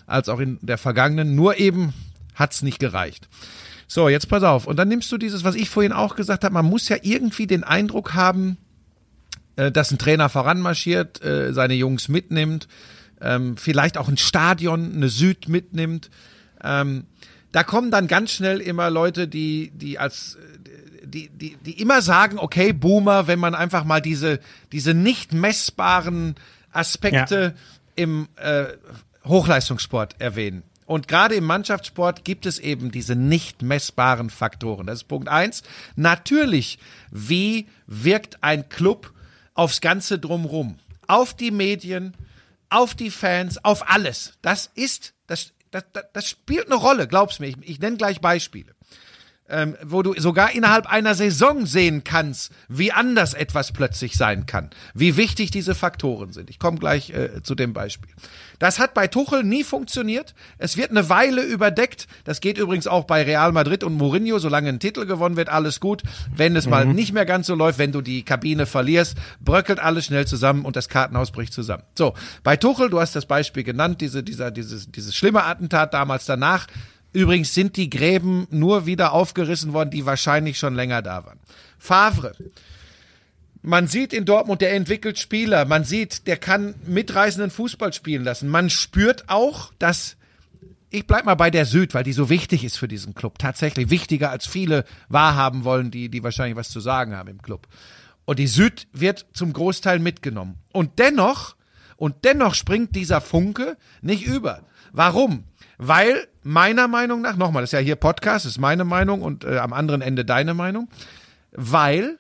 als 0.07 0.29
auch 0.29 0.39
in 0.39 0.59
der 0.63 0.79
vergangenen. 0.79 1.35
Nur 1.35 1.59
eben 1.59 1.93
hat's 2.37 2.63
nicht 2.63 2.79
gereicht. 2.79 3.29
So, 3.89 4.09
jetzt 4.09 4.29
pass 4.29 4.45
auf. 4.45 4.69
Und 4.69 4.77
dann 4.77 4.87
nimmst 4.87 5.11
du 5.11 5.19
dieses, 5.19 5.43
was 5.43 5.57
ich 5.57 5.71
vorhin 5.71 5.93
auch 5.93 6.15
gesagt 6.15 6.45
habe, 6.45 6.55
man 6.55 6.67
muss 6.67 6.89
ja 6.89 6.99
irgendwie 7.03 7.49
den 7.49 7.65
Eindruck 7.65 8.15
haben, 8.15 8.59
äh, 9.59 9.73
dass 9.73 9.91
ein 9.91 9.99
Trainer 9.99 10.29
voranmarschiert, 10.29 11.23
äh, 11.23 11.53
seine 11.53 11.75
Jungs 11.75 12.09
mitnimmt, 12.09 12.69
ähm, 13.21 13.57
vielleicht 13.57 13.99
auch 13.99 14.09
ein 14.09 14.17
Stadion, 14.17 14.95
eine 14.95 15.09
Süd 15.09 15.49
mitnimmt. 15.49 16.11
Ähm, 16.63 17.07
da 17.51 17.65
kommen 17.65 17.91
dann 17.91 18.07
ganz 18.07 18.31
schnell 18.31 18.61
immer 18.61 18.89
Leute, 18.89 19.27
die, 19.27 19.73
die 19.75 19.99
als 19.99 20.39
die, 21.05 21.29
die, 21.31 21.57
die 21.57 21.81
immer 21.81 22.03
sagen, 22.03 22.39
okay, 22.39 22.73
Boomer, 22.73 23.27
wenn 23.27 23.39
man 23.39 23.55
einfach 23.55 23.85
mal 23.85 24.01
diese, 24.01 24.39
diese 24.71 24.95
nicht 24.95 25.33
messbaren 25.33 26.37
Aspekte 26.71 27.55
ja. 27.57 27.63
im 27.97 28.29
äh, 28.37 28.67
Hochleistungssport 29.25 30.21
erwähnen. 30.21 30.63
Und 30.87 31.09
gerade 31.09 31.35
im 31.35 31.45
Mannschaftssport 31.45 32.25
gibt 32.25 32.47
es 32.47 32.59
eben 32.59 32.91
diese 32.91 33.17
nicht 33.17 33.63
messbaren 33.63 34.31
Faktoren. 34.31 34.87
Das 34.87 35.01
ist 35.01 35.09
Punkt 35.09 35.29
eins. 35.29 35.63
Natürlich, 35.97 36.79
wie 37.11 37.67
wirkt 37.87 38.43
ein 38.43 38.69
Club 38.69 39.13
aufs 39.59 39.81
Ganze 39.81 40.19
drumrum. 40.19 40.79
Auf 41.09 41.35
die 41.35 41.51
Medien, 41.51 42.15
auf 42.71 42.95
die 42.95 43.11
Fans, 43.11 43.63
auf 43.65 43.91
alles. 43.91 44.35
Das 44.41 44.71
ist, 44.75 45.15
das, 45.27 45.53
das, 45.71 45.85
das 46.13 46.29
spielt 46.29 46.67
eine 46.67 46.77
Rolle, 46.77 47.09
glaub's 47.09 47.41
mir. 47.41 47.49
Ich, 47.49 47.57
ich 47.63 47.81
nenne 47.81 47.97
gleich 47.97 48.21
Beispiele 48.21 48.78
ähm, 49.49 49.77
wo 49.85 50.03
du 50.03 50.15
sogar 50.19 50.53
innerhalb 50.53 50.87
einer 50.87 51.15
Saison 51.15 51.67
sehen 51.67 52.05
kannst, 52.05 52.53
wie 52.69 52.93
anders 52.93 53.35
etwas 53.35 53.73
plötzlich 53.73 54.17
sein 54.17 54.47
kann, 54.47 54.71
wie 54.95 55.17
wichtig 55.17 55.51
diese 55.51 55.75
Faktoren 55.75 56.33
sind. 56.33 56.51
Ich 56.51 56.59
komme 56.59 56.79
gleich 56.79 57.11
äh, 57.11 57.43
zu 57.43 57.55
dem 57.55 57.73
Beispiel. 57.73 58.11
Das 58.59 58.79
hat 58.79 58.93
bei 58.93 59.07
Tuchel 59.07 59.45
nie 59.45 59.63
funktioniert. 59.63 60.35
Es 60.59 60.77
wird 60.77 60.91
eine 60.91 61.09
Weile 61.09 61.43
überdeckt. 61.43 62.09
Das 62.25 62.41
geht 62.41 62.59
übrigens 62.59 62.87
auch 62.87 63.05
bei 63.05 63.23
Real 63.23 63.53
Madrid 63.53 63.85
und 63.85 63.95
Mourinho. 63.95 64.39
Solange 64.39 64.69
ein 64.69 64.81
Titel 64.81 65.07
gewonnen 65.07 65.37
wird, 65.37 65.49
alles 65.49 65.79
gut. 65.79 66.03
Wenn 66.35 66.57
es 66.57 66.65
mhm. 66.67 66.71
mal 66.71 66.87
nicht 66.87 67.13
mehr 67.13 67.25
ganz 67.25 67.47
so 67.47 67.55
läuft, 67.55 67.79
wenn 67.79 67.93
du 67.93 68.01
die 68.01 68.25
Kabine 68.25 68.67
verlierst, 68.67 69.17
bröckelt 69.41 69.79
alles 69.79 70.07
schnell 70.07 70.27
zusammen 70.27 70.65
und 70.65 70.75
das 70.75 70.89
Kartenhaus 70.89 71.31
bricht 71.31 71.53
zusammen. 71.53 71.85
So, 71.95 72.15
bei 72.43 72.57
Tuchel, 72.57 72.91
du 72.91 73.01
hast 73.01 73.15
das 73.15 73.27
Beispiel 73.27 73.63
genannt, 73.63 74.01
diese, 74.01 74.23
dieser, 74.23 74.51
dieses, 74.51 74.91
dieses 74.91 75.15
schlimme 75.15 75.45
Attentat 75.45 75.95
damals 75.95 76.27
danach 76.27 76.67
Übrigens 77.13 77.55
sind 77.55 77.77
die 77.77 77.91
Gräben 77.91 78.47
nur 78.51 78.87
wieder 78.87 79.13
aufgerissen 79.13 79.73
worden, 79.73 79.91
die 79.91 80.07
wahrscheinlich 80.07 80.59
schon 80.59 80.75
länger 80.75 81.03
da 81.03 81.25
waren. 81.25 81.41
Favre. 81.79 82.33
Man 83.63 83.89
sieht 83.89 84.13
in 84.13 84.25
Dortmund, 84.25 84.61
der 84.61 84.75
entwickelt 84.75 85.19
Spieler. 85.19 85.65
Man 85.65 85.85
sieht, 85.85 86.27
der 86.27 86.37
kann 86.37 86.75
mitreißenden 86.87 87.51
Fußball 87.51 87.93
spielen 87.93 88.25
lassen. 88.25 88.49
Man 88.49 88.71
spürt 88.71 89.29
auch, 89.29 89.73
dass 89.79 90.17
ich 90.91 91.07
bleib 91.07 91.27
mal 91.27 91.35
bei 91.35 91.51
der 91.51 91.67
Süd, 91.67 91.93
weil 91.93 92.05
die 92.05 92.13
so 92.13 92.31
wichtig 92.31 92.65
ist 92.65 92.79
für 92.79 92.89
diesen 92.89 93.15
Club. 93.15 93.39
Tatsächlich 93.39 93.91
wichtiger 93.91 94.31
als 94.31 94.47
viele 94.47 94.85
wahrhaben 95.09 95.65
wollen, 95.65 95.91
die, 95.91 96.09
die 96.09 96.23
wahrscheinlich 96.23 96.57
was 96.57 96.71
zu 96.71 96.81
sagen 96.81 97.15
haben 97.15 97.29
im 97.29 97.43
Club. 97.43 97.69
Und 98.25 98.39
die 98.39 98.47
Süd 98.47 98.87
wird 98.93 99.27
zum 99.33 99.53
Großteil 99.53 99.99
mitgenommen. 99.99 100.57
Und 100.73 100.99
dennoch, 100.99 101.57
und 101.97 102.25
dennoch 102.25 102.55
springt 102.55 102.95
dieser 102.95 103.21
Funke 103.21 103.77
nicht 104.01 104.25
über. 104.25 104.63
Warum? 104.93 105.45
Weil 105.77 106.29
meiner 106.49 106.89
Meinung 106.89 107.21
nach, 107.21 107.37
nochmal, 107.37 107.63
das 107.63 107.69
ist 107.69 107.79
ja 107.79 107.79
hier 107.79 107.97
Podcast, 107.97 108.47
ist 108.47 108.59
meine 108.59 108.85
Meinung 108.85 109.23
und 109.23 109.45
äh, 109.45 109.59
am 109.59 109.73
anderen 109.73 110.01
Ende 110.01 110.25
deine 110.25 110.55
Meinung, 110.55 110.89
weil 111.53 112.17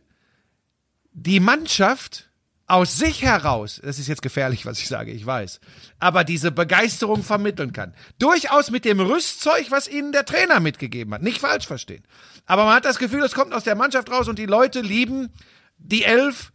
die 1.12 1.40
Mannschaft 1.40 2.28
aus 2.66 2.98
sich 2.98 3.22
heraus, 3.22 3.80
das 3.82 3.98
ist 3.98 4.06
jetzt 4.06 4.20
gefährlich, 4.20 4.66
was 4.66 4.78
ich 4.78 4.88
sage, 4.88 5.10
ich 5.12 5.24
weiß, 5.24 5.60
aber 5.98 6.24
diese 6.24 6.52
Begeisterung 6.52 7.22
vermitteln 7.22 7.72
kann. 7.72 7.94
Durchaus 8.18 8.70
mit 8.70 8.84
dem 8.84 9.00
Rüstzeug, 9.00 9.70
was 9.70 9.88
ihnen 9.88 10.12
der 10.12 10.26
Trainer 10.26 10.60
mitgegeben 10.60 11.14
hat. 11.14 11.22
Nicht 11.22 11.40
falsch 11.40 11.66
verstehen. 11.66 12.04
Aber 12.44 12.66
man 12.66 12.74
hat 12.74 12.84
das 12.84 12.98
Gefühl, 12.98 13.22
es 13.22 13.34
kommt 13.34 13.54
aus 13.54 13.64
der 13.64 13.74
Mannschaft 13.74 14.10
raus 14.10 14.28
und 14.28 14.38
die 14.38 14.46
Leute 14.46 14.82
lieben 14.82 15.30
die 15.78 16.04
Elf, 16.04 16.52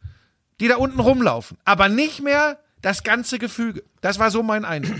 die 0.60 0.68
da 0.68 0.76
unten 0.76 1.00
rumlaufen. 1.00 1.58
Aber 1.66 1.90
nicht 1.90 2.22
mehr 2.22 2.60
das 2.84 3.02
ganze 3.02 3.40
Gefüge. 3.40 3.84
Das 4.02 4.20
war 4.20 4.30
so 4.30 4.44
mein 4.44 4.66
Eindruck. 4.66 5.00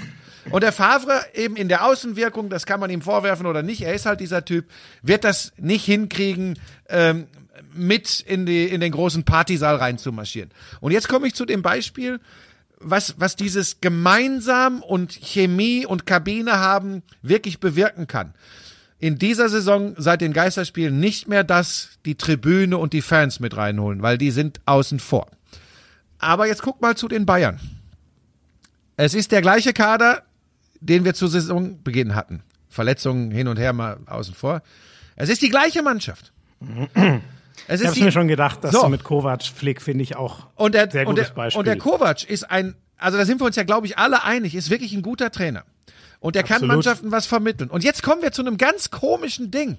Und 0.50 0.62
der 0.64 0.72
Favre 0.72 1.22
eben 1.34 1.56
in 1.56 1.70
der 1.70 1.86
Außenwirkung, 1.86 2.50
das 2.50 2.66
kann 2.66 2.80
man 2.80 2.90
ihm 2.90 3.02
vorwerfen 3.02 3.46
oder 3.46 3.64
nicht, 3.64 3.82
er 3.82 3.94
ist 3.94 4.06
halt 4.06 4.20
dieser 4.20 4.44
Typ, 4.44 4.66
wird 5.02 5.24
das 5.24 5.54
nicht 5.58 5.86
hinkriegen, 5.86 6.60
ähm, 6.90 7.28
mit 7.74 8.20
in, 8.20 8.46
die, 8.46 8.66
in 8.66 8.82
den 8.82 8.92
großen 8.92 9.24
Partysaal 9.24 9.78
reinzumarschieren. 9.78 10.52
Und 10.80 10.92
jetzt 10.92 11.08
komme 11.08 11.28
ich 11.28 11.34
zu 11.34 11.46
dem 11.46 11.62
Beispiel, 11.62 12.20
was, 12.80 13.16
was 13.18 13.36
dieses 13.36 13.82
gemeinsam 13.82 14.82
und 14.82 15.14
Chemie 15.14 15.86
und 15.86 16.06
Kabine 16.06 16.60
haben 16.60 17.04
wirklich 17.22 17.60
bewirken 17.60 18.08
kann. 18.08 18.34
In 19.00 19.18
dieser 19.18 19.50
Saison 19.50 19.96
seit 19.98 20.22
den 20.22 20.34
Geisterspielen 20.34 21.00
nicht 21.00 21.28
mehr 21.28 21.44
das, 21.44 21.90
die 22.06 22.16
Tribüne 22.16 22.78
und 22.78 22.94
die 22.94 23.02
Fans 23.02 23.40
mit 23.40 23.56
reinholen, 23.56 24.02
weil 24.02 24.18
die 24.18 24.32
sind 24.32 24.62
außen 24.66 25.00
vor. 25.00 25.28
Aber 26.20 26.48
jetzt 26.48 26.62
guck 26.62 26.82
mal 26.82 26.96
zu 26.96 27.08
den 27.08 27.26
Bayern. 27.26 27.60
Es 28.96 29.14
ist 29.14 29.32
der 29.32 29.42
gleiche 29.42 29.74
Kader, 29.74 30.24
den 30.84 31.06
wir 31.06 31.14
zu 31.14 31.28
Saisonbeginn 31.28 32.16
hatten. 32.16 32.44
Verletzungen 32.70 33.32
hin 33.32 33.48
und 33.48 33.58
her 33.58 33.74
mal 33.74 33.98
außen 34.06 34.34
vor. 34.34 34.62
Es 35.16 35.30
ist 35.30 35.42
die 35.42 35.50
gleiche 35.50 35.82
Mannschaft. 35.84 36.34
Es 37.68 37.82
ich 37.82 37.88
habe 37.88 38.00
mir 38.00 38.12
schon 38.12 38.28
gedacht, 38.28 38.64
dass 38.64 38.72
so. 38.72 38.82
du 38.82 38.90
mit 38.90 39.04
Kovac 39.04 39.44
Flick 39.44 39.82
finde 39.82 40.04
ich 40.04 40.16
auch 40.16 40.48
und 40.56 40.74
der, 40.74 40.90
sehr 40.90 41.06
gutes 41.06 41.30
und 41.30 41.30
der, 41.30 41.36
Beispiel. 41.36 41.60
Und 41.60 41.66
der 41.66 41.78
Kovac 41.78 42.24
ist 42.24 42.50
ein, 42.50 42.76
also 42.98 43.18
da 43.18 43.26
sind 43.26 43.40
wir 43.40 43.46
uns 43.46 43.56
ja 43.56 43.64
glaube 43.64 43.86
ich 43.88 43.98
alle 43.98 44.24
einig, 44.24 44.56
ist 44.56 44.70
wirklich 44.70 44.94
ein 44.94 45.02
guter 45.02 45.32
Trainer. 45.32 45.64
Und 46.20 46.36
der 46.36 46.44
Absolut. 46.44 46.62
kann 46.62 46.68
Mannschaften 46.68 47.12
was 47.12 47.26
vermitteln. 47.26 47.70
Und 47.70 47.84
jetzt 47.84 48.02
kommen 48.02 48.22
wir 48.22 48.32
zu 48.32 48.42
einem 48.42 48.58
ganz 48.58 48.92
komischen 48.92 49.52
Ding. 49.52 49.78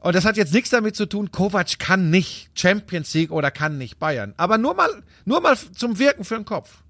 Und 0.00 0.14
das 0.14 0.24
hat 0.24 0.36
jetzt 0.36 0.52
nichts 0.52 0.70
damit 0.70 0.96
zu 0.96 1.06
tun, 1.06 1.30
Kovac 1.30 1.78
kann 1.78 2.10
nicht 2.10 2.50
Champions 2.54 3.14
League 3.14 3.30
oder 3.30 3.50
kann 3.50 3.78
nicht 3.78 3.98
Bayern. 3.98 4.34
Aber 4.36 4.58
nur 4.58 4.74
mal, 4.74 4.90
nur 5.24 5.40
mal 5.40 5.56
zum 5.56 5.98
Wirken 5.98 6.24
für 6.24 6.36
den 6.36 6.44
Kopf. 6.44 6.82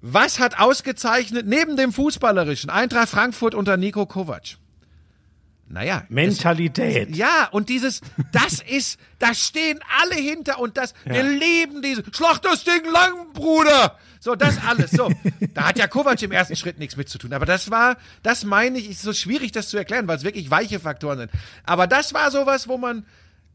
Was 0.00 0.38
hat 0.38 0.58
ausgezeichnet 0.58 1.46
neben 1.46 1.76
dem 1.76 1.92
Fußballerischen 1.92 2.70
Eintracht 2.70 3.08
Frankfurt 3.08 3.54
unter 3.54 3.76
Nico 3.76 4.06
Kovac? 4.06 4.56
Naja. 5.72 6.04
Mentalität. 6.10 7.10
Es, 7.10 7.16
ja, 7.16 7.48
und 7.50 7.70
dieses, 7.70 8.02
das 8.30 8.60
ist, 8.68 9.00
da 9.18 9.32
stehen 9.32 9.80
alle 10.00 10.16
hinter 10.16 10.58
und 10.58 10.76
das, 10.76 10.92
ja. 11.06 11.14
wir 11.14 11.22
lieben 11.22 11.80
diese, 11.80 12.02
schlag 12.12 12.40
das 12.42 12.64
Ding 12.64 12.84
lang, 12.92 13.32
Bruder! 13.32 13.98
So, 14.20 14.36
das 14.36 14.56
alles. 14.64 14.92
So, 14.92 15.10
da 15.54 15.68
hat 15.68 15.78
ja 15.78 15.88
Kovac 15.88 16.22
im 16.22 16.30
ersten 16.30 16.54
Schritt 16.54 16.78
nichts 16.78 16.96
mit 16.96 17.08
zu 17.08 17.18
tun. 17.18 17.32
Aber 17.32 17.44
das 17.44 17.72
war, 17.72 17.96
das 18.22 18.44
meine 18.44 18.78
ich, 18.78 18.90
ist 18.90 19.02
so 19.02 19.12
schwierig, 19.12 19.50
das 19.50 19.68
zu 19.68 19.76
erklären, 19.76 20.06
weil 20.06 20.16
es 20.16 20.22
wirklich 20.22 20.48
weiche 20.48 20.78
Faktoren 20.78 21.18
sind. 21.18 21.30
Aber 21.64 21.88
das 21.88 22.14
war 22.14 22.30
sowas, 22.30 22.68
wo 22.68 22.78
man, 22.78 23.04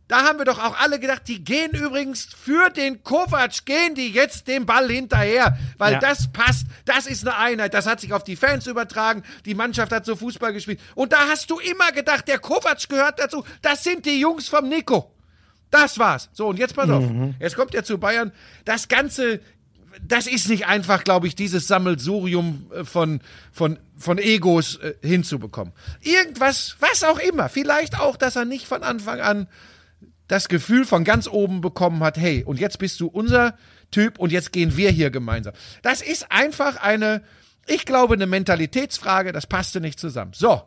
da 0.07 0.23
haben 0.23 0.37
wir 0.37 0.45
doch 0.45 0.59
auch 0.59 0.77
alle 0.79 0.99
gedacht, 0.99 1.23
die 1.27 1.43
gehen 1.43 1.71
übrigens 1.71 2.25
für 2.25 2.69
den 2.69 3.03
Kovac, 3.03 3.65
gehen 3.65 3.93
die 3.93 4.09
jetzt 4.09 4.47
dem 4.47 4.65
Ball 4.65 4.89
hinterher, 4.89 5.57
weil 5.77 5.93
ja. 5.93 5.99
das 5.99 6.31
passt, 6.31 6.65
das 6.85 7.07
ist 7.07 7.27
eine 7.27 7.37
Einheit, 7.37 7.73
das 7.73 7.85
hat 7.85 7.99
sich 7.99 8.13
auf 8.13 8.23
die 8.23 8.37
Fans 8.37 8.67
übertragen, 8.67 9.23
die 9.45 9.53
Mannschaft 9.53 9.91
hat 9.91 10.05
so 10.05 10.15
Fußball 10.15 10.53
gespielt. 10.53 10.79
Und 10.95 11.11
da 11.11 11.27
hast 11.27 11.49
du 11.49 11.59
immer 11.59 11.91
gedacht, 11.91 12.27
der 12.27 12.39
Kovac 12.39 12.87
gehört 12.87 13.19
dazu, 13.19 13.43
das 13.61 13.83
sind 13.83 14.05
die 14.05 14.19
Jungs 14.19 14.47
vom 14.47 14.69
Nico. 14.69 15.11
Das 15.71 15.99
war's. 15.99 16.29
So, 16.31 16.47
und 16.47 16.59
jetzt 16.59 16.75
pass 16.75 16.89
auf. 16.89 17.03
Mhm. 17.03 17.35
Jetzt 17.39 17.57
kommt 17.57 17.75
er 17.75 17.83
zu 17.83 17.97
Bayern. 17.97 18.31
Das 18.63 18.87
Ganze, 18.87 19.41
das 20.01 20.27
ist 20.27 20.47
nicht 20.47 20.65
einfach, 20.67 21.03
glaube 21.03 21.27
ich, 21.27 21.35
dieses 21.35 21.67
Sammelsurium 21.67 22.71
äh, 22.73 22.85
von, 22.85 23.19
von, 23.51 23.77
von 23.97 24.17
Egos 24.17 24.77
äh, 24.77 24.93
hinzubekommen. 25.01 25.73
Irgendwas, 25.99 26.77
was 26.79 27.03
auch 27.03 27.19
immer. 27.19 27.49
Vielleicht 27.49 27.99
auch, 27.99 28.15
dass 28.15 28.37
er 28.37 28.45
nicht 28.45 28.65
von 28.65 28.83
Anfang 28.83 29.19
an 29.19 29.47
das 30.27 30.49
Gefühl 30.49 30.85
von 30.85 31.03
ganz 31.03 31.27
oben 31.27 31.61
bekommen 31.61 32.03
hat, 32.03 32.17
hey, 32.17 32.43
und 32.43 32.59
jetzt 32.59 32.79
bist 32.79 32.99
du 32.99 33.07
unser 33.07 33.57
Typ 33.91 34.19
und 34.19 34.31
jetzt 34.31 34.51
gehen 34.51 34.75
wir 34.75 34.91
hier 34.91 35.09
gemeinsam. 35.09 35.53
Das 35.81 36.01
ist 36.01 36.31
einfach 36.31 36.77
eine, 36.77 37.23
ich 37.65 37.85
glaube, 37.85 38.15
eine 38.15 38.27
Mentalitätsfrage, 38.27 39.31
das 39.31 39.47
passte 39.47 39.79
nicht 39.79 39.99
zusammen. 39.99 40.31
So, 40.33 40.63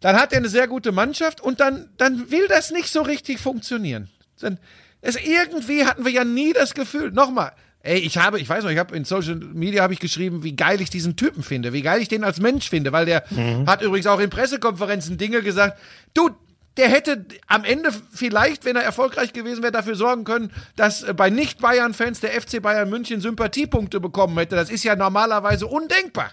dann 0.00 0.16
hat 0.16 0.32
er 0.32 0.38
eine 0.38 0.48
sehr 0.48 0.68
gute 0.68 0.92
Mannschaft 0.92 1.40
und 1.40 1.60
dann, 1.60 1.88
dann 1.96 2.30
will 2.30 2.46
das 2.48 2.70
nicht 2.70 2.88
so 2.88 3.02
richtig 3.02 3.40
funktionieren. 3.40 4.08
Dann, 4.40 4.58
es, 5.00 5.16
irgendwie 5.16 5.84
hatten 5.84 6.04
wir 6.04 6.12
ja 6.12 6.24
nie 6.24 6.52
das 6.52 6.74
Gefühl, 6.74 7.10
nochmal, 7.10 7.52
Ey, 7.84 7.98
ich 7.98 8.16
habe, 8.16 8.38
ich 8.38 8.48
weiß 8.48 8.62
noch, 8.62 8.70
ich 8.70 8.78
habe 8.78 8.96
in 8.96 9.04
Social 9.04 9.34
Media 9.34 9.82
habe 9.82 9.92
ich 9.92 9.98
geschrieben, 9.98 10.44
wie 10.44 10.54
geil 10.54 10.80
ich 10.80 10.88
diesen 10.88 11.16
Typen 11.16 11.42
finde, 11.42 11.72
wie 11.72 11.82
geil 11.82 12.00
ich 12.00 12.06
den 12.06 12.22
als 12.22 12.40
Mensch 12.40 12.70
finde, 12.70 12.92
weil 12.92 13.06
der 13.06 13.24
mhm. 13.30 13.66
hat 13.66 13.82
übrigens 13.82 14.06
auch 14.06 14.20
in 14.20 14.30
Pressekonferenzen 14.30 15.18
Dinge 15.18 15.42
gesagt. 15.42 15.80
Du, 16.14 16.30
der 16.76 16.88
hätte 16.88 17.26
am 17.48 17.64
Ende 17.64 17.90
vielleicht, 18.12 18.64
wenn 18.64 18.76
er 18.76 18.82
erfolgreich 18.82 19.32
gewesen 19.32 19.62
wäre, 19.62 19.72
dafür 19.72 19.94
sorgen 19.94 20.24
können, 20.24 20.50
dass 20.76 21.02
äh, 21.02 21.12
bei 21.12 21.28
Nicht-Bayern-Fans 21.28 22.20
der 22.20 22.30
FC 22.40 22.62
Bayern 22.62 22.88
München 22.88 23.20
Sympathiepunkte 23.20 24.00
bekommen 24.00 24.38
hätte. 24.38 24.56
Das 24.56 24.70
ist 24.70 24.82
ja 24.82 24.96
normalerweise 24.96 25.66
undenkbar. 25.66 26.30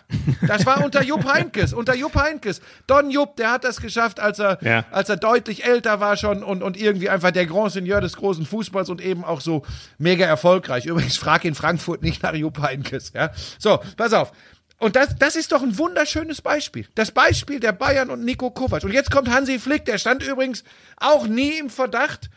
Das 0.47 0.65
war 0.65 0.83
unter 0.83 1.03
Jupp 1.03 1.25
Heinkes, 1.33 1.73
unter 1.73 1.93
Jupp 1.93 2.15
Heinkes. 2.15 2.61
Don 2.87 3.11
Jupp, 3.11 3.35
der 3.35 3.51
hat 3.51 3.63
das 3.63 3.81
geschafft, 3.81 4.19
als 4.19 4.39
er, 4.39 4.59
ja. 4.61 4.85
als 4.91 5.09
er 5.09 5.17
deutlich 5.17 5.65
älter 5.65 5.99
war 5.99 6.15
schon 6.15 6.43
und, 6.43 6.63
und 6.63 6.77
irgendwie 6.77 7.09
einfach 7.09 7.31
der 7.31 7.45
Grand 7.45 7.73
Seigneur 7.73 7.99
des 7.99 8.15
großen 8.15 8.45
Fußballs 8.45 8.89
und 8.89 9.01
eben 9.01 9.25
auch 9.25 9.41
so 9.41 9.63
mega 9.97 10.25
erfolgreich. 10.25 10.85
Übrigens, 10.85 11.17
frag 11.17 11.43
in 11.43 11.55
Frankfurt 11.55 12.01
nicht 12.01 12.23
nach 12.23 12.33
Jupp 12.33 12.59
Heinkes, 12.59 13.11
ja. 13.13 13.31
So, 13.57 13.79
pass 13.97 14.13
auf. 14.13 14.31
Und 14.79 14.95
das, 14.95 15.15
das 15.17 15.35
ist 15.35 15.51
doch 15.51 15.61
ein 15.61 15.77
wunderschönes 15.77 16.41
Beispiel. 16.41 16.87
Das 16.95 17.11
Beispiel 17.11 17.59
der 17.59 17.73
Bayern 17.73 18.09
und 18.09 18.23
Nico 18.23 18.49
Kovac. 18.49 18.83
Und 18.83 18.93
jetzt 18.93 19.11
kommt 19.11 19.29
Hansi 19.29 19.59
Flick, 19.59 19.85
der 19.85 19.97
stand 19.97 20.23
übrigens 20.23 20.63
auch 20.97 21.27
nie 21.27 21.57
im 21.59 21.69
Verdacht, 21.69 22.29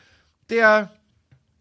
der 0.50 0.90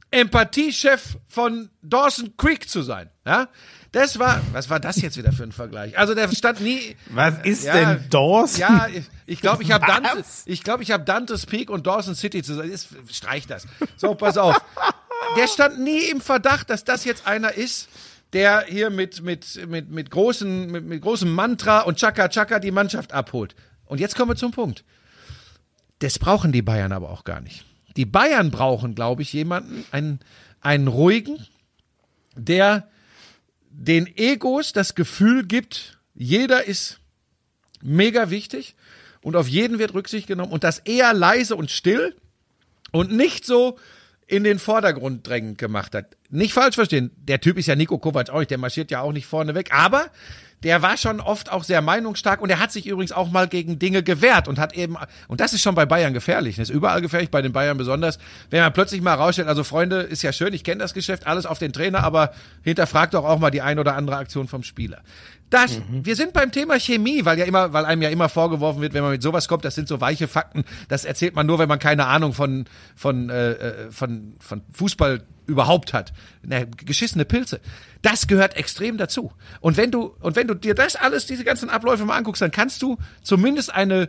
Empathiechef 0.10 1.18
von 1.28 1.70
Dawson 1.84 2.36
Creek 2.36 2.68
zu 2.68 2.82
sein. 2.82 3.10
Ja? 3.26 3.48
Das 3.92 4.20
war, 4.20 4.42
was 4.54 4.70
war 4.70 4.80
das 4.80 5.02
jetzt 5.02 5.18
wieder 5.18 5.32
für 5.32 5.44
ein 5.44 5.52
Vergleich? 5.52 5.98
Also 5.98 6.16
der 6.16 6.30
stand 6.34 6.62
nie. 6.62 6.96
Was 7.10 7.36
ist 7.44 7.66
ja, 7.66 7.74
denn 7.74 8.06
Dawson? 8.10 8.60
Ja, 8.60 8.88
ich, 9.26 9.42
glaube, 9.42 9.64
ich 9.64 9.72
habe 9.72 9.86
Dante, 9.86 10.24
ich 10.46 10.64
glaube, 10.64 10.82
ich 10.84 10.92
habe 10.92 11.04
Dante's 11.04 11.46
Peak 11.46 11.70
und 11.70 11.86
Dawson 11.86 12.16
City 12.16 12.42
zu 12.42 12.56
sein. 12.56 12.74
Streich 13.10 13.48
das. 13.48 13.68
So, 13.98 14.16
pass 14.16 14.38
auf. 14.38 14.56
Der 15.38 15.48
stand 15.48 15.80
nie 15.80 16.06
im 16.06 16.22
Verdacht, 16.22 16.70
dass 16.70 16.84
das 16.84 17.06
jetzt 17.06 17.28
einer 17.28 17.54
ist, 17.54 17.90
der 18.34 18.66
hier 18.68 18.90
mit, 18.90 19.22
mit, 19.22 19.68
mit, 19.68 19.90
mit, 19.90 20.10
großen, 20.10 20.72
mit, 20.72 20.86
mit 20.86 21.02
großem 21.02 21.32
Mantra 21.32 21.82
und 21.82 21.98
Chaka 21.98 22.30
Chaka 22.30 22.60
die 22.60 22.72
Mannschaft 22.72 23.14
abholt. 23.14 23.56
Und 23.86 24.00
jetzt 24.00 24.16
kommen 24.16 24.32
wir 24.32 24.36
zum 24.36 24.52
Punkt. 24.52 24.84
Das 26.00 26.18
brauchen 26.18 26.52
die 26.52 26.62
Bayern 26.62 26.92
aber 26.92 27.10
auch 27.10 27.24
gar 27.24 27.42
nicht. 27.42 27.66
Die 27.98 28.06
Bayern 28.06 28.52
brauchen, 28.52 28.96
glaube 28.96 29.22
ich, 29.22 29.34
jemanden, 29.34 29.86
einen, 29.92 30.20
einen 30.62 30.88
ruhigen, 30.88 31.46
der 32.36 32.88
den 33.70 34.08
Egos 34.18 34.74
das 34.74 34.96
Gefühl 34.96 35.46
gibt, 35.46 36.00
jeder 36.14 36.66
ist 36.66 37.00
mega 37.82 38.30
wichtig 38.30 38.76
und 39.22 39.36
auf 39.36 39.48
jeden 39.48 39.80
wird 39.80 39.94
Rücksicht 39.94 40.28
genommen 40.28 40.52
und 40.52 40.64
das 40.64 40.80
eher 40.80 41.14
leise 41.14 41.56
und 41.56 41.72
still 41.72 42.16
und 42.92 43.12
nicht 43.12 43.46
so, 43.46 43.78
in 44.32 44.46
den 44.46 44.60
Vordergrund 44.60 45.28
drängend 45.28 45.58
gemacht 45.58 45.94
hat. 45.94 46.16
Nicht 46.32 46.54
falsch 46.54 46.76
verstehen, 46.76 47.12
der 47.18 47.42
Typ 47.42 47.58
ist 47.58 47.68
ja 47.68 47.76
Nico 47.76 47.98
Kovac 47.98 48.30
auch 48.30 48.40
nicht, 48.40 48.52
der 48.52 48.58
marschiert 48.58 48.90
ja 48.90 49.02
auch 49.02 49.12
nicht 49.12 49.26
vorne 49.26 49.54
weg, 49.54 49.70
aber 49.74 50.06
der 50.64 50.82
war 50.82 50.96
schon 50.96 51.20
oft 51.20 51.52
auch 51.52 51.64
sehr 51.64 51.82
meinungsstark 51.82 52.42
und 52.42 52.50
er 52.50 52.60
hat 52.60 52.72
sich 52.72 52.86
übrigens 52.88 53.12
auch 53.12 53.32
mal 53.32 53.48
gegen 53.48 53.80
Dinge 53.80 54.04
gewehrt 54.04 54.48
und 54.48 54.60
hat 54.60 54.74
eben, 54.74 54.96
und 55.28 55.42
das 55.42 55.54
ist 55.54 55.62
schon 55.62 55.76
bei 55.76 55.86
Bayern 55.86 56.14
gefährlich, 56.14 56.58
das 56.58 56.70
ist 56.70 56.76
überall 56.76 57.02
gefährlich, 57.02 57.32
bei 57.32 57.42
den 57.42 57.52
Bayern 57.52 57.78
besonders, 57.78 58.20
wenn 58.50 58.62
man 58.62 58.72
plötzlich 58.72 59.02
mal 59.02 59.16
rausstellt, 59.16 59.48
also 59.48 59.64
Freunde, 59.64 60.02
ist 60.02 60.22
ja 60.22 60.32
schön, 60.32 60.54
ich 60.54 60.64
kenne 60.64 60.80
das 60.80 60.94
Geschäft, 60.94 61.26
alles 61.26 61.46
auf 61.46 61.60
den 61.60 61.74
Trainer, 61.74 62.04
aber 62.04 62.32
hinterfragt 62.62 63.14
doch 63.14 63.26
auch 63.26 63.40
mal 63.40 63.50
die 63.50 63.62
ein 63.62 63.80
oder 63.80 63.96
andere 63.96 64.18
Aktion 64.18 64.48
vom 64.48 64.64
Spieler. 64.64 65.02
Das, 65.52 65.80
mhm. 65.80 66.06
wir 66.06 66.16
sind 66.16 66.32
beim 66.34 66.52
Thema 66.52 66.80
Chemie, 66.80 67.26
weil 67.26 67.38
ja 67.38 67.46
immer, 67.46 67.74
weil 67.74 67.86
einem 67.86 68.02
ja 68.02 68.10
immer 68.10 68.30
vorgeworfen 68.30 68.82
wird, 68.82 68.94
wenn 68.94 69.04
man 69.04 69.12
mit 69.12 69.22
sowas 69.22 69.48
kommt, 69.48 69.66
das 69.66 69.76
sind 69.76 69.88
so 69.88 70.00
weiche 70.02 70.28
Fakten, 70.28 70.64
das 70.88 71.06
erzählt 71.06 71.36
man 71.36 71.46
nur, 71.46 71.60
wenn 71.60 71.68
man 71.68 71.78
keine 71.78 72.08
Ahnung 72.08 72.34
von, 72.34 72.66
von, 72.96 73.30
äh, 73.30 73.52
äh 73.52 73.92
von, 73.92 74.34
von 74.40 74.62
Fußball 74.72 75.22
überhaupt 75.48 75.94
hat. 75.94 76.14
Ne, 76.42 76.68
geschissene 76.68 77.26
Pilze. 77.26 77.60
Das 78.02 78.28
gehört 78.28 78.56
extrem 78.56 78.98
dazu. 78.98 79.34
Und 79.60 79.76
wenn 79.76 79.92
du, 79.92 80.16
und 80.22 80.38
wenn 80.38 80.48
du 80.48 80.54
dir 80.54 80.74
das 80.74 80.96
alles, 80.96 81.26
diese 81.26 81.44
ganzen 81.44 81.70
Abläufe 81.70 82.06
mal 82.06 82.18
anguckst, 82.18 82.42
dann 82.42 82.52
kannst 82.52 82.82
du 82.82 82.98
zumindest 83.22 83.74
eine, 83.74 84.08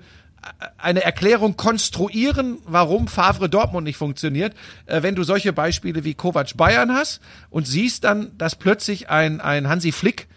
eine 0.78 1.03
Erklärung 1.03 1.57
konstruieren, 1.57 2.59
warum 2.66 3.09
Favre 3.09 3.49
Dortmund 3.49 3.84
nicht 3.84 3.97
funktioniert, 3.97 4.55
äh, 4.86 5.03
wenn 5.03 5.16
du 5.16 5.24
solche 5.24 5.53
Beispiele 5.53 6.05
wie 6.05 6.14
Kovac 6.14 6.57
Bayern 6.57 6.93
hast 6.93 7.20
und 7.51 7.66
siehst 7.66 8.05
dann, 8.05 8.30
dass 8.38 8.55
plötzlich 8.55 9.11
ein, 9.11 9.40
ein 9.40 9.68
Hansi 9.68 9.90
Flick 9.90 10.28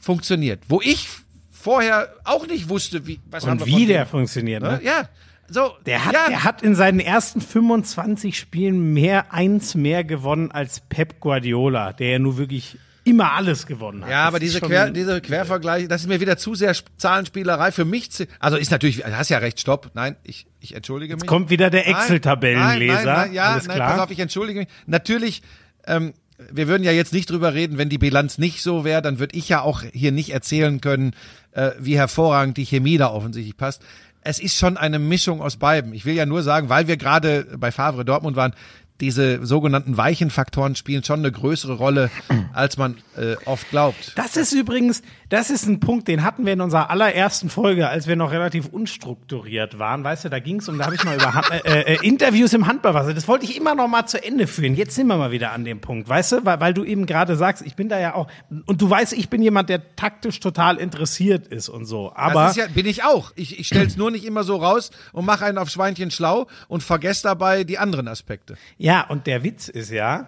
funktioniert. 0.00 0.62
Wo 0.68 0.80
ich 0.80 1.08
vorher 1.50 2.08
auch 2.24 2.46
nicht 2.46 2.68
wusste, 2.68 3.06
wie 3.06 3.20
was 3.30 3.44
Und 3.44 3.64
wie 3.66 3.86
der 3.86 4.06
funktioniert, 4.06 4.62
ne? 4.62 4.80
Ja. 4.82 5.08
So, 5.52 5.72
der 5.84 6.04
hat, 6.04 6.14
ja. 6.14 6.28
der 6.28 6.44
hat 6.44 6.62
in 6.62 6.76
seinen 6.76 7.00
ersten 7.00 7.40
25 7.40 8.38
Spielen 8.38 8.92
mehr 8.92 9.32
eins 9.34 9.74
mehr 9.74 10.04
gewonnen 10.04 10.52
als 10.52 10.80
Pep 10.80 11.18
Guardiola, 11.18 11.92
der 11.92 12.10
ja 12.10 12.18
nur 12.20 12.38
wirklich 12.38 12.78
immer 13.02 13.32
alles 13.32 13.66
gewonnen 13.66 14.04
hat. 14.04 14.10
Ja, 14.10 14.24
aber 14.24 14.38
diese, 14.38 14.60
Quer, 14.60 14.90
diese 14.90 15.20
Quervergleiche, 15.20 15.88
das 15.88 16.02
ist 16.02 16.06
mir 16.06 16.20
wieder 16.20 16.36
zu 16.36 16.54
sehr 16.54 16.74
Zahlenspielerei 16.98 17.72
für 17.72 17.84
mich. 17.84 18.10
Also 18.38 18.56
ist 18.56 18.70
natürlich, 18.70 18.98
du 18.98 19.16
hast 19.16 19.28
ja 19.28 19.38
recht, 19.38 19.58
stopp. 19.58 19.90
Nein, 19.94 20.16
ich, 20.22 20.46
ich 20.60 20.76
entschuldige 20.76 21.14
mich. 21.14 21.22
Jetzt 21.22 21.28
kommt 21.28 21.50
wieder 21.50 21.70
der 21.70 21.88
Excel-Tabellenleser. 21.88 22.94
Nein, 22.94 23.04
nein, 23.04 23.16
nein, 23.16 23.32
ja, 23.32 23.44
Alles 23.52 23.66
nein, 23.66 23.76
klar. 23.76 23.90
pass 23.90 24.00
auf, 24.00 24.10
ich 24.10 24.20
entschuldige 24.20 24.60
mich. 24.60 24.68
Natürlich, 24.86 25.42
ähm, 25.86 26.14
wir 26.52 26.68
würden 26.68 26.84
ja 26.84 26.92
jetzt 26.92 27.12
nicht 27.12 27.30
drüber 27.30 27.54
reden, 27.54 27.78
wenn 27.78 27.88
die 27.88 27.98
Bilanz 27.98 28.38
nicht 28.38 28.62
so 28.62 28.84
wäre, 28.84 29.02
dann 29.02 29.18
würde 29.18 29.36
ich 29.36 29.48
ja 29.48 29.62
auch 29.62 29.82
hier 29.92 30.12
nicht 30.12 30.30
erzählen 30.30 30.80
können, 30.80 31.14
äh, 31.52 31.70
wie 31.78 31.96
hervorragend 31.96 32.56
die 32.56 32.64
Chemie 32.66 32.98
da 32.98 33.10
offensichtlich 33.10 33.56
passt. 33.56 33.82
Es 34.22 34.38
ist 34.38 34.58
schon 34.58 34.76
eine 34.76 34.98
Mischung 34.98 35.40
aus 35.40 35.56
beiden. 35.56 35.94
Ich 35.94 36.04
will 36.04 36.14
ja 36.14 36.26
nur 36.26 36.42
sagen, 36.42 36.68
weil 36.68 36.88
wir 36.88 36.96
gerade 36.96 37.46
bei 37.58 37.72
Favre 37.72 38.04
Dortmund 38.04 38.36
waren, 38.36 38.54
diese 39.00 39.44
sogenannten 39.46 39.96
weichen 39.96 40.30
Faktoren 40.30 40.76
spielen 40.76 41.02
schon 41.02 41.20
eine 41.20 41.32
größere 41.32 41.72
Rolle, 41.72 42.10
als 42.52 42.76
man 42.76 42.98
äh, 43.16 43.36
oft 43.46 43.70
glaubt. 43.70 44.12
Das 44.16 44.36
ist 44.36 44.52
übrigens, 44.52 45.02
das 45.30 45.48
ist 45.48 45.66
ein 45.66 45.78
Punkt, 45.78 46.08
den 46.08 46.24
hatten 46.24 46.44
wir 46.44 46.52
in 46.52 46.60
unserer 46.60 46.90
allerersten 46.90 47.50
Folge, 47.50 47.88
als 47.88 48.08
wir 48.08 48.16
noch 48.16 48.32
relativ 48.32 48.66
unstrukturiert 48.66 49.78
waren. 49.78 50.02
Weißt 50.02 50.24
du, 50.24 50.28
da 50.28 50.40
ging 50.40 50.58
es 50.58 50.68
um, 50.68 50.76
da 50.76 50.86
habe 50.86 50.96
ich 50.96 51.04
mal 51.04 51.14
über 51.14 51.42
äh, 51.64 51.94
äh, 51.94 52.06
Interviews 52.06 52.52
im 52.52 52.66
Handballwasser. 52.66 53.14
Das 53.14 53.28
wollte 53.28 53.44
ich 53.44 53.56
immer 53.56 53.76
noch 53.76 53.86
mal 53.86 54.06
zu 54.06 54.22
Ende 54.22 54.48
führen. 54.48 54.74
Jetzt 54.74 54.96
sind 54.96 55.06
wir 55.06 55.16
mal 55.16 55.30
wieder 55.30 55.52
an 55.52 55.64
dem 55.64 55.80
Punkt, 55.80 56.08
weißt 56.08 56.32
du, 56.32 56.44
weil, 56.44 56.60
weil 56.60 56.74
du 56.74 56.84
eben 56.84 57.06
gerade 57.06 57.36
sagst, 57.36 57.64
ich 57.64 57.76
bin 57.76 57.88
da 57.88 58.00
ja 58.00 58.14
auch 58.14 58.26
und 58.66 58.82
du 58.82 58.90
weißt, 58.90 59.12
ich 59.12 59.30
bin 59.30 59.40
jemand, 59.40 59.68
der 59.68 59.94
taktisch 59.94 60.40
total 60.40 60.78
interessiert 60.78 61.46
ist 61.46 61.68
und 61.68 61.84
so. 61.84 62.12
Aber 62.16 62.42
das 62.42 62.56
ist 62.56 62.56
ja, 62.56 62.66
bin 62.66 62.86
ich 62.86 63.04
auch. 63.04 63.32
Ich, 63.36 63.60
ich 63.60 63.68
stelle 63.68 63.86
es 63.86 63.96
nur 63.96 64.10
nicht 64.10 64.24
immer 64.24 64.42
so 64.42 64.56
raus 64.56 64.90
und 65.12 65.26
mache 65.26 65.44
einen 65.44 65.58
auf 65.58 65.70
Schweinchen 65.70 66.10
schlau 66.10 66.48
und 66.66 66.82
vergesse 66.82 67.22
dabei 67.22 67.62
die 67.62 67.78
anderen 67.78 68.08
Aspekte. 68.08 68.56
Ja, 68.78 69.06
und 69.06 69.28
der 69.28 69.44
Witz 69.44 69.68
ist 69.68 69.92
ja, 69.92 70.26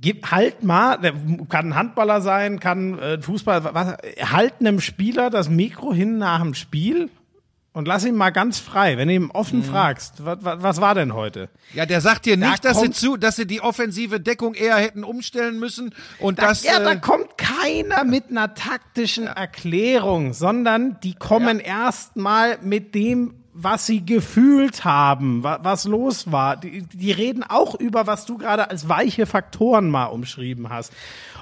gib 0.00 0.30
halt 0.30 0.62
mal, 0.62 0.96
der 0.96 1.12
kann 1.48 1.68
ein 1.68 1.74
Handballer 1.74 2.20
sein, 2.20 2.60
kann 2.60 2.98
äh, 2.98 3.20
Fußball, 3.20 3.64
was, 3.74 3.96
halt 4.32 4.54
einem 4.60 4.80
Spieler 4.80 5.30
das 5.30 5.48
Mikro 5.48 5.92
hin 5.92 6.18
nach 6.18 6.40
dem 6.40 6.54
Spiel 6.54 7.10
und 7.72 7.86
lass 7.86 8.04
ihn 8.04 8.16
mal 8.16 8.30
ganz 8.30 8.58
frei, 8.58 8.98
wenn 8.98 9.06
du 9.06 9.14
ihn 9.14 9.30
offen 9.30 9.60
mhm. 9.60 9.64
fragst, 9.64 10.24
was, 10.24 10.38
was, 10.40 10.62
was 10.62 10.80
war 10.80 10.94
denn 10.96 11.14
heute? 11.14 11.48
Ja, 11.72 11.86
der 11.86 12.00
sagt 12.00 12.26
dir 12.26 12.36
nicht, 12.36 12.64
da 12.64 12.70
dass 12.70 12.80
sie 12.80 12.90
zu, 12.90 13.16
dass 13.16 13.36
sie 13.36 13.46
die 13.46 13.60
offensive 13.60 14.18
Deckung 14.18 14.54
eher 14.54 14.76
hätten 14.76 15.04
umstellen 15.04 15.58
müssen 15.58 15.94
und 16.18 16.40
da, 16.40 16.48
das. 16.48 16.64
Ja, 16.64 16.80
äh, 16.80 16.84
da 16.84 16.96
kommt 16.96 17.38
keiner 17.38 18.02
mit 18.04 18.30
einer 18.30 18.54
taktischen 18.54 19.28
Erklärung, 19.28 20.32
sondern 20.32 20.98
die 21.04 21.14
kommen 21.14 21.60
ja. 21.60 21.84
erst 21.84 22.16
mal 22.16 22.58
mit 22.60 22.94
dem 22.96 23.39
was 23.62 23.86
sie 23.86 24.04
gefühlt 24.04 24.84
haben, 24.84 25.42
was 25.42 25.84
los 25.84 26.30
war. 26.32 26.56
Die, 26.56 26.82
die 26.82 27.12
reden 27.12 27.42
auch 27.42 27.74
über, 27.74 28.06
was 28.06 28.26
du 28.26 28.38
gerade 28.38 28.70
als 28.70 28.88
weiche 28.88 29.26
Faktoren 29.26 29.90
mal 29.90 30.06
umschrieben 30.06 30.70
hast. 30.70 30.92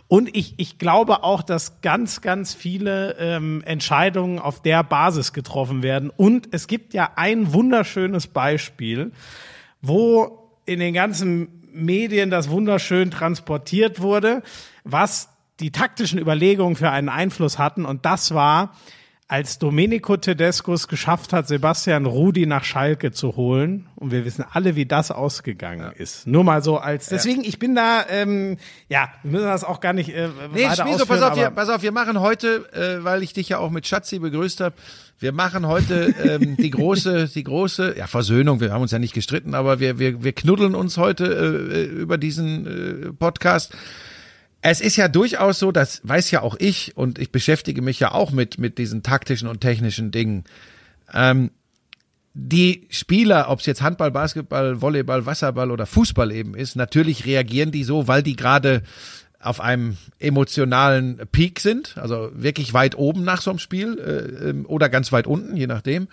Und 0.09 0.35
ich, 0.35 0.55
ich 0.57 0.79
glaube 0.79 1.23
auch, 1.23 1.43
dass 1.43 1.83
ganz, 1.83 2.23
ganz 2.23 2.55
viele 2.55 3.16
ähm, 3.19 3.62
Entscheidungen 3.64 4.39
auf 4.39 4.62
der 4.62 4.83
Basis 4.83 5.33
getroffen 5.33 5.83
werden. 5.83 6.11
Und 6.16 6.49
es 6.53 6.66
gibt 6.66 6.95
ja 6.95 7.11
ein 7.16 7.53
wunderschönes 7.53 8.27
Beispiel, 8.27 9.12
wo 9.83 10.51
in 10.64 10.81
den 10.81 10.95
ganzen 10.95 11.49
Medien 11.73 12.31
das 12.31 12.49
wunderschön 12.49 13.11
transportiert 13.11 14.01
wurde, 14.01 14.43
was 14.85 15.29
die 15.61 15.73
taktischen 15.73 16.19
Überlegungen 16.19 16.77
für 16.77 16.91
einen 16.91 17.09
Einfluss 17.09 17.59
hatten. 17.59 17.85
Und 17.85 18.05
das 18.05 18.33
war 18.33 18.75
als 19.31 19.59
Domenico 19.59 20.16
Tedesco 20.16 20.72
es 20.72 20.89
geschafft 20.89 21.35
hat, 21.35 21.47
Sebastian 21.49 22.07
Rudi 22.07 22.47
nach 22.47 22.64
Schalke 22.64 23.12
zu 23.12 23.37
holen, 23.37 23.87
und 23.97 24.11
wir 24.11 24.24
wissen 24.24 24.43
alle, 24.51 24.74
wie 24.74 24.87
das 24.87 25.11
ausgegangen 25.11 25.83
ja. 25.83 26.03
ist. 26.03 26.26
Nur 26.26 26.45
mal 26.45 26.62
so 26.62 26.79
als, 26.79 27.09
deswegen, 27.09 27.45
ich 27.45 27.59
bin 27.59 27.74
da, 27.74 28.07
ähm, 28.09 28.57
ja, 28.89 29.11
wir 29.22 29.33
müssen 29.33 29.45
das 29.45 29.64
auch 29.64 29.81
gar 29.81 29.93
nicht 29.93 30.09
äh, 30.09 30.29
nee, 30.55 30.64
weiter 30.64 30.87
Schmieso, 30.87 31.05
pass 31.05 31.20
auf, 31.20 31.37
wir, 31.37 31.51
pass 31.51 31.68
auf, 31.68 31.83
wir 31.83 31.93
machen 31.93 32.18
heute, 32.20 32.72
äh, 32.72 33.05
weil 33.05 33.22
ich 33.22 33.35
dich 33.35 33.51
ja 33.51 33.59
auch 33.59 33.70
mit 33.70 33.87
Schatzi 33.87 34.18
begrüßt 34.18 34.61
habe, 34.61 34.76
wir 35.18 35.33
machen 35.33 35.66
heute 35.66 36.14
ähm, 36.24 36.57
die 36.59 36.70
große, 36.70 37.29
die 37.29 37.45
große, 37.45 37.99
ja, 37.99 38.07
Versöhnung, 38.07 38.61
wir 38.61 38.72
haben 38.72 38.83
uns 38.83 38.93
ja 38.93 38.99
nicht 38.99 39.14
gestritten, 39.14 39.55
aber 39.55 39.79
wir, 39.79 39.99
wir, 39.99 40.24
wir 40.24 40.33
knuddeln 40.33 40.74
uns 40.74 40.97
heute 40.97 41.26
äh, 41.26 41.85
über 41.85 42.16
diesen 42.16 43.09
äh, 43.09 43.12
Podcast 43.12 43.76
es 44.61 44.80
ist 44.80 44.96
ja 44.96 45.09
durchaus 45.09 45.59
so, 45.59 45.72
das 45.72 46.00
weiß 46.04 46.30
ja 46.30 46.42
auch 46.42 46.56
ich 46.59 46.96
und 46.96 47.18
ich 47.18 47.30
beschäftige 47.30 47.82
mich 47.82 48.00
ja 48.00 48.12
auch 48.12 48.30
mit, 48.30 48.59
mit 48.59 48.78
diesen 48.78 49.02
taktischen 49.02 49.48
und 49.48 49.61
technischen 49.61 50.11
Dingen. 50.11 50.44
Ähm, 51.12 51.50
die 52.34 52.86
Spieler, 52.90 53.50
ob 53.50 53.61
es 53.61 53.66
jetzt 53.66 53.82
Handball, 53.82 54.11
Basketball, 54.11 54.80
Volleyball, 54.80 55.26
Wasserball 55.26 55.70
oder 55.70 55.86
Fußball 55.86 56.30
eben 56.32 56.54
ist, 56.54 56.76
natürlich 56.76 57.26
reagieren 57.26 57.70
die 57.70 57.84
so, 57.84 58.06
weil 58.09 58.22
die 58.22 58.36
gerade 58.36 58.82
auf 59.40 59.61
einem 59.61 59.96
emotionalen 60.18 61.20
Peak 61.30 61.61
sind, 61.61 61.96
also 61.96 62.30
wirklich 62.34 62.74
weit 62.74 62.96
oben 62.96 63.24
nach 63.24 63.40
so 63.40 63.50
einem 63.50 63.59
Spiel 63.59 63.98
äh, 63.98 64.50
ähm, 64.50 64.66
oder 64.66 64.88
ganz 64.88 65.12
weit 65.12 65.26
unten, 65.26 65.56
je 65.56 65.66
nachdem. 65.66 66.09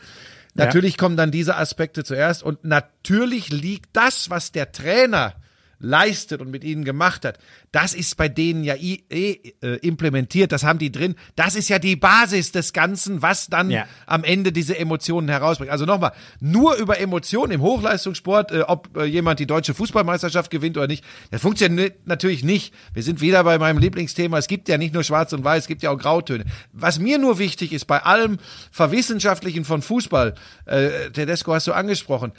Natürlich 0.53 0.93
ja. 0.93 0.97
kommen 0.97 1.17
dann 1.17 1.31
diese 1.31 1.57
Aspekte 1.57 2.03
zuerst 2.03 2.43
und 2.43 2.63
natürlich 2.63 3.49
liegt 3.49 3.89
das, 3.93 4.29
was 4.29 4.51
der 4.51 4.71
Trainer 4.71 5.33
leistet 5.79 6.41
und 6.41 6.51
mit 6.51 6.63
ihnen 6.63 6.85
gemacht 6.85 7.25
hat, 7.25 7.37
das 7.71 7.93
ist 7.93 8.17
bei 8.17 8.29
denen 8.29 8.63
ja 8.63 8.75
eh, 8.75 9.03
äh, 9.09 9.75
implementiert, 9.77 10.51
das 10.51 10.63
haben 10.63 10.79
die 10.79 10.91
drin. 10.91 11.15
Das 11.35 11.55
ist 11.55 11.69
ja 11.69 11.79
die 11.79 11.95
Basis 11.95 12.51
des 12.51 12.73
Ganzen, 12.73 13.21
was 13.21 13.47
dann 13.47 13.69
ja. 13.69 13.85
am 14.05 14.23
Ende 14.23 14.51
diese 14.51 14.77
Emotionen 14.77 15.29
herausbringt. 15.29 15.71
Also 15.71 15.85
nochmal, 15.85 16.13
nur 16.39 16.75
über 16.75 16.99
Emotionen 16.99 17.51
im 17.51 17.61
Hochleistungssport, 17.61 18.51
äh, 18.51 18.61
ob 18.61 18.95
äh, 18.97 19.05
jemand 19.05 19.39
die 19.39 19.47
deutsche 19.47 19.73
Fußballmeisterschaft 19.73 20.49
gewinnt 20.51 20.77
oder 20.77 20.87
nicht, 20.87 21.03
das 21.31 21.41
funktioniert 21.41 22.07
natürlich 22.07 22.43
nicht. 22.43 22.73
Wir 22.93 23.03
sind 23.03 23.21
wieder 23.21 23.43
bei 23.43 23.57
meinem 23.57 23.77
Lieblingsthema, 23.77 24.37
es 24.37 24.47
gibt 24.47 24.69
ja 24.69 24.77
nicht 24.77 24.93
nur 24.93 25.03
schwarz 25.03 25.33
und 25.33 25.43
weiß, 25.43 25.63
es 25.63 25.67
gibt 25.67 25.83
ja 25.83 25.91
auch 25.91 25.97
Grautöne. 25.97 26.45
Was 26.71 26.99
mir 26.99 27.17
nur 27.17 27.39
wichtig 27.39 27.73
ist, 27.73 27.85
bei 27.85 28.01
allem 28.03 28.37
Verwissenschaftlichen 28.71 29.65
von 29.65 29.81
Fußball, 29.81 30.35
äh, 30.65 31.11
Tedesco 31.11 31.53
hast 31.53 31.67
du 31.67 31.73
angesprochen, 31.73 32.31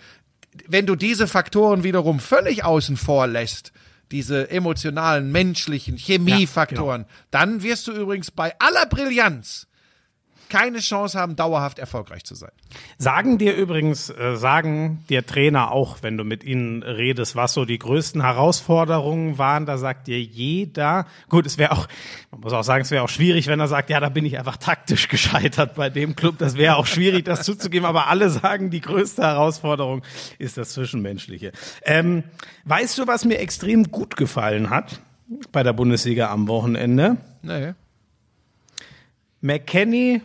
wenn 0.68 0.86
du 0.86 0.96
diese 0.96 1.26
Faktoren 1.26 1.84
wiederum 1.84 2.20
völlig 2.20 2.64
außen 2.64 2.96
vor 2.96 3.26
lässt, 3.26 3.72
diese 4.12 4.50
emotionalen, 4.50 5.32
menschlichen 5.32 5.96
Chemiefaktoren, 5.96 7.02
ja, 7.02 7.06
genau. 7.06 7.18
dann 7.30 7.62
wirst 7.62 7.86
du 7.88 7.92
übrigens 7.92 8.30
bei 8.30 8.54
aller 8.58 8.86
Brillanz 8.86 9.66
keine 10.48 10.78
Chance 10.78 11.18
haben, 11.18 11.36
dauerhaft 11.36 11.78
erfolgreich 11.78 12.24
zu 12.24 12.34
sein. 12.34 12.50
Sagen 12.98 13.38
dir 13.38 13.54
übrigens, 13.54 14.10
äh, 14.10 14.36
sagen 14.36 15.04
dir 15.08 15.26
Trainer 15.26 15.72
auch, 15.72 15.98
wenn 16.02 16.16
du 16.16 16.24
mit 16.24 16.44
ihnen 16.44 16.82
redest, 16.82 17.36
was 17.36 17.54
so 17.54 17.64
die 17.64 17.78
größten 17.78 18.22
Herausforderungen 18.22 19.38
waren, 19.38 19.66
da 19.66 19.78
sagt 19.78 20.06
dir 20.06 20.20
jeder, 20.20 21.06
gut, 21.28 21.46
es 21.46 21.58
wäre 21.58 21.72
auch, 21.72 21.88
man 22.30 22.40
muss 22.40 22.52
auch 22.52 22.62
sagen, 22.62 22.82
es 22.82 22.90
wäre 22.90 23.02
auch 23.02 23.08
schwierig, 23.08 23.46
wenn 23.46 23.60
er 23.60 23.68
sagt, 23.68 23.90
ja, 23.90 24.00
da 24.00 24.08
bin 24.08 24.24
ich 24.24 24.38
einfach 24.38 24.56
taktisch 24.56 25.08
gescheitert 25.16 25.74
bei 25.74 25.90
dem 25.90 26.16
Club, 26.16 26.38
das 26.38 26.56
wäre 26.56 26.76
auch 26.76 26.86
schwierig, 26.86 27.24
das 27.24 27.42
zuzugeben, 27.44 27.86
aber 27.86 28.08
alle 28.08 28.30
sagen, 28.30 28.70
die 28.70 28.80
größte 28.80 29.22
Herausforderung 29.22 30.02
ist 30.38 30.56
das 30.56 30.70
Zwischenmenschliche. 30.70 31.52
Ähm, 31.82 32.24
weißt 32.64 32.98
du, 32.98 33.06
was 33.06 33.24
mir 33.24 33.38
extrem 33.38 33.90
gut 33.90 34.16
gefallen 34.16 34.70
hat 34.70 35.00
bei 35.52 35.62
der 35.62 35.72
Bundesliga 35.72 36.30
am 36.30 36.48
Wochenende? 36.48 37.16
Nee. 37.42 37.74
McKenny 39.40 40.22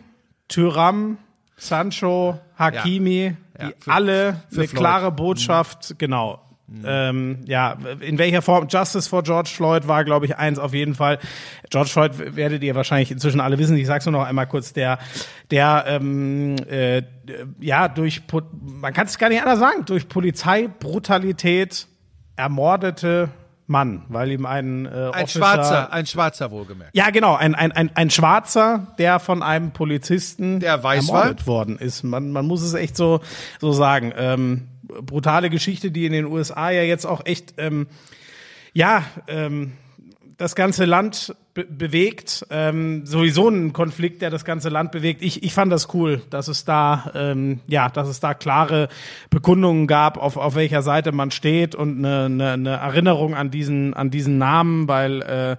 Tyram, 0.52 1.18
Sancho, 1.56 2.38
Hakimi, 2.58 3.34
ja. 3.58 3.68
Ja, 3.68 3.70
für, 3.78 3.90
alle 3.90 4.42
für 4.50 4.60
eine 4.60 4.68
Floyd. 4.68 4.80
klare 4.80 5.12
Botschaft, 5.12 5.90
mhm. 5.90 5.98
genau. 5.98 6.40
Mhm. 6.66 6.84
Ähm, 6.86 7.40
ja, 7.46 7.76
in 8.00 8.18
welcher 8.18 8.42
Form 8.42 8.66
Justice 8.68 9.08
for 9.08 9.22
George 9.22 9.50
Floyd 9.54 9.88
war, 9.88 10.04
glaube 10.04 10.26
ich, 10.26 10.36
eins 10.36 10.58
auf 10.58 10.74
jeden 10.74 10.94
Fall. 10.94 11.18
George 11.70 11.90
Floyd 11.90 12.36
werdet 12.36 12.62
ihr 12.62 12.74
wahrscheinlich 12.74 13.10
inzwischen 13.10 13.40
alle 13.40 13.58
wissen. 13.58 13.76
Ich 13.76 13.86
sag's 13.86 14.06
nur 14.06 14.12
noch 14.12 14.24
einmal 14.24 14.46
kurz, 14.46 14.72
der, 14.72 14.98
der 15.50 15.84
ähm, 15.86 16.56
äh, 16.68 17.02
ja 17.60 17.88
durch, 17.88 18.22
man 18.62 18.92
kann 18.92 19.06
es 19.06 19.18
gar 19.18 19.28
nicht 19.28 19.40
anders 19.40 19.58
sagen, 19.58 19.84
durch 19.86 20.08
Polizeibrutalität 20.08 21.86
ermordete 22.36 23.28
Mann, 23.66 24.04
weil 24.08 24.32
ihm 24.32 24.44
ein 24.44 24.86
äh, 24.86 25.10
ein 25.12 25.28
Schwarzer, 25.28 25.92
ein 25.92 26.06
Schwarzer 26.06 26.50
wohlgemerkt. 26.50 26.94
Ja, 26.94 27.10
genau, 27.10 27.36
ein, 27.36 27.54
ein, 27.54 27.72
ein, 27.72 27.90
ein 27.94 28.10
Schwarzer, 28.10 28.88
der 28.98 29.20
von 29.20 29.42
einem 29.42 29.72
Polizisten 29.72 30.60
der 30.60 30.82
weiß 30.82 31.08
ermordet 31.08 31.46
war. 31.46 31.54
worden 31.54 31.78
ist. 31.78 32.02
Man, 32.02 32.32
man 32.32 32.46
muss 32.46 32.62
es 32.62 32.74
echt 32.74 32.96
so 32.96 33.20
so 33.60 33.72
sagen. 33.72 34.12
Ähm, 34.16 34.68
brutale 34.82 35.48
Geschichte, 35.48 35.90
die 35.90 36.06
in 36.06 36.12
den 36.12 36.26
USA 36.26 36.70
ja 36.70 36.82
jetzt 36.82 37.06
auch 37.06 37.24
echt 37.24 37.54
ähm, 37.58 37.86
ja 38.72 39.04
ähm, 39.28 39.72
das 40.36 40.54
ganze 40.54 40.84
Land 40.84 41.34
be 41.54 41.64
bewegt. 41.64 42.46
Ähm, 42.50 43.04
sowieso 43.04 43.48
ein 43.48 43.72
Konflikt, 43.72 44.22
der 44.22 44.30
das 44.30 44.44
ganze 44.44 44.68
Land 44.68 44.92
bewegt. 44.92 45.22
Ich, 45.22 45.42
ich 45.42 45.52
fand 45.52 45.70
das 45.72 45.92
cool, 45.94 46.22
dass 46.30 46.48
es 46.48 46.64
da, 46.64 47.10
ähm, 47.14 47.60
ja, 47.66 47.88
dass 47.88 48.08
es 48.08 48.20
da 48.20 48.34
klare 48.34 48.88
Bekundungen 49.30 49.86
gab, 49.86 50.16
auf, 50.16 50.36
auf 50.36 50.54
welcher 50.54 50.82
Seite 50.82 51.12
man 51.12 51.30
steht 51.30 51.74
und 51.74 51.98
eine, 51.98 52.24
eine, 52.26 52.50
eine 52.52 52.70
Erinnerung 52.70 53.34
an 53.34 53.50
diesen, 53.50 53.94
an 53.94 54.10
diesen 54.10 54.38
Namen, 54.38 54.88
weil 54.88 55.22
äh, 55.22 55.56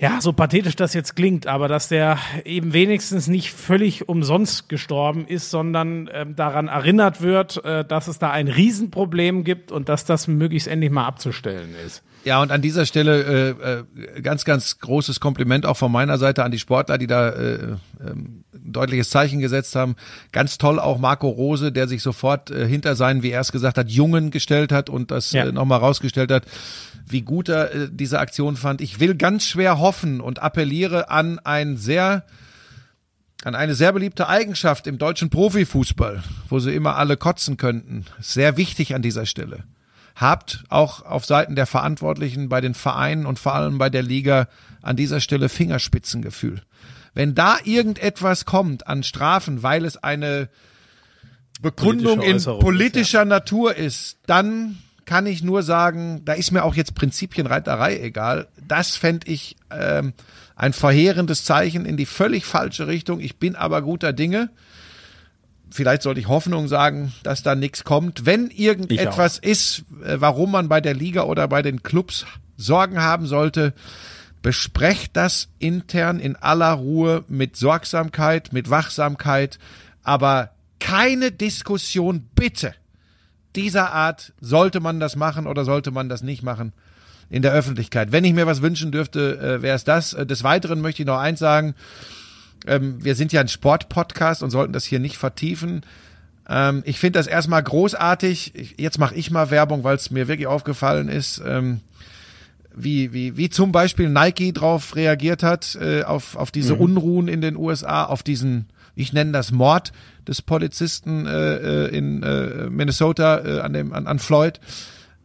ja, 0.00 0.20
so 0.20 0.32
pathetisch 0.32 0.76
das 0.76 0.94
jetzt 0.94 1.16
klingt, 1.16 1.48
aber 1.48 1.66
dass 1.66 1.88
der 1.88 2.18
eben 2.44 2.72
wenigstens 2.72 3.26
nicht 3.26 3.52
völlig 3.52 4.08
umsonst 4.08 4.68
gestorben 4.68 5.26
ist, 5.26 5.50
sondern 5.50 6.06
äh, 6.06 6.24
daran 6.24 6.68
erinnert 6.68 7.20
wird, 7.20 7.64
äh, 7.64 7.84
dass 7.84 8.06
es 8.06 8.20
da 8.20 8.30
ein 8.30 8.46
Riesenproblem 8.46 9.42
gibt 9.42 9.72
und 9.72 9.88
dass 9.88 10.04
das 10.04 10.28
möglichst 10.28 10.68
endlich 10.68 10.92
mal 10.92 11.04
abzustellen 11.04 11.74
ist. 11.84 12.04
Ja, 12.28 12.42
und 12.42 12.52
an 12.52 12.60
dieser 12.60 12.84
Stelle 12.84 13.56
äh, 13.58 14.16
äh, 14.18 14.20
ganz, 14.20 14.44
ganz 14.44 14.80
großes 14.80 15.18
Kompliment 15.18 15.64
auch 15.64 15.78
von 15.78 15.90
meiner 15.90 16.18
Seite 16.18 16.44
an 16.44 16.50
die 16.50 16.58
Sportler, 16.58 16.98
die 16.98 17.06
da 17.06 17.30
äh, 17.30 17.54
äh, 17.54 17.76
ein 18.02 18.44
deutliches 18.52 19.08
Zeichen 19.08 19.40
gesetzt 19.40 19.74
haben. 19.74 19.96
Ganz 20.30 20.58
toll 20.58 20.78
auch 20.78 20.98
Marco 20.98 21.26
Rose, 21.26 21.72
der 21.72 21.88
sich 21.88 22.02
sofort 22.02 22.50
äh, 22.50 22.68
hinter 22.68 22.96
seinen, 22.96 23.22
wie 23.22 23.30
er 23.30 23.40
es 23.40 23.50
gesagt 23.50 23.78
hat, 23.78 23.88
Jungen 23.88 24.30
gestellt 24.30 24.72
hat 24.72 24.90
und 24.90 25.10
das 25.10 25.32
ja. 25.32 25.46
äh, 25.46 25.52
nochmal 25.52 25.78
rausgestellt 25.78 26.30
hat, 26.30 26.44
wie 27.06 27.22
gut 27.22 27.48
er 27.48 27.74
äh, 27.74 27.88
diese 27.90 28.18
Aktion 28.18 28.56
fand. 28.56 28.82
Ich 28.82 29.00
will 29.00 29.14
ganz 29.14 29.46
schwer 29.46 29.78
hoffen 29.78 30.20
und 30.20 30.42
appelliere 30.42 31.08
an 31.08 31.38
ein 31.38 31.78
sehr 31.78 32.26
an 33.42 33.54
eine 33.54 33.74
sehr 33.74 33.92
beliebte 33.92 34.28
Eigenschaft 34.28 34.86
im 34.86 34.98
deutschen 34.98 35.30
Profifußball, 35.30 36.22
wo 36.50 36.58
sie 36.58 36.74
immer 36.74 36.96
alle 36.96 37.16
kotzen 37.16 37.56
könnten. 37.56 38.04
Sehr 38.20 38.58
wichtig 38.58 38.94
an 38.94 39.00
dieser 39.00 39.24
Stelle 39.24 39.64
habt 40.18 40.64
auch 40.68 41.04
auf 41.04 41.24
Seiten 41.24 41.54
der 41.54 41.66
Verantwortlichen 41.66 42.48
bei 42.48 42.60
den 42.60 42.74
Vereinen 42.74 43.24
und 43.24 43.38
vor 43.38 43.54
allem 43.54 43.78
bei 43.78 43.88
der 43.88 44.02
Liga 44.02 44.48
an 44.82 44.96
dieser 44.96 45.20
Stelle 45.20 45.48
Fingerspitzengefühl. 45.48 46.60
Wenn 47.14 47.34
da 47.34 47.58
irgendetwas 47.64 48.44
kommt 48.44 48.86
an 48.86 49.04
Strafen, 49.04 49.62
weil 49.62 49.84
es 49.84 49.96
eine 49.96 50.48
Bekundung 51.62 52.20
in 52.20 52.42
politischer 52.42 53.00
ist, 53.00 53.12
ja. 53.12 53.24
Natur 53.24 53.76
ist, 53.76 54.18
dann 54.26 54.78
kann 55.04 55.26
ich 55.26 55.42
nur 55.42 55.62
sagen, 55.62 56.22
da 56.24 56.34
ist 56.34 56.50
mir 56.50 56.64
auch 56.64 56.74
jetzt 56.74 56.94
Prinzipienreiterei 56.94 57.98
egal. 58.00 58.48
Das 58.66 58.96
fände 58.96 59.26
ich 59.30 59.56
ähm, 59.70 60.12
ein 60.54 60.72
verheerendes 60.72 61.44
Zeichen 61.44 61.86
in 61.86 61.96
die 61.96 62.06
völlig 62.06 62.44
falsche 62.44 62.88
Richtung. 62.88 63.20
Ich 63.20 63.38
bin 63.38 63.56
aber 63.56 63.82
guter 63.82 64.12
Dinge 64.12 64.50
vielleicht 65.70 66.02
sollte 66.02 66.20
ich 66.20 66.28
Hoffnung 66.28 66.68
sagen, 66.68 67.12
dass 67.22 67.42
da 67.42 67.54
nichts 67.54 67.84
kommt. 67.84 68.26
Wenn 68.26 68.50
irgendetwas 68.50 69.38
ist, 69.38 69.84
äh, 70.04 70.20
warum 70.20 70.52
man 70.52 70.68
bei 70.68 70.80
der 70.80 70.94
Liga 70.94 71.22
oder 71.22 71.48
bei 71.48 71.62
den 71.62 71.82
Clubs 71.82 72.26
Sorgen 72.56 73.00
haben 73.00 73.26
sollte, 73.26 73.72
besprecht 74.42 75.16
das 75.16 75.48
intern 75.58 76.20
in 76.20 76.36
aller 76.36 76.72
Ruhe 76.72 77.24
mit 77.28 77.56
Sorgsamkeit, 77.56 78.52
mit 78.52 78.70
Wachsamkeit, 78.70 79.58
aber 80.02 80.50
keine 80.80 81.32
Diskussion 81.32 82.28
bitte 82.34 82.74
dieser 83.56 83.92
Art, 83.92 84.32
sollte 84.40 84.80
man 84.80 85.00
das 85.00 85.16
machen 85.16 85.46
oder 85.46 85.64
sollte 85.64 85.90
man 85.90 86.08
das 86.08 86.22
nicht 86.22 86.42
machen 86.42 86.72
in 87.30 87.42
der 87.42 87.52
Öffentlichkeit. 87.52 88.12
Wenn 88.12 88.24
ich 88.24 88.32
mir 88.32 88.46
was 88.46 88.62
wünschen 88.62 88.92
dürfte, 88.92 89.38
äh, 89.38 89.62
wäre 89.62 89.76
es 89.76 89.84
das. 89.84 90.14
Äh, 90.14 90.26
des 90.26 90.44
Weiteren 90.44 90.80
möchte 90.80 91.02
ich 91.02 91.06
noch 91.06 91.18
eins 91.18 91.40
sagen. 91.40 91.74
Ähm, 92.66 93.02
wir 93.02 93.14
sind 93.14 93.32
ja 93.32 93.40
ein 93.40 93.48
Sportpodcast 93.48 94.42
und 94.42 94.50
sollten 94.50 94.72
das 94.72 94.84
hier 94.84 94.98
nicht 94.98 95.16
vertiefen. 95.16 95.82
Ähm, 96.48 96.82
ich 96.84 96.98
finde 96.98 97.18
das 97.18 97.26
erstmal 97.26 97.62
großartig. 97.62 98.54
Ich, 98.54 98.74
jetzt 98.78 98.98
mache 98.98 99.14
ich 99.14 99.30
mal 99.30 99.50
Werbung, 99.50 99.84
weil 99.84 99.96
es 99.96 100.10
mir 100.10 100.28
wirklich 100.28 100.46
aufgefallen 100.46 101.08
ist. 101.08 101.42
Ähm, 101.46 101.80
wie, 102.74 103.12
wie, 103.12 103.36
wie 103.36 103.50
zum 103.50 103.72
Beispiel 103.72 104.08
Nike 104.08 104.52
drauf 104.52 104.94
reagiert 104.94 105.42
hat, 105.42 105.76
äh, 105.80 106.04
auf, 106.04 106.36
auf 106.36 106.50
diese 106.50 106.74
mhm. 106.74 106.80
Unruhen 106.80 107.28
in 107.28 107.40
den 107.40 107.56
USA, 107.56 108.04
auf 108.04 108.22
diesen, 108.22 108.66
ich 108.94 109.12
nenne 109.12 109.32
das 109.32 109.50
Mord 109.50 109.92
des 110.26 110.42
Polizisten 110.42 111.26
äh, 111.26 111.86
äh 111.86 111.96
in 111.96 112.22
äh, 112.22 112.70
Minnesota 112.70 113.44
äh, 113.44 113.60
an, 113.60 113.72
dem, 113.72 113.92
an, 113.92 114.06
an 114.06 114.18
Floyd. 114.18 114.60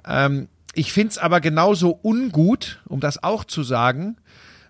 Ähm, 0.08 0.48
ich 0.74 0.92
find's 0.92 1.20
aber 1.20 1.42
genauso 1.42 2.00
ungut, 2.02 2.82
um 2.88 3.00
das 3.00 3.24
auch 3.24 3.44
zu 3.44 3.62
sagen, 3.62 4.18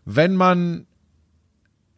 wenn 0.06 0.36
man 0.36 0.86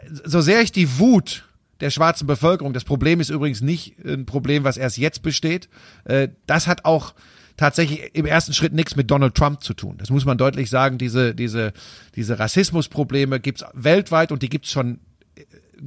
so 0.10 0.42
sehr 0.42 0.62
ich 0.62 0.72
die 0.72 1.00
Wut 1.00 1.46
der 1.82 1.90
schwarzen 1.90 2.26
Bevölkerung, 2.26 2.74
das 2.74 2.86
Problem 2.86 3.20
ist 3.20 3.30
übrigens 3.30 3.62
nicht 3.62 3.96
ein 4.06 4.26
Problem, 4.26 4.64
was 4.64 4.78
erst 4.78 4.98
jetzt 4.98 5.22
besteht, 5.22 5.68
äh, 6.06 6.30
das 6.48 6.68
hat 6.68 6.86
auch 6.86 7.14
tatsächlich 7.58 8.16
im 8.16 8.26
ersten 8.26 8.54
Schritt 8.54 8.74
nichts 8.74 8.96
mit 8.96 9.12
Donald 9.12 9.36
Trump 9.36 9.64
zu 9.64 9.74
tun. 9.74 9.96
Das 9.98 10.10
muss 10.10 10.26
man 10.26 10.38
deutlich 10.38 10.70
sagen. 10.70 10.98
Diese, 10.98 11.34
diese, 11.34 11.74
diese 12.16 12.38
Rassismusprobleme 12.38 13.40
gibt's 13.40 13.64
weltweit 13.74 14.32
und 14.32 14.42
die 14.42 14.50
gibt's 14.50 14.72
schon 14.72 15.00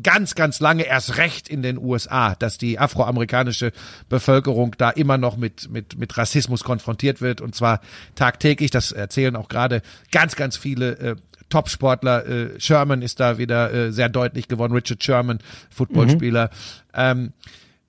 ganz, 0.02 0.34
ganz 0.34 0.60
lange 0.60 0.84
erst 0.84 1.16
recht 1.16 1.48
in 1.48 1.62
den 1.62 1.78
USA, 1.78 2.34
dass 2.34 2.58
die 2.58 2.78
afroamerikanische 2.78 3.72
Bevölkerung 4.08 4.74
da 4.78 4.90
immer 4.90 5.18
noch 5.18 5.36
mit, 5.36 5.70
mit, 5.70 5.98
mit 5.98 6.16
Rassismus 6.16 6.64
konfrontiert 6.64 7.20
wird 7.20 7.40
und 7.40 7.54
zwar 7.54 7.80
tagtäglich. 8.14 8.70
Das 8.70 8.92
erzählen 8.92 9.36
auch 9.36 9.48
gerade 9.48 9.82
ganz, 10.12 10.36
ganz 10.36 10.56
viele 10.56 10.98
äh, 10.98 11.16
Top-Sportler. 11.48 12.26
Äh, 12.26 12.60
Sherman 12.60 13.02
ist 13.02 13.20
da 13.20 13.38
wieder 13.38 13.72
äh, 13.72 13.92
sehr 13.92 14.08
deutlich 14.08 14.48
geworden. 14.48 14.72
Richard 14.72 15.02
Sherman, 15.02 15.38
Footballspieler. 15.70 16.46
Mhm. 16.46 16.92
Ähm, 16.94 17.32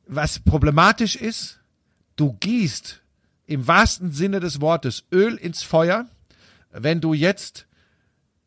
was 0.07 0.39
problematisch 0.39 1.15
ist, 1.15 1.59
du 2.15 2.33
gießt 2.39 3.01
im 3.45 3.67
wahrsten 3.67 4.11
Sinne 4.11 4.39
des 4.39 4.61
Wortes 4.61 5.05
Öl 5.11 5.35
ins 5.35 5.63
Feuer, 5.63 6.05
wenn 6.71 7.01
du 7.01 7.13
jetzt 7.13 7.67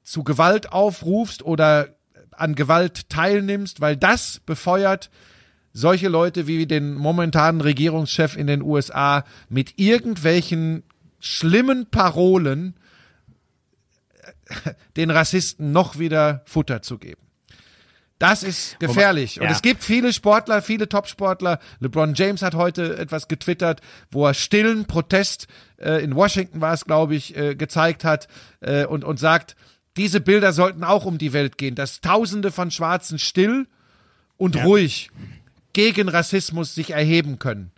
zu 0.03 0.25
Gewalt 0.25 0.73
aufrufst 0.73 1.43
oder 1.43 1.89
an 2.33 2.55
Gewalt 2.55 3.09
teilnimmst, 3.09 3.81
weil 3.81 3.97
das 3.97 4.41
befeuert 4.47 5.11
solche 5.73 6.09
Leute 6.09 6.47
wie 6.47 6.67
den 6.67 6.95
momentanen 6.95 7.61
Regierungschef 7.61 8.37
in 8.37 8.47
den 8.47 8.63
USA 8.63 9.25
mit 9.49 9.79
irgendwelchen 9.79 10.83
schlimmen 11.19 11.87
Parolen 11.87 12.75
den 14.97 15.11
Rassisten 15.11 15.73
noch 15.73 15.99
wieder 15.99 16.43
Futter 16.47 16.83
zu 16.83 16.99
geben. 16.99 17.21
Das 18.23 18.45
ist 18.45 18.79
gefährlich. 18.79 19.41
Und 19.41 19.47
ja. 19.47 19.51
es 19.51 19.63
gibt 19.63 19.83
viele 19.83 20.13
Sportler, 20.13 20.63
viele 20.63 20.89
Topsportler. 20.89 21.59
LeBron 21.81 22.15
James 22.15 22.41
hat 22.43 22.55
heute 22.55 22.97
etwas 22.97 23.27
getwittert, 23.27 23.81
wo 24.13 24.25
er 24.25 24.35
stillen 24.35 24.85
Protest 24.85 25.49
äh, 25.79 26.05
in 26.05 26.15
Washington 26.15 26.61
war 26.61 26.73
es, 26.73 26.85
glaube 26.85 27.17
ich, 27.17 27.37
äh, 27.37 27.57
gezeigt 27.57 28.05
hat 28.05 28.29
äh, 28.61 28.85
und, 28.85 29.03
und 29.03 29.19
sagt, 29.19 29.57
diese 29.97 30.21
Bilder 30.21 30.53
sollten 30.53 30.85
auch 30.85 31.05
um 31.05 31.19
die 31.19 31.33
Welt 31.33 31.59
gehen, 31.59 31.75
dass 31.75 32.01
Tausende 32.01 32.53
von 32.53 32.71
Schwarzen 32.71 33.19
still 33.19 33.67
und 34.37 34.55
ja. 34.55 34.63
ruhig 34.63 35.11
gegen 35.73 36.09
Rassismus 36.09 36.77
sich 36.77 36.91
erheben 36.91 37.41
können. 37.41 37.72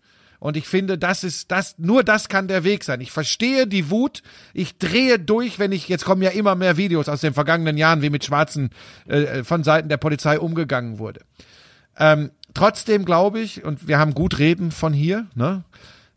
Und 0.44 0.58
ich 0.58 0.68
finde, 0.68 0.98
das 0.98 1.24
ist 1.24 1.50
das, 1.50 1.78
nur 1.78 2.04
das 2.04 2.28
kann 2.28 2.48
der 2.48 2.64
Weg 2.64 2.84
sein. 2.84 3.00
Ich 3.00 3.12
verstehe 3.12 3.66
die 3.66 3.88
Wut. 3.88 4.22
Ich 4.52 4.76
drehe 4.76 5.18
durch, 5.18 5.58
wenn 5.58 5.72
ich, 5.72 5.88
jetzt 5.88 6.04
kommen 6.04 6.20
ja 6.20 6.28
immer 6.28 6.54
mehr 6.54 6.76
Videos 6.76 7.08
aus 7.08 7.22
den 7.22 7.32
vergangenen 7.32 7.78
Jahren, 7.78 8.02
wie 8.02 8.10
mit 8.10 8.26
Schwarzen 8.26 8.68
äh, 9.06 9.42
von 9.42 9.64
Seiten 9.64 9.88
der 9.88 9.96
Polizei 9.96 10.38
umgegangen 10.38 10.98
wurde. 10.98 11.22
Ähm, 11.96 12.30
trotzdem 12.52 13.06
glaube 13.06 13.40
ich, 13.40 13.64
und 13.64 13.88
wir 13.88 13.98
haben 13.98 14.12
gut 14.12 14.38
reden 14.38 14.70
von 14.70 14.92
hier, 14.92 15.28
ne? 15.34 15.64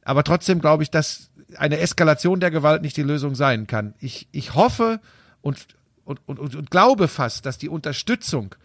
Aber 0.04 0.26
trotzdem 0.26 0.60
glaube 0.60 0.84
ich, 0.84 0.92
dass 0.92 1.30
eine 1.56 1.80
Eskalation 1.80 2.42
der 2.42 2.52
Gewalt 2.52 2.82
nicht 2.82 2.98
die 2.98 3.04
Lösung 3.04 3.34
sein 3.34 3.66
kann. 3.66 3.94
Ich, 4.02 4.28
ich 4.34 4.56
hoffe 4.56 5.00
und, 5.40 5.68
und, 6.04 6.20
und, 6.28 6.54
und 6.54 6.70
glaube 6.70 7.08
fast, 7.08 7.46
dass 7.46 7.60
die 7.60 7.70
Unterstützung 7.70 8.56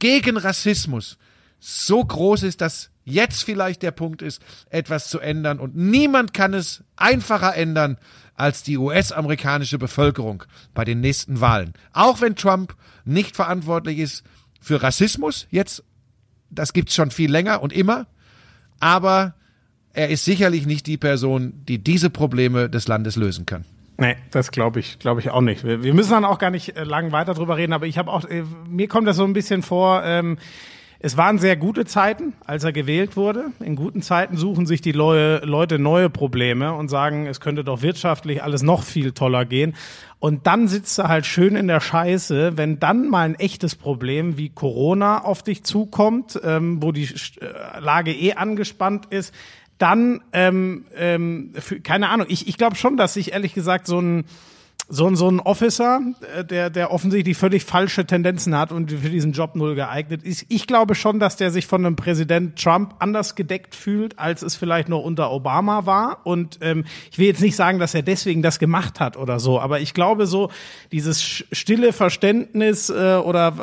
gegen 0.00 0.36
Rassismus 0.36 1.16
so 1.60 2.04
groß 2.04 2.42
ist, 2.42 2.60
dass 2.60 2.90
jetzt 3.06 3.44
vielleicht 3.44 3.82
der 3.82 3.92
Punkt 3.92 4.20
ist, 4.20 4.42
etwas 4.68 5.08
zu 5.08 5.18
ändern. 5.20 5.58
Und 5.58 5.74
niemand 5.74 6.34
kann 6.34 6.52
es 6.52 6.84
einfacher 6.96 7.56
ändern 7.56 7.96
als 8.34 8.62
die 8.62 8.76
US-amerikanische 8.76 9.78
Bevölkerung 9.78 10.42
bei 10.74 10.84
den 10.84 11.00
nächsten 11.00 11.40
Wahlen. 11.40 11.72
Auch 11.94 12.20
wenn 12.20 12.36
Trump 12.36 12.74
nicht 13.06 13.34
verantwortlich 13.34 13.98
ist 13.98 14.24
für 14.60 14.82
Rassismus, 14.82 15.46
jetzt, 15.50 15.82
das 16.50 16.74
gibt's 16.74 16.94
schon 16.94 17.10
viel 17.10 17.30
länger 17.30 17.62
und 17.62 17.72
immer, 17.72 18.06
aber 18.80 19.34
er 19.94 20.10
ist 20.10 20.26
sicherlich 20.26 20.66
nicht 20.66 20.86
die 20.86 20.98
Person, 20.98 21.62
die 21.66 21.78
diese 21.78 22.10
Probleme 22.10 22.68
des 22.68 22.88
Landes 22.88 23.16
lösen 23.16 23.46
kann. 23.46 23.64
Nee, 23.98 24.16
das 24.30 24.50
glaube 24.50 24.80
ich, 24.80 24.98
glaube 24.98 25.20
ich 25.20 25.30
auch 25.30 25.40
nicht. 25.40 25.64
Wir, 25.64 25.82
wir, 25.82 25.94
müssen 25.94 26.10
dann 26.10 26.26
auch 26.26 26.38
gar 26.38 26.50
nicht 26.50 26.76
äh, 26.76 26.84
lang 26.84 27.12
weiter 27.12 27.32
drüber 27.32 27.56
reden, 27.56 27.72
aber 27.72 27.86
ich 27.86 27.96
habe 27.96 28.12
auch, 28.12 28.26
äh, 28.26 28.44
mir 28.68 28.88
kommt 28.88 29.08
das 29.08 29.16
so 29.16 29.24
ein 29.24 29.32
bisschen 29.32 29.62
vor, 29.62 30.02
ähm, 30.04 30.36
es 30.98 31.16
waren 31.16 31.38
sehr 31.38 31.56
gute 31.56 31.84
Zeiten, 31.84 32.32
als 32.44 32.64
er 32.64 32.72
gewählt 32.72 33.16
wurde. 33.16 33.46
In 33.60 33.76
guten 33.76 34.02
Zeiten 34.02 34.36
suchen 34.36 34.66
sich 34.66 34.80
die 34.80 34.92
Leute 34.92 35.78
neue 35.78 36.08
Probleme 36.08 36.72
und 36.72 36.88
sagen, 36.88 37.26
es 37.26 37.40
könnte 37.40 37.64
doch 37.64 37.82
wirtschaftlich 37.82 38.42
alles 38.42 38.62
noch 38.62 38.82
viel 38.82 39.12
toller 39.12 39.44
gehen. 39.44 39.74
Und 40.18 40.46
dann 40.46 40.66
sitzt 40.68 40.98
er 40.98 41.08
halt 41.08 41.26
schön 41.26 41.54
in 41.54 41.68
der 41.68 41.80
Scheiße, 41.80 42.56
wenn 42.56 42.80
dann 42.80 43.08
mal 43.08 43.26
ein 43.26 43.34
echtes 43.34 43.74
Problem 43.74 44.38
wie 44.38 44.48
Corona 44.48 45.22
auf 45.22 45.42
dich 45.42 45.64
zukommt, 45.64 46.40
ähm, 46.42 46.82
wo 46.82 46.92
die 46.92 47.04
äh, 47.04 47.80
Lage 47.80 48.12
eh 48.12 48.32
angespannt 48.32 49.06
ist. 49.10 49.34
Dann, 49.78 50.22
ähm, 50.32 50.86
ähm, 50.96 51.52
für, 51.58 51.80
keine 51.80 52.08
Ahnung, 52.08 52.26
ich, 52.30 52.48
ich 52.48 52.56
glaube 52.56 52.76
schon, 52.76 52.96
dass 52.96 53.14
sich 53.14 53.32
ehrlich 53.32 53.52
gesagt 53.52 53.86
so 53.86 54.00
ein 54.00 54.24
so, 54.88 55.12
so 55.16 55.28
ein 55.28 55.40
Officer, 55.40 56.00
äh, 56.36 56.44
der, 56.44 56.70
der 56.70 56.92
offensichtlich 56.92 57.36
völlig 57.36 57.64
falsche 57.64 58.06
Tendenzen 58.06 58.56
hat 58.56 58.70
und 58.70 58.92
für 58.92 59.10
diesen 59.10 59.32
Job 59.32 59.56
null 59.56 59.74
geeignet 59.74 60.22
ist. 60.22 60.46
Ich 60.48 60.66
glaube 60.66 60.94
schon, 60.94 61.18
dass 61.18 61.36
der 61.36 61.50
sich 61.50 61.66
von 61.66 61.84
einem 61.84 61.96
Präsident 61.96 62.56
Trump 62.56 62.94
anders 63.00 63.34
gedeckt 63.34 63.74
fühlt, 63.74 64.18
als 64.18 64.42
es 64.42 64.54
vielleicht 64.54 64.88
noch 64.88 65.02
unter 65.02 65.32
Obama 65.32 65.86
war. 65.86 66.20
Und 66.24 66.58
ähm, 66.60 66.84
ich 67.10 67.18
will 67.18 67.26
jetzt 67.26 67.40
nicht 67.40 67.56
sagen, 67.56 67.80
dass 67.80 67.94
er 67.94 68.02
deswegen 68.02 68.42
das 68.42 68.60
gemacht 68.60 69.00
hat 69.00 69.16
oder 69.16 69.40
so, 69.40 69.60
aber 69.60 69.80
ich 69.80 69.92
glaube 69.92 70.26
so, 70.26 70.50
dieses 70.92 71.20
stille 71.20 71.92
Verständnis 71.92 72.88
äh, 72.88 73.16
oder 73.16 73.54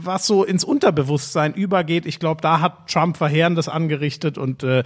was 0.00 0.26
so 0.26 0.42
ins 0.42 0.64
Unterbewusstsein 0.64 1.54
übergeht, 1.54 2.04
ich 2.04 2.18
glaube, 2.18 2.40
da 2.40 2.60
hat 2.60 2.88
Trump 2.88 3.16
Verheerendes 3.16 3.68
angerichtet 3.68 4.38
und 4.38 4.64
äh, 4.64 4.82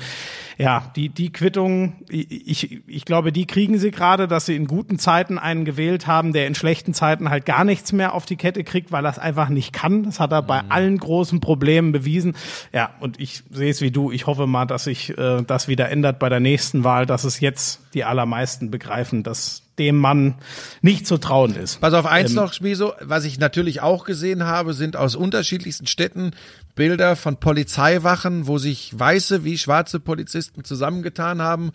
ja, 0.58 0.92
die, 0.96 1.08
die 1.08 1.32
Quittung, 1.32 1.94
ich, 2.08 2.82
ich 2.86 3.04
glaube, 3.06 3.32
die 3.32 3.46
kriegen 3.46 3.78
sie 3.78 3.90
gerade, 3.90 4.28
dass 4.28 4.46
sie 4.46 4.54
in 4.54 4.66
guten 4.66 4.98
Zeiten 4.98 5.38
einen 5.38 5.51
einen 5.52 5.64
gewählt 5.64 6.06
haben, 6.06 6.32
der 6.32 6.48
in 6.48 6.54
schlechten 6.54 6.94
Zeiten 6.94 7.30
halt 7.30 7.46
gar 7.46 7.64
nichts 7.64 7.92
mehr 7.92 8.14
auf 8.14 8.26
die 8.26 8.36
Kette 8.36 8.64
kriegt, 8.64 8.90
weil 8.90 9.06
er 9.06 9.12
es 9.12 9.18
einfach 9.18 9.48
nicht 9.48 9.72
kann. 9.72 10.02
Das 10.02 10.18
hat 10.18 10.32
er 10.32 10.42
bei 10.42 10.62
mhm. 10.62 10.72
allen 10.72 10.98
großen 10.98 11.40
Problemen 11.40 11.92
bewiesen. 11.92 12.34
Ja, 12.72 12.90
und 12.98 13.20
ich 13.20 13.44
sehe 13.50 13.70
es 13.70 13.80
wie 13.80 13.90
du. 13.90 14.10
Ich 14.10 14.26
hoffe 14.26 14.46
mal, 14.46 14.66
dass 14.66 14.84
sich 14.84 15.16
äh, 15.16 15.42
das 15.42 15.68
wieder 15.68 15.88
ändert 15.90 16.18
bei 16.18 16.28
der 16.28 16.40
nächsten 16.40 16.82
Wahl, 16.82 17.06
dass 17.06 17.24
es 17.24 17.38
jetzt 17.38 17.80
die 17.94 18.04
allermeisten 18.04 18.70
begreifen, 18.70 19.22
dass 19.22 19.62
dem 19.78 19.96
Mann 19.96 20.34
nicht 20.80 21.06
zu 21.06 21.18
trauen 21.18 21.54
ist. 21.54 21.80
Pass 21.80 21.94
auf 21.94 22.06
eins 22.06 22.30
ähm, 22.30 22.36
noch, 22.36 22.52
Schmieso, 22.52 22.92
was 23.00 23.24
ich 23.24 23.38
natürlich 23.38 23.80
auch 23.80 24.04
gesehen 24.04 24.44
habe, 24.44 24.74
sind 24.74 24.96
aus 24.96 25.16
unterschiedlichsten 25.16 25.86
Städten 25.86 26.32
Bilder 26.74 27.16
von 27.16 27.36
Polizeiwachen, 27.36 28.46
wo 28.46 28.58
sich 28.58 28.98
weiße 28.98 29.44
wie 29.44 29.58
schwarze 29.58 30.00
Polizisten 30.00 30.64
zusammengetan 30.64 31.40
haben 31.40 31.72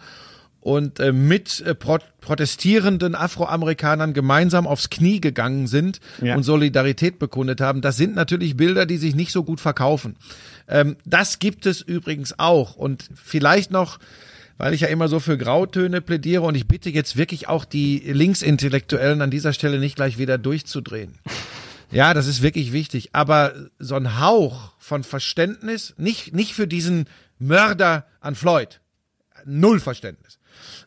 und 0.62 1.00
äh, 1.00 1.12
mit 1.14 1.62
äh, 1.62 1.76
pro 1.76 1.98
protestierenden 2.20 3.16
Afroamerikanern 3.16 4.14
gemeinsam 4.14 4.68
aufs 4.68 4.90
Knie 4.90 5.22
gegangen 5.22 5.68
sind 5.68 6.02
ja. 6.22 6.36
und 6.36 6.44
Solidarität 6.44 7.20
bekundet 7.20 7.62
haben. 7.62 7.80
Das 7.80 7.96
sind 7.96 8.16
natürlich 8.16 8.58
Bilder, 8.58 8.86
die 8.86 8.98
sich 8.98 9.16
nicht 9.16 9.32
so 9.32 9.46
gut 9.46 9.62
verkaufen. 9.62 10.18
Ähm, 10.68 10.98
das 11.06 11.40
gibt 11.40 11.66
es 11.66 11.80
übrigens 11.80 12.38
auch. 12.38 12.76
Und 12.76 13.10
vielleicht 13.16 13.72
noch, 13.72 14.00
weil 14.58 14.74
ich 14.74 14.82
ja 14.82 14.90
immer 14.90 15.08
so 15.08 15.22
für 15.22 15.38
Grautöne 15.38 16.02
plädiere 16.02 16.42
und 16.42 16.56
ich 16.56 16.68
bitte 16.68 16.90
jetzt 16.90 17.16
wirklich 17.16 17.48
auch 17.48 17.64
die 17.64 18.00
Linksintellektuellen 18.00 19.22
an 19.22 19.32
dieser 19.32 19.54
Stelle 19.54 19.80
nicht 19.80 19.96
gleich 19.96 20.18
wieder 20.18 20.38
durchzudrehen. 20.38 21.14
Ja, 21.92 22.14
das 22.14 22.28
ist 22.28 22.42
wirklich 22.42 22.74
wichtig. 22.74 23.12
Aber 23.14 23.54
so 23.80 23.96
ein 23.96 24.20
Hauch 24.20 24.74
von 24.80 25.06
Verständnis, 25.06 25.94
nicht, 25.98 26.34
nicht 26.34 26.54
für 26.54 26.68
diesen 26.68 27.06
Mörder 27.40 28.06
an 28.20 28.36
Floyd. 28.36 28.82
Null 29.46 29.80
Verständnis 29.80 30.37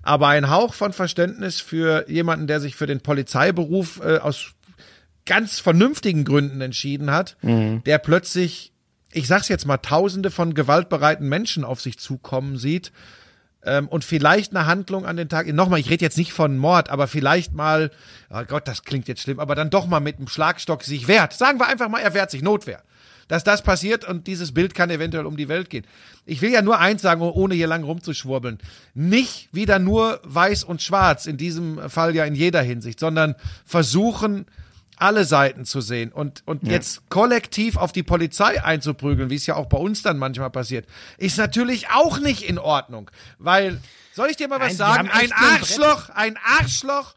aber 0.03 0.29
ein 0.29 0.51
Hauch 0.51 0.75
von 0.75 0.93
Verständnis 0.93 1.61
für 1.61 2.09
jemanden, 2.09 2.47
der 2.47 2.61
sich 2.61 2.75
für 2.75 2.87
den 2.87 3.01
Polizeiberuf 3.01 4.01
äh, 4.03 4.19
aus 4.19 4.53
ganz 5.27 5.61
vernünftigen 5.61 6.25
Gründen 6.25 6.61
entschieden 6.61 7.11
hat, 7.11 7.37
mhm. 7.43 7.85
der 7.85 7.99
plötzlich, 7.99 8.73
ich 9.13 9.27
sag's 9.27 9.49
jetzt 9.49 9.67
mal, 9.67 9.79
tausende 9.79 10.31
von 10.31 10.55
gewaltbereiten 10.55 11.29
Menschen 11.29 11.65
auf 11.65 11.81
sich 11.81 11.99
zukommen 11.99 12.57
sieht 12.57 12.93
ähm, 13.63 13.89
und 13.89 14.05
vielleicht 14.05 14.57
eine 14.57 14.67
Handlung 14.67 15.05
an 15.05 15.17
den 15.17 15.29
Tag, 15.29 15.47
nochmal, 15.53 15.81
ich 15.81 15.91
rede 15.91 16.05
jetzt 16.05 16.17
nicht 16.19 16.33
von 16.33 16.57
Mord, 16.57 16.89
aber 16.89 17.07
vielleicht 17.07 17.53
mal, 17.53 17.91
oh 18.31 18.43
Gott, 18.49 18.67
das 18.67 18.85
klingt 18.85 19.07
jetzt 19.07 19.21
schlimm, 19.21 19.39
aber 19.39 19.55
dann 19.55 19.71
doch 19.71 19.87
mal 19.87 20.01
mit 20.01 20.17
einem 20.17 20.29
Schlagstock 20.29 20.83
sich 20.83 21.09
wehrt. 21.09 21.35
Sagen 21.35 21.61
wir 21.61 21.69
einfach 21.69 21.89
mal, 21.89 22.01
er 22.01 22.15
wehrt 22.15 22.31
sich, 22.31 22.43
Notwehr 22.43 22.83
dass 23.31 23.45
das 23.45 23.63
passiert 23.63 24.05
und 24.05 24.27
dieses 24.27 24.53
Bild 24.53 24.75
kann 24.75 24.91
eventuell 24.91 25.25
um 25.25 25.37
die 25.37 25.49
Welt 25.49 25.71
gehen. 25.71 25.87
Ich 26.27 26.43
will 26.43 26.51
ja 26.51 26.63
nur 26.63 26.81
eins 26.81 27.01
sagen, 27.01 27.23
ohne 27.23 27.55
hier 27.55 27.69
lang 27.69 27.85
rumzuschwurbeln. 27.85 28.59
Nicht 28.95 29.49
wieder 29.53 29.79
nur 29.79 30.21
weiß 30.25 30.65
und 30.65 30.83
schwarz, 30.83 31.27
in 31.27 31.37
diesem 31.37 31.89
Fall 31.89 32.17
ja 32.17 32.25
in 32.25 32.35
jeder 32.35 32.61
Hinsicht, 32.61 32.99
sondern 32.99 33.37
versuchen, 33.65 34.47
alle 34.97 35.25
Seiten 35.25 35.65
zu 35.65 35.81
sehen 35.81 36.11
und, 36.11 36.43
und 36.45 36.65
ja. 36.65 36.73
jetzt 36.73 37.09
kollektiv 37.09 37.77
auf 37.77 37.93
die 37.93 38.03
Polizei 38.03 38.63
einzuprügeln, 38.63 39.31
wie 39.31 39.37
es 39.37 39.47
ja 39.47 39.55
auch 39.55 39.67
bei 39.67 39.79
uns 39.79 40.03
dann 40.03 40.19
manchmal 40.19 40.51
passiert, 40.51 40.87
ist 41.17 41.39
natürlich 41.39 41.89
auch 41.91 42.19
nicht 42.19 42.43
in 42.43 42.59
Ordnung. 42.59 43.13
Weil, 43.39 43.81
soll 44.13 44.29
ich 44.29 44.37
dir 44.37 44.49
mal 44.49 44.59
was 44.59 44.77
Nein, 44.77 44.77
sagen? 44.77 45.11
Ein 45.11 45.33
Arschloch, 45.33 46.11
ein 46.11 46.37
Arschloch 46.59 47.15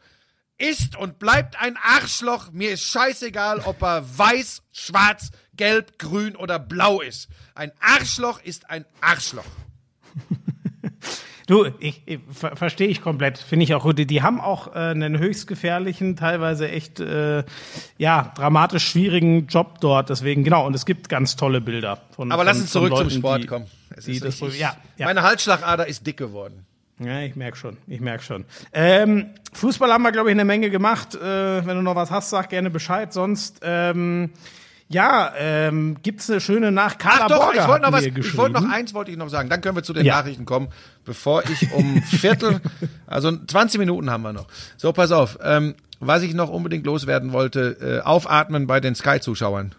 ist 0.58 0.96
und 0.96 1.18
bleibt 1.18 1.60
ein 1.60 1.76
Arschloch. 1.82 2.52
Mir 2.52 2.72
ist 2.72 2.84
scheißegal, 2.84 3.60
ob 3.60 3.82
er 3.82 4.04
weiß, 4.18 4.62
schwarz, 4.72 5.30
gelb, 5.56 5.98
grün 5.98 6.36
oder 6.36 6.58
blau 6.58 7.00
ist. 7.00 7.28
Ein 7.54 7.72
Arschloch 7.80 8.40
ist 8.42 8.70
ein 8.70 8.84
Arschloch. 9.00 9.44
Du, 11.46 11.66
ich, 11.78 12.00
ich 12.06 12.20
ver 12.30 12.56
verstehe 12.56 12.88
ich 12.88 13.02
komplett. 13.02 13.36
Finde 13.36 13.64
ich 13.64 13.74
auch 13.74 13.82
gut. 13.82 13.98
Die 13.98 14.22
haben 14.22 14.40
auch 14.40 14.68
äh, 14.68 14.78
einen 14.78 15.18
höchst 15.18 15.46
gefährlichen, 15.46 16.16
teilweise 16.16 16.70
echt 16.70 17.00
äh, 17.00 17.44
ja 17.98 18.32
dramatisch 18.34 18.88
schwierigen 18.88 19.46
Job 19.46 19.78
dort. 19.80 20.08
Deswegen 20.08 20.42
genau. 20.42 20.66
Und 20.66 20.74
es 20.74 20.86
gibt 20.86 21.10
ganz 21.10 21.36
tolle 21.36 21.60
Bilder. 21.60 22.00
Von, 22.12 22.32
Aber 22.32 22.44
lass 22.44 22.60
uns 22.60 22.70
zurück 22.70 22.90
Leuten, 22.90 23.10
zum 23.10 23.18
Sport 23.18 23.42
die, 23.42 23.46
kommen. 23.46 23.66
Die 24.06 24.20
das, 24.20 24.40
ich, 24.40 24.58
ja, 24.58 24.74
ja. 24.96 25.06
Meine 25.06 25.22
Halsschlagader 25.22 25.86
ist 25.86 26.06
dick 26.06 26.16
geworden. 26.16 26.64
Ja, 27.00 27.20
ich 27.22 27.34
merke 27.34 27.56
schon, 27.56 27.76
ich 27.88 28.00
merke 28.00 28.22
schon. 28.22 28.44
Ähm, 28.72 29.26
Fußball 29.52 29.92
haben 29.92 30.02
wir, 30.02 30.12
glaube 30.12 30.30
ich, 30.30 30.34
eine 30.34 30.44
Menge 30.44 30.70
gemacht. 30.70 31.14
Äh, 31.16 31.66
wenn 31.66 31.76
du 31.76 31.82
noch 31.82 31.96
was 31.96 32.10
hast, 32.10 32.30
sag 32.30 32.50
gerne 32.50 32.70
Bescheid. 32.70 33.12
Sonst, 33.12 33.60
ähm, 33.62 34.30
ja, 34.88 35.32
ähm, 35.36 35.96
gibt's 36.02 36.30
eine 36.30 36.40
schöne 36.40 36.70
Nach 36.70 36.96
Carla 36.98 37.24
Ach 37.24 37.28
doch, 37.28 37.38
Borger 37.46 37.62
ich 37.62 37.68
wollte 37.68 37.84
noch 37.84 37.92
was, 37.92 38.04
ich 38.04 38.36
wollte 38.36 38.54
noch 38.54 38.70
eins 38.70 38.94
wollte 38.94 39.10
ich 39.10 39.16
noch 39.16 39.28
sagen. 39.28 39.48
Dann 39.48 39.60
können 39.60 39.74
wir 39.76 39.82
zu 39.82 39.92
den 39.92 40.06
Ja. 40.06 40.18
Nachrichten 40.18 40.44
kommen, 40.44 40.68
bevor 41.04 41.42
ich 41.50 41.72
um 41.72 42.00
Viertel, 42.02 42.60
also 43.06 43.36
20 43.36 43.80
Minuten 43.80 44.10
haben 44.10 44.22
wir 44.22 44.32
noch. 44.32 44.46
So, 44.76 44.92
pass 44.92 45.10
auf. 45.10 45.38
Ähm, 45.42 45.74
was 45.98 46.22
ich 46.22 46.34
noch 46.34 46.50
unbedingt 46.50 46.86
loswerden 46.86 47.32
wollte, 47.32 48.02
äh, 48.02 48.06
aufatmen 48.06 48.66
bei 48.68 48.78
den 48.78 48.94
Sky-Zuschauern. 48.94 49.74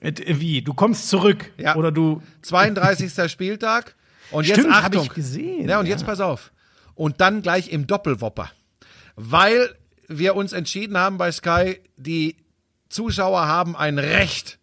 Äh, 0.00 0.12
Wie? 0.26 0.60
Du 0.60 0.74
kommst 0.74 1.08
zurück? 1.08 1.50
Ja. 1.56 1.76
Oder 1.76 1.92
du. 1.92 2.22
32. 2.42 3.30
Spieltag. 3.30 3.94
Und 4.30 4.46
jetzt 4.46 4.60
Stimmt, 4.60 4.74
Achtung. 4.74 5.04
ich 5.04 5.14
gesehen, 5.14 5.68
Ja, 5.68 5.80
und 5.80 5.86
ja. 5.86 5.92
jetzt 5.92 6.06
pass 6.06 6.20
auf. 6.20 6.52
Und 6.94 7.20
dann 7.20 7.42
gleich 7.42 7.70
im 7.70 7.86
Doppelwopper. 7.86 8.50
Weil 9.16 9.74
wir 10.08 10.34
uns 10.36 10.52
entschieden 10.52 10.98
haben 10.98 11.18
bei 11.18 11.30
Sky, 11.32 11.80
die 11.96 12.36
Zuschauer 12.88 13.46
haben 13.46 13.76
ein 13.76 13.98
Recht 13.98 14.58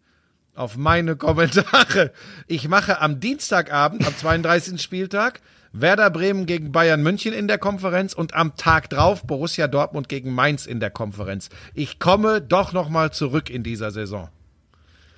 auf 0.54 0.76
meine 0.76 1.16
Kommentare. 1.16 2.12
Ich 2.46 2.68
mache 2.68 3.00
am 3.00 3.20
Dienstagabend, 3.20 4.06
am 4.06 4.16
32. 4.16 4.80
Spieltag, 4.80 5.40
Werder 5.72 6.10
Bremen 6.10 6.46
gegen 6.46 6.72
Bayern 6.72 7.02
München 7.02 7.32
in 7.32 7.46
der 7.46 7.58
Konferenz 7.58 8.12
und 8.12 8.34
am 8.34 8.56
Tag 8.56 8.90
drauf 8.90 9.24
Borussia 9.24 9.68
Dortmund 9.68 10.08
gegen 10.08 10.32
Mainz 10.32 10.66
in 10.66 10.80
der 10.80 10.90
Konferenz. 10.90 11.48
Ich 11.74 11.98
komme 11.98 12.40
doch 12.40 12.72
noch 12.72 12.88
mal 12.88 13.12
zurück 13.12 13.50
in 13.50 13.62
dieser 13.62 13.90
Saison. 13.90 14.28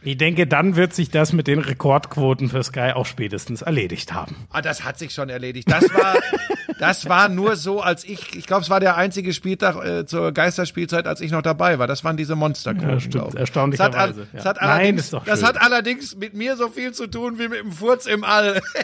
Ich 0.02 0.16
denke, 0.16 0.46
dann 0.46 0.76
wird 0.76 0.94
sich 0.94 1.10
das 1.10 1.32
mit 1.34 1.46
den 1.46 1.58
Rekordquoten 1.58 2.48
für 2.48 2.62
Sky 2.62 2.92
auch 2.94 3.04
spätestens 3.06 3.60
erledigt 3.62 4.14
haben. 4.14 4.34
Ah, 4.50 4.62
das 4.62 4.84
hat 4.84 4.98
sich 4.98 5.12
schon 5.12 5.28
erledigt. 5.28 5.70
Das 5.70 5.84
war, 5.92 6.14
das 6.78 7.06
war 7.08 7.28
nur 7.28 7.56
so, 7.56 7.82
als 7.82 8.04
ich, 8.04 8.34
ich 8.34 8.46
glaube, 8.46 8.62
es 8.62 8.70
war 8.70 8.80
der 8.80 8.96
einzige 8.96 9.34
Spieltag 9.34 9.76
äh, 9.84 10.06
zur 10.06 10.32
Geisterspielzeit, 10.32 11.06
als 11.06 11.20
ich 11.20 11.30
noch 11.32 11.42
dabei 11.42 11.78
war. 11.78 11.86
Das 11.86 12.02
waren 12.02 12.16
diese 12.16 12.34
Monsterquoten. 12.34 12.90
Ja, 12.90 13.00
stimmt, 13.00 13.34
erstaunlicherweise, 13.34 13.94
Das 13.94 14.06
hat, 14.06 14.16
ja. 14.16 14.24
das 14.32 14.46
hat 14.46 14.56
Nein, 14.78 14.96
ist 14.96 15.12
doch 15.12 15.24
das 15.24 15.42
hat 15.42 15.60
allerdings 15.60 16.16
mit 16.16 16.32
mir 16.34 16.56
so 16.56 16.68
viel 16.68 16.92
zu 16.92 17.06
tun 17.06 17.38
wie 17.38 17.48
mit 17.48 17.60
dem 17.60 17.72
Furz 17.72 18.06
im 18.06 18.24
All. 18.24 18.60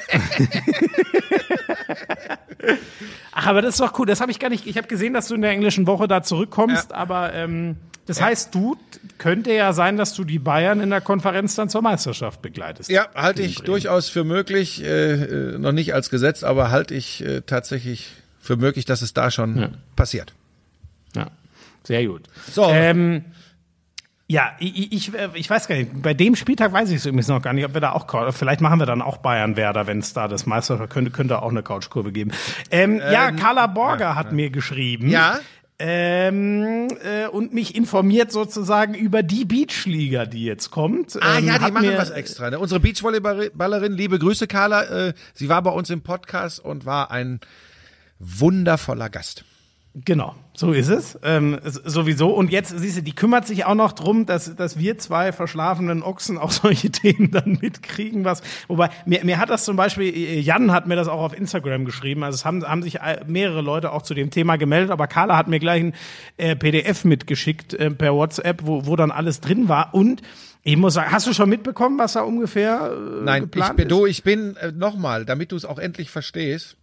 Ach, 3.32 3.46
aber 3.46 3.62
das 3.62 3.74
ist 3.74 3.80
doch 3.80 3.98
cool. 3.98 4.06
Das 4.06 4.20
habe 4.20 4.30
ich 4.30 4.38
gar 4.38 4.48
nicht. 4.48 4.66
Ich 4.66 4.76
habe 4.76 4.88
gesehen, 4.88 5.14
dass 5.14 5.28
du 5.28 5.34
in 5.34 5.42
der 5.42 5.50
englischen 5.50 5.86
Woche 5.86 6.08
da 6.08 6.22
zurückkommst, 6.22 6.90
Ja. 6.90 6.96
aber 6.96 7.32
ähm, 7.34 7.76
das 8.06 8.20
heißt, 8.20 8.54
du 8.54 8.76
könnte 9.18 9.52
ja 9.52 9.72
sein, 9.72 9.96
dass 9.96 10.14
du 10.14 10.24
die 10.24 10.38
Bayern 10.38 10.80
in 10.80 10.90
der 10.90 11.00
Konferenz 11.00 11.56
dann 11.56 11.68
zur 11.68 11.82
Meisterschaft 11.82 12.40
begleitest. 12.40 12.90
Ja, 12.90 13.08
halte 13.14 13.42
ich 13.42 13.62
durchaus 13.62 14.08
für 14.08 14.24
möglich, 14.24 14.82
äh, 14.82 15.12
äh, 15.12 15.58
noch 15.58 15.72
nicht 15.72 15.92
als 15.92 16.10
Gesetz, 16.10 16.44
aber 16.44 16.70
halte 16.70 16.94
ich 16.94 17.24
äh, 17.24 17.42
tatsächlich 17.42 18.12
für 18.40 18.56
möglich, 18.56 18.84
dass 18.84 19.02
es 19.02 19.12
da 19.12 19.30
schon 19.30 19.76
passiert. 19.96 20.34
Ja, 21.16 21.30
sehr 21.82 22.06
gut. 22.06 22.22
So. 22.52 22.68
Ähm, 22.70 23.24
ja, 24.28 24.56
ich, 24.58 24.92
ich, 24.92 25.12
ich 25.34 25.50
weiß 25.50 25.68
gar 25.68 25.76
nicht, 25.76 26.02
bei 26.02 26.12
dem 26.12 26.34
Spieltag 26.34 26.72
weiß 26.72 26.90
ich 26.90 26.96
es 26.96 27.06
übrigens 27.06 27.28
noch 27.28 27.40
gar 27.40 27.52
nicht, 27.52 27.64
ob 27.64 27.74
wir 27.74 27.80
da 27.80 27.92
auch, 27.92 28.32
vielleicht 28.32 28.60
machen 28.60 28.80
wir 28.80 28.86
dann 28.86 29.00
auch 29.00 29.18
Bayern-Werder, 29.18 29.86
wenn 29.86 30.00
es 30.00 30.14
da 30.14 30.26
das 30.26 30.46
Meisterschaft 30.46 30.90
könnte, 30.90 31.12
könnte 31.12 31.42
auch 31.42 31.50
eine 31.50 31.62
Couchkurve 31.62 32.10
geben. 32.10 32.32
Ähm, 32.72 32.96
ja, 32.96 33.30
Carla 33.30 33.68
Borger 33.68 34.16
hat 34.16 34.32
mir 34.32 34.50
geschrieben. 34.50 35.10
Ja? 35.10 35.38
Ähm, 35.78 36.88
äh, 37.04 37.26
und 37.26 37.52
mich 37.52 37.74
informiert 37.74 38.32
sozusagen 38.32 38.94
über 38.94 39.22
die 39.22 39.44
Beachliga, 39.44 40.24
die 40.24 40.44
jetzt 40.44 40.70
kommt. 40.70 41.22
Ah 41.22 41.38
ähm, 41.38 41.46
ja, 41.46 41.58
die 41.58 41.70
machen 41.70 41.92
was 41.98 42.10
extra. 42.10 42.48
Ne? 42.48 42.58
Unsere 42.58 42.80
Beachvolleyballerin, 42.80 43.92
liebe 43.92 44.18
Grüße 44.18 44.46
Carla, 44.46 45.08
äh, 45.08 45.14
sie 45.34 45.50
war 45.50 45.60
bei 45.62 45.70
uns 45.70 45.90
im 45.90 46.00
Podcast 46.00 46.64
und 46.64 46.86
war 46.86 47.10
ein 47.10 47.40
wundervoller 48.18 49.10
Gast. 49.10 49.44
Genau, 50.04 50.34
so 50.52 50.72
ist 50.72 50.88
es. 50.88 51.18
Ähm, 51.22 51.58
sowieso. 51.64 52.28
Und 52.28 52.50
jetzt, 52.50 52.78
siehst 52.78 52.98
du, 52.98 53.02
die 53.02 53.14
kümmert 53.14 53.46
sich 53.46 53.64
auch 53.64 53.74
noch 53.74 53.92
drum, 53.92 54.26
dass, 54.26 54.54
dass 54.54 54.78
wir 54.78 54.98
zwei 54.98 55.32
verschlafenen 55.32 56.02
Ochsen 56.02 56.36
auch 56.36 56.50
solche 56.50 56.90
Themen 56.90 57.30
dann 57.30 57.58
mitkriegen. 57.62 58.26
Was, 58.26 58.42
wobei, 58.68 58.90
mir, 59.06 59.24
mir 59.24 59.38
hat 59.38 59.48
das 59.48 59.64
zum 59.64 59.76
Beispiel, 59.76 60.14
äh, 60.14 60.38
Jan 60.38 60.70
hat 60.70 60.86
mir 60.86 60.96
das 60.96 61.08
auch 61.08 61.20
auf 61.20 61.34
Instagram 61.34 61.86
geschrieben. 61.86 62.24
Also 62.24 62.36
es 62.36 62.44
haben, 62.44 62.62
haben 62.62 62.82
sich 62.82 62.98
mehrere 63.26 63.62
Leute 63.62 63.90
auch 63.90 64.02
zu 64.02 64.12
dem 64.12 64.30
Thema 64.30 64.56
gemeldet, 64.56 64.90
aber 64.90 65.06
Carla 65.06 65.34
hat 65.34 65.48
mir 65.48 65.60
gleich 65.60 65.84
ein 65.84 65.94
äh, 66.36 66.56
PDF 66.56 67.06
mitgeschickt 67.06 67.72
äh, 67.72 67.90
per 67.90 68.12
WhatsApp, 68.12 68.66
wo, 68.66 68.84
wo 68.84 68.96
dann 68.96 69.10
alles 69.10 69.40
drin 69.40 69.70
war. 69.70 69.94
Und 69.94 70.20
ich 70.62 70.76
muss 70.76 70.92
sagen, 70.92 71.10
hast 71.10 71.26
du 71.26 71.32
schon 71.32 71.48
mitbekommen, 71.48 71.98
was 71.98 72.12
da 72.12 72.20
ungefähr 72.20 72.92
äh, 72.92 73.24
Nein, 73.24 73.44
ich 73.44 73.50
geplant 73.50 73.76
bin, 73.76 73.86
ist? 73.86 73.90
du, 73.92 74.04
ich 74.04 74.22
bin 74.24 74.56
äh, 74.56 74.72
nochmal, 74.72 75.24
damit 75.24 75.52
du 75.52 75.56
es 75.56 75.64
auch 75.64 75.78
endlich 75.78 76.10
verstehst. 76.10 76.76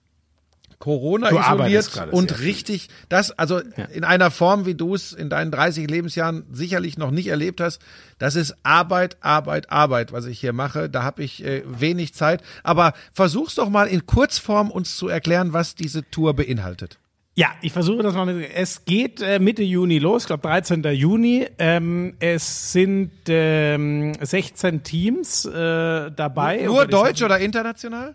Corona 0.80 1.30
Du 1.30 1.40
isoliert 1.40 2.08
und 2.12 2.30
sehr 2.30 2.40
richtig, 2.40 2.90
das, 3.10 3.32
also 3.32 3.62
in 3.94 4.04
einer 4.04 4.32
Form, 4.32 4.66
wie 4.66 4.76
du 4.76 4.96
es 4.96 5.14
in 5.14 5.30
deinen 5.30 5.52
30 5.52 5.90
Lebensjahren 5.90 6.46
sicherlich 6.52 6.98
noch 6.98 7.12
nicht 7.12 7.28
erlebt 7.28 7.62
hast, 7.62 7.82
das 8.20 8.36
ist 8.36 8.56
Arbeit, 8.64 9.18
Arbeit, 9.22 9.72
Arbeit, 9.72 10.14
was 10.14 10.26
ich 10.26 10.40
hier 10.40 10.54
mache. 10.54 10.90
Da 10.90 11.04
habe 11.04 11.24
ich 11.24 11.44
äh, 11.44 11.64
wenig 11.66 12.14
Zeit. 12.14 12.42
Aber 12.64 12.94
versuch's 13.12 13.56
doch 13.56 13.70
mal 13.70 13.88
in 13.88 14.06
Kurzform 14.06 14.72
uns 14.72 14.96
zu 14.96 15.08
erklären, 15.08 15.54
was 15.54 15.76
diese 15.76 16.10
Tour 16.10 16.34
beinhaltet. 16.34 17.00
Ja, 17.36 17.48
ich 17.62 17.74
versuche 17.74 18.04
das 18.04 18.14
mal. 18.14 18.28
Mit, 18.28 18.50
es 18.54 18.86
geht 18.86 19.22
äh, 19.22 19.40
Mitte 19.40 19.64
Juni 19.64 19.98
los, 19.98 20.24
ich 20.24 20.28
glaube 20.28 20.44
13. 20.44 20.84
Juni. 20.84 21.48
Ähm, 21.58 22.16
es 22.20 22.72
sind 22.72 23.12
ähm, 23.28 24.14
16 24.22 24.84
Teams 24.84 25.46
äh, 25.46 26.12
dabei. 26.12 26.62
Nur 26.66 26.84
ich 26.84 26.90
Deutsch 26.90 27.24
oder 27.24 27.40
international? 27.40 28.14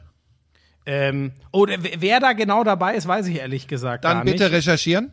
Ähm, 0.90 1.32
oder 1.52 1.76
wer 1.98 2.18
da 2.18 2.32
genau 2.32 2.64
dabei 2.64 2.94
ist, 2.94 3.06
weiß 3.06 3.26
ich 3.26 3.36
ehrlich 3.36 3.68
gesagt 3.68 4.06
Dann 4.06 4.24
bitte 4.24 4.50
recherchieren. 4.50 5.12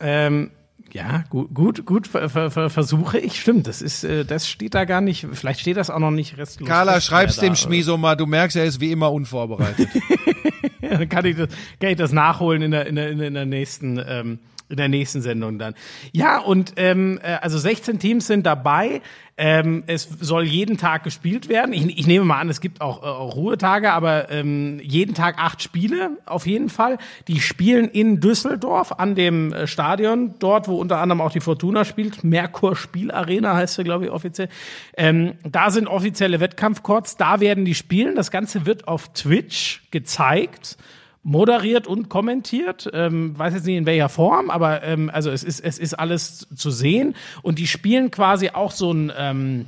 Ähm, 0.00 0.50
ja, 0.92 1.24
gut, 1.30 1.54
gut, 1.54 1.86
gut 1.86 2.06
ver, 2.06 2.28
ver, 2.28 2.50
ver, 2.50 2.68
versuche 2.68 3.18
ich. 3.18 3.40
Stimmt, 3.40 3.66
das 3.66 3.80
ist, 3.80 4.04
äh, 4.04 4.26
das 4.26 4.46
steht 4.46 4.74
da 4.74 4.84
gar 4.84 5.00
nicht. 5.00 5.26
Vielleicht 5.32 5.60
steht 5.60 5.78
das 5.78 5.88
auch 5.88 5.98
noch 5.98 6.10
nicht 6.10 6.36
restlos. 6.36 6.68
Carla, 6.68 7.00
schreib's 7.00 7.38
dem 7.38 7.56
Schmieso 7.56 7.96
mal. 7.96 8.16
Du 8.16 8.26
merkst, 8.26 8.58
er 8.58 8.66
ist 8.66 8.80
wie 8.82 8.92
immer 8.92 9.10
unvorbereitet. 9.10 9.88
Dann 10.82 11.08
kann 11.08 11.24
ich 11.24 11.38
das, 11.38 11.48
kann 11.80 11.88
ich 11.88 11.96
das 11.96 12.12
nachholen 12.12 12.60
in 12.60 12.70
der, 12.70 12.86
in 12.86 12.96
der, 12.96 13.08
in 13.08 13.32
der 13.32 13.46
nächsten, 13.46 13.98
ähm, 14.06 14.40
in 14.68 14.76
der 14.76 14.88
nächsten 14.88 15.22
Sendung 15.22 15.58
dann. 15.58 15.74
Ja, 16.12 16.38
und 16.38 16.74
ähm, 16.76 17.18
äh, 17.22 17.38
also 17.40 17.58
16 17.58 17.98
Teams 17.98 18.26
sind 18.26 18.44
dabei. 18.46 19.00
Ähm, 19.40 19.84
es 19.86 20.08
soll 20.20 20.44
jeden 20.44 20.78
Tag 20.78 21.04
gespielt 21.04 21.48
werden. 21.48 21.72
Ich, 21.72 21.96
ich 21.96 22.06
nehme 22.08 22.24
mal 22.24 22.40
an, 22.40 22.48
es 22.48 22.60
gibt 22.60 22.80
auch, 22.80 23.02
äh, 23.04 23.06
auch 23.06 23.36
Ruhetage, 23.36 23.92
aber 23.92 24.30
ähm, 24.32 24.80
jeden 24.82 25.14
Tag 25.14 25.38
acht 25.38 25.62
Spiele 25.62 26.10
auf 26.26 26.46
jeden 26.46 26.68
Fall. 26.68 26.98
Die 27.28 27.40
spielen 27.40 27.88
in 27.88 28.20
Düsseldorf 28.20 28.92
an 28.98 29.14
dem 29.14 29.52
äh, 29.52 29.68
Stadion, 29.68 30.34
dort, 30.40 30.66
wo 30.66 30.76
unter 30.76 30.98
anderem 30.98 31.20
auch 31.20 31.30
die 31.30 31.40
Fortuna 31.40 31.84
spielt. 31.84 32.24
Merkur 32.24 32.74
Spielarena 32.74 33.54
heißt 33.54 33.76
sie, 33.76 33.84
glaube 33.84 34.06
ich, 34.06 34.10
offiziell. 34.10 34.48
Ähm, 34.96 35.34
da 35.48 35.70
sind 35.70 35.86
offizielle 35.86 36.40
Wettkampfcourts, 36.40 37.16
da 37.16 37.38
werden 37.38 37.64
die 37.64 37.76
spielen. 37.76 38.16
Das 38.16 38.32
Ganze 38.32 38.66
wird 38.66 38.88
auf 38.88 39.12
Twitch 39.12 39.82
gezeigt 39.92 40.76
moderiert 41.22 41.86
und 41.86 42.08
kommentiert. 42.08 42.88
Ähm, 42.92 43.38
weiß 43.38 43.54
jetzt 43.54 43.66
nicht 43.66 43.76
in 43.76 43.86
welcher 43.86 44.08
Form, 44.08 44.50
aber 44.50 44.82
ähm, 44.82 45.10
also 45.12 45.30
es 45.30 45.44
ist, 45.44 45.60
es 45.60 45.78
ist 45.78 45.94
alles 45.94 46.46
zu 46.54 46.70
sehen. 46.70 47.14
Und 47.42 47.58
die 47.58 47.66
spielen 47.66 48.10
quasi 48.10 48.50
auch 48.50 48.72
so 48.72 48.92
ein, 48.92 49.12
ähm, 49.16 49.66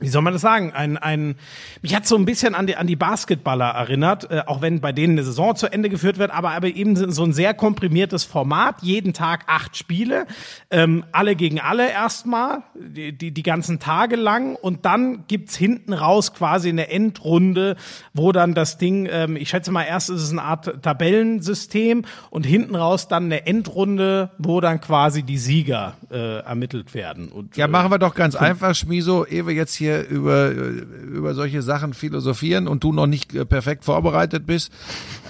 wie 0.00 0.08
soll 0.08 0.22
man 0.22 0.32
das 0.32 0.42
sagen? 0.42 0.72
Ein, 0.72 0.96
ein, 0.96 1.36
mich 1.82 1.94
hat 1.94 2.06
so 2.06 2.16
ein 2.16 2.24
bisschen 2.24 2.54
an 2.54 2.66
die, 2.66 2.76
an 2.76 2.86
die 2.86 2.96
Basketballer 2.96 3.68
erinnert, 3.68 4.30
äh, 4.30 4.42
auch 4.46 4.62
wenn 4.62 4.80
bei 4.80 4.92
denen 4.92 5.14
eine 5.14 5.24
Saison 5.24 5.54
zu 5.54 5.70
Ende 5.70 5.90
geführt 5.90 6.18
wird, 6.18 6.30
aber, 6.30 6.52
aber 6.52 6.68
eben 6.68 6.96
so 6.96 7.22
ein 7.22 7.32
sehr 7.32 7.54
komprimiertes 7.54 8.24
Format, 8.24 8.82
jeden 8.82 9.12
Tag 9.12 9.44
acht 9.46 9.76
Spiele, 9.76 10.26
ähm, 10.70 11.04
alle 11.12 11.36
gegen 11.36 11.60
alle 11.60 11.90
erstmal, 11.90 12.62
die, 12.74 13.12
die, 13.12 13.30
die 13.30 13.42
ganzen 13.42 13.78
Tage 13.78 14.16
lang 14.16 14.56
und 14.56 14.86
dann 14.86 15.24
gibt's 15.28 15.54
hinten 15.54 15.92
raus 15.92 16.32
quasi 16.32 16.70
eine 16.70 16.90
Endrunde, 16.90 17.76
wo 18.14 18.32
dann 18.32 18.54
das 18.54 18.78
Ding, 18.78 19.06
ähm, 19.10 19.36
ich 19.36 19.50
schätze 19.50 19.70
mal, 19.70 19.84
erst 19.84 20.08
ist 20.08 20.22
es 20.22 20.30
eine 20.30 20.42
Art 20.42 20.82
Tabellensystem 20.82 22.04
und 22.30 22.46
hinten 22.46 22.74
raus 22.74 23.08
dann 23.08 23.24
eine 23.24 23.46
Endrunde, 23.46 24.30
wo 24.38 24.60
dann 24.60 24.80
quasi 24.80 25.22
die 25.22 25.38
Sieger 25.38 25.96
äh, 26.10 26.38
ermittelt 26.40 26.94
werden. 26.94 27.28
Und, 27.28 27.56
Ja, 27.56 27.66
äh, 27.66 27.68
machen 27.68 27.90
wir 27.90 27.98
doch 27.98 28.14
ganz 28.14 28.34
einfach, 28.34 28.74
Schmiso, 28.74 29.26
ehe 29.26 29.46
wir 29.46 29.54
jetzt 29.54 29.74
hier 29.74 29.89
über, 29.98 30.50
über 30.50 31.34
solche 31.34 31.62
Sachen 31.62 31.94
philosophieren 31.94 32.68
und 32.68 32.84
du 32.84 32.92
noch 32.92 33.06
nicht 33.06 33.34
äh, 33.34 33.44
perfekt 33.44 33.84
vorbereitet 33.84 34.46
bist. 34.46 34.72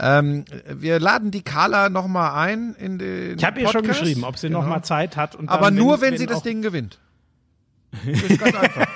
Ähm, 0.01 0.45
wir 0.73 1.01
laden 1.01 1.31
die 1.31 1.43
Carla 1.43 1.89
nochmal 1.89 2.33
ein 2.47 2.75
in 2.79 2.99
den 2.99 3.39
Ich 3.39 3.45
habe 3.45 3.61
ihr 3.61 3.69
schon 3.69 3.83
geschrieben, 3.83 4.25
ob 4.25 4.39
sie 4.39 4.49
Genau. 4.49 4.61
noch 4.63 4.69
mal 4.69 4.83
Zeit 4.83 5.17
hat. 5.17 5.35
Und 5.35 5.49
Aber 5.49 5.67
dann, 5.67 5.75
nur, 5.77 6.01
wenn, 6.01 6.17
sie 6.19 6.27
auch- 6.27 6.33
das 6.33 6.43
Ding 6.43 6.63
gewinnt. 6.63 6.99
Das 7.93 8.23
ist 8.31 8.39
ganz 8.41 8.55
einfach. 8.57 8.87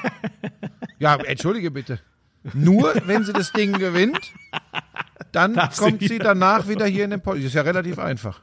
Ja, 0.98 1.16
entschuldige 1.16 1.70
bitte. 1.70 1.98
Nur, 2.52 2.94
wenn 3.06 3.24
sie 3.24 3.32
das 3.32 3.52
Ding 3.52 3.72
gewinnt, 3.78 4.20
dann 5.32 5.54
Darf 5.54 5.74
sie 5.74 5.82
kommt 5.82 6.00
sie, 6.00 6.10
wieder 6.10 6.24
danach 6.24 6.68
wieder 6.68 6.86
hier 6.86 7.04
in 7.04 7.10
den 7.10 7.20
Podcast. 7.20 7.46
Ist 7.46 7.54
ja 7.54 7.62
relativ 7.62 7.98
einfach. 7.98 8.40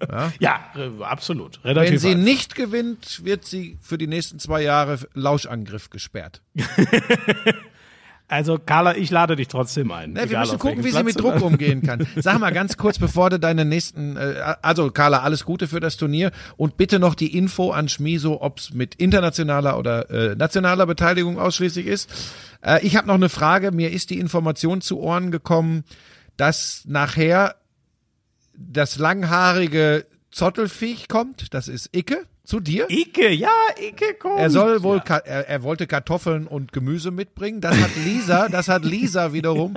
Ja, 0.40 0.64
äh, 0.76 1.02
absolut. 1.02 1.60
Wenn 1.62 1.76
Relativ 1.76 2.00
sie 2.00 2.10
einfach. 2.10 2.24
nicht 2.24 2.54
gewinnt, 2.54 3.24
wird 3.24 3.44
sie 3.44 3.78
für 3.80 3.98
die 3.98 4.06
nächsten 4.06 4.38
zwei 4.38 4.62
Jahre 4.62 4.98
Lauschangriff 5.14 5.90
gesperrt. 5.90 6.42
Also 8.30 8.60
Carla, 8.64 8.96
ich 8.96 9.10
lade 9.10 9.34
dich 9.34 9.48
trotzdem 9.48 9.90
ein. 9.90 10.12
Ne, 10.12 10.30
wir 10.30 10.38
müssen 10.38 10.60
gucken, 10.60 10.84
wie 10.84 10.92
sie 10.92 11.02
mit 11.02 11.18
Druck 11.18 11.42
umgehen 11.42 11.82
kann. 11.82 12.06
Sag 12.16 12.38
mal 12.38 12.52
ganz 12.52 12.76
kurz, 12.76 12.96
bevor 12.96 13.28
du 13.28 13.40
deine 13.40 13.64
nächsten, 13.64 14.16
äh, 14.16 14.54
also 14.62 14.92
Carla, 14.92 15.22
alles 15.22 15.44
Gute 15.44 15.66
für 15.66 15.80
das 15.80 15.96
Turnier 15.96 16.30
und 16.56 16.76
bitte 16.76 17.00
noch 17.00 17.16
die 17.16 17.36
Info 17.36 17.72
an 17.72 17.88
Schmiso, 17.88 18.40
ob's 18.40 18.72
mit 18.72 18.94
internationaler 18.94 19.76
oder 19.76 20.08
äh, 20.10 20.36
nationaler 20.36 20.86
Beteiligung 20.86 21.40
ausschließlich 21.40 21.88
ist. 21.88 22.08
Äh, 22.64 22.86
ich 22.86 22.94
habe 22.94 23.08
noch 23.08 23.14
eine 23.14 23.30
Frage. 23.30 23.72
Mir 23.72 23.90
ist 23.90 24.10
die 24.10 24.20
Information 24.20 24.80
zu 24.80 25.00
Ohren 25.00 25.32
gekommen, 25.32 25.82
dass 26.36 26.84
nachher 26.86 27.56
das 28.60 28.98
langhaarige 28.98 30.06
Zottelfiech 30.30 31.08
kommt. 31.08 31.54
Das 31.54 31.68
ist 31.68 31.94
Icke. 31.96 32.26
Zu 32.44 32.58
dir? 32.58 32.90
Icke, 32.90 33.30
ja, 33.30 33.48
Icke 33.80 34.14
kommt. 34.14 34.40
Er 34.40 34.50
soll 34.50 34.82
wohl, 34.82 35.00
Ja. 35.06 35.18
Er, 35.18 35.48
er 35.48 35.62
wollte 35.62 35.86
Kartoffeln 35.86 36.48
und 36.48 36.72
Gemüse 36.72 37.12
mitbringen. 37.12 37.60
Das 37.60 37.80
hat 37.80 37.94
Lisa, 38.04 38.48
das 38.50 38.68
hat 38.68 38.84
Lisa 38.84 39.32
wiederum 39.32 39.76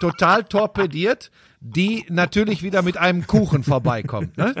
total 0.00 0.44
torpediert, 0.44 1.30
die 1.60 2.04
natürlich 2.10 2.62
wieder 2.62 2.82
mit 2.82 2.98
einem 2.98 3.26
Kuchen 3.26 3.64
vorbeikommt. 3.64 4.36
Ne? 4.36 4.54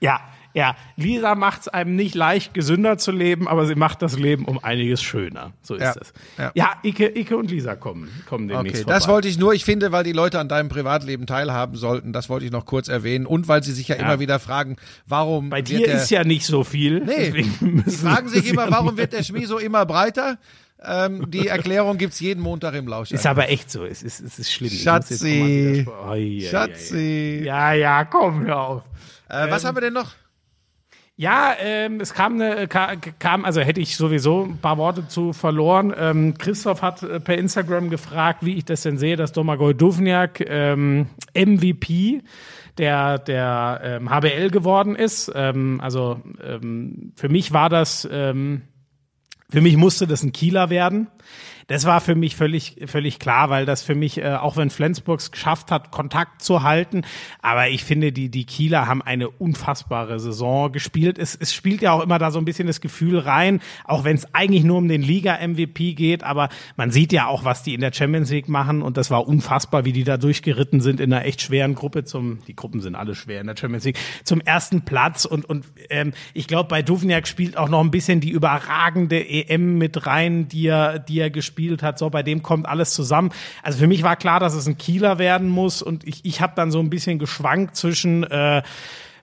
Ja, 0.00 0.20
ja. 0.54 0.76
Lisa 0.96 1.34
macht 1.34 1.62
es 1.62 1.68
einem 1.68 1.96
nicht 1.96 2.14
leicht, 2.14 2.54
gesünder 2.54 2.98
zu 2.98 3.12
leben, 3.12 3.48
aber 3.48 3.66
sie 3.66 3.74
macht 3.74 4.02
das 4.02 4.18
Leben 4.18 4.44
um 4.44 4.62
einiges 4.62 5.02
schöner. 5.02 5.52
So 5.62 5.74
ist 5.74 5.82
Ja, 5.82 5.94
es. 6.00 6.12
ja. 6.38 6.50
Ja, 6.54 6.72
Icke, 6.82 7.08
Icke 7.18 7.36
und 7.36 7.50
Lisa 7.50 7.74
kommen, 7.76 8.08
kommen 8.28 8.48
demnächst 8.48 8.82
Okay, 8.82 8.84
das 8.92 9.04
vorbei. 9.04 9.14
wollte 9.16 9.28
ich 9.28 9.38
nur, 9.38 9.52
ich 9.54 9.64
finde, 9.64 9.92
weil 9.92 10.04
die 10.04 10.12
Leute 10.12 10.38
an 10.40 10.48
deinem 10.48 10.68
Privatleben 10.68 11.26
teilhaben 11.26 11.76
sollten, 11.76 12.12
das 12.12 12.28
wollte 12.28 12.46
ich 12.46 12.52
noch 12.52 12.66
kurz 12.66 12.88
erwähnen 12.88 13.26
und 13.26 13.48
weil 13.48 13.62
sie 13.62 13.72
sich 13.72 13.88
ja, 13.88 13.96
immer 13.96 14.20
wieder 14.20 14.38
fragen, 14.38 14.76
warum 15.06 15.50
Bei 15.50 15.62
dir 15.62 15.86
ist 15.86 16.10
ja 16.10 16.24
nicht 16.24 16.44
so 16.46 16.64
viel. 16.64 17.00
Nee, 17.00 17.44
müssen 17.60 18.08
fragen 18.08 18.28
sich 18.28 18.44
sie 18.44 18.50
immer, 18.50 18.66
ja 18.66 18.70
warum 18.70 18.96
wird 18.96 19.12
der 19.12 19.22
Schmie 19.22 19.44
so 19.46 19.58
immer 19.58 19.86
breiter? 19.86 20.38
Ähm, 20.82 21.30
die 21.30 21.46
Erklärung 21.46 21.98
gibt's 21.98 22.20
jeden 22.20 22.40
Montag 22.42 22.72
im 22.74 22.88
Lausch. 22.88 23.10
Ist 23.10 23.26
aber 23.26 23.50
echt 23.50 23.70
so. 23.70 23.84
Es 23.84 24.02
ist, 24.02 24.20
es 24.20 24.38
ist 24.38 24.50
schlimm. 24.50 24.70
Schatzi. 24.70 25.20
widersprechen. 25.26 25.88
Oi, 25.88 26.08
oi, 26.08 26.38
oi. 26.38 26.48
Schatzi. 26.50 27.42
Ja, 27.44 27.72
ja, 27.74 28.04
komm, 28.06 28.46
hör 28.46 28.60
auf. 28.60 28.82
Äh, 29.28 29.50
was 29.50 29.64
haben 29.64 29.76
wir 29.76 29.82
denn 29.82 29.92
noch? 29.92 30.12
Ja, 31.20 31.52
ähm, 31.62 32.00
es 32.00 32.14
kam, 32.14 32.40
eine, 32.40 32.66
ka- 32.66 32.96
kam, 33.18 33.44
also 33.44 33.60
hätte 33.60 33.78
ich 33.82 33.94
sowieso 33.98 34.44
ein 34.44 34.56
paar 34.56 34.78
Worte 34.78 35.06
zu 35.06 35.34
verloren. 35.34 35.92
Ähm, 35.94 36.32
Christoph 36.38 36.80
hat 36.80 37.02
äh, 37.02 37.20
per 37.20 37.36
Instagram 37.36 37.90
gefragt, 37.90 38.38
wie 38.40 38.54
ich 38.54 38.64
das 38.64 38.80
denn 38.84 38.96
sehe, 38.96 39.16
dass 39.16 39.32
Domagoj 39.32 39.74
Duvniak 39.74 40.40
ähm, 40.48 41.08
MVP 41.34 42.22
der, 42.78 43.18
der 43.18 43.82
ähm, 43.84 44.08
HBL 44.08 44.48
geworden 44.48 44.96
ist. 44.96 45.30
Ähm, 45.34 45.78
also 45.82 46.22
ähm, 46.42 47.12
für 47.16 47.28
mich 47.28 47.52
war 47.52 47.68
das, 47.68 48.08
ähm, 48.10 48.62
für 49.50 49.60
mich 49.60 49.76
musste 49.76 50.06
das 50.06 50.22
ein 50.22 50.32
Kieler 50.32 50.70
werden. 50.70 51.08
Das 51.70 51.84
war 51.84 52.00
für 52.00 52.16
mich 52.16 52.34
völlig, 52.34 52.78
völlig 52.86 53.20
klar, 53.20 53.48
weil 53.48 53.64
das 53.64 53.84
für 53.84 53.94
mich, 53.94 54.18
äh, 54.18 54.34
auch 54.34 54.56
wenn 54.56 54.70
Flensburg 54.70 55.20
es 55.20 55.30
geschafft 55.30 55.70
hat, 55.70 55.92
Kontakt 55.92 56.42
zu 56.42 56.64
halten, 56.64 57.02
aber 57.42 57.68
ich 57.68 57.84
finde, 57.84 58.10
die, 58.10 58.28
die 58.28 58.44
Kieler 58.44 58.88
haben 58.88 59.02
eine 59.02 59.30
unfassbare 59.30 60.18
Saison 60.18 60.72
gespielt. 60.72 61.16
Es, 61.16 61.36
es 61.36 61.54
spielt 61.54 61.80
ja 61.80 61.92
auch 61.92 62.02
immer 62.02 62.18
da 62.18 62.32
so 62.32 62.40
ein 62.40 62.44
bisschen 62.44 62.66
das 62.66 62.80
Gefühl 62.80 63.20
rein, 63.20 63.60
auch 63.84 64.02
wenn 64.02 64.16
es 64.16 64.34
eigentlich 64.34 64.64
nur 64.64 64.78
um 64.78 64.88
den 64.88 65.00
Liga-MVP 65.00 65.94
geht, 65.94 66.24
aber 66.24 66.48
man 66.76 66.90
sieht 66.90 67.12
ja 67.12 67.28
auch, 67.28 67.44
was 67.44 67.62
die 67.62 67.74
in 67.74 67.82
der 67.82 67.92
Champions 67.92 68.32
League 68.32 68.48
machen 68.48 68.82
und 68.82 68.96
das 68.96 69.12
war 69.12 69.28
unfassbar, 69.28 69.84
wie 69.84 69.92
die 69.92 70.02
da 70.02 70.16
durchgeritten 70.16 70.80
sind 70.80 70.98
in 70.98 71.12
einer 71.12 71.24
echt 71.24 71.40
schweren 71.40 71.76
Gruppe 71.76 72.02
zum, 72.02 72.40
die 72.48 72.56
Gruppen 72.56 72.80
sind 72.80 72.96
alle 72.96 73.14
schwer 73.14 73.40
in 73.40 73.46
der 73.46 73.56
Champions 73.56 73.84
League, 73.84 73.98
zum 74.24 74.40
ersten 74.40 74.82
Platz 74.84 75.24
und, 75.24 75.44
und 75.44 75.66
ähm, 75.88 76.14
ich 76.34 76.48
glaube, 76.48 76.68
bei 76.68 76.82
Duvniak 76.82 77.28
spielt 77.28 77.56
auch 77.56 77.68
noch 77.68 77.80
ein 77.80 77.92
bisschen 77.92 78.20
die 78.20 78.30
überragende 78.30 79.24
EM 79.24 79.78
mit 79.78 80.08
rein, 80.08 80.48
die 80.48 80.66
er, 80.66 80.98
die 80.98 81.20
er 81.20 81.30
gespielt 81.30 81.59
hat. 81.82 81.98
So, 81.98 82.10
bei 82.10 82.22
dem 82.22 82.42
kommt 82.42 82.66
alles 82.66 82.94
zusammen. 82.94 83.30
Also 83.62 83.78
für 83.78 83.86
mich 83.86 84.02
war 84.02 84.16
klar, 84.16 84.40
dass 84.40 84.54
es 84.54 84.66
ein 84.66 84.78
Kieler 84.78 85.18
werden 85.18 85.48
muss 85.48 85.82
und 85.82 86.06
ich, 86.06 86.24
ich 86.24 86.40
habe 86.40 86.52
dann 86.56 86.70
so 86.70 86.80
ein 86.80 86.90
bisschen 86.90 87.18
geschwankt 87.18 87.76
zwischen 87.76 88.24
äh, 88.24 88.62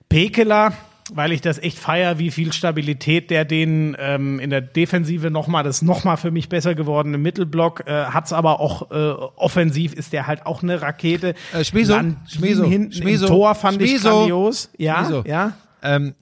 Pekeler, 0.08 0.72
weil 1.12 1.32
ich 1.32 1.40
das 1.40 1.58
echt 1.58 1.78
feier, 1.78 2.18
wie 2.18 2.30
viel 2.30 2.52
Stabilität 2.52 3.30
der 3.30 3.44
den 3.44 3.96
ähm, 3.98 4.40
in 4.40 4.50
der 4.50 4.60
Defensive 4.60 5.30
nochmal, 5.30 5.64
das 5.64 5.82
nochmal 5.82 6.16
für 6.16 6.30
mich 6.30 6.48
besser 6.48 6.74
gewordene 6.74 7.18
Mittelblock, 7.18 7.84
äh, 7.86 8.04
hat's 8.06 8.32
aber 8.32 8.60
auch 8.60 8.90
äh, 8.90 8.94
offensiv 9.36 9.94
ist 9.94 10.12
der 10.12 10.26
halt 10.26 10.46
auch 10.46 10.62
eine 10.62 10.82
Rakete. 10.82 11.34
Äh, 11.52 11.64
Schmieso, 11.64 11.98
Schmieso, 12.28 12.64
hinten 12.64 12.92
Schmieso, 12.92 13.26
im 13.26 13.32
Tor 13.32 13.54
fand 13.54 13.80
ich 13.82 13.90
Schmieso, 13.90 14.10
grandios. 14.10 14.70
Ja, 14.76 14.98
Schmieso. 15.04 15.24
ja. 15.26 15.52
Ähm, 15.82 16.14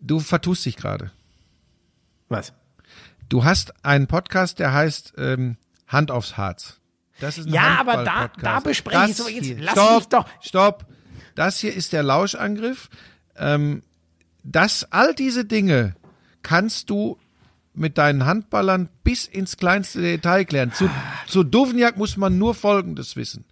du 0.00 0.20
vertust 0.20 0.66
dich 0.66 0.76
gerade. 0.76 1.10
Was? 2.28 2.52
Du 3.30 3.44
hast 3.44 3.72
einen 3.84 4.06
Podcast, 4.06 4.58
der 4.58 4.74
heißt 4.74 5.14
ähm, 5.16 5.56
Hand 5.88 6.10
aufs 6.10 6.36
Harz. 6.36 6.78
Das 7.20 7.38
ist 7.38 7.46
ein 7.46 7.52
Ja, 7.54 7.78
aber 7.80 8.04
da- 8.04 8.28
da 8.40 8.60
bespreche 8.60 9.10
ich 9.10 9.16
so, 9.16 9.28
jetzt 9.28 9.54
lass 9.60 9.72
stopp, 9.72 9.96
mich 9.98 10.08
doch- 10.08 10.26
Stopp. 10.42 10.86
Das 11.36 11.58
hier 11.58 11.72
ist 11.74 11.92
der 11.92 12.02
Lauschangriff. 12.02 12.90
Ähm, 13.36 13.82
das, 14.42 14.84
all 14.90 15.14
diese 15.14 15.44
Dinge 15.44 15.94
kannst 16.42 16.90
du 16.90 17.18
mit 17.72 17.98
deinen 17.98 18.26
Handballern 18.26 18.88
bis 19.04 19.26
ins 19.26 19.56
kleinste 19.56 20.00
Detail 20.02 20.44
klären. 20.44 20.72
Zu, 20.72 20.90
zu 21.28 21.44
Duvniak 21.44 21.96
muss 21.96 22.16
man 22.16 22.36
nur 22.36 22.54
Folgendes 22.54 23.14
wissen. 23.16 23.44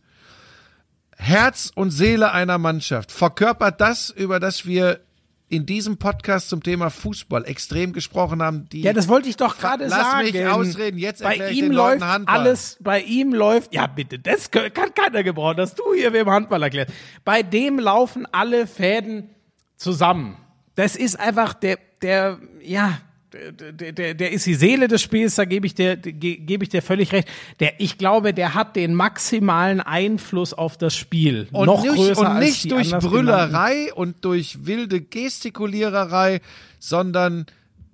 Herz 1.16 1.70
und 1.74 1.90
Seele 1.92 2.32
einer 2.32 2.58
Mannschaft 2.58 3.12
verkörpert 3.12 3.80
das, 3.80 4.10
über 4.10 4.40
das 4.40 4.66
wir 4.66 5.00
in 5.48 5.64
diesem 5.66 5.96
Podcast 5.96 6.48
zum 6.50 6.62
Thema 6.62 6.90
Fußball 6.90 7.44
extrem 7.46 7.92
gesprochen 7.92 8.42
haben. 8.42 8.68
Die 8.70 8.82
Ja, 8.82 8.92
das 8.92 9.08
wollte 9.08 9.28
ich 9.28 9.36
doch 9.36 9.56
gerade 9.58 9.86
Lass 9.86 10.02
sagen. 10.02 10.24
mich 10.24 10.46
ausreden, 10.46 10.98
jetzt 10.98 11.22
bei 11.22 11.36
ihm 11.50 11.66
den 11.66 11.72
läuft 11.72 12.00
Leuten 12.00 12.12
Handball. 12.12 12.38
alles, 12.40 12.76
bei 12.80 13.00
ihm 13.00 13.32
läuft, 13.32 13.74
ja 13.74 13.86
bitte, 13.86 14.18
das 14.18 14.50
kann 14.50 14.72
kann 14.72 14.92
keiner 14.94 15.22
gebrauchen, 15.22 15.56
dass 15.56 15.74
du 15.74 15.94
hier 15.94 16.12
wem 16.12 16.28
Handball 16.28 16.62
erklärst. 16.62 16.92
Bei 17.24 17.42
dem 17.42 17.78
laufen 17.78 18.26
alle 18.30 18.66
Fäden 18.66 19.30
zusammen. 19.76 20.36
Das 20.74 20.96
ist 20.96 21.18
einfach 21.18 21.54
der, 21.54 21.78
der, 22.02 22.38
ja, 22.62 22.98
der, 23.32 23.92
der, 23.92 24.14
der, 24.14 24.32
ist 24.32 24.46
die 24.46 24.54
Seele 24.54 24.88
des 24.88 25.02
Spiels, 25.02 25.34
da 25.34 25.44
gebe 25.44 25.66
ich 25.66 25.74
dir, 25.74 25.96
ge- 25.96 26.36
gebe 26.38 26.64
ich 26.64 26.70
dir 26.70 26.80
völlig 26.82 27.12
recht. 27.12 27.28
Der, 27.60 27.74
ich 27.78 27.98
glaube, 27.98 28.32
der 28.32 28.54
hat 28.54 28.74
den 28.76 28.94
maximalen 28.94 29.80
Einfluss 29.80 30.54
auf 30.54 30.76
das 30.78 30.94
Spiel. 30.96 31.48
und 31.52 31.66
noch 31.66 31.82
nicht, 31.82 31.94
größer 31.94 32.20
und 32.20 32.26
als 32.26 32.44
nicht 32.46 32.64
die 32.64 32.68
durch 32.70 32.92
anders 32.92 33.04
genannten. 33.10 33.26
Brüllerei 33.26 33.92
und 33.94 34.24
durch 34.24 34.66
wilde 34.66 35.00
Gestikuliererei, 35.00 36.40
sondern 36.78 37.46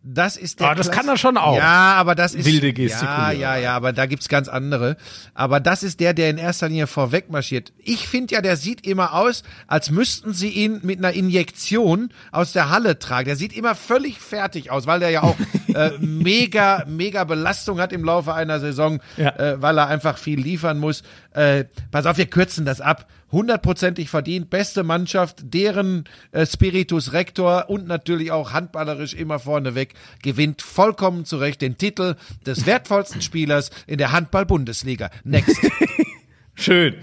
das 0.07 0.36
ist 0.36 0.61
der 0.61 0.66
Aber 0.66 0.76
das 0.76 0.88
Klass- 0.90 0.96
kann 0.98 1.09
er 1.09 1.16
schon 1.16 1.36
auch. 1.38 1.57
Ja, 1.57 1.94
aber 1.94 2.14
das 2.14 2.34
ist 2.34 2.44
Wilde 2.44 2.66
Ja, 2.68 2.72
Gestikuliererei. 2.74 3.34
ja, 3.34 3.57
ja, 3.57 3.74
aber 3.76 3.92
da 3.94 4.05
gibt's 4.07 4.28
ganz 4.28 4.48
andere. 4.48 4.96
Aber 5.32 5.61
das 5.61 5.82
ist 5.82 5.98
der, 6.00 6.12
der 6.12 6.28
in 6.30 6.36
erster 6.38 6.68
Linie 6.68 6.86
vorweg 6.86 7.30
marschiert. 7.30 7.72
Ich 7.78 8.07
finde 8.07 8.34
ja, 8.34 8.42
der 8.42 8.57
sieht 8.57 8.86
immer 8.86 9.14
aus, 9.14 9.42
als 9.66 9.90
müssten 9.90 10.34
sie 10.34 10.48
ihn 10.50 10.80
mit 10.82 10.98
einer 10.98 11.12
Injektion 11.14 12.11
aus 12.32 12.52
der 12.52 12.68
Halle 12.68 12.98
tragen. 12.98 13.26
Der 13.26 13.36
sieht 13.36 13.55
immer 13.57 13.74
völlig 13.74 14.18
fertig 14.20 14.70
aus, 14.70 14.86
weil 14.86 15.00
der 15.00 15.11
ja 15.11 15.22
auch 15.22 15.36
äh, 15.75 15.91
mega, 15.99 16.85
mega 16.87 17.25
Belastung 17.25 17.81
hat 17.81 17.93
im 17.93 18.05
Laufe 18.05 18.33
einer 18.35 18.61
Saison, 18.61 19.01
Ja. 19.16 19.31
äh, 19.37 19.61
weil 19.62 19.79
er 19.79 19.89
einfach 19.89 20.18
viel 20.18 20.41
liefern 20.41 20.79
muss. 20.79 21.03
Äh, 21.33 21.64
pass 21.91 22.07
auf, 22.07 22.16
wir 22.16 22.27
kürzen 22.27 22.64
das 22.64 22.81
ab. 22.81 23.07
Hundertprozentig 23.33 24.11
verdient, 24.11 24.49
beste 24.49 24.85
Mannschaft, 24.85 25.39
deren 25.43 26.05
äh, 26.31 26.47
Spiritus 26.47 27.12
Rector 27.12 27.68
und 27.68 27.89
natürlich 27.89 28.31
auch 28.31 28.53
handballerisch 28.53 29.12
immer 29.14 29.41
vorneweg 29.41 29.95
gewinnt 30.22 30.62
vollkommen 30.62 31.25
zu 31.25 31.39
Recht 31.39 31.61
den 31.61 31.77
Titel 31.77 32.14
des 32.47 32.64
wertvollsten 32.64 33.22
Spielers 33.22 33.70
in 33.89 33.99
der 33.99 34.12
Handball-Bundesliga. 34.12 35.11
Next. 35.25 35.59
Schön. 36.55 36.96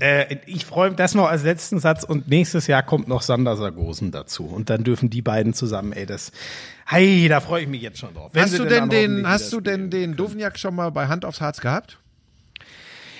Äh, 0.00 0.36
ich 0.46 0.64
freue 0.64 0.90
mich 0.90 0.96
das 0.96 1.14
noch 1.14 1.28
als 1.28 1.44
letzten 1.44 1.78
Satz 1.78 2.04
und 2.04 2.28
nächstes 2.28 2.66
Jahr 2.66 2.82
kommt 2.82 3.06
noch 3.06 3.22
Sander 3.22 3.56
Sargosen 3.56 4.10
dazu 4.10 4.44
und 4.44 4.70
dann 4.70 4.82
dürfen 4.82 5.10
die 5.10 5.22
beiden 5.22 5.54
zusammen, 5.54 5.92
ey, 5.92 6.06
das, 6.06 6.32
hey, 6.86 7.28
da 7.28 7.40
freue 7.40 7.62
ich 7.62 7.68
mich 7.68 7.82
jetzt 7.82 7.98
schon 7.98 8.14
drauf. 8.14 8.30
Wenn 8.32 8.42
hast 8.42 8.58
du 8.58 8.64
denn 8.64 8.88
den, 8.88 9.28
hast 9.28 9.52
du 9.52 9.60
denn 9.60 9.90
den 9.90 10.16
Duvniak 10.16 10.58
schon 10.58 10.74
mal 10.74 10.90
bei 10.90 11.06
Hand 11.06 11.24
aufs 11.24 11.40
Harz 11.40 11.60
gehabt? 11.60 11.98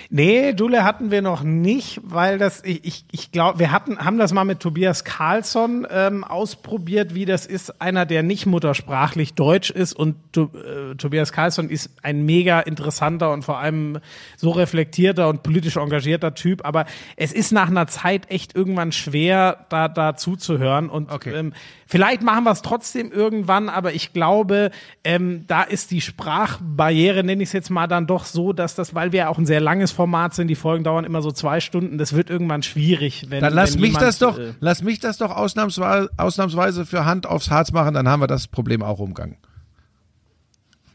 Nee, 0.09 0.53
Dule 0.53 0.83
hatten 0.83 1.11
wir 1.11 1.21
noch 1.21 1.43
nicht, 1.43 1.99
weil 2.03 2.37
das, 2.37 2.63
ich, 2.63 2.83
ich, 2.85 3.05
ich 3.11 3.31
glaube, 3.31 3.59
wir 3.59 3.71
hatten, 3.71 3.97
haben 3.99 4.17
das 4.17 4.33
mal 4.33 4.43
mit 4.43 4.59
Tobias 4.59 5.03
Karlsson 5.03 5.87
ähm, 5.89 6.23
ausprobiert, 6.23 7.15
wie 7.15 7.25
das 7.25 7.45
ist, 7.45 7.81
einer, 7.81 8.05
der 8.05 8.23
nicht 8.23 8.45
muttersprachlich 8.45 9.33
Deutsch 9.33 9.69
ist 9.69 9.93
und 9.93 10.15
äh, 10.37 10.95
Tobias 10.95 11.31
Karlsson 11.31 11.69
ist 11.69 11.89
ein 12.03 12.25
mega 12.25 12.59
interessanter 12.59 13.31
und 13.31 13.43
vor 13.43 13.59
allem 13.59 13.99
so 14.37 14.51
reflektierter 14.51 15.27
und 15.29 15.43
politisch 15.43 15.77
engagierter 15.77 16.35
Typ, 16.35 16.65
aber 16.65 16.85
es 17.15 17.33
ist 17.33 17.51
nach 17.51 17.69
einer 17.69 17.87
Zeit 17.87 18.29
echt 18.29 18.55
irgendwann 18.55 18.91
schwer, 18.91 19.65
da, 19.69 19.87
da 19.87 20.15
zuzuhören. 20.15 20.89
Und 20.89 21.11
Okay. 21.11 21.33
ähm, 21.33 21.53
vielleicht 21.87 22.21
machen 22.23 22.43
wir 22.45 22.51
es 22.51 22.61
trotzdem 22.61 23.11
irgendwann, 23.11 23.69
aber 23.69 23.93
ich 23.93 24.13
glaube, 24.13 24.71
ähm, 25.03 25.45
da 25.47 25.63
ist 25.63 25.91
die 25.91 26.01
Sprachbarriere, 26.01 27.23
nenne 27.23 27.43
ich 27.43 27.49
es 27.49 27.53
jetzt 27.53 27.69
mal, 27.69 27.87
dann 27.87 28.07
doch 28.07 28.25
so, 28.25 28.53
dass 28.53 28.75
das, 28.75 28.95
weil 28.95 29.11
wir 29.11 29.19
ja 29.19 29.27
auch 29.29 29.37
ein 29.37 29.45
sehr 29.45 29.61
langes 29.61 29.91
Format 29.91 30.33
sind, 30.33 30.47
die 30.47 30.55
Folgen 30.55 30.83
dauern 30.83 31.05
immer 31.05 31.21
so 31.21 31.31
zwei 31.31 31.59
Stunden, 31.59 31.97
das 31.97 32.13
wird 32.13 32.29
irgendwann 32.29 32.63
schwierig, 32.63 33.25
wenn 33.29 33.41
Dann 33.41 33.53
lass 33.53 33.75
wenn 33.75 33.81
mich 33.81 33.89
jemand, 33.91 34.05
das 34.05 34.19
doch, 34.19 34.37
Äh, 34.37 34.53
lass 34.59 34.81
mich 34.81 34.99
das 34.99 35.17
doch 35.17 35.31
ausnahmsweise, 35.31 36.09
ausnahmsweise 36.17 36.85
für 36.85 37.05
Hand 37.05 37.25
aufs 37.27 37.49
Harz 37.51 37.71
machen, 37.71 37.93
dann 37.93 38.07
haben 38.09 38.21
wir 38.21 38.27
das 38.27 38.47
Problem 38.47 38.81
auch 38.83 38.99
umgangen. 38.99 39.37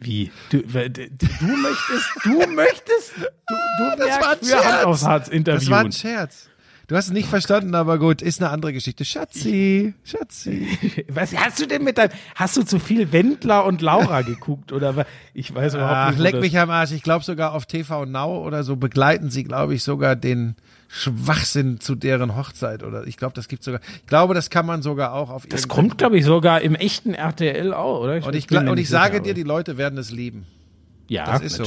Wie? 0.03 0.31
Du, 0.51 0.63
du 0.63 0.67
möchtest, 0.67 2.11
du 2.25 2.47
möchtest, 2.55 3.13
du, 3.19 3.55
du 3.55 3.97
Das 3.99 4.21
war 4.21 4.31
ein 4.33 4.39
für 4.43 4.55
Hand 4.57 4.65
Scherz. 4.65 4.85
aufs 4.85 5.07
Herz 5.07 5.25
Das 5.27 5.31
war 5.31 5.37
interviewen. 5.37 5.75
ein 5.87 5.93
Scherz. 5.93 6.50
Du 6.91 6.97
hast 6.97 7.07
es 7.07 7.13
nicht 7.13 7.29
verstanden, 7.29 7.77
aber 7.77 8.01
gut, 8.01 8.21
ist 8.21 8.43
eine 8.43 8.51
andere 8.51 8.73
Geschichte. 8.73 9.05
Schatzi, 9.05 9.95
Schatzi. 10.03 10.67
Was 11.09 11.33
hast 11.37 11.61
du 11.61 11.67
denn 11.67 11.85
mit 11.85 11.99
deinem, 11.99 12.11
hast 12.35 12.57
du 12.57 12.65
zu 12.65 12.81
viel 12.81 13.13
Wendler 13.13 13.65
und 13.65 13.81
Laura 13.81 14.23
geguckt 14.33 14.73
oder? 14.73 15.07
Ich 15.33 15.55
weiß 15.55 15.75
überhaupt 15.75 15.95
Ach, 15.97 16.09
nicht. 16.11 16.19
wo 16.19 16.23
leck 16.25 16.33
das- 16.33 16.41
mich 16.41 16.59
am 16.59 16.69
Arsch. 16.71 16.91
Ich 16.91 17.05
glaube 17.05 17.25
sogar 17.25 17.53
auf 17.55 17.67
TV 17.67 18.07
Now 18.07 18.45
oder 18.45 18.65
so 18.65 18.75
begleiten 18.75 19.31
sie, 19.31 19.45
glaube 19.45 19.75
ich, 19.77 19.85
sogar 19.85 20.17
den 20.17 20.57
Schwachsinn 20.89 21.79
zu 21.79 21.95
deren 21.95 22.35
Hochzeit 22.37 22.83
oder 22.83 23.07
ich 23.07 23.17
glaube, 23.17 23.35
das 23.35 23.47
gibt 23.47 23.63
sogar. 23.63 23.81
Ich 24.01 24.07
glaube, 24.07 24.35
das 24.35 24.51
kann 24.51 24.67
man 24.67 24.83
sogar 24.83 25.13
auch 25.13 25.31
auf 25.31 25.47
Das 25.47 25.69
kommt, 25.69 25.97
glaube 25.97 26.19
ich, 26.19 26.25
sogar 26.25 26.61
im 26.61 26.75
echten 26.75 27.15
RTL 27.15 27.73
auch, 27.73 28.01
oder? 28.01 28.27
und 28.27 28.35
ich, 28.35 28.47
gla- 28.47 28.63
mir 28.65 28.73
und 28.73 28.79
ich 28.79 28.89
sage 28.89 29.21
dir, 29.21 29.35
die 29.35 29.45
Leute 29.45 29.79
werden 29.79 29.97
es 29.97 30.11
lieben. 30.11 30.45
ja, 31.07 31.25
das 31.27 31.43
ist 31.43 31.55
so. 31.57 31.65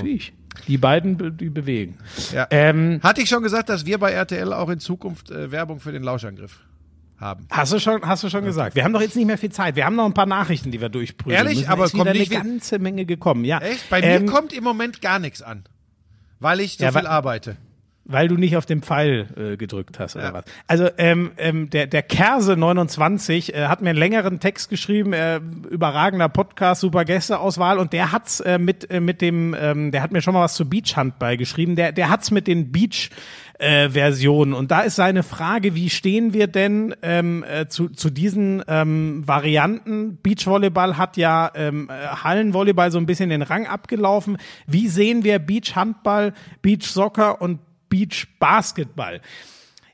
Die 0.67 0.77
beiden, 0.77 1.17
be- 1.17 1.31
die 1.31 1.49
bewegen. 1.49 1.97
Ja. 2.31 2.47
Ähm, 2.49 2.99
Hatte 3.03 3.21
ich 3.21 3.29
schon 3.29 3.43
gesagt, 3.43 3.69
dass 3.69 3.85
wir 3.85 3.97
bei 3.97 4.11
RTL 4.11 4.53
auch 4.53 4.69
in 4.69 4.79
Zukunft 4.79 5.29
äh, 5.31 5.51
Werbung 5.51 5.79
für 5.79 5.91
den 5.91 6.03
Lauschangriff 6.03 6.59
haben. 7.17 7.47
Hast 7.49 7.71
du 7.73 7.79
schon, 7.79 8.01
hast 8.05 8.23
du 8.23 8.29
schon 8.29 8.43
gesagt. 8.43 8.75
Wir 8.75 8.83
haben 8.83 8.93
doch 8.93 9.01
jetzt 9.01 9.15
nicht 9.15 9.25
mehr 9.25 9.37
viel 9.37 9.51
Zeit. 9.51 9.75
Wir 9.75 9.85
haben 9.85 9.95
noch 9.95 10.05
ein 10.05 10.13
paar 10.13 10.25
Nachrichten, 10.25 10.71
die 10.71 10.81
wir 10.81 10.89
durchprüfen 10.89 11.31
Ehrlich? 11.31 11.59
müssen. 11.59 11.69
Aber 11.69 11.85
ist 11.85 11.93
kommt 11.95 12.11
nicht 12.11 12.31
eine 12.33 12.43
ganze 12.43 12.79
Menge 12.79 13.05
gekommen. 13.05 13.45
Ja. 13.45 13.59
Echt? 13.59 13.89
Bei 13.89 14.01
Ähm, 14.01 14.25
mir 14.25 14.31
kommt 14.31 14.51
im 14.53 14.63
Moment 14.63 15.01
gar 15.01 15.19
nichts 15.19 15.41
an. 15.41 15.63
Weil 16.39 16.59
ich 16.59 16.77
so 16.77 16.83
Ja, 16.83 16.91
viel 16.91 17.07
arbeite. 17.07 17.55
Weil 18.05 18.27
du 18.27 18.35
nicht 18.35 18.57
auf 18.57 18.65
den 18.65 18.81
Pfeil 18.81 19.27
äh, 19.53 19.55
gedrückt 19.55 19.97
hast 19.97 20.17
oder 20.17 20.25
Ja. 20.25 20.33
was. 20.33 20.43
Also 20.67 20.89
ähm, 20.97 21.31
ähm, 21.37 21.69
der, 21.69 21.87
der 21.87 22.03
Kerse 22.03 22.57
29 22.57 23.53
äh, 23.55 23.67
hat 23.67 23.81
mir 23.81 23.91
einen 23.91 23.99
längeren 23.99 24.41
Text 24.41 24.69
geschrieben, 24.69 25.13
äh, 25.13 25.37
überragender 25.69 26.27
Podcast, 26.27 26.81
super 26.81 27.05
Gästeauswahl 27.05 27.77
und 27.79 27.93
der 27.93 28.11
hat's 28.11 28.41
äh, 28.41 28.57
mit 28.59 28.91
äh, 28.91 28.99
mit 28.99 29.21
dem, 29.21 29.55
ähm, 29.57 29.91
der 29.91 30.01
hat 30.01 30.11
mir 30.11 30.21
schon 30.21 30.33
mal 30.33 30.41
was 30.41 30.55
zu 30.55 30.67
Beachhandball 30.69 31.37
geschrieben. 31.37 31.77
Der 31.77 31.93
der 31.93 32.09
hat's 32.09 32.29
mit 32.29 32.47
den 32.47 32.73
Beach 32.73 33.09
äh, 33.59 33.89
Versionen 33.89 34.53
und 34.53 34.71
da 34.71 34.81
ist 34.81 34.95
seine 34.97 35.23
Frage, 35.23 35.73
wie 35.73 35.89
stehen 35.89 36.33
wir 36.33 36.47
denn 36.47 36.93
ähm, 37.03 37.45
äh, 37.49 37.67
zu 37.67 37.87
zu 37.87 38.09
diesen 38.09 38.63
ähm, 38.67 39.23
Varianten? 39.25 40.17
Beachvolleyball 40.21 40.97
hat 40.97 41.15
ja 41.15 41.49
ähm, 41.55 41.89
äh, 41.89 42.07
Hallenvolleyball 42.23 42.91
so 42.91 42.97
ein 42.97 43.05
bisschen 43.05 43.29
den 43.29 43.43
Rang 43.43 43.65
abgelaufen. 43.65 44.37
Wie 44.67 44.89
sehen 44.89 45.23
wir 45.23 45.39
Beachhandball, 45.39 46.33
Beachsoccer 46.61 47.41
und 47.41 47.59
Beach 47.93 48.25
Basketball. 48.39 49.21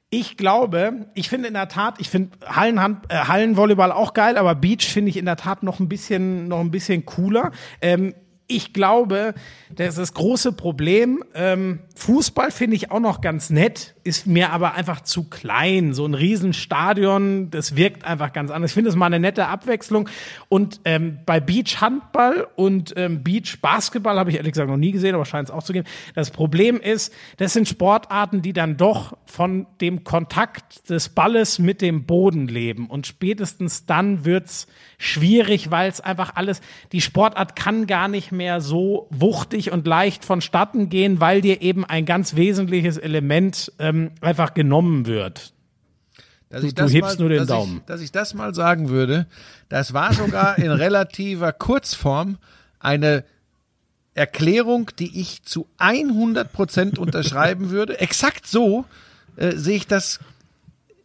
Ich 0.10 0.38
glaube, 0.38 1.08
ich 1.16 1.28
finde 1.28 1.50
in 1.50 1.54
der 1.54 1.68
Tat, 1.68 1.95
ich 2.00 2.10
finde 2.10 2.38
Hallenhand, 2.45 3.12
äh, 3.12 3.26
Hallenvolleyball 3.26 3.91
auch 3.91 4.14
geil, 4.14 4.38
aber 4.38 4.56
Beach 4.56 4.86
finde 4.86 5.10
ich 5.10 5.18
in 5.18 5.26
der 5.26 5.36
Tat 5.36 5.64
noch 5.64 5.82
ein 5.82 5.89
bisschen, 5.89 6.47
noch 6.47 6.62
ein 6.62 6.72
bisschen 6.72 7.06
cooler. 7.06 7.52
Ähm, 7.82 8.16
ich 8.47 8.72
glaube, 8.72 9.34
das 9.70 9.89
ist 9.89 9.97
das 9.97 10.14
große 10.14 10.54
Problem. 10.54 11.26
Ähm, 11.34 11.80
Fußball 11.97 12.52
finde 12.52 12.78
ich 12.78 12.89
auch 12.89 13.02
noch 13.02 13.20
ganz 13.20 13.50
nett, 13.50 13.95
ist 14.10 14.26
mir 14.26 14.51
aber 14.51 14.74
einfach 14.74 15.01
zu 15.01 15.30
klein. 15.30 15.93
So 15.93 16.03
ein 16.03 16.16
Riesenstadion, 16.16 17.51
das 17.51 17.76
wirkt 17.76 18.05
einfach 18.05 18.34
ganz 18.34 18.49
anders. 18.49 18.72
Ich 18.72 18.74
finde 18.74 18.89
es 18.89 18.95
mal 18.95 19.05
eine 19.05 19.20
nette 19.20 19.45
Abwechslung. 19.45 20.10
Und 20.49 20.82
ähm, 20.84 21.20
bei 21.28 21.39
Beach 21.39 21.80
Handball 21.80 22.47
und 22.55 22.95
ähm, 22.97 23.22
Beach 23.22 23.60
Basketball 23.62 24.18
habe 24.18 24.32
ich 24.32 24.38
ehrlich 24.38 24.53
gesagt 24.53 24.68
noch 24.68 24.78
nie 24.78 24.91
gesehen, 24.91 25.14
aber 25.14 25.26
scheint 25.26 25.49
es 25.49 25.53
auch 25.53 25.62
zu 25.62 25.74
geben. 25.74 25.88
Das 26.16 26.32
Problem 26.32 26.82
ist, 26.82 27.14
das 27.38 27.53
sind 27.53 27.68
Sportarten, 27.68 28.41
die 28.41 28.51
dann 28.51 28.78
doch 28.78 29.16
von 29.26 29.68
dem 29.80 30.03
Kontakt 30.03 30.89
des 30.89 31.10
Balles 31.10 31.60
mit 31.60 31.84
dem 31.84 32.05
Boden 32.05 32.47
leben. 32.47 32.88
Und 32.88 33.05
spätestens 33.05 33.86
dann 33.86 34.26
wird's 34.26 34.66
schwierig, 34.97 35.70
weil 35.70 35.88
es 35.88 36.01
einfach 36.01 36.36
alles, 36.36 36.62
die 36.93 37.01
Sportart 37.01 37.55
kann 37.55 37.86
gar 37.86 38.07
nicht 38.07 38.32
mehr 38.32 38.60
so 38.60 39.07
wuchtig 39.12 39.72
und 39.72 39.86
leicht 39.86 40.26
vonstatten 40.26 40.89
gehen, 40.89 41.20
weil 41.20 41.41
dir 41.41 41.62
eben 41.62 41.86
ein 41.86 42.05
ganz 42.05 42.36
wesentliches 42.36 42.97
Element 42.97 43.72
ähm, 43.78 43.99
einfach 44.22 44.54
genommen 44.54 45.06
wird. 45.06 45.54
Dass 46.50 46.62
Du- 46.62 46.74
du 46.74 46.88
hebst 46.89 47.18
mal, 47.20 47.24
nur 47.24 47.30
den 47.30 47.38
dass 47.39 47.47
Daumen. 47.47 47.78
Ich, 47.78 47.86
dass 47.86 48.02
ich 48.02 48.12
das 48.12 48.34
mal 48.34 48.56
sagen 48.56 48.89
würde, 48.89 49.28
das 49.70 49.93
war 49.93 50.14
sogar 50.14 50.58
in 50.58 50.72
relativer 50.86 51.52
Kurzform 51.54 52.38
eine 52.80 53.24
Erklärung, 54.16 54.89
die 54.97 55.20
ich 55.22 55.43
zu 55.43 55.68
100 55.78 56.52
Prozent 56.52 56.97
unterschreiben 57.00 57.70
würde. 57.70 58.00
Exakt 58.00 58.47
so 58.47 58.86
äh, 59.38 59.52
sehe 59.56 59.76
ich 59.78 59.88
das 59.88 60.20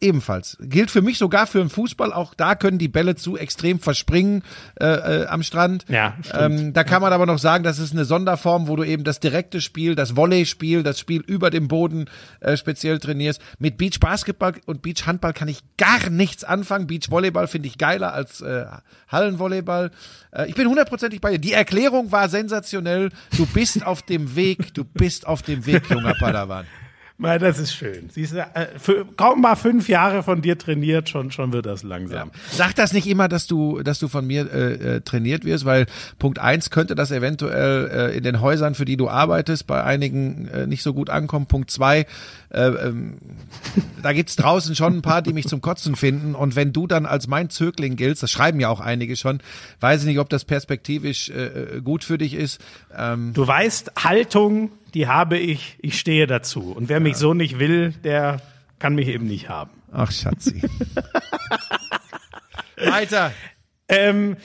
ebenfalls. 0.05 0.57
Gilt 0.61 0.91
für 0.91 1.03
mich 1.03 1.19
sogar 1.19 1.47
für 1.47 1.59
den 1.59 1.71
Fußball. 1.71 2.13
Auch 2.13 2.35
da 2.35 2.55
können 2.55 2.79
die 2.79 2.89
Bälle 2.89 3.17
zu 3.17 3.37
extrem 3.37 3.81
verspringen 3.81 4.43
äh, 4.79 4.85
äh, 4.87 5.27
am 5.27 5.43
Strand. 5.43 5.85
Ja, 5.89 6.15
stimmt. 6.23 6.61
ähm, 6.61 6.73
da 6.73 6.85
kann 6.85 7.03
man 7.03 7.13
aber 7.13 7.27
noch 7.27 7.39
sagen, 7.39 7.65
das 7.65 7.79
ist 7.79 7.93
eine 7.93 8.05
Sonderform, 8.05 8.69
wo 8.69 8.77
du 8.77 8.85
eben 8.85 9.05
das 9.05 9.19
direkte 9.19 9.61
Spiel, 9.61 9.95
das 9.95 10.15
Volley-Spiel, 10.15 10.83
das 10.83 11.01
Spiel 11.01 11.23
über 11.27 11.51
dem 11.51 11.69
Boden 11.69 12.07
äh, 12.41 12.57
speziell 12.57 12.99
trainierst. 12.99 13.41
Mit 13.59 13.79
Beach 13.79 13.99
Basketball 13.99 14.55
und 14.67 14.83
Beach 14.83 15.07
Handball 15.07 15.33
kann 15.33 15.49
ich 15.49 15.63
gar 15.77 16.11
nichts 16.11 16.45
anfangen. 16.45 16.87
Beach 16.87 17.11
Volleyball 17.11 17.49
finde 17.49 17.69
ich 17.69 17.79
geiler 17.79 18.13
als 18.13 18.41
äh, 18.43 18.67
Hallenvolleyball. 19.09 19.91
Äh, 20.33 20.49
ich 20.49 20.55
bin 20.55 20.69
hundertprozentig 20.69 21.21
bei 21.21 21.33
dir. 21.33 21.39
Die 21.39 21.53
Erklärung 21.53 22.13
war 22.13 22.29
sensationell. 22.29 23.11
Du 23.37 23.47
bist 23.47 23.85
auf 23.87 24.03
dem 24.03 24.37
Weg, 24.37 24.75
du 24.75 24.85
bist 24.85 25.27
auf 25.27 25.43
dem 25.43 25.67
Weg, 25.67 25.89
junger 25.91 26.15
Padawan. 26.21 26.67
Mal, 27.17 27.39
das 27.39 27.61
ist 27.61 27.73
schön. 27.73 28.11
Siehst 28.11 28.33
du, 28.33 28.41
äh, 28.41 28.77
für, 28.77 29.07
kaum 29.17 29.41
mal 29.41 29.55
fünf 29.55 29.89
Jahre 29.89 30.25
von 30.25 30.43
dir 30.43 30.59
trainiert, 30.59 31.09
schon, 31.09 31.31
schon 31.31 31.53
wird 31.53 31.65
das 31.65 31.85
langsam. 31.85 32.33
Sag 32.51 32.75
das 32.75 32.93
nicht 32.93 33.07
immer, 33.07 33.29
dass 33.29 33.47
du, 33.47 33.83
dass 33.83 34.01
du 34.01 34.09
von 34.09 34.27
mir 34.27 34.53
äh, 34.53 34.97
äh, 34.97 35.01
trainiert 35.01 35.45
wirst, 35.45 35.65
weil 35.65 35.87
Punkt 36.19 36.41
eins 36.41 36.71
könnte 36.71 36.97
das 36.97 37.13
eventuell 37.13 37.89
äh, 38.13 38.17
in 38.17 38.25
den 38.25 38.41
Häusern, 38.41 38.75
für 38.75 38.85
die 38.85 38.97
du 38.97 39.09
arbeitest, 39.09 39.69
bei 39.69 39.85
einigen 39.85 40.49
äh, 40.49 40.67
nicht 40.67 40.83
so 40.83 40.93
gut 40.93 41.09
ankommen. 41.09 41.47
Punkt 41.47 41.71
zwei, 41.71 42.07
äh, 42.51 42.67
ähm, 42.67 43.19
da 44.03 44.13
gibt's 44.13 44.35
draußen 44.35 44.75
schon 44.75 44.97
ein 44.97 45.03
paar, 45.03 45.23
die 45.23 45.33
mich 45.33 45.47
zum 45.47 45.61
Kotzen 45.61 45.95
finden. 45.95 46.35
Und 46.35 46.57
wenn 46.57 46.73
du 46.73 46.89
dann 46.89 47.07
als 47.07 47.29
mein 47.29 47.49
Zögling 47.49 47.95
giltst, 47.95 48.25
das 48.25 48.33
schreiben 48.33 48.59
ja 48.59 48.69
auch 48.71 48.81
einige 48.81 49.15
schon, 49.15 49.39
weiß 49.79 50.01
ich 50.01 50.07
nicht, 50.09 50.19
ob 50.19 50.31
das 50.31 50.45
perspektivisch 50.45 51.31
äh, 51.31 51.77
äh, 51.77 51.81
gut 51.81 52.03
für 52.03 52.19
dich 52.19 52.35
ist. 52.35 52.61
Ähm, 52.97 53.33
Du 53.35 53.47
weißt, 53.47 53.93
Haltung, 54.03 54.73
die 54.95 55.09
habe 55.09 55.39
ich, 55.39 55.77
ich 55.83 55.99
stehe 55.99 56.27
dazu. 56.27 56.73
Und 56.73 56.89
wer 56.89 57.01
mich 57.01 57.17
so 57.17 57.35
nicht 57.35 57.59
will, 57.59 57.93
der 58.05 58.41
kann 58.79 58.95
mich 58.95 59.09
eben 59.09 59.27
nicht 59.27 59.49
haben. 59.49 59.71
ach, 59.93 60.11
Schatzi. 60.11 60.63
Weiter. 62.77 63.33
Ähm, 63.89 64.37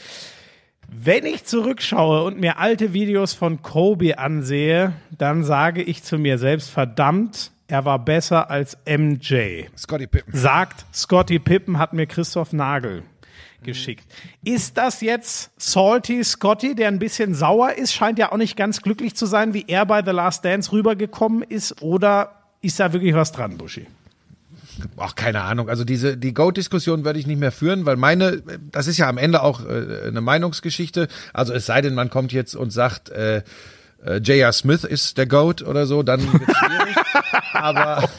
wenn 0.88 1.26
ich 1.26 1.46
zurückschaue 1.46 2.24
und 2.24 2.40
mir 2.40 2.58
alte 2.58 2.94
Videos 2.94 3.34
von 3.34 3.62
Kobe 3.62 4.18
ansehe, 4.18 4.94
dann 5.18 5.44
sage 5.44 5.84
ich 5.84 6.04
zu 6.04 6.18
mir 6.18 6.38
selbst, 6.38 6.70
verdammt, 6.70 7.52
er 7.68 7.86
war 7.86 8.04
besser 8.04 8.50
als 8.50 8.78
MJ. 8.88 9.66
Scotty 9.78 10.08
Pippen. 10.08 10.34
Sagt 10.34 10.86
Scotty 10.94 11.38
Pippen, 11.38 11.78
hat 11.78 11.94
mir 11.94 12.08
Christoph 12.08 12.54
Nagel 12.54 13.04
geschickt. 13.64 14.06
Ist 14.44 14.78
das 14.78 15.02
jetzt 15.02 15.52
Salty 15.58 16.24
Scotty, 16.24 16.76
der 16.76 16.88
ein 16.88 17.00
bisschen 17.00 17.34
sauer 17.34 17.74
ist, 17.74 17.94
scheint 17.94 18.20
ja 18.20 18.32
auch 18.32 18.38
nicht 18.38 18.56
ganz 18.56 18.82
glücklich 18.82 19.16
zu 19.16 19.26
sein, 19.26 19.54
wie 19.54 19.66
er 19.68 19.86
bei 19.86 20.04
The 20.04 20.12
Last 20.12 20.46
Dance 20.46 20.72
rübergekommen 20.72 21.44
ist, 21.44 21.82
oder 21.82 22.36
ist 22.62 22.80
da 22.80 22.94
wirklich 22.94 23.14
was 23.14 23.32
dran, 23.32 23.58
Buschi? 23.58 23.88
Ach, 24.98 25.16
keine 25.16 25.42
Ahnung. 25.42 25.70
Also 25.70 25.84
diese 25.84 26.18
die 26.18 26.34
Goat-Diskussion 26.34 27.04
werde 27.04 27.20
ich 27.20 27.28
nicht 27.28 27.40
mehr 27.40 27.52
führen, 27.52 27.86
weil 27.86 27.98
meine, 27.98 28.42
das 28.72 28.88
ist 28.88 28.98
ja 28.98 29.10
am 29.10 29.18
Ende 29.18 29.44
auch 29.44 29.66
äh, 29.66 30.08
eine 30.08 30.22
Meinungsgeschichte. 30.22 31.08
Also 31.34 31.54
es 31.54 31.66
sei 31.66 31.82
denn, 31.82 31.94
man 31.96 32.10
kommt 32.10 32.32
jetzt 32.32 32.56
und 32.56 32.72
sagt, 32.72 33.10
äh, 33.10 33.44
äh, 34.06 34.18
J.R. 34.18 34.52
Smith 34.54 34.84
ist 34.84 35.18
der 35.18 35.28
Goat 35.28 35.62
oder 35.62 35.86
so, 35.86 36.04
dann 36.04 36.22
wird 36.22 36.44
schwierig. 36.44 36.96
aber 37.54 38.10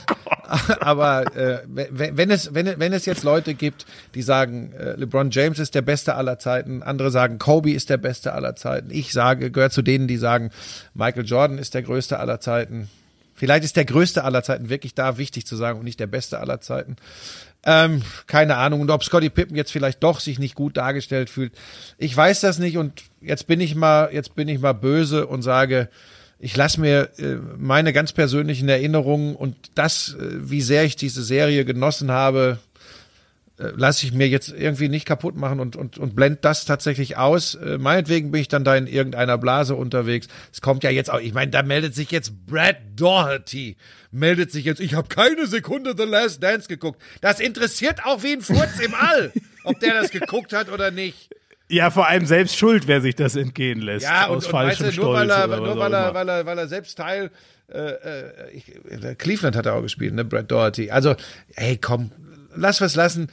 aber 0.80 1.36
äh, 1.36 1.60
wenn, 1.68 2.30
es 2.30 2.54
wenn, 2.54 2.78
wenn 2.78 2.92
es 2.92 3.06
jetzt 3.06 3.22
Leute 3.22 3.54
gibt, 3.54 3.86
die 4.14 4.22
sagen, 4.22 4.72
äh, 4.72 4.92
LeBron 4.96 5.30
James 5.30 5.58
ist 5.58 5.74
der 5.74 5.82
Beste 5.82 6.14
aller 6.14 6.38
Zeiten, 6.38 6.82
andere 6.82 7.10
sagen, 7.10 7.38
Kobe 7.38 7.72
ist 7.72 7.90
der 7.90 7.98
Beste 7.98 8.32
aller 8.32 8.56
Zeiten. 8.56 8.90
Ich 8.90 9.12
sage, 9.12 9.50
gehört 9.50 9.72
zu 9.72 9.82
denen, 9.82 10.08
die 10.08 10.16
sagen, 10.16 10.50
Michael 10.94 11.24
Jordan 11.24 11.58
ist 11.58 11.74
der 11.74 11.82
Größte 11.82 12.18
aller 12.18 12.40
Zeiten. 12.40 12.88
Vielleicht 13.34 13.64
ist 13.64 13.76
der 13.76 13.84
größte 13.86 14.24
aller 14.24 14.42
Zeiten 14.42 14.68
wirklich 14.68 14.94
da 14.94 15.16
wichtig 15.16 15.46
zu 15.46 15.56
sagen 15.56 15.78
und 15.78 15.84
nicht 15.84 16.00
der 16.00 16.06
beste 16.06 16.40
aller 16.40 16.60
Zeiten. 16.60 16.96
Ähm, 17.64 18.02
keine 18.26 18.56
Ahnung. 18.56 18.80
Und 18.80 18.90
ob 18.90 19.04
Scotty 19.04 19.30
Pippen 19.30 19.56
jetzt 19.56 19.72
vielleicht 19.72 20.02
doch 20.02 20.20
sich 20.20 20.38
nicht 20.38 20.54
gut 20.54 20.76
dargestellt 20.76 21.30
fühlt. 21.30 21.52
Ich 21.96 22.14
weiß 22.14 22.40
das 22.40 22.58
nicht 22.58 22.76
und 22.76 23.02
jetzt 23.20 23.46
bin 23.46 23.60
ich 23.60 23.74
mal, 23.74 24.10
jetzt 24.12 24.34
bin 24.34 24.48
ich 24.48 24.58
mal 24.58 24.74
böse 24.74 25.26
und 25.26 25.42
sage, 25.42 25.88
ich 26.40 26.56
lasse 26.56 26.80
mir 26.80 27.10
äh, 27.18 27.36
meine 27.58 27.92
ganz 27.92 28.12
persönlichen 28.12 28.68
Erinnerungen 28.68 29.36
und 29.36 29.56
das, 29.74 30.14
äh, 30.14 30.50
wie 30.50 30.62
sehr 30.62 30.84
ich 30.84 30.96
diese 30.96 31.22
Serie 31.22 31.66
genossen 31.66 32.10
habe, 32.10 32.58
äh, 33.58 33.72
lasse 33.76 34.06
ich 34.06 34.14
mir 34.14 34.26
jetzt 34.26 34.48
irgendwie 34.48 34.88
nicht 34.88 35.04
kaputt 35.04 35.36
machen 35.36 35.60
und, 35.60 35.76
und, 35.76 35.98
und 35.98 36.16
blend 36.16 36.38
das 36.42 36.64
tatsächlich 36.64 37.18
aus. 37.18 37.56
Äh, 37.56 37.76
meinetwegen 37.76 38.30
bin 38.30 38.40
ich 38.40 38.48
dann 38.48 38.64
da 38.64 38.74
in 38.74 38.86
irgendeiner 38.86 39.36
Blase 39.36 39.74
unterwegs. 39.74 40.28
Es 40.50 40.62
kommt 40.62 40.82
ja 40.82 40.88
jetzt 40.88 41.10
auch, 41.10 41.20
ich 41.20 41.34
meine, 41.34 41.50
da 41.50 41.62
meldet 41.62 41.94
sich 41.94 42.10
jetzt 42.10 42.46
Brad 42.46 42.78
Doherty, 42.96 43.76
meldet 44.10 44.50
sich 44.50 44.64
jetzt, 44.64 44.80
ich 44.80 44.94
habe 44.94 45.08
keine 45.08 45.46
Sekunde 45.46 45.94
The 45.94 46.04
Last 46.04 46.42
Dance 46.42 46.68
geguckt. 46.68 47.02
Das 47.20 47.38
interessiert 47.38 48.06
auch 48.06 48.22
wie 48.22 48.32
ein 48.32 48.40
Furz 48.40 48.80
im 48.82 48.94
All, 48.94 49.30
ob 49.64 49.78
der 49.80 49.92
das 49.92 50.10
geguckt 50.10 50.54
hat 50.54 50.72
oder 50.72 50.90
nicht. 50.90 51.28
Ja, 51.70 51.90
vor 51.90 52.08
allem 52.08 52.26
selbst 52.26 52.56
schuld, 52.56 52.88
wer 52.88 53.00
sich 53.00 53.14
das 53.14 53.36
entgehen 53.36 53.80
lässt. 53.80 54.04
Ja, 54.04 54.26
aus 54.26 54.46
und, 54.46 54.52
und 54.52 54.60
weißt 54.60 54.78
falschem 54.78 54.96
du, 54.96 55.02
nur, 55.02 55.14
weil 55.14 55.30
er, 55.30 55.46
nur 55.46 55.78
weil 55.78 55.94
er, 55.94 56.14
weil 56.14 56.28
er, 56.28 56.46
weil 56.46 56.58
er 56.58 56.66
selbst 56.66 56.98
Teil, 56.98 57.30
äh, 57.72 57.78
äh, 57.78 58.50
ich, 58.52 58.64
Cleveland 59.18 59.54
hat 59.54 59.66
er 59.66 59.74
auch 59.74 59.82
gespielt, 59.82 60.14
ne, 60.14 60.24
Brad 60.24 60.50
Doherty. 60.50 60.90
Also, 60.90 61.14
hey, 61.54 61.76
komm, 61.76 62.10
lass 62.56 62.80
was 62.80 62.96
lassen. 62.96 63.28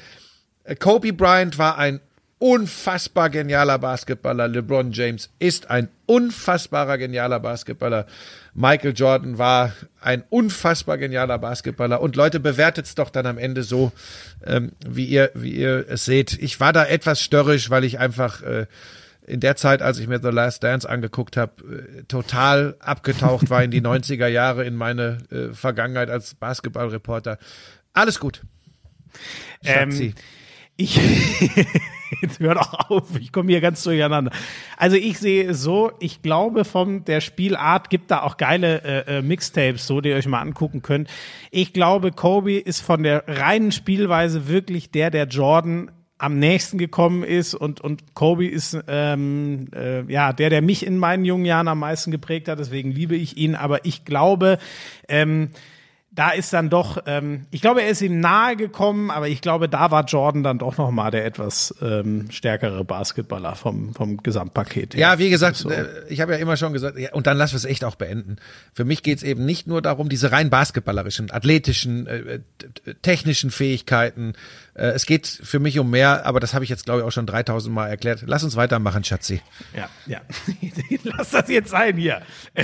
Äh, 0.63 0.75
Kobe 0.75 1.13
Bryant 1.13 1.57
war 1.57 1.79
ein 1.79 1.99
unfassbar 2.39 3.29
genialer 3.29 3.79
Basketballer. 3.79 4.47
LeBron 4.47 4.91
James 4.91 5.29
ist 5.39 5.69
ein 5.69 5.89
unfassbarer 6.05 6.97
genialer 6.97 7.39
Basketballer. 7.39 8.05
Michael 8.53 8.93
Jordan 8.95 9.37
war 9.37 9.73
ein 10.01 10.23
unfassbar 10.29 10.97
genialer 10.97 11.39
Basketballer. 11.39 12.01
Und 12.01 12.15
Leute, 12.15 12.39
bewertet's 12.39 12.95
doch 12.95 13.09
dann 13.09 13.25
am 13.25 13.37
Ende 13.37 13.63
so, 13.63 13.91
ähm, 14.45 14.71
wie 14.87 15.05
ihr, 15.05 15.31
wie 15.33 15.51
ihr 15.51 15.85
es 15.89 16.05
seht. 16.05 16.33
Ich 16.33 16.59
war 16.59 16.73
da 16.73 16.85
etwas 16.85 17.21
störrisch, 17.21 17.69
weil 17.69 17.83
ich 17.83 17.99
einfach 17.99 18.43
äh, 18.43 18.67
in 19.25 19.39
der 19.39 19.55
Zeit, 19.55 19.81
als 19.81 19.99
ich 19.99 20.07
mir 20.07 20.19
The 20.21 20.29
Last 20.29 20.63
Dance 20.63 20.87
angeguckt 20.87 21.37
habe, 21.37 21.51
äh, 21.99 22.03
total 22.03 22.75
abgetaucht 22.79 23.49
war 23.49 23.63
in 23.63 23.71
die 23.71 23.81
90er 23.83 24.27
Jahre, 24.27 24.63
in 24.63 24.75
meine 24.75 25.17
äh, 25.31 25.53
Vergangenheit 25.53 26.09
als 26.09 26.35
Basketballreporter. 26.35 27.39
Alles 27.93 28.19
gut. 28.19 28.41
Schatzi. 29.63 30.05
Ähm, 30.05 30.13
ich, 30.77 30.99
jetzt 32.21 32.39
hör 32.39 32.55
doch 32.55 32.89
auf, 32.89 33.03
ich 33.19 33.31
komme 33.31 33.51
hier 33.51 33.61
ganz 33.61 33.83
durcheinander. 33.83 34.31
Also 34.77 34.95
ich 34.95 35.19
sehe 35.19 35.49
es 35.49 35.61
so, 35.61 35.91
ich 35.99 36.21
glaube 36.21 36.65
von 36.65 37.03
der 37.03 37.19
Spielart 37.19 37.89
gibt 37.89 38.11
da 38.11 38.21
auch 38.21 38.37
geile 38.37 38.83
äh, 38.83 39.17
äh, 39.17 39.21
Mixtapes, 39.21 39.87
so 39.87 40.01
die 40.01 40.09
ihr 40.09 40.15
euch 40.15 40.27
mal 40.27 40.41
angucken 40.41 40.81
könnt. 40.81 41.09
Ich 41.51 41.73
glaube, 41.73 42.11
Kobe 42.11 42.53
ist 42.53 42.81
von 42.81 43.03
der 43.03 43.23
reinen 43.27 43.71
Spielweise 43.71 44.47
wirklich 44.47 44.91
der, 44.91 45.09
der 45.09 45.25
Jordan 45.27 45.91
am 46.19 46.39
nächsten 46.39 46.77
gekommen 46.77 47.23
ist 47.23 47.53
und 47.53 47.79
und 47.81 48.15
Kobe 48.15 48.47
ist 48.47 48.77
ähm, 48.87 49.67
äh, 49.75 50.01
ja 50.11 50.33
der, 50.33 50.49
der 50.49 50.63
mich 50.63 50.83
in 50.83 50.97
meinen 50.97 51.25
jungen 51.25 51.45
Jahren 51.45 51.67
am 51.67 51.79
meisten 51.79 52.09
geprägt 52.09 52.47
hat. 52.47 52.57
Deswegen 52.57 52.91
liebe 52.91 53.15
ich 53.15 53.37
ihn. 53.37 53.55
Aber 53.55 53.85
ich 53.85 54.03
glaube, 54.03 54.57
ähm, 55.07 55.49
da 56.17 56.31
ist 56.31 56.51
dann 56.51 56.71
doch, 56.71 56.97
ähm, 57.05 57.45
ich 57.51 57.61
glaube, 57.61 57.83
er 57.83 57.89
ist 57.89 58.01
ihm 58.01 58.19
nahe 58.19 58.55
gekommen, 58.55 59.11
aber 59.11 59.27
ich 59.27 59.39
glaube, 59.39 59.69
da 59.69 59.91
war 59.91 60.03
Jordan 60.03 60.41
dann 60.41 60.57
doch 60.57 60.75
noch 60.77 60.89
mal 60.89 61.11
der 61.11 61.25
etwas 61.25 61.75
ähm, 61.79 62.25
stärkere 62.31 62.83
Basketballer 62.83 63.55
vom, 63.55 63.93
vom 63.93 64.17
Gesamtpaket. 64.17 64.95
her. 64.95 64.99
Ja, 64.99 65.19
wie 65.19 65.29
gesagt, 65.29 65.57
So. 65.57 65.69
äh, 65.69 65.85
ich 66.09 66.19
habe 66.19 66.31
ja 66.33 66.39
immer 66.39 66.57
schon 66.57 66.73
gesagt, 66.73 66.97
ja, 66.97 67.13
und 67.13 67.27
dann 67.27 67.37
lassen 67.37 67.53
wir 67.53 67.57
es 67.57 67.65
echt 67.65 67.83
auch 67.83 67.93
beenden. 67.95 68.37
Für 68.73 68.83
mich 68.83 69.03
geht's 69.03 69.21
eben 69.21 69.45
nicht 69.45 69.67
nur 69.67 69.83
darum, 69.83 70.09
diese 70.09 70.31
rein 70.31 70.49
basketballerischen, 70.49 71.29
athletischen, 71.29 72.07
äh, 72.07 72.39
t- 72.57 72.93
technischen 73.03 73.51
Fähigkeiten. 73.51 74.33
Äh, 74.77 74.89
es 74.89 75.05
geht 75.05 75.27
für 75.27 75.59
mich 75.59 75.79
um 75.79 75.89
mehr, 75.89 76.25
aber 76.25 76.39
das 76.39 76.53
habe 76.53 76.63
ich 76.63 76.69
jetzt, 76.69 76.85
glaube 76.85 77.01
ich, 77.01 77.05
auch 77.05 77.11
schon 77.11 77.25
3000 77.25 77.73
Mal 77.73 77.87
erklärt. 77.87 78.23
Lass 78.25 78.43
uns 78.43 78.55
weitermachen, 78.55 79.03
Schatzi. 79.03 79.41
Ja, 79.75 79.89
ja. 80.05 80.21
Lass 81.03 81.31
das 81.31 81.49
jetzt 81.49 81.69
sein 81.71 81.97
hier. 81.97 82.21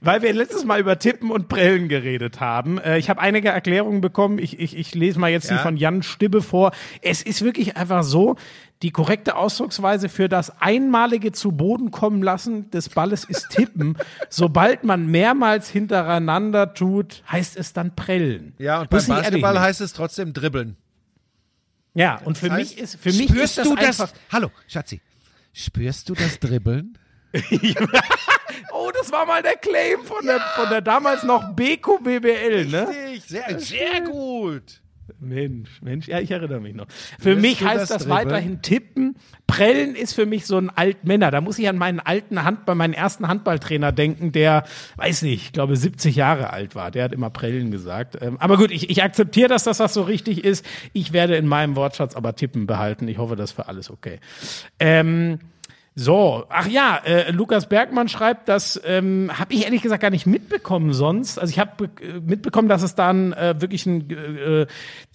Weil 0.00 0.22
wir 0.22 0.32
letztes 0.32 0.64
Mal 0.64 0.80
über 0.80 0.98
Tippen 0.98 1.30
und 1.30 1.48
Prellen 1.48 1.88
geredet 1.88 2.40
haben. 2.40 2.78
Äh, 2.78 2.98
Ich 2.98 3.08
habe 3.10 3.20
einige 3.20 3.48
Erklärungen 3.48 4.00
bekommen. 4.00 4.38
Ich, 4.38 4.58
ich, 4.60 4.76
ich 4.76 4.94
lese 4.94 5.18
mal 5.18 5.30
jetzt 5.30 5.50
die 5.50 5.54
Ja. 5.54 5.60
von 5.60 5.76
Jan 5.76 6.02
Stibbe 6.02 6.42
vor. 6.42 6.72
Es 7.02 7.22
ist 7.22 7.42
wirklich 7.42 7.76
einfach 7.76 8.02
so, 8.02 8.36
die 8.82 8.90
korrekte 8.90 9.36
Ausdrucksweise 9.36 10.08
für 10.10 10.28
das 10.28 10.60
einmalige 10.60 11.32
zu 11.32 11.52
Boden 11.52 11.90
kommen 11.90 12.22
lassen 12.22 12.70
des 12.70 12.90
Balles 12.90 13.24
ist 13.24 13.48
tippen. 13.50 13.96
Sobald 14.28 14.84
man 14.84 15.06
mehrmals 15.06 15.70
hintereinander 15.70 16.74
tut, 16.74 17.22
heißt 17.30 17.56
es 17.56 17.72
dann 17.72 17.94
prellen. 17.96 18.52
Ja, 18.58 18.82
und 18.82 18.90
beim 18.90 19.06
Basketball 19.06 19.58
heißt 19.58 19.80
es 19.80 19.92
trotzdem 19.94 20.32
dribbeln. 20.34 20.76
Ja, 21.94 22.20
und 22.24 22.36
für 22.38 22.48
Das 22.48 22.58
mich 22.58 22.70
heißt, 22.70 22.78
ist, 22.80 23.00
für 23.00 23.12
mich 23.12 23.28
spürst 23.28 23.42
ist 23.44 23.58
das 23.58 23.68
du 23.68 23.74
das? 23.76 24.00
einfach, 24.00 24.12
Hallo, 24.32 24.50
Schatzi. 24.68 25.00
Spürst 25.52 26.08
du 26.08 26.14
das 26.14 26.38
Dribbeln? 26.40 26.98
Oh, 28.72 28.90
das 28.96 29.10
war 29.10 29.26
mal 29.26 29.42
der 29.42 29.56
Claim 29.56 30.04
von 30.04 30.24
der, 30.26 30.40
von 30.56 30.68
der 30.68 30.80
damals 30.80 31.22
noch 31.24 31.52
BQBBL, 31.54 32.66
ne? 32.66 32.88
Richtig, 32.88 33.24
sehr, 33.24 33.58
sehr 33.60 34.00
gut. 34.02 34.80
Mensch, 35.24 35.82
Mensch, 35.82 36.08
ja, 36.08 36.20
ich 36.20 36.30
erinnere 36.30 36.60
mich 36.60 36.74
noch. 36.74 36.86
Für 37.18 37.36
mich 37.36 37.64
heißt 37.64 37.90
das 37.90 38.04
das, 38.04 38.08
weiterhin 38.08 38.62
tippen. 38.62 39.16
Prellen 39.46 39.94
ist 39.94 40.14
für 40.14 40.26
mich 40.26 40.46
so 40.46 40.56
ein 40.56 40.70
Altmänner. 40.70 41.30
Da 41.30 41.40
muss 41.40 41.58
ich 41.58 41.68
an 41.68 41.76
meinen 41.76 42.00
alten 42.00 42.44
Handball, 42.44 42.74
meinen 42.74 42.94
ersten 42.94 43.28
Handballtrainer 43.28 43.92
denken, 43.92 44.32
der, 44.32 44.64
weiß 44.96 45.22
nicht, 45.22 45.46
ich 45.46 45.52
glaube 45.52 45.76
70 45.76 46.16
Jahre 46.16 46.50
alt 46.50 46.74
war. 46.74 46.90
Der 46.90 47.04
hat 47.04 47.12
immer 47.12 47.30
Prellen 47.30 47.70
gesagt. 47.70 48.18
Ähm, 48.20 48.36
aber 48.38 48.56
gut, 48.56 48.70
ich, 48.70 48.90
ich 48.90 49.02
akzeptiere, 49.02 49.48
dass 49.48 49.64
das 49.64 49.80
was 49.80 49.94
so 49.94 50.02
richtig 50.02 50.44
ist. 50.44 50.64
Ich 50.92 51.12
werde 51.12 51.36
in 51.36 51.46
meinem 51.46 51.76
Wortschatz 51.76 52.14
aber 52.14 52.36
tippen 52.36 52.66
behalten. 52.66 53.08
Ich 53.08 53.18
hoffe, 53.18 53.36
das 53.36 53.50
ist 53.50 53.56
für 53.56 53.68
alles 53.68 53.90
okay. 53.90 54.20
Ähm, 54.78 55.38
so, 55.96 56.44
ach 56.48 56.66
ja, 56.66 56.96
äh, 57.04 57.30
Lukas 57.30 57.68
Bergmann 57.68 58.08
schreibt, 58.08 58.48
das 58.48 58.80
ähm, 58.84 59.30
habe 59.32 59.54
ich 59.54 59.64
ehrlich 59.64 59.80
gesagt 59.80 60.02
gar 60.02 60.10
nicht 60.10 60.26
mitbekommen 60.26 60.92
sonst. 60.92 61.38
Also 61.38 61.52
ich 61.52 61.60
habe 61.60 61.84
äh, 61.84 62.20
mitbekommen, 62.20 62.68
dass 62.68 62.82
es 62.82 62.96
dann 62.96 63.32
äh, 63.32 63.54
wirklich 63.60 63.86
ein, 63.86 64.10
äh, 64.10 64.66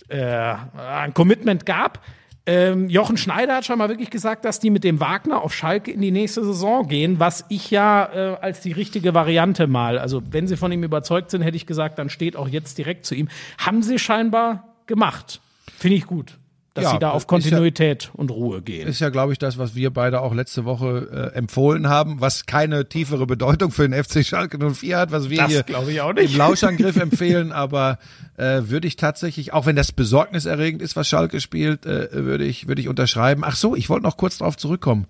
äh, 0.08 0.56
ein 0.78 1.14
Commitment 1.14 1.66
gab. 1.66 2.02
Ähm, 2.46 2.90
Jochen 2.90 3.18
Schneider 3.18 3.58
hat 3.58 3.66
schon 3.66 3.78
mal 3.78 3.90
wirklich 3.90 4.10
gesagt, 4.10 4.46
dass 4.46 4.62
die 4.62 4.70
mit 4.70 4.86
dem 4.86 5.02
Wagner 5.02 5.44
auf 5.44 5.54
Schalke 5.54 5.92
in 5.92 6.02
die 6.02 6.12
nächste 6.12 6.46
Saison 6.46 6.88
gehen, 6.88 7.20
was 7.20 7.46
ich 7.50 7.70
ja 7.70 8.06
äh, 8.12 8.38
als 8.42 8.62
die 8.62 8.72
richtige 8.72 9.14
Variante 9.14 9.68
mal, 9.68 10.00
also 10.00 10.24
wenn 10.32 10.48
sie 10.48 10.56
von 10.56 10.72
ihm 10.72 10.84
überzeugt 10.84 11.30
sind, 11.30 11.42
hätte 11.42 11.58
ich 11.58 11.66
gesagt, 11.66 12.00
dann 12.00 12.10
steht 12.10 12.38
auch 12.38 12.48
jetzt 12.48 12.78
direkt 12.78 13.06
zu 13.06 13.16
ihm. 13.16 13.28
Haben 13.58 13.84
sie 13.84 14.00
scheinbar 14.00 14.78
gemacht. 14.88 15.42
Finde 15.78 15.98
ich 15.98 16.08
gut, 16.08 16.40
dass 16.80 16.86
Ja, 16.86 16.92
sie 16.94 17.00
da 17.00 17.10
ist 17.10 17.16
auf 17.16 17.22
ja- 17.24 17.28
Kontinuität 17.28 18.10
und 18.14 18.32
Ruhe 18.32 18.62
gehen. 18.62 18.88
Ist 18.88 19.00
ja, 19.00 19.10
glaube 19.10 19.34
ich, 19.34 19.40
das, 19.40 19.58
was 19.58 19.76
wir 19.76 19.92
beide 19.92 20.22
auch 20.22 20.34
letzte 20.34 20.66
Woche 20.66 21.32
äh, 21.34 21.38
empfohlen 21.38 21.88
haben, 21.88 22.20
was 22.22 22.46
keine 22.46 22.90
tiefere 22.90 23.26
Bedeutung 23.28 23.72
für 23.72 23.88
den 23.88 24.04
FC 24.04 24.26
Schalke 24.26 24.58
04 24.74 24.98
hat, 24.98 25.12
was 25.12 25.30
wir 25.30 25.38
Das 25.38 25.48
hier 25.52 25.64
glaube 25.64 25.92
ich 25.92 26.02
auch 26.02 26.14
nicht. 26.14 26.32
im 26.34 26.38
Lauschangriff 26.38 26.96
empfehlen, 26.98 27.52
aber 27.52 28.00
äh, 28.38 28.62
würde 28.66 28.88
ich 28.88 28.96
tatsächlich, 28.96 29.54
auch 29.54 29.66
wenn 29.66 29.76
das 29.76 29.92
besorgniserregend 29.92 30.82
ist, 30.82 30.96
was 30.96 31.08
Schalke 31.08 31.42
spielt, 31.42 31.86
äh, 31.86 32.08
würde 32.12 32.46
ich, 32.46 32.68
würde 32.68 32.82
ich 32.82 32.88
unterschreiben. 32.88 33.44
Ach 33.46 33.56
so, 33.56 33.76
ich 33.76 33.90
wollte 33.90 34.04
noch 34.04 34.18
kurz 34.18 34.38
drauf 34.40 34.58
zurückkommen. 34.58 35.06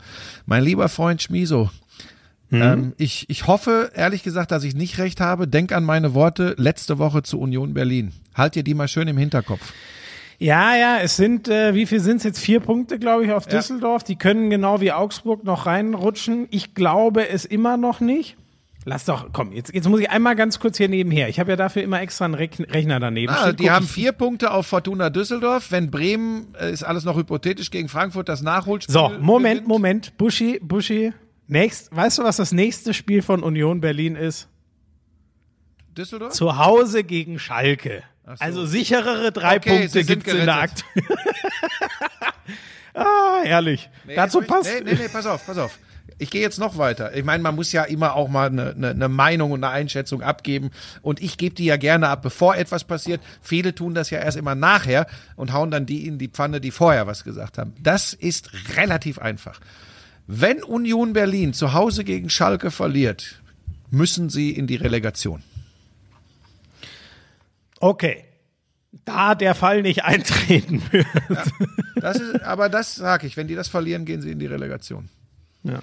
Mein 0.45 0.63
lieber 0.63 0.89
Freund 0.89 1.21
Schmiso, 1.21 1.69
ähm, 2.51 2.93
ich, 2.97 3.29
ich 3.29 3.45
hoffe, 3.45 3.91
ehrlich 3.93 4.23
gesagt, 4.23 4.49
dass 4.51 4.63
ich 4.63 4.73
nicht 4.75 4.97
recht 4.97 5.21
habe. 5.21 5.47
Denk 5.47 5.71
an 5.71 5.83
meine 5.83 6.15
Worte 6.15 6.55
letzte 6.57 6.97
Woche 6.97 7.21
zu 7.21 7.39
Union 7.39 7.75
Berlin. 7.75 8.11
Halt 8.33 8.55
dir 8.55 8.63
die 8.63 8.73
mal 8.73 8.87
schön 8.87 9.07
im 9.07 9.17
Hinterkopf. 9.19 9.71
Ja, 10.39 10.75
ja, 10.75 10.97
es 11.01 11.17
sind, 11.17 11.47
äh, 11.49 11.75
wie 11.75 11.85
viel 11.85 11.99
sind 11.99 12.17
es 12.17 12.23
jetzt? 12.23 12.39
Vier 12.39 12.61
Punkte, 12.61 12.97
glaube 12.97 13.25
ich, 13.25 13.31
auf 13.33 13.45
Ja. 13.45 13.57
Düsseldorf. 13.57 14.03
Die 14.05 14.15
können 14.15 14.49
genau 14.49 14.79
wie 14.79 14.91
Augsburg 14.93 15.43
noch 15.43 15.65
reinrutschen. 15.65 16.47
Ich 16.49 16.73
glaube 16.73 17.27
es 17.29 17.43
immer 17.45 17.75
noch 17.77 17.99
nicht. 17.99 18.37
Lass 18.85 19.03
doch, 19.03 19.27
komm, 19.33 19.51
jetzt, 19.51 19.73
jetzt 19.75 19.89
muss 19.89 19.99
ich 19.99 20.09
einmal 20.09 20.37
ganz 20.37 20.57
kurz 20.61 20.77
hier 20.77 20.87
nebenher. 20.87 21.27
Ich 21.27 21.39
habe 21.41 21.49
ja 21.51 21.57
dafür 21.57 21.83
immer 21.83 22.01
extra 22.01 22.23
einen 22.25 22.35
Rechn- 22.35 22.63
Rechner 22.71 23.01
daneben. 23.01 23.33
Ah, 23.33 23.47
stehen. 23.49 23.57
die 23.57 23.69
haben 23.69 23.85
vier 23.85 24.13
Punkte 24.13 24.51
auf 24.51 24.65
Fortuna 24.67 25.09
Düsseldorf. 25.09 25.71
Wenn 25.71 25.91
Bremen, 25.91 26.55
äh, 26.59 26.71
ist 26.71 26.83
alles 26.83 27.03
noch 27.03 27.17
hypothetisch, 27.17 27.69
gegen 27.71 27.89
Frankfurt 27.89 28.29
das 28.29 28.41
Nachholspiel 28.41 28.93
So, 28.93 29.09
Moment, 29.19 29.55
gewinnt. 29.55 29.67
Moment. 29.67 30.17
Buschi, 30.17 30.59
Buschi. 30.63 31.11
Nächst, 31.47 31.93
weißt 31.93 32.19
du, 32.19 32.23
was 32.23 32.37
das 32.37 32.53
nächste 32.53 32.93
Spiel 32.93 33.21
von 33.21 33.43
Union 33.43 33.81
Berlin 33.81 34.15
ist? 34.15 34.47
Düsseldorf? 35.97 36.31
Zu 36.31 36.57
Hause 36.57 37.03
gegen 37.03 37.37
Schalke. 37.39 38.03
So. 38.37 38.43
Also 38.43 38.65
sicherere 38.65 39.31
drei 39.31 39.57
Okay, 39.57 39.69
Punkte 39.69 39.89
sind 40.03 40.07
gibt's 40.07 40.33
in 40.33 40.45
der. 40.45 40.57
Akt. 40.57 40.85
ah, 42.93 43.39
herrlich. 43.43 43.89
Nee, 44.05 44.15
Dazu 44.15 44.41
passt. 44.41 44.69
Nee, 44.71 44.91
nee, 44.91 44.97
nee, 44.99 45.07
pass 45.07 45.25
auf, 45.25 45.45
pass 45.45 45.57
auf. 45.57 45.77
Ich 46.21 46.29
gehe 46.29 46.41
jetzt 46.41 46.59
noch 46.59 46.77
weiter. 46.77 47.15
Ich 47.15 47.23
meine, 47.23 47.41
man 47.41 47.55
muss 47.55 47.71
ja 47.71 47.83
immer 47.83 48.13
auch 48.15 48.27
mal 48.27 48.47
eine, 48.47 48.71
eine, 48.71 48.89
eine 48.89 49.07
Meinung 49.07 49.51
und 49.51 49.63
eine 49.63 49.71
Einschätzung 49.71 50.21
abgeben. 50.21 50.69
Und 51.01 51.21
ich 51.21 51.37
gebe 51.37 51.55
die 51.55 51.65
ja 51.65 51.77
gerne 51.77 52.09
ab, 52.09 52.21
bevor 52.21 52.57
etwas 52.57 52.83
passiert. 52.83 53.21
Viele 53.41 53.73
tun 53.73 53.93
das 53.93 54.09
ja 54.09 54.19
erst 54.19 54.37
immer 54.37 54.53
nachher 54.53 55.07
und 55.37 55.53
hauen 55.53 55.71
dann 55.71 55.85
die 55.85 56.05
in 56.05 56.17
die 56.17 56.27
Pfanne, 56.27 56.59
die 56.59 56.71
vorher 56.71 57.07
was 57.07 57.23
gesagt 57.23 57.57
haben. 57.57 57.73
Das 57.81 58.13
ist 58.13 58.51
relativ 58.75 59.19
einfach. 59.19 59.61
Wenn 60.27 60.61
Union 60.61 61.13
Berlin 61.13 61.53
zu 61.53 61.73
Hause 61.73 62.03
gegen 62.03 62.29
Schalke 62.29 62.69
verliert, 62.69 63.41
müssen 63.89 64.29
sie 64.29 64.51
in 64.51 64.67
die 64.67 64.75
Relegation. 64.75 65.41
Okay. 67.79 68.25
Da 69.05 69.35
der 69.35 69.53
Fall 69.55 69.81
nicht 69.83 70.03
eintreten 70.03 70.81
wird. 70.91 71.05
Das 71.95 72.17
ist, 72.17 72.41
aber 72.41 72.69
das 72.69 72.95
sage 72.95 73.27
ich. 73.27 73.37
Wenn 73.37 73.47
die 73.47 73.55
das 73.55 73.67
verlieren, 73.67 74.05
gehen 74.05 74.21
sie 74.21 74.31
in 74.31 74.39
die 74.39 74.47
Relegation. 74.47 75.09
Ja. 75.63 75.81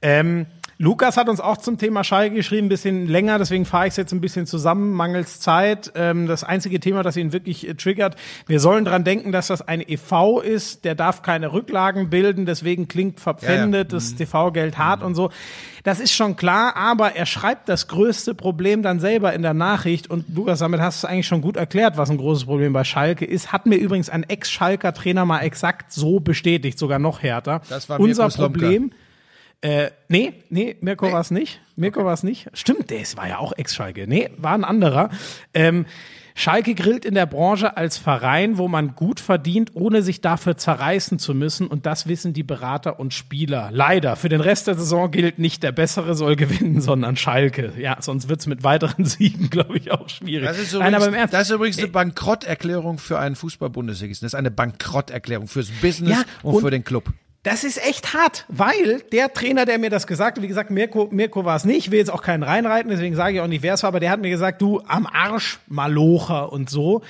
Ähm, 0.00 0.46
Lukas 0.78 1.16
hat 1.16 1.30
uns 1.30 1.40
auch 1.40 1.56
zum 1.56 1.78
Thema 1.78 2.04
Schalke 2.04 2.34
geschrieben, 2.34 2.66
ein 2.66 2.68
bisschen 2.68 3.06
länger, 3.06 3.38
deswegen 3.38 3.64
fahre 3.64 3.86
ich 3.86 3.92
es 3.92 3.96
jetzt 3.96 4.12
ein 4.12 4.20
bisschen 4.20 4.44
zusammen, 4.44 4.92
mangels 4.92 5.40
Zeit. 5.40 5.92
Ähm, 5.94 6.26
das 6.26 6.44
einzige 6.44 6.80
Thema, 6.80 7.02
das 7.02 7.16
ihn 7.16 7.32
wirklich 7.32 7.66
äh, 7.66 7.74
triggert, 7.74 8.16
wir 8.46 8.60
sollen 8.60 8.84
dran 8.84 9.02
denken, 9.02 9.32
dass 9.32 9.46
das 9.46 9.62
ein 9.62 9.80
EV 9.80 10.40
ist, 10.42 10.84
der 10.84 10.94
darf 10.94 11.22
keine 11.22 11.52
Rücklagen 11.52 12.10
bilden, 12.10 12.44
deswegen 12.44 12.88
klingt 12.88 13.20
verpfändet, 13.20 13.92
ja, 13.92 13.96
ja. 13.96 14.04
das 14.04 14.12
mhm. 14.12 14.16
TV-Geld 14.18 14.76
hart 14.76 15.00
mhm. 15.00 15.06
und 15.06 15.14
so. 15.14 15.30
Das 15.82 16.00
ist 16.00 16.12
schon 16.12 16.36
klar, 16.36 16.76
aber 16.76 17.16
er 17.16 17.26
schreibt 17.26 17.68
das 17.68 17.88
größte 17.88 18.34
Problem 18.34 18.82
dann 18.82 19.00
selber 19.00 19.32
in 19.32 19.42
der 19.42 19.54
Nachricht 19.54 20.10
und 20.10 20.26
Lukas, 20.34 20.58
damit 20.58 20.80
hast 20.80 21.04
du 21.04 21.06
eigentlich 21.06 21.28
schon 21.28 21.40
gut 21.40 21.56
erklärt, 21.56 21.96
was 21.96 22.10
ein 22.10 22.18
großes 22.18 22.44
Problem 22.44 22.72
bei 22.72 22.84
Schalke 22.84 23.24
ist. 23.24 23.52
Hat 23.52 23.64
mir 23.64 23.76
übrigens 23.76 24.10
ein 24.10 24.24
Ex-Schalker 24.24 24.92
Trainer 24.92 25.24
mal 25.24 25.40
exakt 25.40 25.92
so 25.92 26.20
bestätigt, 26.20 26.78
sogar 26.78 26.98
noch 26.98 27.22
härter. 27.22 27.62
Das 27.70 27.88
war 27.88 27.98
Unser 27.98 28.28
Problem. 28.28 28.90
Äh, 29.60 29.90
nee, 30.08 30.34
nee, 30.50 30.76
Mirko 30.80 31.06
nee. 31.06 31.12
war 31.12 31.20
es 31.20 31.30
nicht. 31.30 31.60
Mirko 31.76 32.00
okay. 32.00 32.06
war 32.06 32.14
es 32.14 32.22
nicht. 32.22 32.48
Stimmt, 32.52 32.90
der 32.90 33.00
war 33.16 33.28
ja 33.28 33.38
auch 33.38 33.52
Ex-Schalke. 33.56 34.06
Nee, 34.06 34.30
war 34.36 34.52
ein 34.52 34.64
anderer. 34.64 35.10
Ähm, 35.54 35.86
Schalke 36.38 36.74
grillt 36.74 37.06
in 37.06 37.14
der 37.14 37.24
Branche 37.24 37.78
als 37.78 37.96
Verein, 37.96 38.58
wo 38.58 38.68
man 38.68 38.94
gut 38.94 39.20
verdient, 39.20 39.70
ohne 39.72 40.02
sich 40.02 40.20
dafür 40.20 40.58
zerreißen 40.58 41.18
zu 41.18 41.34
müssen. 41.34 41.66
Und 41.66 41.86
das 41.86 42.08
wissen 42.08 42.34
die 42.34 42.42
Berater 42.42 43.00
und 43.00 43.14
Spieler. 43.14 43.70
Leider. 43.72 44.16
Für 44.16 44.28
den 44.28 44.42
Rest 44.42 44.66
der 44.66 44.74
Saison 44.74 45.10
gilt 45.10 45.38
nicht 45.38 45.62
der 45.62 45.72
Bessere 45.72 46.14
soll 46.14 46.36
gewinnen, 46.36 46.80
sondern 46.82 47.16
Schalke. 47.16 47.72
Ja, 47.78 47.96
sonst 48.00 48.28
wird's 48.28 48.46
mit 48.46 48.62
weiteren 48.62 49.04
Siegen, 49.06 49.48
glaube 49.48 49.78
ich, 49.78 49.90
auch 49.90 50.10
schwierig. 50.10 50.46
Das 50.46 50.58
ist 50.58 50.74
übrigens, 50.74 50.84
Nein, 50.84 50.94
aber 50.94 51.08
im 51.08 51.14
Ernst, 51.14 51.32
das 51.32 51.48
ist 51.48 51.54
übrigens 51.54 51.78
eine 51.78 51.88
Bankrotterklärung 51.88 52.98
für 52.98 53.18
einen 53.18 53.34
Fußball-Bundesligisten. 53.34 54.26
Das 54.26 54.34
ist 54.34 54.38
eine 54.38 54.50
Bankrotterklärung 54.50 55.48
fürs 55.48 55.70
Business 55.80 56.18
ja, 56.18 56.24
und, 56.42 56.56
und 56.56 56.60
für 56.60 56.70
den 56.70 56.84
Club. 56.84 57.14
Das 57.46 57.62
ist 57.62 57.80
echt 57.86 58.12
hart, 58.12 58.44
weil 58.48 59.02
der 59.12 59.32
Trainer, 59.32 59.66
der 59.66 59.78
mir 59.78 59.88
das 59.88 60.08
gesagt 60.08 60.36
hat, 60.36 60.42
wie 60.42 60.48
gesagt, 60.48 60.72
Mirko, 60.72 61.06
Mirko 61.12 61.44
war 61.44 61.54
es 61.54 61.64
nicht, 61.64 61.78
ich 61.78 61.90
will 61.92 62.00
jetzt 62.00 62.10
auch 62.10 62.22
keinen 62.22 62.42
reinreiten, 62.42 62.90
deswegen 62.90 63.14
sage 63.14 63.36
ich 63.36 63.40
auch 63.40 63.46
nicht, 63.46 63.62
wer 63.62 63.74
es 63.74 63.84
war, 63.84 63.88
aber 63.88 64.00
der 64.00 64.10
hat 64.10 64.20
mir 64.20 64.30
gesagt, 64.30 64.60
du 64.60 64.82
am 64.88 65.06
Arsch 65.06 65.60
Malocher 65.68 66.52
und 66.52 66.68
so. 66.68 67.02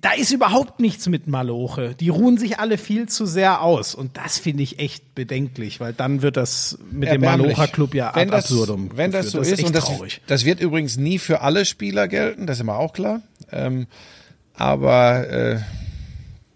Da 0.00 0.12
ist 0.12 0.30
überhaupt 0.30 0.78
nichts 0.78 1.08
mit 1.08 1.26
Maloche. 1.26 1.96
Die 1.98 2.08
ruhen 2.08 2.38
sich 2.38 2.60
alle 2.60 2.78
viel 2.78 3.08
zu 3.08 3.26
sehr 3.26 3.62
aus. 3.62 3.96
Und 3.96 4.16
das 4.16 4.38
finde 4.38 4.62
ich 4.62 4.78
echt 4.78 5.12
bedenklich, 5.16 5.80
weil 5.80 5.92
dann 5.92 6.22
wird 6.22 6.36
das 6.36 6.78
mit 6.92 7.10
dem 7.10 7.22
Malocher-Club 7.22 7.94
ja 7.94 8.12
wenn 8.14 8.30
das, 8.30 8.44
absurdum. 8.44 8.90
Wenn 8.94 9.10
das 9.10 9.32
so 9.32 9.38
das 9.38 9.48
ist, 9.48 9.58
ist 9.58 9.66
und 9.66 9.74
das, 9.74 9.90
das, 10.28 10.44
wird 10.44 10.60
übrigens 10.60 10.96
nie 10.96 11.18
für 11.18 11.40
alle 11.40 11.64
Spieler 11.64 12.06
gelten, 12.06 12.46
das 12.46 12.58
ist 12.58 12.60
immer 12.60 12.78
auch 12.78 12.92
klar. 12.92 13.22
Ähm, 13.50 13.88
aber 14.54 15.28
äh, 15.28 15.60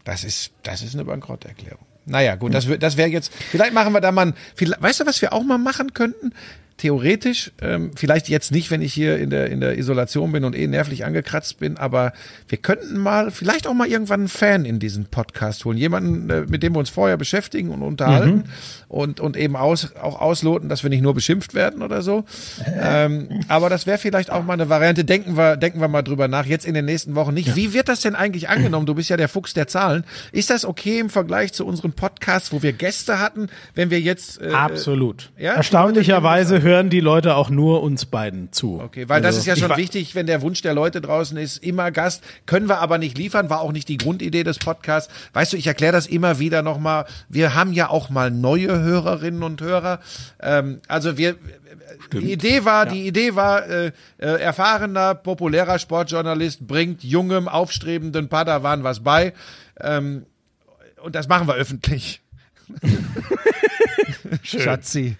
das, 0.05 0.23
ist, 0.23 0.53
das 0.62 0.82
ist 0.82 0.95
eine 0.95 1.05
Bankrotterklärung. 1.05 1.88
Naja, 2.09 2.35
gut, 2.36 2.55
das, 2.55 2.66
das 2.78 2.97
wäre 2.97 3.09
jetzt, 3.09 3.32
vielleicht 3.51 3.72
machen 3.72 3.93
wir 3.93 4.01
da 4.01 4.10
mal, 4.12 4.28
ein, 4.28 4.35
weißt 4.80 5.01
du, 5.01 5.06
was 5.06 5.20
wir 5.20 5.32
auch 5.32 5.43
mal 5.43 5.59
machen 5.59 5.93
könnten? 5.93 6.32
Theoretisch, 6.79 7.53
ähm, 7.61 7.91
vielleicht 7.95 8.29
jetzt 8.29 8.53
nicht, 8.53 8.71
wenn 8.71 8.83
ich 8.83 8.95
hier 8.95 9.19
in 9.19 9.31
der, 9.31 9.51
in 9.51 9.61
der 9.61 9.77
Isolation 9.77 10.33
bin 10.33 10.45
und 10.45 10.57
eh 10.57 10.67
nervlich 10.67 11.05
angekratzt 11.05 11.59
bin, 11.59 11.77
aber 11.77 12.13
wir 12.49 12.59
könnten 12.59 12.99
mal, 12.99 13.31
vielleicht 13.31 13.67
auch 13.67 13.75
mal 13.75 13.89
irgendwann 13.89 14.21
einen 14.21 14.29
Fan 14.29 14.65
in 14.65 14.79
diesen 14.79 15.07
Podcast 15.07 15.65
holen. 15.65 15.77
Jemanden, 15.77 16.31
äh, 16.31 16.43
mit 16.49 16.63
dem 16.63 16.75
wir 16.75 16.79
uns 16.79 16.89
vorher 16.89 17.17
beschäftigen 17.17 17.71
und 17.71 17.83
unterhalten 17.83 18.37
mhm. 18.37 18.45
und, 18.89 19.21
und 19.21 19.37
eben 19.37 19.57
aus, 19.57 19.95
auch 19.97 20.21
ausloten, 20.21 20.69
dass 20.69 20.85
wir 20.85 20.91
nicht 20.91 21.03
nur 21.03 21.15
beschimpft 21.15 21.55
werden 21.55 21.83
oder 21.83 22.03
so. 22.03 22.25
Ähm, 22.81 23.41
aber 23.49 23.69
das 23.69 23.87
wäre 23.87 23.99
vielleicht 23.99 24.31
auch 24.31 24.45
mal 24.45 24.53
eine 24.53 24.69
Variante. 24.69 25.05
Denken 25.05 25.37
wir, 25.37 25.57
denken 25.57 25.81
wir 25.81 25.89
mal 25.89 26.03
drüber 26.03 26.29
nach, 26.29 26.47
jetzt 26.47 26.65
in 26.65 26.75
den 26.75 26.85
nächsten 26.85 27.17
Wochen 27.17 27.35
nicht. 27.35 27.49
Ja. 27.49 27.57
Wie 27.57 27.75
wird 27.75 27.89
das 27.89 28.01
denn 28.01 28.15
eigentlich 28.15 28.49
angenommen? 28.49 28.87
Du 28.87 28.95
bist 28.95 29.11
ja 29.11 29.17
der 29.17 29.29
Fuchs 29.29 29.53
der 29.53 29.67
Zahlen. 29.67 30.05
Ist 30.31 30.51
das 30.51 30.65
okay 30.65 31.01
im 31.01 31.11
Vergleich 31.11 31.53
zu 31.53 31.67
unseren 31.67 31.93
Podcasts, 31.93 32.53
wo 32.53 32.63
wir 32.63 32.73
Gäste 32.73 33.19
hatten, 33.19 33.49
wenn 33.75 33.91
wir 33.91 34.01
jetzt. 34.01 34.41
Äh, 34.41 34.51
Absolut. 34.53 35.31
Ja? 35.37 35.55
Erstaunlicherweise 35.55 36.63
hören 36.69 36.90
die 36.90 37.01
Leute 37.01 37.35
auch 37.35 37.51
nur 37.51 37.82
uns 37.82 38.07
beiden 38.07 38.53
zu. 38.53 38.81
Okay, 38.81 39.09
weil 39.09 39.24
also, 39.24 39.28
das 39.28 39.36
ist 39.39 39.47
ja 39.47 39.57
schon 39.57 39.77
wichtig, 39.77 40.15
wenn 40.15 40.27
der 40.27 40.43
Wunsch 40.43 40.62
der 40.62 40.74
Leute 40.74 41.01
draußen 41.01 41.36
ist, 41.36 41.57
immer 41.65 41.90
Gast, 41.90 42.23
können 42.47 42.69
wir 42.69 42.78
aber 42.78 42.99
nicht 42.99 43.19
liefern, 43.19 43.51
war 43.51 43.61
auch 43.61 43.73
nicht 43.73 43.89
die 43.89 43.97
Grundidee 43.97 44.45
des 44.45 44.59
Podcasts. 44.59 45.12
Weißt 45.32 45.53
du, 45.53 45.57
ich 45.57 45.66
erkläre 45.66 45.93
das 45.93 46.07
immer 46.07 46.39
wieder 46.39 46.62
nochmal. 46.62 47.07
Wir 47.28 47.55
haben 47.55 47.73
ja 47.73 47.90
auch 47.90 48.11
mal 48.11 48.31
neue 48.31 48.78
Hörerinnen 48.78 49.43
und 49.43 49.61
Hörer. 49.61 50.01
Ähm, 50.40 50.81
also 50.86 51.16
wir, 51.16 51.36
Stimmt. 52.07 52.24
Die 52.24 52.32
Idee 52.32 52.65
war, 52.65 52.86
ja. 52.86 52.93
die 52.93 53.07
Idee 53.07 53.35
war, 53.35 53.66
äh, 53.66 53.93
äh, 54.19 54.27
erfahrener, 54.27 55.15
populärer 55.15 55.78
Sportjournalist 55.78 56.66
bringt 56.66 57.03
jungem, 57.03 57.49
aufstrebenden 57.49 58.28
Padawan 58.28 58.85
was 58.85 59.01
bei. 59.01 59.32
Ähm, 59.81 60.27
und 61.03 61.15
das 61.15 61.28
machen 61.28 61.49
wir 61.49 61.55
öffentlich. 61.55 62.20
Schatzi. 64.43 65.16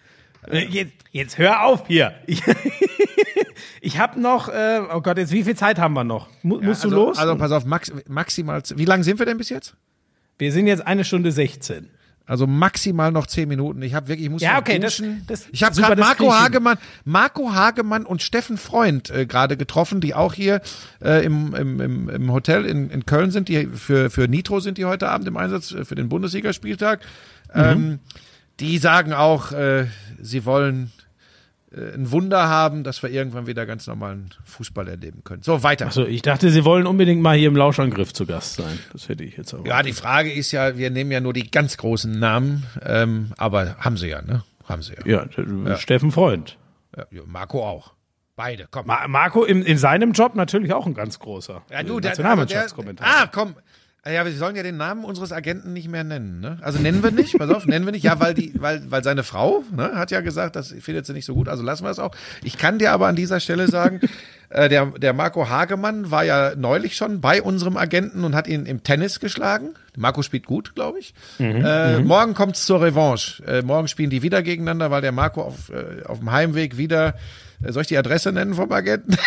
Äh, 0.51 0.67
jetzt, 0.67 0.93
jetzt 1.13 1.39
hör 1.39 1.65
auf 1.65 1.87
hier. 1.87 2.15
Ich, 2.27 2.43
ich 3.81 3.99
habe 3.99 4.21
noch, 4.21 4.49
äh, 4.49 4.81
oh 4.93 5.01
Gott, 5.01 5.19
jetzt 5.19 5.33
wie 5.33 5.45
viel 5.45 5.57
Zeit 5.57 5.79
haben 5.79 5.95
wir 5.95 6.05
noch? 6.05 6.29
Mu 6.43 6.61
ja, 6.61 6.67
musst 6.67 6.85
du 6.85 6.89
also, 6.89 6.97
los? 6.97 7.19
Also 7.19 7.37
pass 7.37 7.53
auf, 7.53 7.65
max, 7.65 7.93
maximal. 8.09 8.63
Wie 8.75 8.85
lange 8.85 9.05
sind 9.05 9.19
wir 9.19 9.27
denn 9.27 9.39
bis 9.39 9.49
jetzt? 9.49 9.75
Wir 10.39 10.53
sind 10.53 10.67
jetzt 10.67 10.87
eine 10.87 11.05
Stunde 11.05 11.33
16. 11.33 11.91
Also 12.29 12.47
maximal 12.47 13.11
noch 13.11 13.27
zehn 13.27 13.49
Minuten. 13.49 13.81
Ich 13.81 13.95
habe 13.95 14.09
wirklich, 14.09 14.27
ich 14.27 14.31
muss 14.31 14.43
ja 14.43 14.59
okay, 14.59 14.79
das, 14.79 15.03
das, 15.27 15.47
ich 15.51 15.63
habe 15.63 15.75
gerade 15.75 15.99
Marco 15.99 16.31
Hagemann, 16.31 16.77
Marco 17.07 17.55
Hagemann 17.55 18.05
und 18.05 18.21
Steffen 18.21 18.59
Freund 18.59 19.09
äh, 19.09 19.25
gerade 19.25 19.57
getroffen, 19.57 20.03
die 20.03 20.15
auch 20.15 20.35
hier 20.35 20.61
äh, 21.03 21.25
im, 21.25 21.55
im, 21.55 21.81
im, 21.81 22.09
im 22.11 22.33
Hotel 22.33 22.67
in, 22.67 22.91
in 22.91 23.07
Köln 23.07 23.31
sind. 23.31 23.49
Die 23.49 23.67
für 23.67 24.11
für 24.11 24.29
Nitro 24.29 24.61
sind 24.61 24.77
die 24.77 24.85
heute 24.85 25.09
Abend 25.09 25.27
im 25.27 25.39
Einsatz 25.39 25.73
äh, 25.73 25.87
für 25.87 25.95
den 25.95 26.11
Bundesligaspieltag. 26.11 27.01
Mhm. 27.55 27.61
Ähm, 27.61 27.99
die 28.61 28.79
sagen 28.79 29.13
auch, 29.13 29.53
äh, 29.53 29.87
sie 30.21 30.45
wollen 30.45 30.93
äh, 31.73 31.95
ein 31.95 32.11
Wunder 32.11 32.49
haben, 32.49 32.85
dass 32.85 33.03
wir 33.03 33.11
irgendwann 33.11 33.47
wieder 33.47 33.67
ganz 33.67 33.87
normalen 33.87 34.31
Fußball 34.45 34.89
erleben 34.89 35.23
können. 35.25 35.43
So, 35.43 35.63
weiter. 35.63 35.87
Achso, 35.87 36.05
ich 36.05 36.23
dachte, 36.23 36.51
Sie 36.51 36.65
wollen 36.65 36.87
unbedingt 36.87 37.21
mal 37.21 37.37
hier 37.37 37.49
im 37.49 37.57
Lauschangriff 37.57 38.13
zu 38.13 38.27
Gast 38.27 38.55
sein. 38.55 38.79
Das 38.93 39.09
hätte 39.09 39.25
ich 39.25 39.37
jetzt 39.37 39.55
auch. 39.55 39.65
Ja, 39.65 39.83
die 39.83 39.93
Frage 39.93 40.33
ist 40.33 40.53
ja, 40.53 40.77
wir 40.77 40.91
nehmen 40.91 41.11
ja 41.11 41.21
nur 41.21 41.33
die 41.33 41.51
ganz 41.51 41.77
großen 41.77 42.19
Namen, 42.19 42.65
ähm, 42.83 43.33
aber 43.37 43.77
haben 43.79 43.97
sie 43.97 44.09
ja, 44.09 44.23
ne? 44.23 44.45
Haben 44.65 44.83
sie 44.83 44.95
ja. 45.07 45.25
Ja, 45.25 45.45
ja. 45.67 45.77
Steffen 45.77 46.13
Freund. 46.13 46.59
Ja, 46.97 47.05
Marco 47.27 47.67
auch. 47.67 47.93
Beide, 48.37 48.69
komm. 48.71 48.87
Ma 48.87 49.09
Marco 49.09 49.45
in, 49.45 49.63
in 49.63 49.79
seinem 49.79 50.13
Job 50.13 50.37
natürlich 50.37 50.73
auch 50.73 50.87
ein 50.87 50.95
ganz 50.95 51.19
großer. 51.19 51.63
Ja, 51.71 51.83
du, 51.83 51.99
der 51.99 52.13
Nationalmannschaftskommentator. 52.13 53.13
Ah, 53.13 53.27
komm, 53.27 53.57
ja, 54.13 54.25
wir 54.25 54.33
sollen 54.33 54.57
ja 54.57 54.63
den 54.63 54.77
Namen 54.77 55.05
unseres 55.05 55.33
Agenten 55.33 55.73
nicht 55.73 55.89
mehr 55.89 56.05
nennen, 56.05 56.41
ne? 56.41 56.59
Also 56.63 56.79
nennen 56.79 57.03
wir 57.03 57.11
nicht, 57.11 57.39
pass 57.39 57.51
auf, 57.51 57.67
nennen 57.67 57.85
wir 57.85 57.93
nicht. 57.93 58.05
Ja, 58.05 58.21
weil 58.21 58.35
die, 58.35 58.53
weil, 58.57 58.83
weil 58.91 59.05
seine 59.05 59.23
Frau, 59.23 59.65
ne, 59.75 59.93
hat 59.95 60.11
ja 60.11 60.21
gesagt, 60.21 60.57
das 60.57 60.75
findet 60.81 61.07
sie 61.07 61.13
nicht 61.13 61.25
so 61.25 61.35
gut, 61.35 61.49
also 61.49 61.63
lassen 61.63 61.85
wir 61.85 61.91
es 61.91 61.99
auch. 61.99 62.15
Ich 62.43 62.59
kann 62.59 62.79
dir 62.79 62.93
aber 62.93 63.07
an 63.07 63.17
dieser 63.17 63.41
Stelle 63.41 63.69
sagen, 63.69 64.01
äh, 64.51 64.69
der, 64.69 64.87
der 64.87 65.13
Marco 65.13 65.49
Hagemann 65.49 66.11
war 66.11 66.25
ja 66.25 66.55
neulich 66.57 66.97
schon 66.97 67.21
bei 67.21 67.43
unserem 67.43 67.77
Agenten 67.77 68.25
und 68.25 68.35
hat 68.35 68.49
ihn 68.49 68.67
im 68.67 68.83
Tennis 68.83 69.21
geschlagen. 69.21 69.71
Marco 69.97 70.23
spielt 70.23 70.47
gut, 70.47 70.75
glaube 70.75 70.99
ich. 71.01 71.15
Mhm, 71.39 71.65
äh, 71.65 71.99
mhm. 71.99 72.07
morgen 72.07 72.35
kommt's 72.35 72.65
zur 72.67 72.81
Revanche. 72.81 73.43
Äh, 73.45 73.63
morgen 73.63 73.89
spielen 73.89 74.11
die 74.11 74.23
wieder 74.23 74.43
gegeneinander, 74.43 74.91
weil 74.91 75.03
der 75.03 75.13
Marco 75.13 75.43
auf, 75.43 75.71
äh, 75.71 76.05
auf 76.05 76.21
dem 76.21 76.31
Heimweg 76.31 76.77
wieder, 76.77 77.15
äh, 77.63 77.73
soll 77.73 77.83
ich 77.83 77.89
die 77.89 77.99
Adresse 77.99 78.33
nennen 78.33 78.55
vom 78.55 78.71
Agenten? 78.71 79.17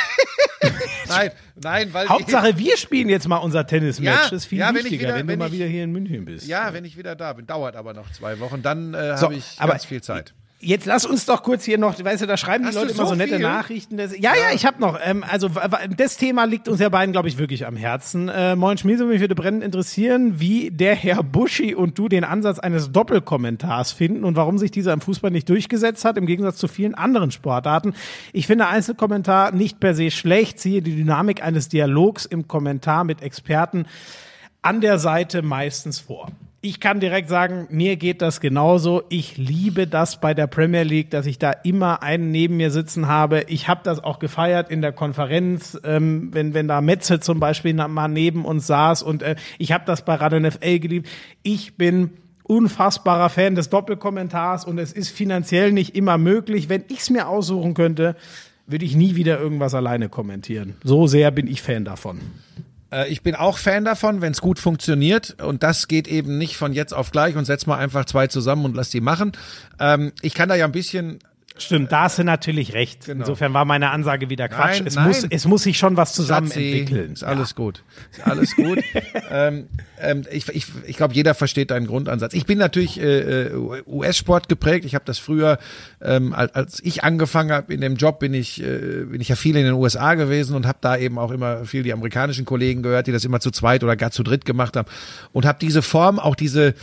nein, 1.12 1.32
nein, 1.62 1.94
weil 1.94 2.10
Hauptsache 2.10 2.58
wir 2.58 2.78
spielen 2.78 3.10
jetzt 3.10 3.28
mal 3.28 3.38
unser 3.38 3.66
Tennismatch. 3.66 4.06
Ja, 4.06 4.24
das 4.24 4.32
ist 4.32 4.46
viel 4.46 4.60
ja, 4.60 4.74
wichtiger, 4.74 4.90
wenn, 4.92 5.00
wieder, 5.00 5.16
wenn 5.16 5.28
du 5.28 5.32
wenn 5.34 5.40
mal 5.40 5.48
ich, 5.48 5.54
wieder 5.54 5.66
hier 5.66 5.84
in 5.84 5.92
München 5.92 6.26
bist. 6.26 6.48
Ja, 6.48 6.74
wenn 6.74 6.86
ich 6.86 6.98
wieder 6.98 7.16
da 7.16 7.34
bin. 7.34 7.46
Dauert 7.46 7.76
aber 7.76 7.94
noch 7.94 8.12
zwei 8.12 8.40
Wochen. 8.40 8.62
Dann 8.62 8.94
äh, 8.94 9.18
so, 9.18 9.24
habe 9.24 9.36
ich 9.36 9.58
ganz 9.58 9.86
viel 9.86 10.02
Zeit. 10.02 10.34
Jetzt 10.64 10.86
lass 10.86 11.08
uns 11.08 11.26
doch 11.26 11.42
kurz 11.42 11.64
hier 11.64 11.80
noch, 11.80 12.02
weißt 12.04 12.22
du, 12.22 12.28
da 12.28 12.38
schreiben 12.38 12.66
Hast 12.66 12.76
die 12.76 12.82
Leute 12.82 12.94
immer 12.94 13.08
so 13.08 13.16
nette 13.16 13.36
viel? 13.38 13.40
Nachrichten. 13.40 13.98
Dass, 13.98 14.12
ja, 14.16 14.34
ja, 14.36 14.54
ich 14.54 14.64
habe 14.68 14.80
noch. 14.80 15.00
Ähm, 15.04 15.26
also 15.28 15.50
das 15.98 16.18
Thema 16.18 16.46
liegt 16.46 16.68
uns 16.68 16.80
ja 16.80 16.90
beiden, 16.90 17.12
glaube 17.14 17.28
ich, 17.28 17.40
wirklich 17.40 17.66
am 17.66 17.76
Herzen. 17.76 18.30
Äh, 18.30 18.56
Moin 18.56 18.78
Schmiese, 18.78 19.06
mich 19.06 19.20
würde 19.20 19.34
brennend 19.34 19.64
interessieren, 19.64 20.40
wie 20.40 20.70
der 20.70 20.94
Herr 20.94 21.24
Buschi 21.24 21.74
und 21.74 21.98
du 21.98 22.08
den 22.08 22.24
Ansatz 22.24 22.60
eines 22.60 22.92
Doppelkommentars 22.92 23.92
finden 23.92 24.24
und 24.24 24.36
warum 24.36 24.60
sich 24.60 24.70
dieser 24.70 24.94
im 24.94 25.02
Fußball 25.02 25.32
nicht 25.32 25.50
durchgesetzt 25.50 26.06
hat, 26.06 26.16
im 26.18 26.28
Gegensatz 26.28 26.58
zu 26.58 26.68
vielen 26.68 26.94
anderen 26.94 27.32
Sportarten. 27.32 27.96
Ich 28.32 28.46
finde 28.46 28.68
Einzelkommentar 28.68 29.54
nicht 29.54 29.80
per 29.80 29.96
se 29.96 30.12
schlecht, 30.12 30.60
ziehe 30.60 30.84
die 30.84 30.96
Dynamik 30.96 31.44
eines 31.44 31.70
Dialogs 31.70 32.26
im 32.26 32.48
Kommentar 32.48 33.04
mit 33.04 33.24
Experten 33.24 33.88
an 34.62 34.80
der 34.80 35.00
Seite 35.00 35.42
meistens 35.42 36.00
vor 36.00 36.28
ich 36.64 36.80
kann 36.80 37.00
direkt 37.00 37.28
sagen, 37.28 37.68
mir 37.72 37.96
geht 37.96 38.22
das 38.22 38.40
genauso. 38.40 39.02
Ich 39.10 39.36
liebe 39.38 39.88
das 39.88 40.22
bei 40.22 40.36
der 40.36 40.46
Premier 40.46 40.84
League, 40.84 41.10
dass 41.10 41.26
ich 41.26 41.40
da 41.40 41.52
immer 41.52 42.04
einen 42.04 42.30
neben 42.30 42.58
mir 42.58 42.70
sitzen 42.70 43.08
habe. 43.08 43.46
Ich 43.48 43.68
habe 43.68 43.82
das 43.84 44.04
auch 44.04 44.20
gefeiert 44.20 44.70
in 44.70 44.84
der 44.84 44.92
Konferenz, 44.92 45.80
ähm, 45.84 46.30
wenn, 46.32 46.54
wenn 46.54 46.68
da 46.68 46.82
Metze 46.82 47.20
zum 47.20 47.40
Beispiel 47.40 47.74
mal 47.74 48.08
neben 48.08 48.46
uns 48.46 48.68
saß. 48.68 49.02
Und 49.02 49.24
äh, 49.24 49.36
ich 49.58 49.72
habe 49.72 49.86
das 49.88 50.06
bei 50.06 50.14
Radio 50.14 50.52
FL 50.52 50.80
geliebt. 50.80 51.10
Ich 51.42 51.78
bin 51.78 52.12
unfassbarer 52.44 53.30
Fan 53.30 53.56
des 53.56 53.70
Doppelkommentars 53.70 54.64
und 54.66 54.78
es 54.78 54.94
ist 54.94 55.10
finanziell 55.10 55.72
nicht 55.72 55.96
immer 55.96 56.20
möglich. 56.20 56.70
Wenn 56.70 56.84
ich 56.90 57.00
es 57.00 57.10
mir 57.10 57.28
aussuchen 57.28 57.74
könnte, 57.74 58.16
würde 58.68 58.86
ich 58.86 58.96
nie 58.96 59.16
wieder 59.16 59.40
irgendwas 59.40 59.74
alleine 59.74 60.10
kommentieren. 60.10 60.76
So 60.84 61.08
sehr 61.08 61.32
bin 61.32 61.48
ich 61.48 61.64
Fan 61.64 61.86
davon. 61.86 62.20
Äh, 62.92 63.10
ich 63.10 63.22
bin 63.22 63.36
auch 63.36 63.58
Fan 63.58 63.86
davon, 63.86 64.22
wenn 64.22 64.32
es 64.32 64.42
gut 64.42 64.60
funktioniert. 64.60 65.42
Und 65.42 65.64
das 65.64 65.88
geht 65.88 66.08
eben 66.08 66.38
nicht 66.38 66.58
von 66.58 66.74
jetzt 66.74 66.94
auf 66.94 67.12
gleich 67.12 67.36
und 67.36 67.46
setz 67.46 67.66
mal 67.66 67.78
einfach 67.78 68.06
zwei 68.06 68.28
zusammen 68.28 68.66
und 68.66 68.76
lass 68.76 68.90
die 68.90 69.02
machen. 69.02 69.32
Ähm, 69.80 70.12
ich 70.22 70.34
kann 70.34 70.50
da 70.50 70.56
ja 70.56 70.66
ein 70.66 70.72
bisschen 70.72 71.20
Stimmt, 71.62 71.92
da 71.92 72.04
hast 72.04 72.20
du 72.20 72.24
natürlich 72.24 72.74
recht. 72.74 73.06
Genau. 73.06 73.22
Insofern 73.22 73.54
war 73.54 73.66
meine 73.66 73.92
Ansage 73.92 74.30
wieder 74.30 74.50
Quatsch. 74.50 74.80
Nein, 74.80 74.88
es, 74.88 74.96
nein. 74.96 75.08
Muss, 75.08 75.24
es 75.30 75.46
muss 75.46 75.64
sich 75.64 75.78
schon 75.78 75.98
was 75.98 76.14
zusammen 76.14 76.48
Schatzi, 76.48 76.80
entwickeln. 76.80 77.14
Ist 77.14 77.24
alles 77.24 77.56
gut. 77.56 77.84
Ist 78.12 78.26
alles 78.26 78.56
gut. 78.56 78.80
ähm, 79.32 79.68
ähm, 80.00 80.24
ich 80.32 80.48
ich, 80.50 80.66
ich 80.86 80.98
glaube, 80.98 81.14
jeder 81.14 81.34
versteht 81.34 81.72
deinen 81.72 81.88
Grundansatz. 81.88 82.34
Ich 82.34 82.46
bin 82.46 82.58
natürlich 82.58 83.00
äh, 83.00 83.44
äh, 83.44 83.84
US-Sport 83.86 84.50
geprägt. 84.50 84.86
Ich 84.86 84.96
habe 84.96 85.06
das 85.06 85.20
früher, 85.20 85.60
ähm, 86.02 86.34
als, 86.34 86.56
als 86.56 86.80
ich 86.84 87.04
angefangen 87.04 87.52
habe 87.52 87.74
in 87.74 87.82
dem 87.82 87.96
Job, 87.96 88.20
bin 88.20 88.34
ich, 88.34 88.62
äh, 88.62 89.06
bin 89.06 89.22
ich 89.22 89.30
ja 89.30 89.36
viel 89.36 89.56
in 89.56 89.66
den 89.66 89.74
USA 89.74 90.16
gewesen 90.16 90.56
und 90.56 90.66
habe 90.66 90.80
da 90.82 90.98
eben 90.98 91.18
auch 91.18 91.32
immer 91.32 91.66
viel 91.66 91.84
die 91.84 91.94
amerikanischen 91.94 92.46
Kollegen 92.46 92.84
gehört, 92.84 93.08
die 93.08 93.12
das 93.12 93.26
immer 93.26 93.40
zu 93.40 93.52
zweit 93.52 93.84
oder 93.84 93.96
gar 93.96 94.12
zu 94.12 94.24
dritt 94.24 94.46
gemacht 94.46 94.76
haben 94.76 94.90
und 95.32 95.46
habe 95.46 95.60
diese 95.60 95.82
Form, 95.82 96.20
auch 96.20 96.36
diese 96.36 96.74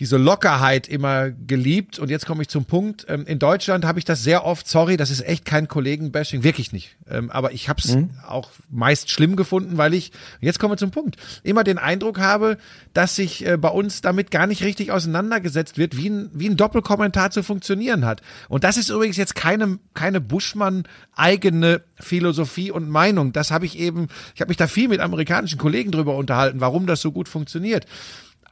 diese 0.00 0.16
Lockerheit 0.16 0.88
immer 0.88 1.30
geliebt. 1.30 1.98
Und 1.98 2.10
jetzt 2.10 2.26
komme 2.26 2.40
ich 2.40 2.48
zum 2.48 2.64
Punkt. 2.64 3.04
Ähm, 3.08 3.26
in 3.26 3.38
Deutschland 3.38 3.84
habe 3.84 3.98
ich 3.98 4.06
das 4.06 4.22
sehr 4.22 4.46
oft, 4.46 4.66
sorry, 4.66 4.96
das 4.96 5.10
ist 5.10 5.20
echt 5.20 5.44
kein 5.44 5.68
Kollegenbashing, 5.68 6.42
wirklich 6.42 6.72
nicht. 6.72 6.96
Ähm, 7.08 7.30
aber 7.30 7.52
ich 7.52 7.68
habe 7.68 7.80
es 7.84 7.98
auch 8.26 8.50
meist 8.70 9.10
schlimm 9.10 9.36
gefunden, 9.36 9.76
weil 9.76 9.92
ich, 9.92 10.12
jetzt 10.40 10.58
kommen 10.58 10.72
wir 10.72 10.78
zum 10.78 10.90
Punkt, 10.90 11.16
immer 11.42 11.64
den 11.64 11.76
Eindruck 11.76 12.18
habe, 12.18 12.56
dass 12.94 13.14
sich 13.14 13.46
äh, 13.46 13.58
bei 13.58 13.68
uns 13.68 14.00
damit 14.00 14.30
gar 14.30 14.46
nicht 14.46 14.64
richtig 14.64 14.90
auseinandergesetzt 14.90 15.76
wird, 15.76 15.98
wie 15.98 16.08
ein, 16.08 16.30
wie 16.32 16.48
ein 16.48 16.56
Doppelkommentar 16.56 17.30
zu 17.30 17.42
funktionieren 17.42 18.06
hat. 18.06 18.22
Und 18.48 18.64
das 18.64 18.78
ist 18.78 18.88
übrigens 18.88 19.18
jetzt 19.18 19.34
keine, 19.34 19.78
keine 19.92 20.22
Buschmann 20.22 20.84
eigene 21.14 21.82
Philosophie 21.98 22.70
und 22.70 22.88
Meinung. 22.88 23.34
Das 23.34 23.50
habe 23.50 23.66
ich 23.66 23.78
eben, 23.78 24.08
ich 24.34 24.40
habe 24.40 24.48
mich 24.48 24.56
da 24.56 24.66
viel 24.66 24.88
mit 24.88 25.00
amerikanischen 25.00 25.58
Kollegen 25.58 25.90
drüber 25.90 26.16
unterhalten, 26.16 26.60
warum 26.60 26.86
das 26.86 27.02
so 27.02 27.12
gut 27.12 27.28
funktioniert. 27.28 27.84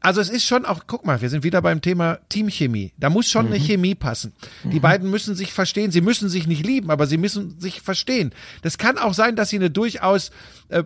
Also 0.00 0.20
es 0.20 0.30
ist 0.30 0.44
schon 0.44 0.64
auch, 0.64 0.82
guck 0.86 1.04
mal, 1.04 1.20
wir 1.20 1.28
sind 1.28 1.42
wieder 1.42 1.60
beim 1.60 1.80
Thema 1.80 2.18
Teamchemie. 2.28 2.92
Da 2.98 3.10
muss 3.10 3.28
schon 3.28 3.46
eine 3.46 3.58
Chemie 3.58 3.94
passen. 3.94 4.32
Die 4.64 4.80
beiden 4.80 5.10
müssen 5.10 5.34
sich 5.34 5.52
verstehen. 5.52 5.90
Sie 5.90 6.00
müssen 6.00 6.28
sich 6.28 6.46
nicht 6.46 6.64
lieben, 6.64 6.90
aber 6.90 7.06
sie 7.06 7.16
müssen 7.16 7.58
sich 7.58 7.80
verstehen. 7.80 8.32
Das 8.62 8.78
kann 8.78 8.96
auch 8.96 9.14
sein, 9.14 9.34
dass 9.34 9.48
sie 9.48 9.56
eine 9.56 9.70
durchaus 9.70 10.30
äh, 10.68 10.84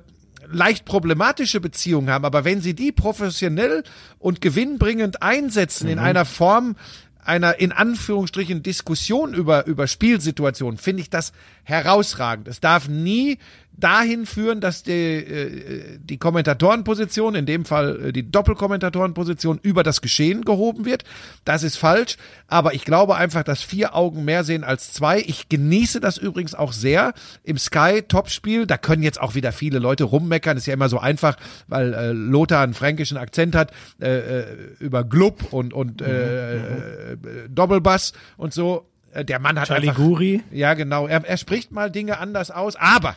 leicht 0.50 0.84
problematische 0.84 1.60
Beziehung 1.60 2.08
haben, 2.10 2.24
aber 2.24 2.44
wenn 2.44 2.60
sie 2.60 2.74
die 2.74 2.92
professionell 2.92 3.84
und 4.18 4.40
gewinnbringend 4.40 5.22
einsetzen 5.22 5.88
in 5.88 5.98
einer 5.98 6.24
Form, 6.24 6.76
einer 7.24 7.60
in 7.60 7.72
Anführungsstrichen 7.72 8.62
Diskussion 8.62 9.34
über, 9.34 9.66
über 9.66 9.86
Spielsituationen, 9.86 10.78
finde 10.78 11.02
ich 11.02 11.10
das 11.10 11.32
herausragend. 11.62 12.48
Es 12.48 12.60
darf 12.60 12.88
nie 12.88 13.38
dahin 13.76 14.26
führen, 14.26 14.60
dass 14.60 14.82
die, 14.82 14.92
äh, 14.92 15.98
die 15.98 16.18
Kommentatorenposition, 16.18 17.34
in 17.34 17.46
dem 17.46 17.64
Fall 17.64 18.06
äh, 18.06 18.12
die 18.12 18.30
Doppelkommentatorenposition, 18.30 19.58
über 19.62 19.82
das 19.82 20.00
Geschehen 20.00 20.44
gehoben 20.44 20.84
wird. 20.84 21.04
Das 21.44 21.62
ist 21.62 21.76
falsch, 21.76 22.16
aber 22.46 22.74
ich 22.74 22.84
glaube 22.84 23.16
einfach, 23.16 23.42
dass 23.42 23.62
vier 23.62 23.94
Augen 23.94 24.24
mehr 24.24 24.44
sehen 24.44 24.62
als 24.64 24.92
zwei. 24.92 25.18
Ich 25.20 25.48
genieße 25.48 26.00
das 26.00 26.18
übrigens 26.18 26.54
auch 26.54 26.72
sehr 26.72 27.12
im 27.42 27.58
Sky-Topspiel. 27.58 28.66
Da 28.66 28.76
können 28.76 29.02
jetzt 29.02 29.20
auch 29.20 29.34
wieder 29.34 29.52
viele 29.52 29.78
Leute 29.78 30.04
rummeckern. 30.04 30.56
Ist 30.56 30.66
ja 30.66 30.74
immer 30.74 30.88
so 30.88 30.98
einfach, 30.98 31.36
weil 31.66 31.94
äh, 31.94 32.12
Lothar 32.12 32.62
einen 32.62 32.74
fränkischen 32.74 33.16
Akzent 33.16 33.54
hat, 33.54 33.72
äh, 34.00 34.40
äh, 34.40 34.44
über 34.78 35.02
Glub 35.04 35.52
und, 35.52 35.72
und 35.72 36.02
äh, 36.02 36.56
äh, 36.56 37.16
Doppelbass 37.48 38.12
und 38.36 38.52
so. 38.52 38.86
Äh, 39.12 39.24
Der 39.24 39.38
Mann 39.38 39.58
hat 39.58 39.68
Charlie 39.68 39.88
einfach, 39.88 40.02
Guri. 40.02 40.42
ja, 40.50 40.74
genau. 40.74 41.06
Er, 41.06 41.24
er 41.24 41.36
spricht 41.36 41.72
mal 41.72 41.90
Dinge 41.90 42.18
anders 42.18 42.50
aus, 42.50 42.76
aber 42.76 43.16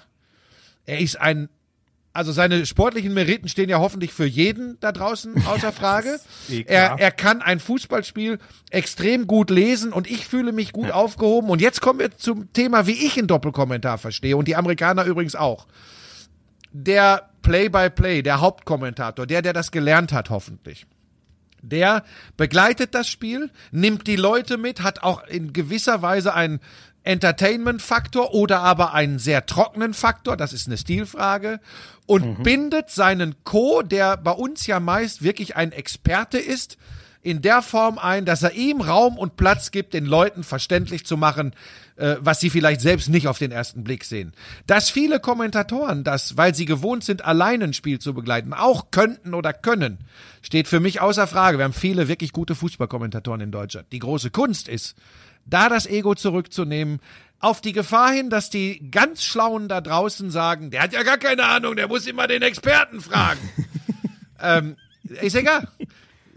er 0.86 0.99
ist 0.99 1.20
ein, 1.20 1.49
also 2.14 2.32
seine 2.32 2.66
sportlichen 2.66 3.14
Meriten 3.14 3.49
stehen 3.49 3.70
ja 3.70 3.80
hoffentlich 3.80 4.14
für 4.14 4.26
jeden 4.26 4.80
da 4.80 4.91
draußen 4.91 5.45
außer 5.48 5.72
Frage. 5.72 6.20
eh 6.49 6.64
er, 6.68 6.95
er 6.99 7.12
kann 7.12 7.41
ein 7.41 7.60
Fußballspiel 7.60 8.40
extrem 8.70 9.28
gut 9.28 9.49
lesen 9.49 9.91
und 9.91 10.10
ich 10.10 10.26
fühle 10.26 10.52
mich 10.52 10.72
gut 10.72 10.91
aufgehoben. 10.91 11.49
Und 11.49 11.62
jetzt 11.62 11.82
kommen 11.82 11.99
wir 11.99 12.16
zum 12.18 12.52
Thema, 12.53 12.88
wie 12.88 13.06
ich 13.06 13.18
einen 13.18 13.28
Doppelkommentar 13.28 13.98
verstehe 13.98 14.38
und 14.38 14.48
die 14.48 14.56
Amerikaner 14.56 15.03
übrigens 15.03 15.36
auch. 15.36 15.68
Der 16.72 17.30
Play-by-Play, 17.41 18.22
der 18.22 18.41
Hauptkommentator, 18.41 19.28
der, 19.28 19.41
der 19.41 19.53
das 19.53 19.72
gelernt 19.72 20.12
hat, 20.14 20.30
hoffentlich 20.30 20.86
der 21.70 22.03
begleitet 22.38 22.94
das 22.94 23.07
Spiel, 23.07 23.49
nimmt 23.72 24.07
die 24.07 24.16
Leute 24.16 24.57
mit, 24.57 24.84
hat 24.84 25.03
auch 25.03 25.26
in 25.26 25.53
gewisser 25.53 26.02
Weise 26.02 26.34
einen 26.34 26.60
Entertainment-Faktor 27.06 28.34
oder 28.34 28.61
aber 28.61 28.94
einen 28.94 29.19
sehr 29.19 29.45
trockenen 29.45 29.94
Faktor, 29.94 30.38
das 30.38 30.53
ist 30.53 30.68
eine 30.68 30.77
Stilfrage, 30.77 31.60
und 32.06 32.44
bindet 32.44 32.90
seinen 32.90 33.36
Co., 33.44 33.82
der 33.82 34.18
bei 34.18 34.32
uns 34.32 34.68
ja 34.68 34.80
meist 34.80 35.23
wirklich 35.23 35.56
ein 35.56 35.72
Experte 35.72 36.38
ist, 36.38 36.77
in 37.26 37.41
der 37.41 37.64
Form 37.64 37.98
ein, 37.98 38.23
dass 38.26 38.44
er 38.44 38.53
ihm 38.53 38.82
Raum 38.82 39.18
und 39.18 39.36
Platz 39.36 39.72
gibt, 39.72 39.95
den 39.95 40.06
Leuten 40.06 40.44
verständlich 40.44 41.07
zu 41.07 41.18
machen, 41.18 41.56
äh, 41.95 42.18
was 42.19 42.40
sie 42.40 42.52
vielleicht 42.52 42.82
selbst 42.82 43.10
nicht 43.10 43.27
auf 43.27 43.40
den 43.40 43.52
ersten 43.52 43.84
Blick 43.84 44.03
sehen. 44.03 44.34
Dass 44.68 44.91
viele 44.91 45.19
Kommentatoren 45.19 46.03
das, 46.03 46.38
weil 46.38 46.53
sie 46.53 46.65
gewohnt 46.65 47.03
sind, 47.03 47.26
allein 47.26 47.64
ein 47.64 47.73
Spiel 47.73 47.98
zu 47.98 48.14
begleiten, 48.14 48.53
auch 48.53 48.91
könnten 48.91 49.34
oder 49.34 49.53
können, 49.53 49.98
steht 50.44 50.68
für 50.68 50.80
mich 50.80 51.02
außer 51.02 51.26
Frage. 51.26 51.57
Wir 51.57 51.65
haben 51.65 51.73
viele 51.73 52.07
wirklich 52.07 52.32
gute 52.32 52.53
Fußballkommentatoren 52.53 53.41
in 53.41 53.52
Deutschland. 53.52 53.91
Die 53.91 53.99
große 53.99 54.30
Kunst 54.30 54.68
ist, 54.68 54.95
da 55.46 55.70
das 55.70 55.86
Ego 55.88 56.16
zurückzunehmen, 56.16 57.00
auf 57.40 57.62
die 57.62 57.74
Gefahr 57.74 58.12
hin, 58.12 58.30
dass 58.30 58.50
die 58.50 58.90
ganz 58.92 59.24
Schlauen 59.24 59.68
da 59.68 59.82
draußen 59.82 60.32
sagen, 60.32 60.72
der 60.72 60.84
hat 60.84 60.94
ja 60.94 61.04
gar 61.04 61.18
keine 61.18 61.46
Ahnung, 61.46 61.76
der 61.76 61.88
muss 61.88 62.08
immer 62.08 62.28
den 62.28 62.42
Experten 62.42 63.02
fragen. 63.02 63.40
ähm, 64.42 64.78
ist 65.22 65.36
egal 65.36 65.68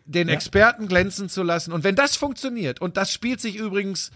den 0.08 0.28
Experten 0.28 0.88
glänzen 0.88 1.28
zu 1.28 1.42
lassen. 1.42 1.72
Und 1.72 1.84
wenn 1.84 1.94
das 1.94 2.16
funktioniert, 2.16 2.80
und 2.80 2.96
das 2.96 3.12
spielt 3.12 3.40
sich 3.40 3.56
übrigens 3.56 4.10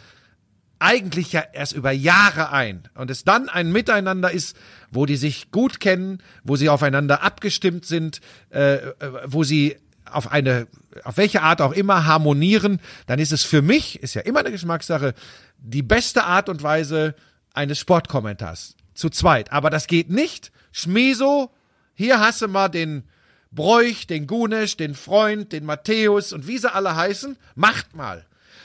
eigentlich 0.78 1.32
ja 1.32 1.44
erst 1.52 1.74
über 1.74 1.93
Jahre 1.93 2.51
ein 2.51 2.89
und 2.94 3.10
es 3.10 3.23
dann 3.23 3.48
ein 3.48 3.70
Miteinander 3.70 4.32
ist, 4.32 4.56
wo 4.90 5.06
die 5.06 5.16
sich 5.16 5.52
gut 5.52 5.78
kennen, 5.78 6.20
wo 6.43 6.56
sie 6.56 6.69
aufeinander 6.69 7.23
abgestimmt 7.23 7.85
sind, 7.85 8.20
äh, 8.51 8.74
äh, 8.74 8.93
wo 9.27 9.44
sie 9.44 9.77
auf 10.14 10.30
eine, 10.30 10.66
auf 11.05 11.16
welche 11.16 11.43
Art 11.43 11.60
auch 11.60 11.72
immer 11.72 12.06
harmonieren, 12.06 12.80
dann 13.06 13.18
ist 13.18 13.32
es 13.32 13.44
für 13.44 13.62
mich, 13.62 14.02
ist 14.02 14.14
ja 14.14 14.22
immer 14.22 14.40
eine 14.40 14.51
Geschmackssache, 14.51 15.14
die 15.59 15.82
beste 15.82 16.24
Art 16.24 16.48
und 16.48 16.62
Weise 16.62 17.14
eines 17.55 17.78
Sportkommentars. 17.78 18.76
Zu 18.94 19.09
zweit. 19.09 19.52
Aber 19.52 19.70
das 19.70 19.86
geht 19.86 20.10
nicht. 20.10 20.52
Schmieso, 20.70 21.51
hier 21.94 22.20
hast 22.20 22.43
du 22.43 22.48
mal 22.48 22.68
den 22.68 23.05
Bräuch, 23.51 24.06
den 24.06 24.26
Gunesch, 24.26 24.76
den 24.76 24.94
Freund, 24.94 25.52
den 25.52 25.64
Matthäus 25.64 26.32
und 26.32 26.47
wie 26.47 26.59
sie 26.59 26.72
alle 26.72 26.97
heißen. 26.97 27.36
Macht 27.55 27.94
mal. 27.94 28.24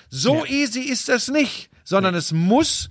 So 0.10 0.45
easy 0.45 0.82
ist 0.82 1.10
das 1.10 1.28
nicht, 1.28 1.69
sondern 1.84 2.15
es 2.15 2.32
muss 2.32 2.90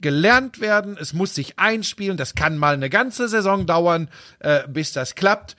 gelernt 0.00 0.60
werden, 0.60 0.96
es 1.00 1.12
muss 1.12 1.34
sich 1.34 1.58
einspielen, 1.58 2.16
das 2.16 2.34
kann 2.34 2.56
mal 2.56 2.74
eine 2.74 2.90
ganze 2.90 3.28
Saison 3.28 3.66
dauern, 3.66 4.08
äh, 4.38 4.66
bis 4.68 4.92
das 4.92 5.14
klappt, 5.14 5.56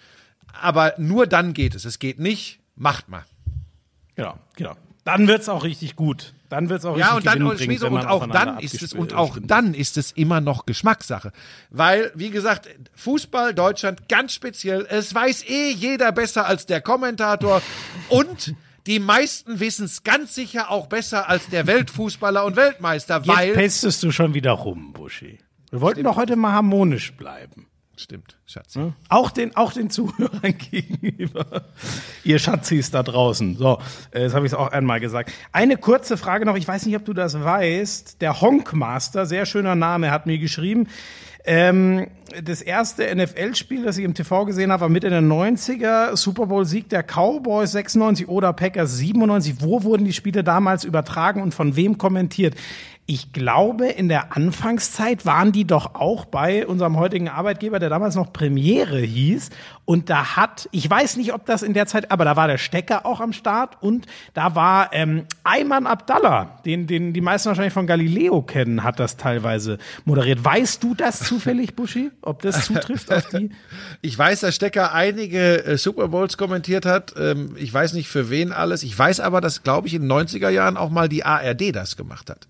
aber 0.61 0.94
nur 0.98 1.27
dann 1.27 1.53
geht 1.53 1.76
es. 1.76 1.86
Es 1.86 1.99
geht 1.99 2.19
nicht, 2.19 2.60
macht 2.76 3.10
mal. 3.10 3.26
Genau, 4.15 4.38
genau. 4.56 4.76
Dann 5.06 5.27
wird's 5.27 5.49
auch 5.49 5.64
richtig 5.64 5.95
gut. 5.95 6.34
Dann 6.49 6.69
wird's 6.69 6.84
auch 6.86 6.98
Ja, 6.98 7.15
richtig 7.15 7.34
und 7.34 7.48
dann 7.48 7.57
Schmieso, 7.57 7.86
wenn 7.88 7.94
und 7.94 8.06
auch 8.06 8.27
dann 8.27 8.60
ist 8.60 8.81
es 8.81 8.94
und 8.94 9.14
auch 9.14 9.31
stimmt. 9.34 9.52
dann 9.52 9.73
ist 9.73 9.98
es 9.98 10.11
immer 10.11 10.41
noch 10.41 10.65
Geschmackssache, 10.65 11.31
weil 11.69 12.11
wie 12.15 12.31
gesagt 12.31 12.68
Fußball 12.95 13.53
Deutschland 13.53 14.10
ganz 14.10 14.34
speziell, 14.34 14.86
es 14.90 15.14
weiß 15.14 15.48
eh 15.48 15.72
jeder 15.72 16.11
besser 16.11 16.48
als 16.48 16.65
der 16.65 16.81
Kommentator 16.81 17.61
und 18.10 18.56
die 18.88 18.99
meisten 18.99 19.60
wissen 19.60 19.86
es 19.86 20.03
ganz 20.03 20.34
sicher 20.34 20.72
auch 20.72 20.88
besser 20.88 21.30
als 21.30 21.48
der 21.49 21.68
Weltfußballer 21.68 22.44
und 22.44 22.56
Weltmeister, 22.56 23.18
Jetzt 23.18 23.27
weil 23.27 23.53
pestest 23.53 24.02
du 24.02 24.11
schon 24.11 24.34
wieder 24.34 24.52
rum, 24.53 24.94
Buschi. 24.94 25.38
Wir 25.69 25.81
wollten 25.81 26.03
doch 26.03 26.15
heute 26.18 26.36
mal 26.36 26.53
harmonisch 26.53 27.14
bleiben. 27.14 27.68
Stimmt, 28.02 28.38
Schatz. 28.46 28.78
Auch 29.10 29.32
den, 29.32 29.56
auch 29.56 29.74
den 29.74 29.90
Zuhörern 29.90 30.58
gegenüber. 30.72 31.64
Ihr 32.24 32.40
Schatzis 32.40 32.92
da 32.92 33.04
draußen. 33.04 33.58
So, 33.58 33.80
äh, 34.12 34.24
jetzt 34.24 34.34
habe 34.34 34.46
ich 34.46 34.54
es 34.54 34.58
auch 34.58 34.72
einmal 34.72 35.00
gesagt. 35.00 35.32
Eine 35.52 35.78
kurze 35.78 36.18
Frage 36.18 36.46
noch. 36.46 36.56
Ich 36.56 36.68
weiß 36.68 36.86
nicht, 36.86 36.96
ob 36.96 37.06
du 37.06 37.14
das 37.14 37.42
weißt. 37.42 38.22
Der 38.22 38.42
Honkmaster, 38.42 39.26
sehr 39.26 39.46
schöner 39.46 39.76
Name, 39.76 40.12
hat 40.12 40.26
mir 40.26 40.40
geschrieben. 40.40 40.88
Ähm, 41.46 42.08
das 42.44 42.62
erste 42.62 43.04
NFL-Spiel, 43.16 43.84
das 43.84 43.98
ich 43.98 44.06
im 44.06 44.14
TV 44.14 44.46
gesehen 44.46 44.72
habe, 44.72 44.82
war 44.82 44.90
Mitte 44.90 45.10
der 45.10 45.22
90er. 45.22 46.16
Super 46.16 46.48
Bowl-Sieg 46.48 46.90
der 46.90 47.04
Cowboys 47.04 47.72
96 47.72 48.28
oder 48.28 48.54
Packers 48.54 48.98
97. 48.98 49.56
Wo 49.60 49.84
wurden 49.84 50.06
die 50.06 50.14
Spiele 50.14 50.44
damals 50.44 50.84
übertragen 50.84 51.42
und 51.42 51.54
von 51.54 51.76
wem 51.76 51.98
kommentiert? 51.98 52.56
Ich 53.11 53.34
glaube, 53.34 53.88
in 53.88 54.07
der 54.07 54.38
Anfangszeit 54.38 55.26
waren 55.26 55.52
die 55.52 55.65
doch 55.65 55.95
auch 55.95 56.26
bei 56.26 56.68
unserem 56.68 56.95
heutigen 56.95 57.27
Arbeitgeber, 57.27 57.80
der 57.80 57.90
damals 57.90 58.14
noch 58.14 58.31
Premiere 58.31 58.99
hieß. 58.99 59.49
Und 59.84 60.11
da 60.11 60.36
hat, 60.36 60.69
ich 60.72 60.88
weiß 60.88 61.18
nicht, 61.18 61.34
ob 61.34 61.48
das 61.48 61.64
in 61.64 61.73
der 61.73 61.88
Zeit, 61.88 62.11
aber 62.11 62.23
da 62.23 62.36
war 62.36 62.45
der 62.45 62.60
Stecker 62.60 63.07
auch 63.07 63.19
am 63.19 63.34
Start 63.34 63.81
und 63.81 64.06
da 64.36 64.53
war 64.53 64.94
ähm, 64.94 65.26
Ayman 65.44 65.88
Abdallah, 65.88 66.60
den, 66.65 66.86
den 66.86 67.11
die 67.11 67.22
meisten 67.22 67.48
wahrscheinlich 67.48 67.73
von 67.73 67.88
Galileo 67.88 68.44
kennen, 68.44 68.84
hat 68.84 68.99
das 68.99 69.18
teilweise 69.18 69.80
moderiert. 70.06 70.45
Weißt 70.45 70.84
du 70.84 70.94
das 70.94 71.22
zufällig, 71.22 71.76
Buschi? 71.76 72.11
Ob 72.22 72.44
das 72.44 72.65
zutrifft 72.65 73.11
auf 73.11 73.27
die? 73.30 73.49
Ich 74.02 74.15
weiß, 74.15 74.41
dass 74.41 74.56
Stecker 74.56 74.94
einige 74.94 75.65
äh, 75.65 75.77
Super 75.80 76.10
Bowls 76.10 76.38
kommentiert 76.38 76.86
hat. 76.86 77.15
Ähm, 77.18 77.56
ich 77.57 77.73
weiß 77.73 77.94
nicht 77.94 78.07
für 78.07 78.30
wen 78.30 78.52
alles. 78.52 78.84
Ich 78.84 78.98
weiß 78.98 79.19
aber, 79.19 79.41
dass, 79.41 79.64
glaube 79.64 79.88
ich, 79.88 79.95
in 79.95 80.03
den 80.03 80.11
90er 80.11 80.49
Jahren 80.49 80.77
auch 80.77 80.91
mal 80.91 81.10
die 81.10 81.26
ARD 81.26 81.76
das 81.76 81.98
gemacht 81.98 82.30
hat. 82.30 82.48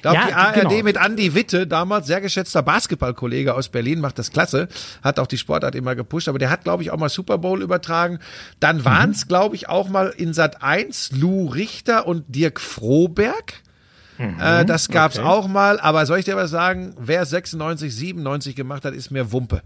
Ich 0.00 0.02
glaube, 0.02 0.16
Ja, 0.16 0.28
die 0.28 0.32
ARD 0.32 0.54
genau. 0.70 0.82
mit 0.82 0.96
Andy 0.96 1.34
Witte, 1.34 1.66
damals 1.66 2.06
sehr 2.06 2.22
geschätzter 2.22 2.62
Basketballkollege 2.62 3.54
aus 3.54 3.68
Berlin, 3.68 4.00
macht 4.00 4.18
das 4.18 4.30
klasse, 4.30 4.68
hat 5.02 5.18
auch 5.18 5.26
die 5.26 5.36
Sportart 5.36 5.74
immer 5.74 5.94
gepusht, 5.94 6.26
aber 6.30 6.38
der 6.38 6.48
hat, 6.48 6.64
glaube 6.64 6.82
ich, 6.82 6.90
auch 6.90 6.96
mal 6.96 7.10
Super 7.10 7.36
Bowl 7.36 7.60
übertragen. 7.60 8.18
Dann 8.60 8.86
waren 8.86 9.10
es, 9.10 9.28
glaube 9.28 9.56
ich, 9.56 9.68
auch 9.68 9.90
mal 9.90 10.08
in 10.08 10.32
Sat 10.32 10.62
1 10.62 11.12
Lou 11.12 11.48
Richter 11.48 12.06
und 12.06 12.24
Dirk 12.34 12.60
Froberg. 12.60 13.56
Äh, 14.16 14.64
das 14.64 14.88
gab's 14.88 15.18
okay. 15.18 15.28
auch 15.28 15.48
mal, 15.48 15.78
aber 15.78 16.06
soll 16.06 16.18
ich 16.18 16.24
dir 16.24 16.36
was 16.36 16.50
sagen? 16.50 16.94
Wer 16.98 17.26
96, 17.26 17.94
97 17.94 18.56
gemacht 18.56 18.86
hat, 18.86 18.94
ist 18.94 19.10
mir 19.10 19.32
Wumpe. 19.32 19.60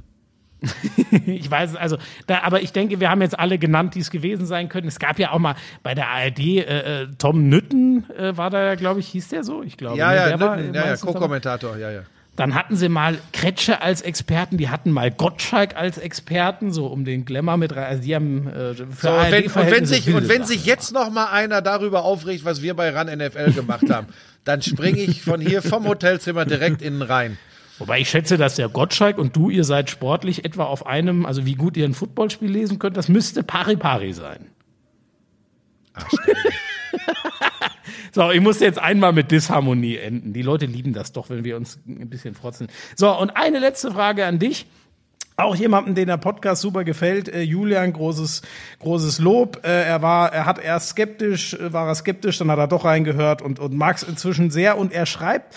Ich 1.26 1.50
weiß 1.50 1.70
es, 1.70 1.76
also, 1.76 1.96
da, 2.26 2.40
aber 2.42 2.62
ich 2.62 2.72
denke, 2.72 3.00
wir 3.00 3.10
haben 3.10 3.22
jetzt 3.22 3.38
alle 3.38 3.58
genannt, 3.58 3.94
die 3.94 4.00
es 4.00 4.10
gewesen 4.10 4.46
sein 4.46 4.68
können. 4.68 4.88
Es 4.88 4.98
gab 4.98 5.18
ja 5.18 5.30
auch 5.32 5.38
mal 5.38 5.54
bei 5.82 5.94
der 5.94 6.08
ARD, 6.08 6.38
äh, 6.38 7.02
äh, 7.02 7.08
Tom 7.18 7.48
Nütten 7.48 8.08
äh, 8.10 8.36
war 8.36 8.50
da, 8.50 8.74
glaube 8.74 9.00
ich, 9.00 9.08
hieß 9.08 9.28
der 9.28 9.44
so? 9.44 9.62
Ich 9.62 9.76
glaube. 9.76 9.98
Ja, 9.98 10.10
ne? 10.10 10.16
ja, 10.16 10.26
Der 10.28 10.40
war 10.40 10.56
Nütten, 10.56 10.74
ja, 10.74 10.86
ja. 10.86 10.96
Co-Kommentator, 10.96 11.76
ja, 11.76 11.90
ja. 11.90 12.02
Dann 12.36 12.56
hatten 12.56 12.74
sie 12.74 12.88
mal 12.88 13.18
Kretsche 13.32 13.80
als 13.80 14.02
Experten, 14.02 14.58
die 14.58 14.68
hatten 14.68 14.90
mal 14.90 15.12
Gottschalk 15.12 15.76
als 15.76 15.98
Experten, 15.98 16.72
so 16.72 16.86
um 16.86 17.04
den 17.04 17.24
Glamour 17.24 17.58
mit 17.58 17.76
rein. 17.76 17.84
Also 17.84 18.02
die 18.02 18.14
haben 18.14 18.48
äh, 18.48 18.74
für 18.74 18.86
So, 19.00 19.10
und, 19.10 19.30
wenn, 19.30 19.44
und, 19.44 19.70
wenn 19.70 19.86
sich, 19.86 20.12
und 20.12 20.28
wenn 20.28 20.44
sich 20.44 20.66
jetzt 20.66 20.92
noch 20.92 21.10
mal 21.10 21.26
einer 21.26 21.62
darüber 21.62 22.02
aufregt, 22.04 22.44
was 22.44 22.60
wir 22.60 22.74
bei 22.74 22.90
RAN 22.90 23.06
NFL 23.06 23.52
gemacht 23.52 23.88
haben, 23.88 24.08
dann 24.44 24.62
springe 24.62 24.98
ich 24.98 25.22
von 25.22 25.40
hier 25.40 25.62
vom 25.62 25.86
Hotelzimmer 25.86 26.44
direkt 26.44 26.82
innen 26.82 27.02
rein. 27.02 27.38
Wobei 27.78 28.00
ich 28.00 28.08
schätze, 28.08 28.36
dass 28.36 28.54
der 28.54 28.68
Gottschalk 28.68 29.18
und 29.18 29.34
du, 29.34 29.50
ihr 29.50 29.64
seid 29.64 29.90
sportlich 29.90 30.44
etwa 30.44 30.64
auf 30.64 30.86
einem, 30.86 31.26
also 31.26 31.44
wie 31.44 31.54
gut 31.54 31.76
ihr 31.76 31.84
ein 31.84 31.94
Footballspiel 31.94 32.50
lesen 32.50 32.78
könnt, 32.78 32.96
das 32.96 33.08
müsste 33.08 33.42
pari 33.42 33.76
pari 33.76 34.12
sein. 34.12 34.46
so, 38.12 38.30
ich 38.30 38.40
muss 38.40 38.60
jetzt 38.60 38.78
einmal 38.78 39.12
mit 39.12 39.30
Disharmonie 39.30 39.96
enden. 39.96 40.32
Die 40.32 40.42
Leute 40.42 40.66
lieben 40.66 40.92
das 40.92 41.12
doch, 41.12 41.30
wenn 41.30 41.44
wir 41.44 41.56
uns 41.56 41.78
ein 41.86 42.08
bisschen 42.08 42.34
frotzen. 42.34 42.68
So, 42.94 43.16
und 43.18 43.36
eine 43.36 43.58
letzte 43.58 43.90
Frage 43.90 44.26
an 44.26 44.38
dich. 44.38 44.66
Auch 45.36 45.56
jemanden, 45.56 45.96
den 45.96 46.06
der 46.06 46.16
Podcast 46.16 46.62
super 46.62 46.84
gefällt, 46.84 47.28
äh, 47.28 47.42
Julian, 47.42 47.92
großes, 47.92 48.42
großes 48.78 49.18
Lob. 49.18 49.62
Äh, 49.64 49.82
er 49.82 50.00
war, 50.00 50.32
er 50.32 50.46
hat 50.46 50.60
erst 50.60 50.90
skeptisch, 50.90 51.54
äh, 51.54 51.72
war 51.72 51.88
er 51.88 51.96
skeptisch, 51.96 52.38
dann 52.38 52.52
hat 52.52 52.58
er 52.60 52.68
doch 52.68 52.84
reingehört 52.84 53.42
und, 53.42 53.58
und 53.58 53.74
mag 53.74 53.96
es 53.96 54.04
inzwischen 54.04 54.52
sehr. 54.52 54.78
Und 54.78 54.92
er 54.92 55.06
schreibt, 55.06 55.56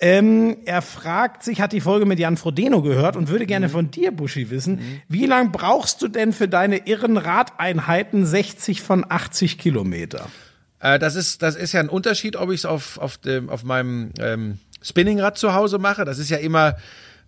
ähm, 0.00 0.58
er 0.64 0.82
fragt 0.82 1.42
sich, 1.42 1.60
hat 1.60 1.72
die 1.72 1.80
Folge 1.80 2.06
mit 2.06 2.18
Jan 2.18 2.36
Frodeno 2.36 2.82
gehört 2.82 3.16
und 3.16 3.28
würde 3.28 3.46
gerne 3.46 3.68
von 3.68 3.90
dir, 3.90 4.12
Buschi, 4.12 4.50
wissen, 4.50 4.80
wie 5.08 5.26
lang 5.26 5.52
brauchst 5.52 6.02
du 6.02 6.08
denn 6.08 6.32
für 6.32 6.48
deine 6.48 6.86
irren 6.86 7.16
Radeinheiten 7.16 8.26
60 8.26 8.82
von 8.82 9.06
80 9.08 9.58
Kilometer? 9.58 10.28
Äh, 10.80 10.98
das, 10.98 11.16
ist, 11.16 11.42
das 11.42 11.56
ist 11.56 11.72
ja 11.72 11.80
ein 11.80 11.88
Unterschied, 11.88 12.36
ob 12.36 12.50
ich 12.50 12.60
es 12.60 12.66
auf, 12.66 12.98
auf, 12.98 13.16
dem, 13.16 13.48
auf 13.48 13.64
meinem 13.64 14.10
ähm, 14.18 14.58
Spinningrad 14.82 15.38
zu 15.38 15.54
Hause 15.54 15.78
mache. 15.78 16.04
Das 16.04 16.18
ist 16.18 16.30
ja 16.30 16.36
immer 16.36 16.76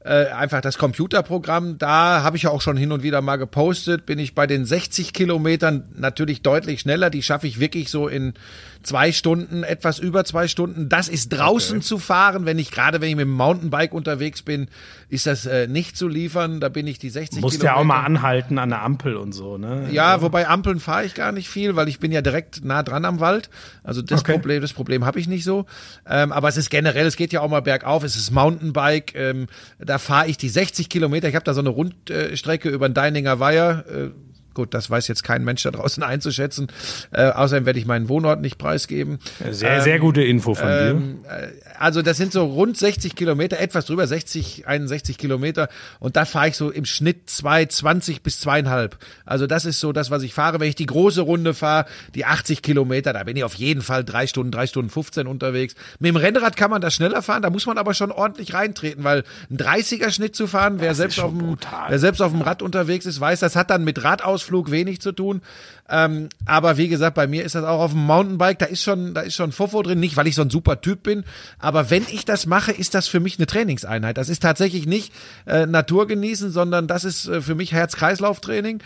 äh, 0.05 0.27
einfach 0.27 0.61
das 0.61 0.79
Computerprogramm. 0.79 1.79
Da 1.79 2.23
habe 2.23 2.37
ich 2.37 2.45
ja 2.45 2.51
auch 2.51 2.61
schon 2.61 2.77
hin 2.77 2.93
und 2.93 3.03
wieder 3.03 3.21
mal 3.21 3.37
gepostet. 3.37 4.07
Bin 4.07 4.19
ich 4.19 4.35
bei 4.35 4.47
den 4.47 4.65
60 4.65 5.13
Kilometern 5.13 5.89
natürlich 5.97 6.43
deutlich 6.43 6.81
schneller. 6.81 7.11
Die 7.11 7.23
schaffe 7.23 7.47
ich 7.47 7.61
wirklich 7.61 7.91
so 7.91 8.09
in 8.09 8.35
zwei 8.83 9.13
Stunden, 9.13 9.63
etwas 9.65 9.99
über 9.99 10.25
zwei 10.25 10.49
Stunden. 10.49 10.89
Das 10.89 11.09
ist 11.09 11.31
draußen 11.31 11.83
zu 11.83 11.99
fahren. 11.99 12.47
Wenn 12.47 12.59
ich 12.59 12.71
gerade, 12.71 13.01
wenn 13.01 13.09
ich 13.11 13.17
mit 13.17 13.25
dem 13.25 13.33
Mountainbike 13.33 13.93
unterwegs 13.93 14.43
bin, 14.43 14.69
ist 15.09 15.27
das 15.27 15.47
äh, 15.47 15.67
nicht 15.67 15.97
zu 15.97 16.09
liefern. 16.09 16.61
Da 16.61 16.69
bin 16.69 16.87
ich 16.87 16.99
die 16.99 17.11
60 17.11 17.41
Musst 17.41 17.57
Kilometer. 17.61 17.75
ja 17.77 17.81
auch 17.81 17.85
mal 17.85 18.03
anhalten 18.05 18.59
an 18.59 18.71
der 18.71 18.83
Ampel 18.83 19.17
und 19.17 19.33
so, 19.33 19.59
ne? 19.59 19.89
Ja, 19.91 20.23
wobei 20.23 20.49
Ampeln 20.49 20.81
fahre 20.81 21.05
ich 21.05 21.15
gar 21.15 21.33
nicht 21.33 21.49
viel, 21.49 21.77
weil 21.77 21.89
ich 21.89 21.99
bin 21.99 22.13
ja 22.13 22.21
direkt 22.23 22.65
nah 22.65 22.83
dran 22.83 23.05
am 23.05 23.21
Wald. 23.21 23.51
Also 23.83 24.03
das 24.03 24.21
Okay. 24.21 24.33
Problem, 24.33 24.61
das 24.63 24.73
Problem 24.73 25.05
habe 25.05 25.19
ich 25.21 25.29
nicht 25.29 25.45
so. 25.45 25.67
Ähm, 26.09 26.33
aber 26.33 26.49
es 26.49 26.57
ist 26.57 26.71
generell, 26.71 27.07
es 27.07 27.17
geht 27.17 27.33
ja 27.33 27.41
auch 27.41 27.49
mal 27.51 27.63
bergauf. 27.63 28.05
Es 28.05 28.17
ist 28.17 28.31
Mountainbike. 28.31 29.15
Ähm, 29.15 29.47
da 29.79 29.99
fahre 29.99 30.29
ich 30.29 30.37
die 30.37 30.49
60 30.49 30.89
Kilometer. 30.89 31.29
Ich 31.29 31.35
habe 31.35 31.45
da 31.45 31.55
so 31.55 31.61
eine 31.61 31.69
Rundstrecke 31.71 32.69
über 32.69 32.89
den 32.89 32.95
Deininger 32.95 33.41
Weiher. 33.41 33.85
Äh, 33.91 34.09
Gut, 34.59 34.75
das 34.75 34.91
weiß 34.91 35.07
jetzt 35.07 35.23
kein 35.23 35.45
Mensch 35.45 35.63
da 35.63 35.71
draußen 35.71 36.03
einzuschätzen. 36.03 36.67
Äh, 37.13 37.29
außerdem 37.29 37.65
werde 37.65 37.79
ich 37.79 37.87
meinen 37.87 38.09
Wohnort 38.09 38.41
nicht 38.41 38.59
preisgeben. 38.59 39.21
Sehr, 39.49 39.83
sehr 39.83 40.01
gute 40.01 40.21
Info 40.25 40.57
von 40.57 40.67
dir. 40.67 40.91
Ähm, 40.91 41.19
äh, 41.29 41.47
also 41.79 42.03
das 42.03 42.17
sind 42.17 42.33
so 42.33 42.45
rund 42.45 42.77
60 42.77 43.15
Kilometer, 43.15 43.61
etwas 43.61 43.87
drüber, 43.87 44.05
60, 44.05 44.67
61 44.67 45.17
Kilometer. 45.17 45.69
Und 46.01 46.17
da 46.17 46.25
fahre 46.25 46.49
ich 46.49 46.57
so 46.57 46.71
im 46.71 46.87
Schnitt 46.87 47.29
2,20 47.29 48.21
bis 48.21 48.41
zweieinhalb. 48.41 48.99
Also 49.25 49.47
das 49.47 49.65
ist 49.65 49.79
so 49.79 49.93
das, 49.93 50.11
was 50.11 50.25
ich 50.25 50.35
fahre. 50.35 50.59
Wenn 50.59 50.69
ich 50.69 50.75
die 50.75 50.87
große 50.87 51.21
Runde 51.21 51.55
fahre, 51.55 51.87
die 52.17 52.25
80 52.25 52.63
Kilometer, 52.63 53.13
da 53.13 53.23
bin 53.23 53.37
ich 53.37 53.45
auf 53.45 53.55
jeden 53.55 53.83
Fall 53.83 54.03
drei 54.03 54.27
Stunden, 54.27 54.51
drei 54.51 54.67
Stunden 54.67 54.91
15 54.91 55.29
unterwegs. 55.29 55.77
Mit 56.01 56.09
dem 56.09 56.17
Rennrad 56.17 56.57
kann 56.57 56.73
man 56.73 56.81
das 56.81 56.95
schneller 56.95 57.23
fahren, 57.23 57.43
da 57.43 57.51
muss 57.51 57.65
man 57.67 57.79
aber 57.79 57.95
schon 57.95 58.11
ordentlich 58.11 58.55
reintreten, 58.55 59.05
weil 59.05 59.23
ein 59.51 59.57
30er 59.57 60.11
Schnitt 60.11 60.35
zu 60.35 60.49
fahren, 60.49 60.81
wer 60.81 60.97
selbst, 60.97 61.21
auf 61.21 61.31
dem, 61.31 61.39
brutal. 61.39 61.91
wer 61.91 61.99
selbst 62.01 62.21
auf 62.21 62.33
dem 62.33 62.43
Rad 62.43 62.61
unterwegs 62.61 63.07
ist, 63.07 63.21
weiß, 63.21 63.39
das 63.39 63.55
hat 63.55 63.71
dann 63.71 63.85
mit 63.85 64.03
Radausflug 64.49 64.71
wenig 64.71 65.01
zu 65.01 65.13
tun. 65.13 65.43
Ähm, 65.91 66.29
aber 66.45 66.77
wie 66.77 66.89
gesagt, 66.89 67.15
bei 67.15 67.27
mir 67.27 67.45
ist 67.45 67.55
das 67.55 67.65
auch 67.65 67.81
auf 67.81 67.93
dem 67.93 68.05
Mountainbike, 68.05 68.59
da 68.59 68.67
ist 68.67 68.83
schon, 68.83 69.15
da 69.15 69.23
ist 69.23 69.35
schon 69.35 69.53
Fofo 69.53 69.83
drin, 69.83 70.01
nicht 70.01 70.17
weil 70.17 70.27
ich 70.27 70.35
so 70.35 70.43
ein 70.43 70.51
super 70.51 70.81
Typ 70.81 71.03
bin, 71.03 71.25
aber 71.59 71.91
wenn 71.91 72.05
ich 72.11 72.25
das 72.25 72.47
mache, 72.47 72.73
ist 72.73 72.95
das 72.95 73.09
für 73.09 73.21
mich 73.21 73.39
eine 73.39 73.47
Trainingseinheit. 73.47 74.19
Das 74.19 74.29
ist 74.29 74.43
tatsächlich 74.43 74.87
nicht 74.87 75.13
äh, 75.47 75.67
Natur 75.67 76.07
genießen, 76.07 76.51
sondern 76.51 76.89
das 76.89 77.05
ist 77.05 77.29
äh, 77.29 77.41
für 77.41 77.55
mich 77.55 77.73
Herz-Kreislauf-Training. 77.73 78.81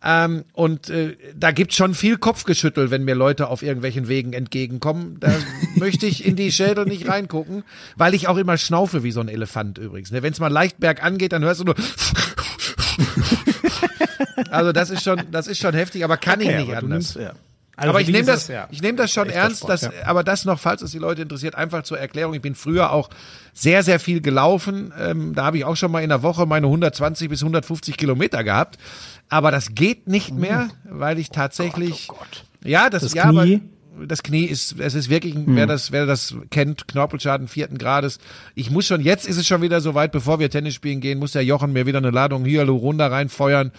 Ähm, 0.00 0.44
und 0.52 0.90
äh, 0.90 1.16
da 1.34 1.50
gibt's 1.50 1.74
schon 1.74 1.92
viel 1.92 2.18
Kopfgeschüttel, 2.18 2.92
wenn 2.92 3.04
mir 3.04 3.16
Leute 3.16 3.48
auf 3.48 3.62
irgendwelchen 3.62 4.06
Wegen 4.06 4.32
entgegenkommen. 4.32 5.16
Da 5.18 5.32
möchte 5.74 6.06
ich 6.06 6.24
in 6.24 6.36
die 6.36 6.52
Schädel 6.52 6.84
nicht 6.84 7.08
reingucken, 7.08 7.64
weil 7.96 8.14
ich 8.14 8.28
auch 8.28 8.36
immer 8.36 8.56
schnaufe 8.58 9.02
wie 9.02 9.10
so 9.10 9.20
ein 9.20 9.28
Elefant 9.28 9.78
übrigens. 9.78 10.12
Ne? 10.12 10.22
Wenn 10.22 10.32
es 10.32 10.38
mal 10.38 10.52
leicht 10.52 10.78
bergan 10.78 11.18
geht, 11.18 11.32
dann 11.32 11.42
hörst 11.42 11.60
du 11.60 11.64
nur. 11.64 11.74
also 14.50 14.72
das 14.72 14.90
ist 14.90 15.02
schon, 15.02 15.20
das 15.30 15.46
ist 15.46 15.58
schon 15.58 15.74
heftig, 15.74 16.04
aber 16.04 16.16
kann 16.16 16.40
ich 16.40 16.48
Okay, 16.48 16.58
nicht 16.58 16.70
aber 16.70 16.80
du 16.80 16.86
anders. 16.86 17.14
nimmst- 17.16 17.20
ja. 17.20 17.32
Also 17.76 17.90
aber 17.90 18.00
ich 18.00 18.08
nehme 18.08 18.24
das, 18.24 18.48
ja. 18.48 18.66
ich 18.72 18.82
nehme 18.82 18.98
das 18.98 19.12
schon 19.12 19.30
ernst, 19.30 19.58
Sport, 19.58 19.70
dass, 19.70 19.82
ja. 19.82 19.90
aber 20.04 20.24
das 20.24 20.44
noch, 20.44 20.58
falls 20.58 20.82
es 20.82 20.90
die 20.90 20.98
Leute 20.98 21.22
interessiert, 21.22 21.54
einfach 21.54 21.84
zur 21.84 21.96
Erklärung. 21.96 22.34
Ich 22.34 22.42
bin 22.42 22.56
früher 22.56 22.90
auch 22.90 23.08
sehr, 23.52 23.84
sehr 23.84 24.00
viel 24.00 24.20
gelaufen. 24.20 24.92
Ähm, 24.98 25.32
da 25.36 25.44
habe 25.44 25.58
ich 25.58 25.64
auch 25.64 25.76
schon 25.76 25.92
mal 25.92 26.02
in 26.02 26.08
der 26.08 26.24
Woche 26.24 26.44
meine 26.44 26.66
120 26.66 27.28
bis 27.28 27.40
150 27.42 27.96
Kilometer 27.96 28.42
gehabt. 28.42 28.78
Aber 29.28 29.52
das 29.52 29.76
geht 29.76 30.08
nicht 30.08 30.34
mehr, 30.34 30.70
weil 30.90 31.20
ich 31.20 31.30
tatsächlich, 31.30 32.08
Oh 32.10 32.14
Gott. 32.18 32.44
ja, 32.64 32.90
das, 32.90 33.02
Das 33.04 33.14
ja, 33.14 33.24
aber 33.26 33.42
Knie? 33.44 33.62
Das 34.06 34.22
Knie 34.22 34.44
ist, 34.44 34.78
es 34.78 34.94
ist 34.94 35.08
wirklich, 35.08 35.34
wer 35.46 35.66
das, 35.66 35.92
wer 35.92 36.06
das 36.06 36.34
kennt, 36.50 36.88
Knorpelschaden 36.88 37.48
vierten 37.48 37.78
Grades. 37.78 38.18
Ich 38.54 38.70
muss 38.70 38.86
schon, 38.86 39.00
jetzt 39.00 39.26
ist 39.26 39.36
es 39.36 39.46
schon 39.46 39.62
wieder 39.62 39.80
soweit, 39.80 40.12
bevor 40.12 40.38
wir 40.38 40.50
Tennis 40.50 40.74
spielen 40.74 41.00
gehen, 41.00 41.18
muss 41.18 41.32
der 41.32 41.44
Jochen 41.44 41.72
mir 41.72 41.86
wieder 41.86 41.98
eine 41.98 42.10
Ladung 42.10 42.44
Hyaluron 42.44 42.98
da 42.98 43.08
reinfeuern. 43.08 43.72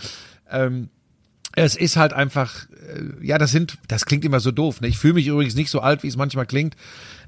Ähm, 0.50 0.90
es 1.56 1.76
ist 1.76 1.98
halt 1.98 2.14
einfach, 2.14 2.68
äh, 2.70 3.26
ja, 3.26 3.38
das 3.38 3.52
sind, 3.52 3.78
das 3.88 4.06
klingt 4.06 4.26
immer 4.26 4.40
so 4.40 4.52
doof. 4.52 4.82
Ne? 4.82 4.88
Ich 4.88 4.98
fühle 4.98 5.16
mich 5.16 5.28
übrigens 5.28 5.56
nicht 5.56 5.70
so 5.70 5.80
alt, 5.80 6.04
wie 6.04 6.08
es 6.08 6.18
manchmal 6.18 6.46
klingt. 6.46 6.76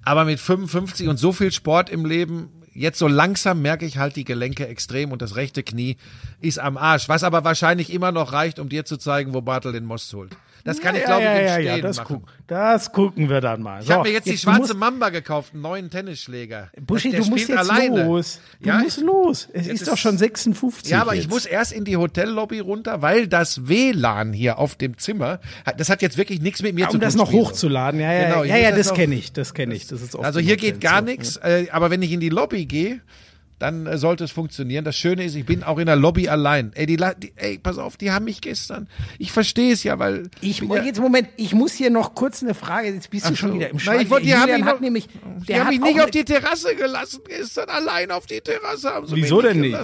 Aber 0.03 0.25
mit 0.25 0.39
55 0.39 1.07
und 1.07 1.17
so 1.17 1.31
viel 1.31 1.51
Sport 1.51 1.89
im 1.89 2.05
Leben, 2.05 2.49
jetzt 2.73 2.99
so 2.99 3.07
langsam 3.07 3.61
merke 3.61 3.85
ich 3.85 3.97
halt 3.97 4.15
die 4.15 4.23
Gelenke 4.23 4.67
extrem 4.67 5.11
und 5.11 5.21
das 5.21 5.35
rechte 5.35 5.63
Knie 5.63 5.97
ist 6.39 6.59
am 6.59 6.77
Arsch. 6.77 7.09
Was 7.09 7.23
aber 7.23 7.43
wahrscheinlich 7.43 7.91
immer 7.91 8.11
noch 8.11 8.33
reicht, 8.33 8.59
um 8.59 8.69
dir 8.69 8.85
zu 8.85 8.97
zeigen, 8.97 9.33
wo 9.33 9.41
Bartel 9.41 9.73
den 9.73 9.85
Most 9.85 10.13
holt. 10.13 10.35
Das 10.63 10.79
kann 10.79 10.95
ich, 10.95 11.03
glaube 11.03 11.21
ich, 11.21 11.25
ja, 11.27 11.41
ja, 11.41 11.53
Stehen 11.53 11.65
ja, 11.65 11.77
das, 11.79 11.97
machen. 11.97 12.21
guck, 12.21 12.29
das 12.47 12.91
gucken 12.91 13.29
wir 13.29 13.41
dann 13.41 13.61
mal. 13.61 13.81
Ich 13.83 13.89
habe 13.91 14.07
mir 14.07 14.13
jetzt 14.13 14.27
die 14.27 14.37
schwarze 14.37 14.73
Mamba 14.73 15.09
gekauft, 15.09 15.53
einen 15.53 15.61
neuen 15.61 15.89
Tennisschläger. 15.89 16.69
Buschi, 16.81 17.11
du 17.11 17.23
musst 17.25 17.49
jetzt 17.49 17.57
alleine. 17.57 18.05
los. 18.05 18.39
Du 18.59 18.69
Ja, 18.69 18.79
musst 18.79 18.99
los. 19.01 19.47
Es 19.53 19.67
Jetzt 19.67 19.81
ist 19.81 19.91
doch 19.91 19.97
schon 19.97 20.17
56. 20.17 20.91
Ja, 20.91 21.01
aber 21.01 21.15
jetzt. 21.15 21.25
ich 21.25 21.29
muss 21.29 21.45
erst 21.45 21.71
in 21.73 21.85
die 21.85 21.97
Hotellobby 21.97 22.59
runter, 22.59 23.01
weil 23.01 23.27
das 23.27 23.67
WLAN 23.67 24.33
hier 24.33 24.59
auf 24.59 24.75
dem 24.75 24.97
Zimmer, 24.97 25.39
das 25.77 25.89
hat 25.89 26.01
jetzt 26.01 26.17
wirklich 26.17 26.41
nichts 26.41 26.61
mit 26.61 26.75
mir 26.75 26.85
zu 26.85 26.89
um 26.89 26.91
tun. 26.93 27.01
das 27.01 27.15
noch 27.15 27.27
Spieso. 27.27 27.45
hochzuladen. 27.47 27.99
Ja, 27.99 28.11
ja, 28.13 28.27
Genau, 28.29 28.43
ja, 28.43 28.57
ja 28.57 28.71
das 28.71 28.93
kenne 28.93 29.15
ich, 29.15 29.33
das 29.33 29.53
kenne 29.53 29.73
ich. 29.75 29.87
Das 29.87 30.01
ist 30.01 30.15
Also 30.15 30.39
hier 30.39 30.57
geht 30.57 30.79
gar 30.81 30.99
so. 30.99 31.05
nichts, 31.05 31.37
äh, 31.37 31.67
aber 31.71 31.89
wenn 31.91 32.01
ich 32.01 32.11
in 32.11 32.19
die 32.19 32.29
Lobby 32.29 32.65
gehe, 32.65 33.01
dann 33.61 33.85
äh, 33.85 33.97
sollte 33.97 34.23
es 34.23 34.31
funktionieren. 34.31 34.83
Das 34.83 34.95
Schöne 34.97 35.23
ist, 35.23 35.35
ich 35.35 35.45
bin 35.45 35.63
auch 35.63 35.77
in 35.77 35.85
der 35.85 35.95
Lobby 35.95 36.27
allein. 36.27 36.71
Ey, 36.73 36.85
die, 36.85 36.97
die, 36.97 37.33
ey 37.35 37.57
pass 37.59 37.77
auf, 37.77 37.97
die 37.97 38.11
haben 38.11 38.25
mich 38.25 38.41
gestern. 38.41 38.87
Ich 39.19 39.31
verstehe 39.31 39.73
es 39.73 39.83
ja, 39.83 39.99
weil 39.99 40.29
Ich 40.41 40.59
bin 40.59 40.69
mu- 40.69 40.75
ja, 40.75 40.83
jetzt 40.83 40.99
Moment, 40.99 41.27
ich 41.37 41.53
muss 41.53 41.73
hier 41.73 41.89
noch 41.91 42.15
kurz 42.15 42.41
eine 42.41 42.53
Frage. 42.53 42.89
Jetzt 42.89 43.09
bist 43.11 43.25
du 43.25 43.33
Ach 43.33 43.37
schon 43.37 43.49
so. 43.51 43.55
wieder 43.55 43.69
im 43.69 43.75
Na, 43.77 43.81
Schwein. 43.81 44.01
ich 44.01 44.09
wollte- 44.09 44.25
die 44.25 44.33
haben 44.33 44.41
Julian 44.41 44.59
mich 44.61 44.67
hat 44.67 44.75
noch- 44.75 44.81
nämlich, 44.81 45.07
Die 45.07 45.45
der 45.45 45.59
haben 45.59 45.65
hat 45.65 45.71
mich 45.71 45.81
nicht 45.81 46.01
auf 46.01 46.11
die 46.11 46.25
Terrasse 46.25 46.75
gelassen 46.75 47.19
gestern, 47.27 47.69
allein 47.69 48.11
auf 48.11 48.25
die 48.25 48.41
Terrasse 48.41 48.89
haben 48.89 49.05
sie 49.07 49.15
Wieso 49.15 49.37
mich 49.37 49.45
denn 49.45 49.59
nicht? 49.61 49.77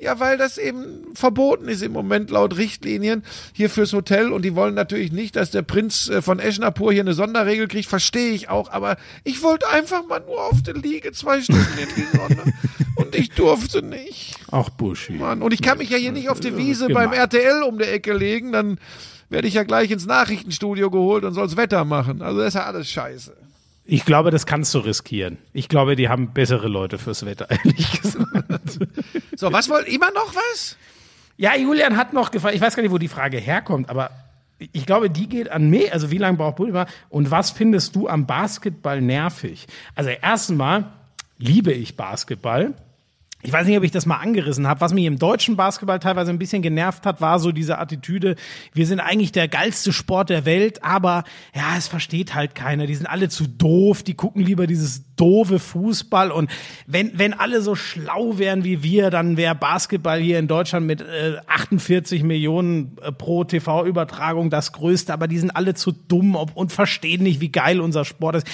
Ja, 0.00 0.20
weil 0.20 0.38
das 0.38 0.58
eben 0.58 1.14
verboten 1.14 1.66
ist 1.66 1.82
im 1.82 1.90
Moment 1.90 2.30
laut 2.30 2.56
Richtlinien 2.56 3.24
hier 3.52 3.68
fürs 3.68 3.92
Hotel 3.92 4.32
und 4.32 4.42
die 4.42 4.54
wollen 4.54 4.74
natürlich 4.74 5.10
nicht, 5.10 5.34
dass 5.34 5.50
der 5.50 5.62
Prinz 5.62 6.08
äh, 6.08 6.22
von 6.22 6.38
Eschnapur 6.38 6.92
hier 6.92 7.02
eine 7.02 7.14
Sonderregel 7.14 7.66
kriegt, 7.66 7.88
verstehe 7.88 8.30
ich 8.30 8.48
auch, 8.48 8.70
aber 8.70 8.96
ich 9.24 9.42
wollte 9.42 9.68
einfach 9.68 10.06
mal 10.06 10.20
nur 10.20 10.40
auf 10.44 10.62
der 10.62 10.74
Liege 10.74 11.10
zwei 11.10 11.42
Stunden 11.42 11.66
in 11.78 11.88
die 11.96 12.16
Sonne 12.16 12.54
und 12.94 13.16
ich 13.16 13.30
durfte 13.30 13.82
nicht. 13.82 14.36
Ach, 14.52 14.70
Buschi. 14.70 15.14
Mann, 15.14 15.42
und 15.42 15.52
ich 15.52 15.62
kann 15.62 15.78
mich 15.78 15.90
ja 15.90 15.96
hier 15.96 16.12
nicht 16.12 16.28
auf 16.28 16.38
die 16.38 16.56
Wiese 16.56 16.86
Gemein. 16.86 17.10
beim 17.10 17.18
RTL 17.18 17.64
um 17.64 17.78
der 17.78 17.92
Ecke 17.92 18.12
legen, 18.12 18.52
dann 18.52 18.78
werde 19.30 19.48
ich 19.48 19.54
ja 19.54 19.64
gleich 19.64 19.90
ins 19.90 20.06
Nachrichtenstudio 20.06 20.90
geholt 20.90 21.24
und 21.24 21.34
soll's 21.34 21.56
Wetter 21.56 21.84
machen. 21.84 22.22
Also 22.22 22.38
das 22.38 22.48
ist 22.48 22.54
ja 22.54 22.66
alles 22.66 22.88
scheiße. 22.88 23.47
Ich 23.90 24.04
glaube, 24.04 24.30
das 24.30 24.44
kannst 24.44 24.74
du 24.74 24.80
riskieren. 24.80 25.38
Ich 25.54 25.70
glaube, 25.70 25.96
die 25.96 26.10
haben 26.10 26.34
bessere 26.34 26.68
Leute 26.68 26.98
fürs 26.98 27.24
Wetter, 27.24 27.50
ehrlich 27.64 28.02
gesagt. 28.02 28.80
So, 29.34 29.50
was 29.50 29.70
wollt 29.70 29.88
immer 29.88 30.10
noch 30.10 30.34
was? 30.34 30.76
Ja, 31.38 31.56
Julian 31.56 31.96
hat 31.96 32.12
noch 32.12 32.30
gefragt, 32.30 32.54
ich 32.54 32.60
weiß 32.60 32.76
gar 32.76 32.82
nicht, 32.82 32.92
wo 32.92 32.98
die 32.98 33.08
Frage 33.08 33.38
herkommt, 33.38 33.88
aber 33.88 34.10
ich 34.58 34.84
glaube, 34.84 35.08
die 35.08 35.26
geht 35.26 35.50
an 35.50 35.70
mich. 35.70 35.90
Also, 35.90 36.10
wie 36.10 36.18
lange 36.18 36.36
braucht 36.36 36.56
Bulliver? 36.56 36.86
Und 37.08 37.30
was 37.30 37.50
findest 37.50 37.96
du 37.96 38.08
am 38.08 38.26
Basketball 38.26 39.00
nervig? 39.00 39.66
Also, 39.94 40.10
erstmal 40.10 40.92
liebe 41.38 41.72
ich 41.72 41.96
Basketball. 41.96 42.74
Ich 43.42 43.52
weiß 43.52 43.68
nicht, 43.68 43.78
ob 43.78 43.84
ich 43.84 43.92
das 43.92 44.04
mal 44.04 44.16
angerissen 44.16 44.66
habe. 44.66 44.80
Was 44.80 44.92
mich 44.92 45.04
im 45.04 45.18
deutschen 45.18 45.56
Basketball 45.56 46.00
teilweise 46.00 46.30
ein 46.30 46.40
bisschen 46.40 46.60
genervt 46.60 47.06
hat, 47.06 47.20
war 47.20 47.38
so 47.38 47.52
diese 47.52 47.78
Attitüde, 47.78 48.34
wir 48.72 48.86
sind 48.86 48.98
eigentlich 48.98 49.30
der 49.30 49.46
geilste 49.46 49.92
Sport 49.92 50.30
der 50.30 50.44
Welt, 50.44 50.82
aber 50.82 51.22
ja, 51.54 51.76
es 51.76 51.86
versteht 51.86 52.34
halt 52.34 52.56
keiner. 52.56 52.86
Die 52.86 52.96
sind 52.96 53.06
alle 53.06 53.28
zu 53.28 53.46
doof, 53.46 54.02
die 54.02 54.14
gucken 54.14 54.42
lieber 54.42 54.66
dieses 54.66 55.04
doofe 55.18 55.58
Fußball. 55.58 56.30
Und 56.30 56.50
wenn, 56.86 57.18
wenn 57.18 57.34
alle 57.34 57.60
so 57.60 57.74
schlau 57.74 58.38
wären 58.38 58.64
wie 58.64 58.82
wir, 58.82 59.10
dann 59.10 59.36
wäre 59.36 59.54
Basketball 59.54 60.18
hier 60.18 60.38
in 60.38 60.48
Deutschland 60.48 60.86
mit 60.86 61.02
äh, 61.02 61.36
48 61.46 62.22
Millionen 62.22 62.96
äh, 63.02 63.12
pro 63.12 63.44
TV-Übertragung 63.44 64.50
das 64.50 64.72
größte, 64.72 65.12
aber 65.12 65.28
die 65.28 65.38
sind 65.38 65.50
alle 65.50 65.74
zu 65.74 65.92
dumm 65.92 66.36
ob, 66.36 66.56
und 66.56 66.72
verstehen 66.72 67.22
nicht, 67.22 67.40
wie 67.40 67.50
geil 67.50 67.80
unser 67.80 68.04
Sport 68.04 68.36
ist. 68.36 68.46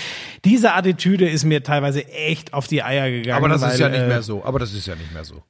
Diese 0.45 0.75
Attitüde 0.75 1.29
ist 1.29 1.45
mir 1.45 1.63
teilweise 1.63 2.07
echt 2.09 2.53
auf 2.53 2.67
die 2.67 2.83
Eier 2.83 3.11
gegangen. 3.11 3.37
Aber 3.37 3.49
das 3.49 3.63
ist 3.63 3.69
weil, 3.75 3.81
ja 3.81 3.89
nicht 3.89 4.01
äh, 4.01 4.09
mehr 4.09 4.23
so. 4.23 4.45
Aber 4.45 4.59
das 4.59 4.73
ist 4.73 4.87
ja 4.87 4.95
nicht 4.95 5.13
mehr 5.13 5.25
so. 5.25 5.43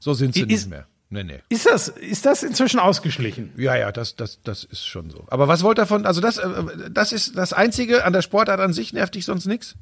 So 0.00 0.14
sind 0.14 0.34
sie 0.34 0.40
Ist- 0.40 0.48
nicht 0.48 0.70
mehr. 0.70 0.86
Nee, 1.10 1.24
nee. 1.24 1.38
Ist 1.48 1.64
das, 1.64 1.88
ist 1.88 2.26
das 2.26 2.42
inzwischen 2.42 2.78
ausgeschlichen? 2.78 3.52
Ja, 3.56 3.74
ja, 3.76 3.92
das, 3.92 4.14
das, 4.14 4.40
das 4.42 4.64
ist 4.64 4.86
schon 4.86 5.08
so. 5.08 5.24
Aber 5.28 5.48
was 5.48 5.62
wollt 5.62 5.78
ihr 5.78 5.86
von, 5.86 6.04
also 6.04 6.20
das, 6.20 6.36
äh, 6.36 6.90
das 6.90 7.12
ist 7.12 7.36
das 7.36 7.54
Einzige, 7.54 8.04
an 8.04 8.12
der 8.12 8.20
Sportart 8.20 8.60
an 8.60 8.74
sich 8.74 8.92
nervt 8.92 9.14
dich 9.14 9.24
sonst 9.24 9.46
nichts? 9.46 9.74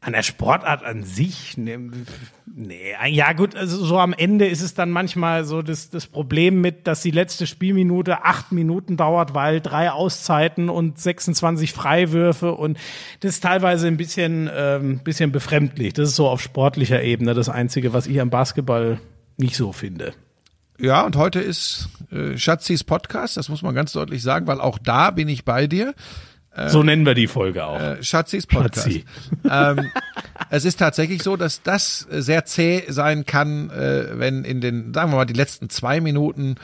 An 0.00 0.12
der 0.12 0.22
Sportart 0.22 0.84
an 0.84 1.02
sich, 1.02 1.56
ne, 1.56 1.90
nee, 2.46 2.94
ja 3.08 3.32
gut, 3.32 3.56
also 3.56 3.84
so 3.84 3.98
am 3.98 4.12
Ende 4.12 4.46
ist 4.46 4.62
es 4.62 4.74
dann 4.74 4.90
manchmal 4.90 5.44
so 5.44 5.60
das, 5.60 5.90
das 5.90 6.06
Problem 6.06 6.60
mit, 6.60 6.86
dass 6.86 7.02
die 7.02 7.10
letzte 7.10 7.48
Spielminute 7.48 8.24
acht 8.24 8.52
Minuten 8.52 8.96
dauert, 8.96 9.34
weil 9.34 9.60
drei 9.60 9.90
Auszeiten 9.90 10.68
und 10.68 11.00
26 11.00 11.72
Freiwürfe 11.72 12.52
und 12.52 12.78
das 13.20 13.32
ist 13.32 13.42
teilweise 13.42 13.88
ein 13.88 13.96
bisschen, 13.96 14.48
ähm, 14.54 15.00
bisschen 15.00 15.32
befremdlich. 15.32 15.94
Das 15.94 16.10
ist 16.10 16.16
so 16.16 16.28
auf 16.28 16.40
sportlicher 16.40 17.02
Ebene 17.02 17.34
das 17.34 17.48
Einzige, 17.48 17.92
was 17.92 18.06
ich 18.06 18.20
am 18.20 18.30
Basketball 18.30 19.00
nicht 19.36 19.56
so 19.56 19.72
finde. 19.72 20.14
Ja, 20.80 21.04
und 21.04 21.16
heute 21.16 21.40
ist 21.40 21.88
äh, 22.12 22.38
Schatzis 22.38 22.84
Podcast, 22.84 23.36
das 23.36 23.48
muss 23.48 23.62
man 23.62 23.74
ganz 23.74 23.92
deutlich 23.92 24.22
sagen, 24.22 24.46
weil 24.46 24.60
auch 24.60 24.78
da 24.78 25.10
bin 25.10 25.26
ich 25.26 25.44
bei 25.44 25.66
dir. 25.66 25.92
So 26.68 26.82
nennen 26.82 27.06
wir 27.06 27.14
die 27.14 27.26
Folge 27.26 27.64
auch. 27.64 27.80
Äh, 27.80 28.02
Schatzis 28.02 28.46
Podcast. 28.46 28.86
Schatzi. 28.86 29.04
ähm, 29.50 29.90
es 30.50 30.64
ist 30.64 30.78
tatsächlich 30.78 31.22
so, 31.22 31.36
dass 31.36 31.62
das 31.62 32.06
äh, 32.10 32.20
sehr 32.22 32.44
zäh 32.44 32.84
sein 32.88 33.26
kann, 33.26 33.70
äh, 33.70 34.18
wenn 34.18 34.44
in 34.44 34.60
den, 34.60 34.92
sagen 34.92 35.12
wir 35.12 35.16
mal, 35.16 35.24
die 35.24 35.34
letzten 35.34 35.70
zwei 35.70 36.00
Minuten, 36.00 36.56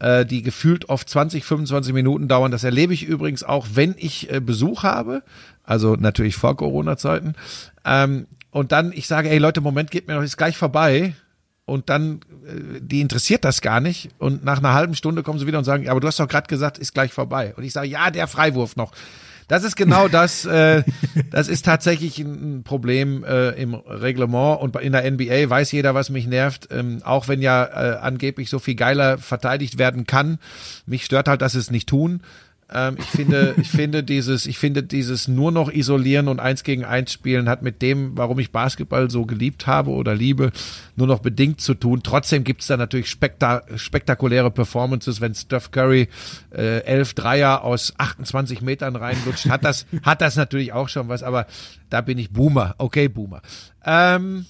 äh, 0.00 0.24
die 0.24 0.42
gefühlt 0.42 0.88
oft 0.88 1.08
20, 1.08 1.44
25 1.44 1.92
Minuten 1.92 2.28
dauern. 2.28 2.50
Das 2.50 2.64
erlebe 2.64 2.94
ich 2.94 3.04
übrigens 3.04 3.42
auch, 3.42 3.66
wenn 3.74 3.94
ich 3.98 4.32
äh, 4.32 4.40
Besuch 4.40 4.82
habe, 4.82 5.22
also 5.64 5.94
natürlich 5.94 6.36
vor 6.36 6.56
Corona-Zeiten. 6.56 7.34
Ähm, 7.84 8.26
und 8.50 8.72
dann, 8.72 8.92
ich 8.92 9.06
sage, 9.06 9.30
ey 9.30 9.38
Leute, 9.38 9.60
Moment, 9.60 9.90
geht 9.90 10.08
mir 10.08 10.14
noch, 10.14 10.22
ist 10.22 10.36
gleich 10.36 10.56
vorbei. 10.56 11.14
Und 11.66 11.88
dann, 11.88 12.20
äh, 12.46 12.80
die 12.80 13.00
interessiert 13.00 13.44
das 13.44 13.60
gar 13.60 13.80
nicht. 13.80 14.10
Und 14.18 14.44
nach 14.44 14.58
einer 14.58 14.74
halben 14.74 14.94
Stunde 14.96 15.22
kommen 15.22 15.38
sie 15.38 15.46
wieder 15.46 15.58
und 15.58 15.64
sagen, 15.64 15.88
aber 15.88 16.00
du 16.00 16.08
hast 16.08 16.18
doch 16.18 16.28
gerade 16.28 16.48
gesagt, 16.48 16.78
ist 16.78 16.94
gleich 16.94 17.12
vorbei. 17.12 17.54
Und 17.56 17.62
ich 17.62 17.72
sage, 17.72 17.88
ja, 17.88 18.10
der 18.10 18.26
Freiwurf 18.26 18.76
noch. 18.76 18.92
Das 19.50 19.64
ist 19.64 19.74
genau 19.74 20.06
das. 20.06 20.44
Äh, 20.44 20.84
das 21.32 21.48
ist 21.48 21.64
tatsächlich 21.64 22.20
ein 22.20 22.62
Problem 22.62 23.24
äh, 23.24 23.50
im 23.60 23.74
Reglement 23.74 24.60
und 24.60 24.76
in 24.76 24.92
der 24.92 25.10
NBA 25.10 25.50
weiß 25.50 25.72
jeder, 25.72 25.92
was 25.92 26.08
mich 26.08 26.28
nervt. 26.28 26.68
Ähm, 26.70 27.02
auch 27.04 27.26
wenn 27.26 27.42
ja 27.42 27.64
äh, 27.64 27.98
angeblich 27.98 28.48
so 28.48 28.60
viel 28.60 28.76
geiler 28.76 29.18
verteidigt 29.18 29.76
werden 29.76 30.06
kann, 30.06 30.38
mich 30.86 31.04
stört 31.04 31.26
halt, 31.26 31.42
dass 31.42 31.52
sie 31.52 31.58
es 31.58 31.72
nicht 31.72 31.88
tun. 31.88 32.22
Ähm, 32.72 32.96
ich 32.98 33.06
finde, 33.06 33.54
ich 33.60 33.70
finde 33.70 34.02
dieses, 34.02 34.46
ich 34.46 34.58
finde 34.58 34.82
dieses 34.82 35.28
nur 35.28 35.50
noch 35.52 35.70
isolieren 35.70 36.28
und 36.28 36.40
eins 36.40 36.62
gegen 36.62 36.84
eins 36.84 37.12
spielen 37.12 37.48
hat 37.48 37.62
mit 37.62 37.82
dem, 37.82 38.16
warum 38.16 38.38
ich 38.38 38.52
Basketball 38.52 39.10
so 39.10 39.26
geliebt 39.26 39.66
habe 39.66 39.90
oder 39.90 40.14
liebe, 40.14 40.52
nur 40.96 41.06
noch 41.06 41.20
bedingt 41.20 41.60
zu 41.60 41.74
tun. 41.74 42.02
Trotzdem 42.02 42.44
gibt's 42.44 42.68
da 42.68 42.76
natürlich 42.76 43.10
spekta 43.10 43.62
spektakuläre 43.76 44.50
Performances, 44.50 45.20
wenn 45.20 45.34
Steph 45.34 45.70
Curry 45.70 46.08
äh, 46.50 46.84
elf 46.84 47.14
Dreier 47.14 47.64
aus 47.64 47.94
28 47.98 48.62
Metern 48.62 48.96
reinlutscht, 48.96 49.48
hat 49.48 49.64
das, 49.64 49.86
hat 50.02 50.20
das 50.20 50.36
natürlich 50.36 50.72
auch 50.72 50.88
schon 50.88 51.08
was, 51.08 51.22
aber 51.22 51.46
da 51.88 52.00
bin 52.00 52.18
ich 52.18 52.30
Boomer. 52.30 52.74
Okay, 52.78 53.08
Boomer. 53.08 53.42
Ähm, 53.84 54.46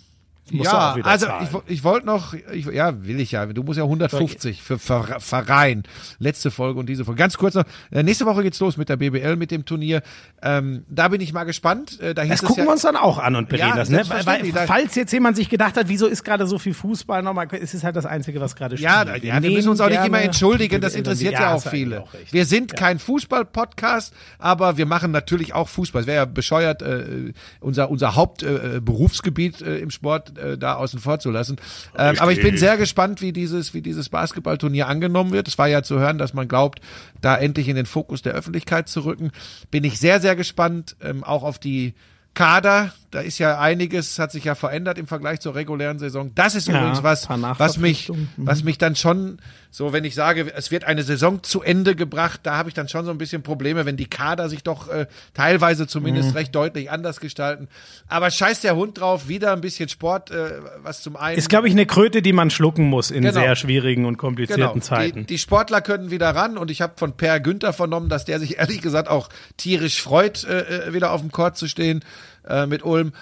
Musst 0.53 0.73
ja, 0.73 0.97
also 1.03 1.27
zahlen. 1.27 1.49
ich, 1.67 1.73
ich 1.77 1.85
wollte 1.85 2.07
noch, 2.07 2.35
ich, 2.53 2.67
ja, 2.67 3.03
will 3.05 3.21
ich 3.21 3.33
ja. 3.33 3.47
Du 3.47 3.63
musst 3.63 3.79
ja 3.79 3.85
150 3.85 4.63
für 4.63 4.79
Ver- 4.79 5.21
Verein. 5.21 5.83
Letzte 6.19 6.51
Folge 6.51 6.81
und 6.81 6.89
diese 6.89 7.05
Folge. 7.05 7.19
Ganz 7.19 7.37
kurz 7.37 7.55
noch. 7.55 7.65
Äh, 7.91 8.03
nächste 8.03 8.27
Woche 8.27 8.43
geht's 8.43 8.59
los 8.61 8.77
mit 8.77 8.89
der 8.89 8.97
BBL, 8.97 9.37
mit 9.37 9.51
dem 9.51 9.65
Turnier. 9.65 10.03
Ähm, 10.43 10.85
da 10.89 11.09
bin 11.09 11.21
ich 11.21 11.33
mal 11.33 11.45
gespannt. 11.45 12.01
Äh, 12.01 12.15
da 12.15 12.23
hieß 12.23 12.31
Das 12.31 12.43
es 12.43 12.47
gucken 12.49 12.65
ja, 12.65 12.69
wir 12.69 12.73
uns 12.73 12.83
dann 12.83 12.97
auch 12.97 13.19
an 13.19 13.37
und 13.37 13.49
bereden 13.49 13.69
Ja, 13.71 13.77
das. 13.77 13.89
Ne? 13.91 14.03
Weil, 14.09 14.27
weil, 14.27 14.67
falls 14.67 14.95
jetzt 14.95 15.13
jemand 15.13 15.37
sich 15.37 15.49
gedacht 15.49 15.77
hat, 15.77 15.89
wieso 15.89 16.07
ist 16.07 16.25
gerade 16.25 16.47
so 16.47 16.59
viel 16.59 16.75
Fußball 16.75 17.23
nochmal, 17.23 17.49
es 17.53 17.75
ist 17.75 17.85
halt 17.85 17.97
das 17.97 18.07
Einzige, 18.07 18.41
was 18.41 18.57
gerade 18.57 18.77
Ja, 18.77 19.03
spielt. 19.07 19.25
ja, 19.25 19.43
wir 19.43 19.51
müssen 19.51 19.69
uns 19.69 19.81
auch 19.81 19.89
nicht 19.89 20.05
immer 20.05 20.21
entschuldigen, 20.21 20.81
das 20.81 20.95
interessiert 20.95 21.35
dann- 21.35 21.43
ja, 21.43 21.55
auch 21.55 21.63
viele. 21.67 22.03
auch 22.03 22.09
wir 22.31 22.45
sind 22.47 22.75
kein 22.77 22.99
Fußball-Podcast, 22.99 24.15
aber 24.39 24.77
wir 24.77 24.87
machen 24.87 25.11
natürlich 25.11 25.55
auch 25.55 25.69
Fußball. 25.69 26.03
Es 26.03 26.07
wäre 26.07 26.17
ja 26.17 26.25
bescheuert, 26.25 26.83
äh, 26.83 27.33
unser, 27.61 27.91
unser 27.91 28.15
Hauptberufsgebiet 28.17 28.77
äh, 28.77 28.81
Berufsgebiet, 28.81 29.63
äh, 29.63 29.79
im 29.79 29.91
Sport 29.91 30.33
äh, 30.41 30.59
da 30.59 30.75
außen 30.75 31.01
vor 31.01 31.19
zu 31.19 31.31
lassen. 31.31 31.57
Ähm, 31.97 32.17
aber 32.19 32.33
ich 32.33 32.41
bin 32.41 32.57
sehr 32.57 32.77
gespannt, 32.77 33.21
wie 33.21 33.33
dieses, 33.33 33.75
wie 33.75 33.83
dieses 33.83 34.09
Basketballturnier 34.09 34.89
angenommen 34.89 35.33
wird. 35.33 35.49
Es 35.49 35.59
war 35.59 35.69
ja 35.69 35.83
zu 35.83 35.99
hören, 35.99 36.19
dass 36.19 36.35
man 36.35 36.49
glaubt, 36.49 36.81
da 37.21 37.37
endlich 37.37 37.69
in 37.69 37.77
den 37.77 37.87
Fokus 37.87 38.23
der 38.23 38.33
Öffentlichkeit 38.33 38.89
zu 38.89 39.05
rücken. 39.05 39.31
Bin 39.71 39.85
ich 39.85 39.99
sehr, 39.99 40.21
sehr 40.21 40.37
gespannt, 40.37 40.97
ähm, 41.03 41.25
auch 41.25 41.43
auf 41.43 41.59
die 41.59 41.95
Kader, 42.35 42.93
da 43.11 43.21
ist 43.21 43.39
ja 43.39 43.59
einiges, 43.59 44.19
hat 44.21 44.31
sich 44.31 44.45
ja 44.45 44.55
verändert 44.55 44.99
im 44.99 45.09
Vergleich 45.09 45.41
zur 45.41 45.57
regulären 45.57 45.99
Saison. 45.99 46.31
Das 46.35 46.55
ist 46.55 46.69
Ja, 46.69 46.79
übrigens 46.79 47.03
was, 47.03 47.29
was 47.29 47.77
mich, 47.77 48.11
was 48.37 48.63
mich 48.63 48.79
dann 48.79 48.95
schon, 48.95 49.41
so 49.73 49.93
wenn 49.93 50.05
ich 50.05 50.15
sage, 50.17 50.53
es 50.55 50.71
wird 50.71 50.85
eine 50.85 51.03
Saison 51.05 51.43
zu 51.45 51.63
Ende 51.63 51.95
gebracht, 51.95 52.41
da 52.43 52.57
habe 52.57 52.69
ich 52.69 52.75
dann 52.75 52.89
schon 52.89 53.05
so 53.05 53.11
ein 53.13 53.19
bisschen 53.19 53.43
Probleme, 53.43 53.87
wenn 53.87 53.97
die 53.97 54.09
Kader 54.11 54.49
sich 54.49 54.63
doch 54.65 54.89
äh, 54.89 55.07
teilweise 55.33 55.87
zumindest 55.87 56.31
Mhm. 56.31 56.37
recht 56.37 56.55
deutlich 56.55 56.91
anders 56.91 57.21
gestalten. 57.21 57.69
Aber 58.09 58.31
scheiß 58.31 58.61
der 58.63 58.75
Hund 58.75 58.99
drauf, 59.01 59.29
wieder 59.29 59.53
ein 59.53 59.61
bisschen 59.61 59.89
Sport, 59.89 60.31
äh, 60.33 60.61
was 60.83 61.03
zum 61.03 61.17
einen. 61.17 61.39
Ist, 61.39 61.49
glaube 61.49 61.69
ich, 61.69 61.73
eine 61.75 61.87
Kröte, 61.87 62.21
die 62.21 62.33
man 62.33 62.51
schlucken 62.51 62.85
muss 62.89 63.11
in 63.11 63.23
Genau. 63.23 63.35
sehr 63.41 63.55
schwierigen 63.57 64.07
und 64.07 64.17
komplizierten 64.17 64.61
Genau, 64.63 64.75
die, 64.75 64.81
Zeiten. 64.81 65.27
die 65.27 65.39
Sportler 65.39 65.81
können 65.81 66.11
wieder 66.11 66.31
ran 66.31 66.59
und 66.59 66.71
ich 66.71 66.83
habe 66.83 66.95
von 66.97 67.17
Per 67.17 67.39
Günther 67.41 67.73
vernommen, 67.73 68.09
dass 68.09 68.25
der 68.25 68.41
sich 68.41 68.59
ehrlich 68.59 68.81
gesagt 68.83 69.09
auch 69.09 69.29
tierisch 69.57 70.03
freut, 70.03 70.43
äh, 70.45 70.89
äh, 70.89 70.95
wieder 70.95 71.13
auf 71.13 71.21
dem 71.21 71.31
Court 71.31 71.57
zu 71.57 71.69
stehen 71.69 72.05
äh, 72.49 72.67
mit 72.67 72.85
Ulm. 72.85 73.13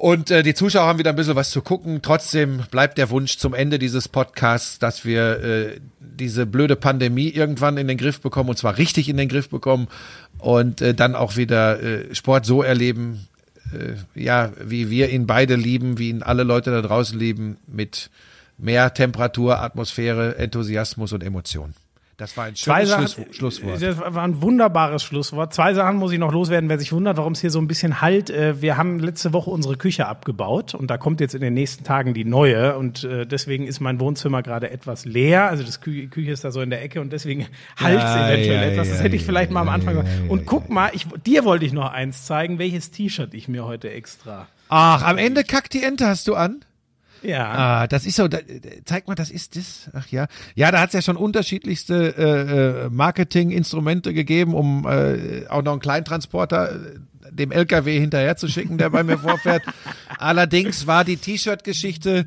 Und 0.00 0.30
äh, 0.30 0.42
die 0.42 0.54
Zuschauer 0.54 0.86
haben 0.86 0.98
wieder 0.98 1.10
ein 1.10 1.16
bisschen 1.16 1.36
was 1.36 1.50
zu 1.50 1.60
gucken. 1.60 2.00
Trotzdem 2.00 2.62
bleibt 2.70 2.96
der 2.96 3.10
Wunsch 3.10 3.36
zum 3.36 3.52
Ende 3.52 3.78
dieses 3.78 4.08
Podcasts, 4.08 4.78
dass 4.78 5.04
wir 5.04 5.44
äh, 5.44 5.80
diese 5.98 6.46
blöde 6.46 6.74
Pandemie 6.74 7.28
irgendwann 7.28 7.76
in 7.76 7.86
den 7.86 7.98
Griff 7.98 8.22
bekommen 8.22 8.48
und 8.48 8.56
zwar 8.56 8.78
richtig 8.78 9.10
in 9.10 9.18
den 9.18 9.28
Griff 9.28 9.50
bekommen 9.50 9.88
und 10.38 10.80
äh, 10.80 10.94
dann 10.94 11.14
auch 11.14 11.36
wieder 11.36 11.82
äh, 11.82 12.14
Sport 12.14 12.46
so 12.46 12.62
erleben, 12.62 13.28
äh, 13.74 13.96
ja, 14.18 14.52
wie 14.58 14.88
wir 14.88 15.10
ihn 15.10 15.26
beide 15.26 15.54
lieben, 15.54 15.98
wie 15.98 16.08
ihn 16.08 16.22
alle 16.22 16.44
Leute 16.44 16.70
da 16.70 16.80
draußen 16.80 17.18
lieben, 17.18 17.58
mit 17.66 18.08
mehr 18.56 18.94
Temperatur, 18.94 19.60
Atmosphäre, 19.60 20.38
Enthusiasmus 20.38 21.12
und 21.12 21.22
Emotion. 21.22 21.74
Das 22.20 22.36
war 22.36 22.44
ein 22.44 22.54
Zwei 22.54 22.84
schönes 22.84 23.12
Sachen, 23.12 23.24
Schluss, 23.32 23.36
Schlusswort. 23.58 23.82
Das 23.82 23.98
war 23.98 24.22
ein 24.22 24.42
wunderbares 24.42 25.02
Schlusswort. 25.02 25.54
Zwei 25.54 25.72
Sachen 25.72 25.96
muss 25.96 26.12
ich 26.12 26.18
noch 26.18 26.32
loswerden, 26.32 26.68
wer 26.68 26.78
sich 26.78 26.92
wundert, 26.92 27.16
warum 27.16 27.32
es 27.32 27.40
hier 27.40 27.50
so 27.50 27.58
ein 27.58 27.66
bisschen 27.66 28.00
halt. 28.00 28.28
Äh, 28.28 28.60
Wir 28.60 28.76
haben 28.76 28.98
letzte 29.00 29.32
Woche 29.32 29.50
unsere 29.50 29.76
Küche 29.76 30.06
abgebaut 30.06 30.74
und 30.74 30.90
da 30.90 30.98
kommt 30.98 31.20
jetzt 31.20 31.34
in 31.34 31.40
den 31.40 31.54
nächsten 31.54 31.82
Tagen 31.82 32.12
die 32.12 32.24
neue 32.24 32.76
und 32.76 33.04
äh, 33.04 33.26
deswegen 33.26 33.66
ist 33.66 33.80
mein 33.80 33.98
Wohnzimmer 34.00 34.42
gerade 34.42 34.70
etwas 34.70 35.04
leer. 35.06 35.48
Also 35.48 35.62
das 35.62 35.80
Kü 35.80 36.08
Küche 36.08 36.30
ist 36.32 36.44
da 36.44 36.50
so 36.50 36.60
in 36.60 36.70
der 36.70 36.82
Ecke 36.82 37.00
und 37.00 37.12
deswegen 37.12 37.46
halt 37.80 37.96
es 37.98 38.02
Ja, 38.04 38.28
eventuell 38.28 38.60
ja, 38.60 38.62
etwas. 38.72 38.88
Das 38.88 38.98
ja, 38.98 39.04
hätte 39.04 39.16
ich 39.16 39.24
vielleicht 39.24 39.50
mal 39.50 39.62
am 39.62 39.68
Anfang 39.70 39.94
gesagt. 39.94 40.08
Und 40.28 40.44
guck 40.46 40.68
mal, 40.68 40.90
ich, 40.92 41.06
dir 41.26 41.44
wollte 41.44 41.64
ich 41.64 41.72
noch 41.72 41.90
eins 41.90 42.26
zeigen, 42.26 42.58
welches 42.58 42.90
T-Shirt 42.90 43.32
ich 43.32 43.48
mir 43.48 43.64
heute 43.64 43.90
extra. 43.90 44.46
Ach, 44.68 45.02
am 45.02 45.18
Ende 45.18 45.42
kackt 45.42 45.72
die 45.74 45.82
Ente 45.82 46.06
hast 46.06 46.28
du 46.28 46.34
an? 46.34 46.60
Ja. 47.22 47.50
Ah, 47.50 47.86
das 47.86 48.06
ist 48.06 48.16
so, 48.16 48.28
da, 48.28 48.38
zeig 48.84 49.08
mal, 49.08 49.14
das 49.14 49.30
ist 49.30 49.56
das. 49.56 49.90
Ach 49.92 50.06
ja. 50.08 50.26
Ja, 50.54 50.70
da 50.70 50.80
hat 50.80 50.88
es 50.88 50.94
ja 50.94 51.02
schon 51.02 51.16
unterschiedlichste 51.16 52.14
äh, 52.16 52.84
äh, 52.86 52.90
Marketinginstrumente 52.90 54.14
gegeben, 54.14 54.54
um 54.54 54.86
äh, 54.86 55.46
auch 55.48 55.62
noch 55.62 55.72
einen 55.72 55.80
Kleintransporter 55.80 56.72
äh, 56.72 56.76
dem 57.30 57.52
LKW 57.52 57.98
hinterher 58.00 58.36
zu 58.36 58.48
schicken, 58.48 58.78
der 58.78 58.90
bei 58.90 59.02
mir 59.02 59.18
vorfährt. 59.18 59.62
Allerdings 60.18 60.86
war 60.86 61.04
die 61.04 61.16
T-Shirt-Geschichte 61.16 62.26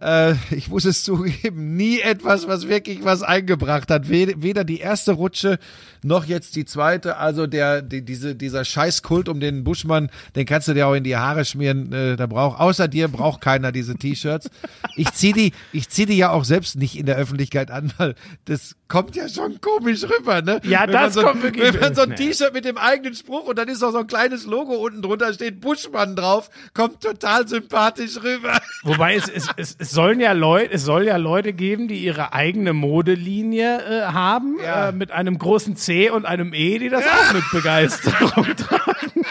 äh, 0.00 0.34
ich 0.50 0.68
muss 0.68 0.84
es 0.84 1.04
zugeben, 1.08 1.76
nie 1.76 2.00
etwas, 2.00 2.48
was 2.48 2.68
wirklich 2.68 3.04
was 3.04 3.22
eingebracht 3.22 3.90
hat. 3.90 4.08
Weder 4.08 4.64
die 4.64 4.78
erste 4.78 5.12
Rutsche 5.12 5.58
noch 6.02 6.24
jetzt 6.24 6.56
die 6.56 6.64
zweite. 6.64 7.16
Also 7.16 7.46
der, 7.46 7.82
die, 7.82 8.04
diese, 8.04 8.34
dieser 8.34 8.64
Scheißkult 8.64 9.28
um 9.28 9.40
den 9.40 9.64
Buschmann, 9.64 10.10
den 10.36 10.46
kannst 10.46 10.68
du 10.68 10.74
dir 10.74 10.86
auch 10.86 10.94
in 10.94 11.04
die 11.04 11.16
Haare 11.16 11.44
schmieren. 11.44 11.92
Äh, 11.92 12.16
da 12.16 12.26
braucht, 12.26 12.60
außer 12.60 12.88
dir 12.88 13.08
braucht 13.08 13.40
keiner 13.40 13.72
diese 13.72 13.96
T-Shirts. 13.96 14.50
Ich 14.96 15.12
zieh 15.12 15.32
die, 15.32 15.52
ich 15.72 15.88
zieh 15.88 16.06
die 16.06 16.16
ja 16.16 16.30
auch 16.30 16.44
selbst 16.44 16.76
nicht 16.76 16.96
in 16.98 17.06
der 17.06 17.16
Öffentlichkeit 17.16 17.70
an, 17.70 17.92
weil 17.98 18.14
das 18.44 18.76
kommt 18.86 19.16
ja 19.16 19.28
schon 19.28 19.60
komisch 19.60 20.04
rüber, 20.04 20.42
ne? 20.42 20.60
Ja, 20.64 20.82
wenn 20.82 20.92
das 20.92 21.14
so, 21.14 21.22
kommt 21.22 21.42
wirklich. 21.42 21.74
Wenn 21.74 21.80
man 21.80 21.94
so 21.94 22.02
ein 22.02 22.16
T-Shirt 22.16 22.54
mit 22.54 22.64
dem 22.64 22.78
eigenen 22.78 23.14
Spruch 23.14 23.46
und 23.46 23.58
dann 23.58 23.68
ist 23.68 23.82
auch 23.82 23.92
so 23.92 23.98
ein 23.98 24.06
kleines 24.06 24.46
Logo 24.46 24.74
unten 24.74 25.02
drunter, 25.02 25.32
steht 25.34 25.60
Buschmann 25.60 26.16
drauf, 26.16 26.50
kommt 26.74 27.02
total 27.02 27.46
sympathisch 27.46 28.22
rüber. 28.22 28.60
Wobei 28.82 29.16
es, 29.16 29.28
es, 29.28 29.48
es, 29.56 29.76
es 29.78 29.87
sollen 29.90 30.20
ja 30.20 30.32
Leute, 30.32 30.72
es 30.74 30.82
soll 30.84 31.04
ja 31.06 31.16
Leute 31.16 31.52
geben, 31.52 31.88
die 31.88 31.98
ihre 31.98 32.32
eigene 32.32 32.72
Modelinie 32.72 33.78
äh, 33.80 34.02
haben, 34.06 34.56
Ja. 34.62 34.88
äh, 34.88 34.92
mit 34.92 35.10
einem 35.12 35.38
großen 35.38 35.76
C 35.76 36.10
und 36.10 36.24
einem 36.26 36.52
E, 36.54 36.78
die 36.78 36.88
das 36.88 37.04
auch 37.06 37.32
mit 37.34 37.44
Begeisterung 37.52 38.44
tragen. 38.56 39.24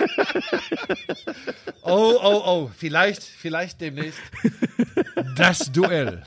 Oh, 1.84 2.16
oh, 2.22 2.42
oh, 2.46 2.72
vielleicht, 2.78 3.24
vielleicht 3.24 3.82
demnächst. 3.82 4.20
Das 5.36 5.72
Duell. 5.72 6.24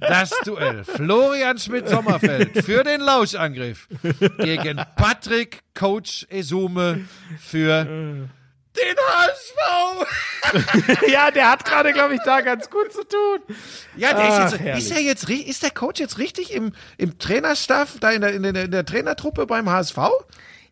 Das 0.00 0.30
Duell. 0.44 0.84
Florian 0.84 1.58
Schmidt-Sommerfeld 1.58 2.64
für 2.64 2.82
den 2.84 3.00
Lauschangriff 3.00 3.86
gegen 4.38 4.80
Patrick 4.96 5.60
Coach 5.74 6.26
Esume 6.30 7.02
für 7.38 8.28
den 8.76 8.96
HSV. 8.96 9.56
ja, 11.12 11.30
der 11.30 11.50
hat 11.50 11.64
gerade, 11.64 11.92
glaube 11.92 12.14
ich, 12.14 12.20
da 12.24 12.40
ganz 12.40 12.68
gut 12.70 12.92
zu 12.92 13.04
tun. 13.04 13.56
Ja, 13.96 14.14
der 14.14 14.24
Ach, 14.24 14.46
ist 14.46 14.52
jetzt, 14.52 14.60
herrlich. 14.62 14.84
ist 14.84 14.90
er 14.92 15.00
jetzt, 15.00 15.30
ist 15.30 15.62
der 15.62 15.70
Coach 15.70 16.00
jetzt 16.00 16.18
richtig 16.18 16.52
im, 16.52 16.72
im 16.98 17.18
Trainerstaff, 17.18 17.98
da 18.00 18.10
in 18.10 18.20
der, 18.20 18.34
in 18.34 18.42
der, 18.42 18.64
in 18.64 18.70
der 18.70 18.84
Trainertruppe 18.84 19.46
beim 19.46 19.70
HSV? 19.70 19.98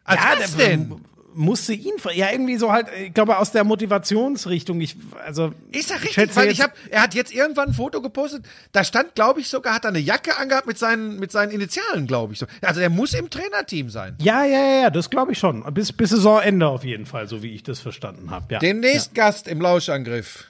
Als 0.05 0.21
ja, 0.21 0.35
was 0.37 0.57
denn? 0.57 1.05
Musste 1.35 1.73
ihn, 1.73 1.95
ja, 2.15 2.31
irgendwie 2.31 2.57
so 2.57 2.73
halt, 2.73 2.87
ich 3.07 3.15
glaube, 3.15 3.39
aus 3.39 3.53
der 3.53 3.65
Motivationsrichtung. 3.65 4.81
Ich, 4.81 4.97
also, 5.25 5.53
Ist 5.71 5.91
er 5.91 6.03
richtig? 6.03 6.37
Weil 6.37 6.51
ich 6.51 6.61
hab, 6.61 6.73
er 6.91 7.03
hat 7.03 7.15
jetzt 7.15 7.35
irgendwann 7.35 7.69
ein 7.69 7.75
Foto 7.75 8.01
gepostet, 8.03 8.45
da 8.73 8.85
stand, 8.85 9.15
glaube 9.15 9.41
ich, 9.41 9.49
sogar, 9.49 9.75
hat 9.75 9.85
er 9.85 9.89
eine 9.89 9.99
Jacke 9.99 10.37
angehabt 10.37 10.67
mit 10.67 10.79
seinen, 10.79 11.19
mit 11.19 11.33
seinen 11.33 11.51
Initialen, 11.53 12.07
glaube 12.07 12.33
ich 12.33 12.39
so. 12.39 12.47
Also 12.61 12.81
er 12.81 12.91
muss 12.91 13.15
im 13.15 13.31
Trainerteam 13.31 13.91
sein. 13.91 14.17
Ja, 14.21 14.45
ja, 14.45 14.59
ja, 14.59 14.81
ja, 14.83 14.91
das 14.91 15.11
glaube 15.11 15.33
ich 15.33 15.39
schon. 15.39 15.63
Bis, 15.75 15.93
bis 15.93 16.11
Saisonende 16.11 16.69
auf 16.69 16.85
jeden 16.85 17.07
Fall, 17.07 17.29
so 17.29 17.43
wie 17.43 17.55
ich 17.55 17.63
das 17.63 17.81
verstanden 17.81 18.31
habe. 18.31 18.47
Ja. 18.55 18.59
Demnächst 18.59 19.15
Gast 19.15 19.49
im 19.49 19.61
Lauschangriff. 19.61 20.47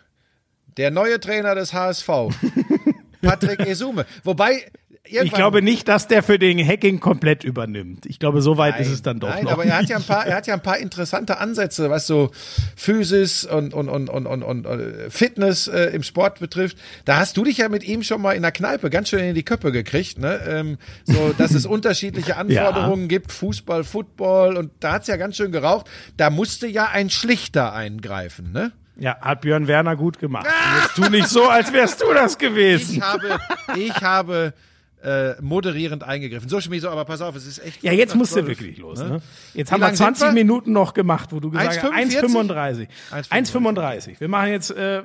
Der 0.76 0.90
neue 0.90 1.20
Trainer 1.20 1.54
des 1.54 1.72
HSV. 1.72 2.08
Patrick 3.22 3.60
Esume. 3.60 4.04
Wobei, 4.24 4.64
ich 5.04 5.32
glaube 5.32 5.62
nicht, 5.62 5.88
dass 5.88 6.06
der 6.06 6.22
für 6.22 6.38
den 6.38 6.64
Hacking 6.64 7.00
komplett 7.00 7.42
übernimmt. 7.42 8.06
Ich 8.06 8.18
glaube, 8.18 8.40
so 8.40 8.56
weit 8.56 8.78
ist 8.78 8.88
es 8.88 9.02
dann 9.02 9.18
doch 9.18 9.28
Nein, 9.28 9.44
noch. 9.44 9.52
aber 9.52 9.64
er 9.64 9.78
hat 9.78 9.88
ja 9.88 9.96
ein 9.96 10.04
paar, 10.04 10.26
er 10.26 10.36
hat 10.36 10.46
ja 10.46 10.54
ein 10.54 10.62
paar 10.62 10.78
interessante 10.78 11.38
Ansätze, 11.38 11.90
was 11.90 12.06
so 12.06 12.30
Physis 12.76 13.44
und, 13.44 13.74
und, 13.74 13.88
und, 13.88 14.08
und, 14.08 14.26
und, 14.26 14.42
und 14.42 14.66
äh, 14.66 15.10
Fitness 15.10 15.66
äh, 15.66 15.86
im 15.86 16.04
Sport 16.04 16.38
betrifft. 16.38 16.78
Da 17.04 17.16
hast 17.16 17.36
du 17.36 17.44
dich 17.44 17.58
ja 17.58 17.68
mit 17.68 17.82
ihm 17.82 18.02
schon 18.04 18.22
mal 18.22 18.32
in 18.32 18.42
der 18.42 18.52
Kneipe 18.52 18.90
ganz 18.90 19.08
schön 19.08 19.24
in 19.24 19.34
die 19.34 19.44
Köpfe 19.44 19.72
gekriegt, 19.72 20.18
ne? 20.18 20.40
Ähm, 20.46 20.78
so, 21.04 21.34
dass 21.36 21.52
es 21.52 21.66
unterschiedliche 21.72 22.36
Anforderungen 22.36 23.08
gibt, 23.08 23.32
Fußball, 23.32 23.82
Football 23.82 24.56
und 24.56 24.70
da 24.80 24.92
hat's 24.94 25.08
ja 25.08 25.16
ganz 25.16 25.36
schön 25.36 25.50
geraucht. 25.50 25.88
Da 26.16 26.30
musste 26.30 26.68
ja 26.68 26.88
ein 26.90 27.10
Schlichter 27.10 27.72
eingreifen, 27.72 28.52
ne? 28.52 28.72
Ja, 28.96 29.16
hat 29.20 29.40
Björn 29.40 29.66
Werner 29.66 29.96
gut 29.96 30.18
gemacht. 30.18 30.46
Und 30.46 30.82
Jetzt 30.82 30.94
tu 30.96 31.10
nicht 31.10 31.28
so, 31.28 31.48
als 31.48 31.72
wärst 31.72 32.00
du 32.02 32.12
das 32.12 32.36
gewesen. 32.38 32.96
Ich 32.96 33.02
habe, 33.02 33.38
ich 33.76 34.02
habe 34.02 34.54
äh, 35.02 35.40
moderierend 35.40 36.04
eingegriffen. 36.04 36.48
So, 36.48 36.60
Schmieso, 36.60 36.88
aber 36.88 37.04
pass 37.04 37.20
auf, 37.20 37.34
es 37.34 37.46
ist 37.46 37.58
echt. 37.58 37.82
Ja, 37.82 37.92
jetzt 37.92 38.14
musst 38.14 38.32
du 38.32 38.42
12, 38.42 38.46
wirklich 38.46 38.78
los. 38.78 39.00
ne? 39.00 39.08
Ne? 39.08 39.22
Jetzt 39.54 39.70
Wie 39.70 39.74
haben 39.74 39.80
wir 39.80 39.86
lang 39.86 39.96
sind 39.96 40.16
20 40.16 40.26
wir? 40.28 40.32
Minuten 40.32 40.72
noch 40.72 40.94
gemacht, 40.94 41.32
wo 41.32 41.40
du 41.40 41.50
gesagt 41.50 41.82
hast, 41.82 41.92
1,45? 41.92 42.86
1,35. 43.10 43.30
1,35. 43.30 44.20
Wir 44.20 44.28
machen 44.28 44.50
jetzt 44.50 44.70
äh, 44.70 44.98
äh, 44.98 45.02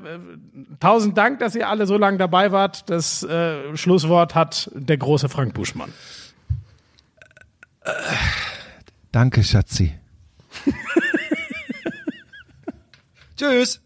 tausend 0.80 1.18
Dank, 1.18 1.40
dass 1.40 1.56
ihr 1.56 1.68
alle 1.68 1.88
so 1.88 1.98
lange 1.98 2.18
dabei 2.18 2.52
wart. 2.52 2.90
Das 2.90 3.24
äh, 3.24 3.76
Schlusswort 3.76 4.36
hat 4.36 4.70
der 4.76 4.98
große 4.98 5.30
Frank 5.30 5.54
Buschmann. 5.54 5.92
Danke, 9.12 9.44
Schatzi. 9.44 9.96
Tschüss. 13.38 13.80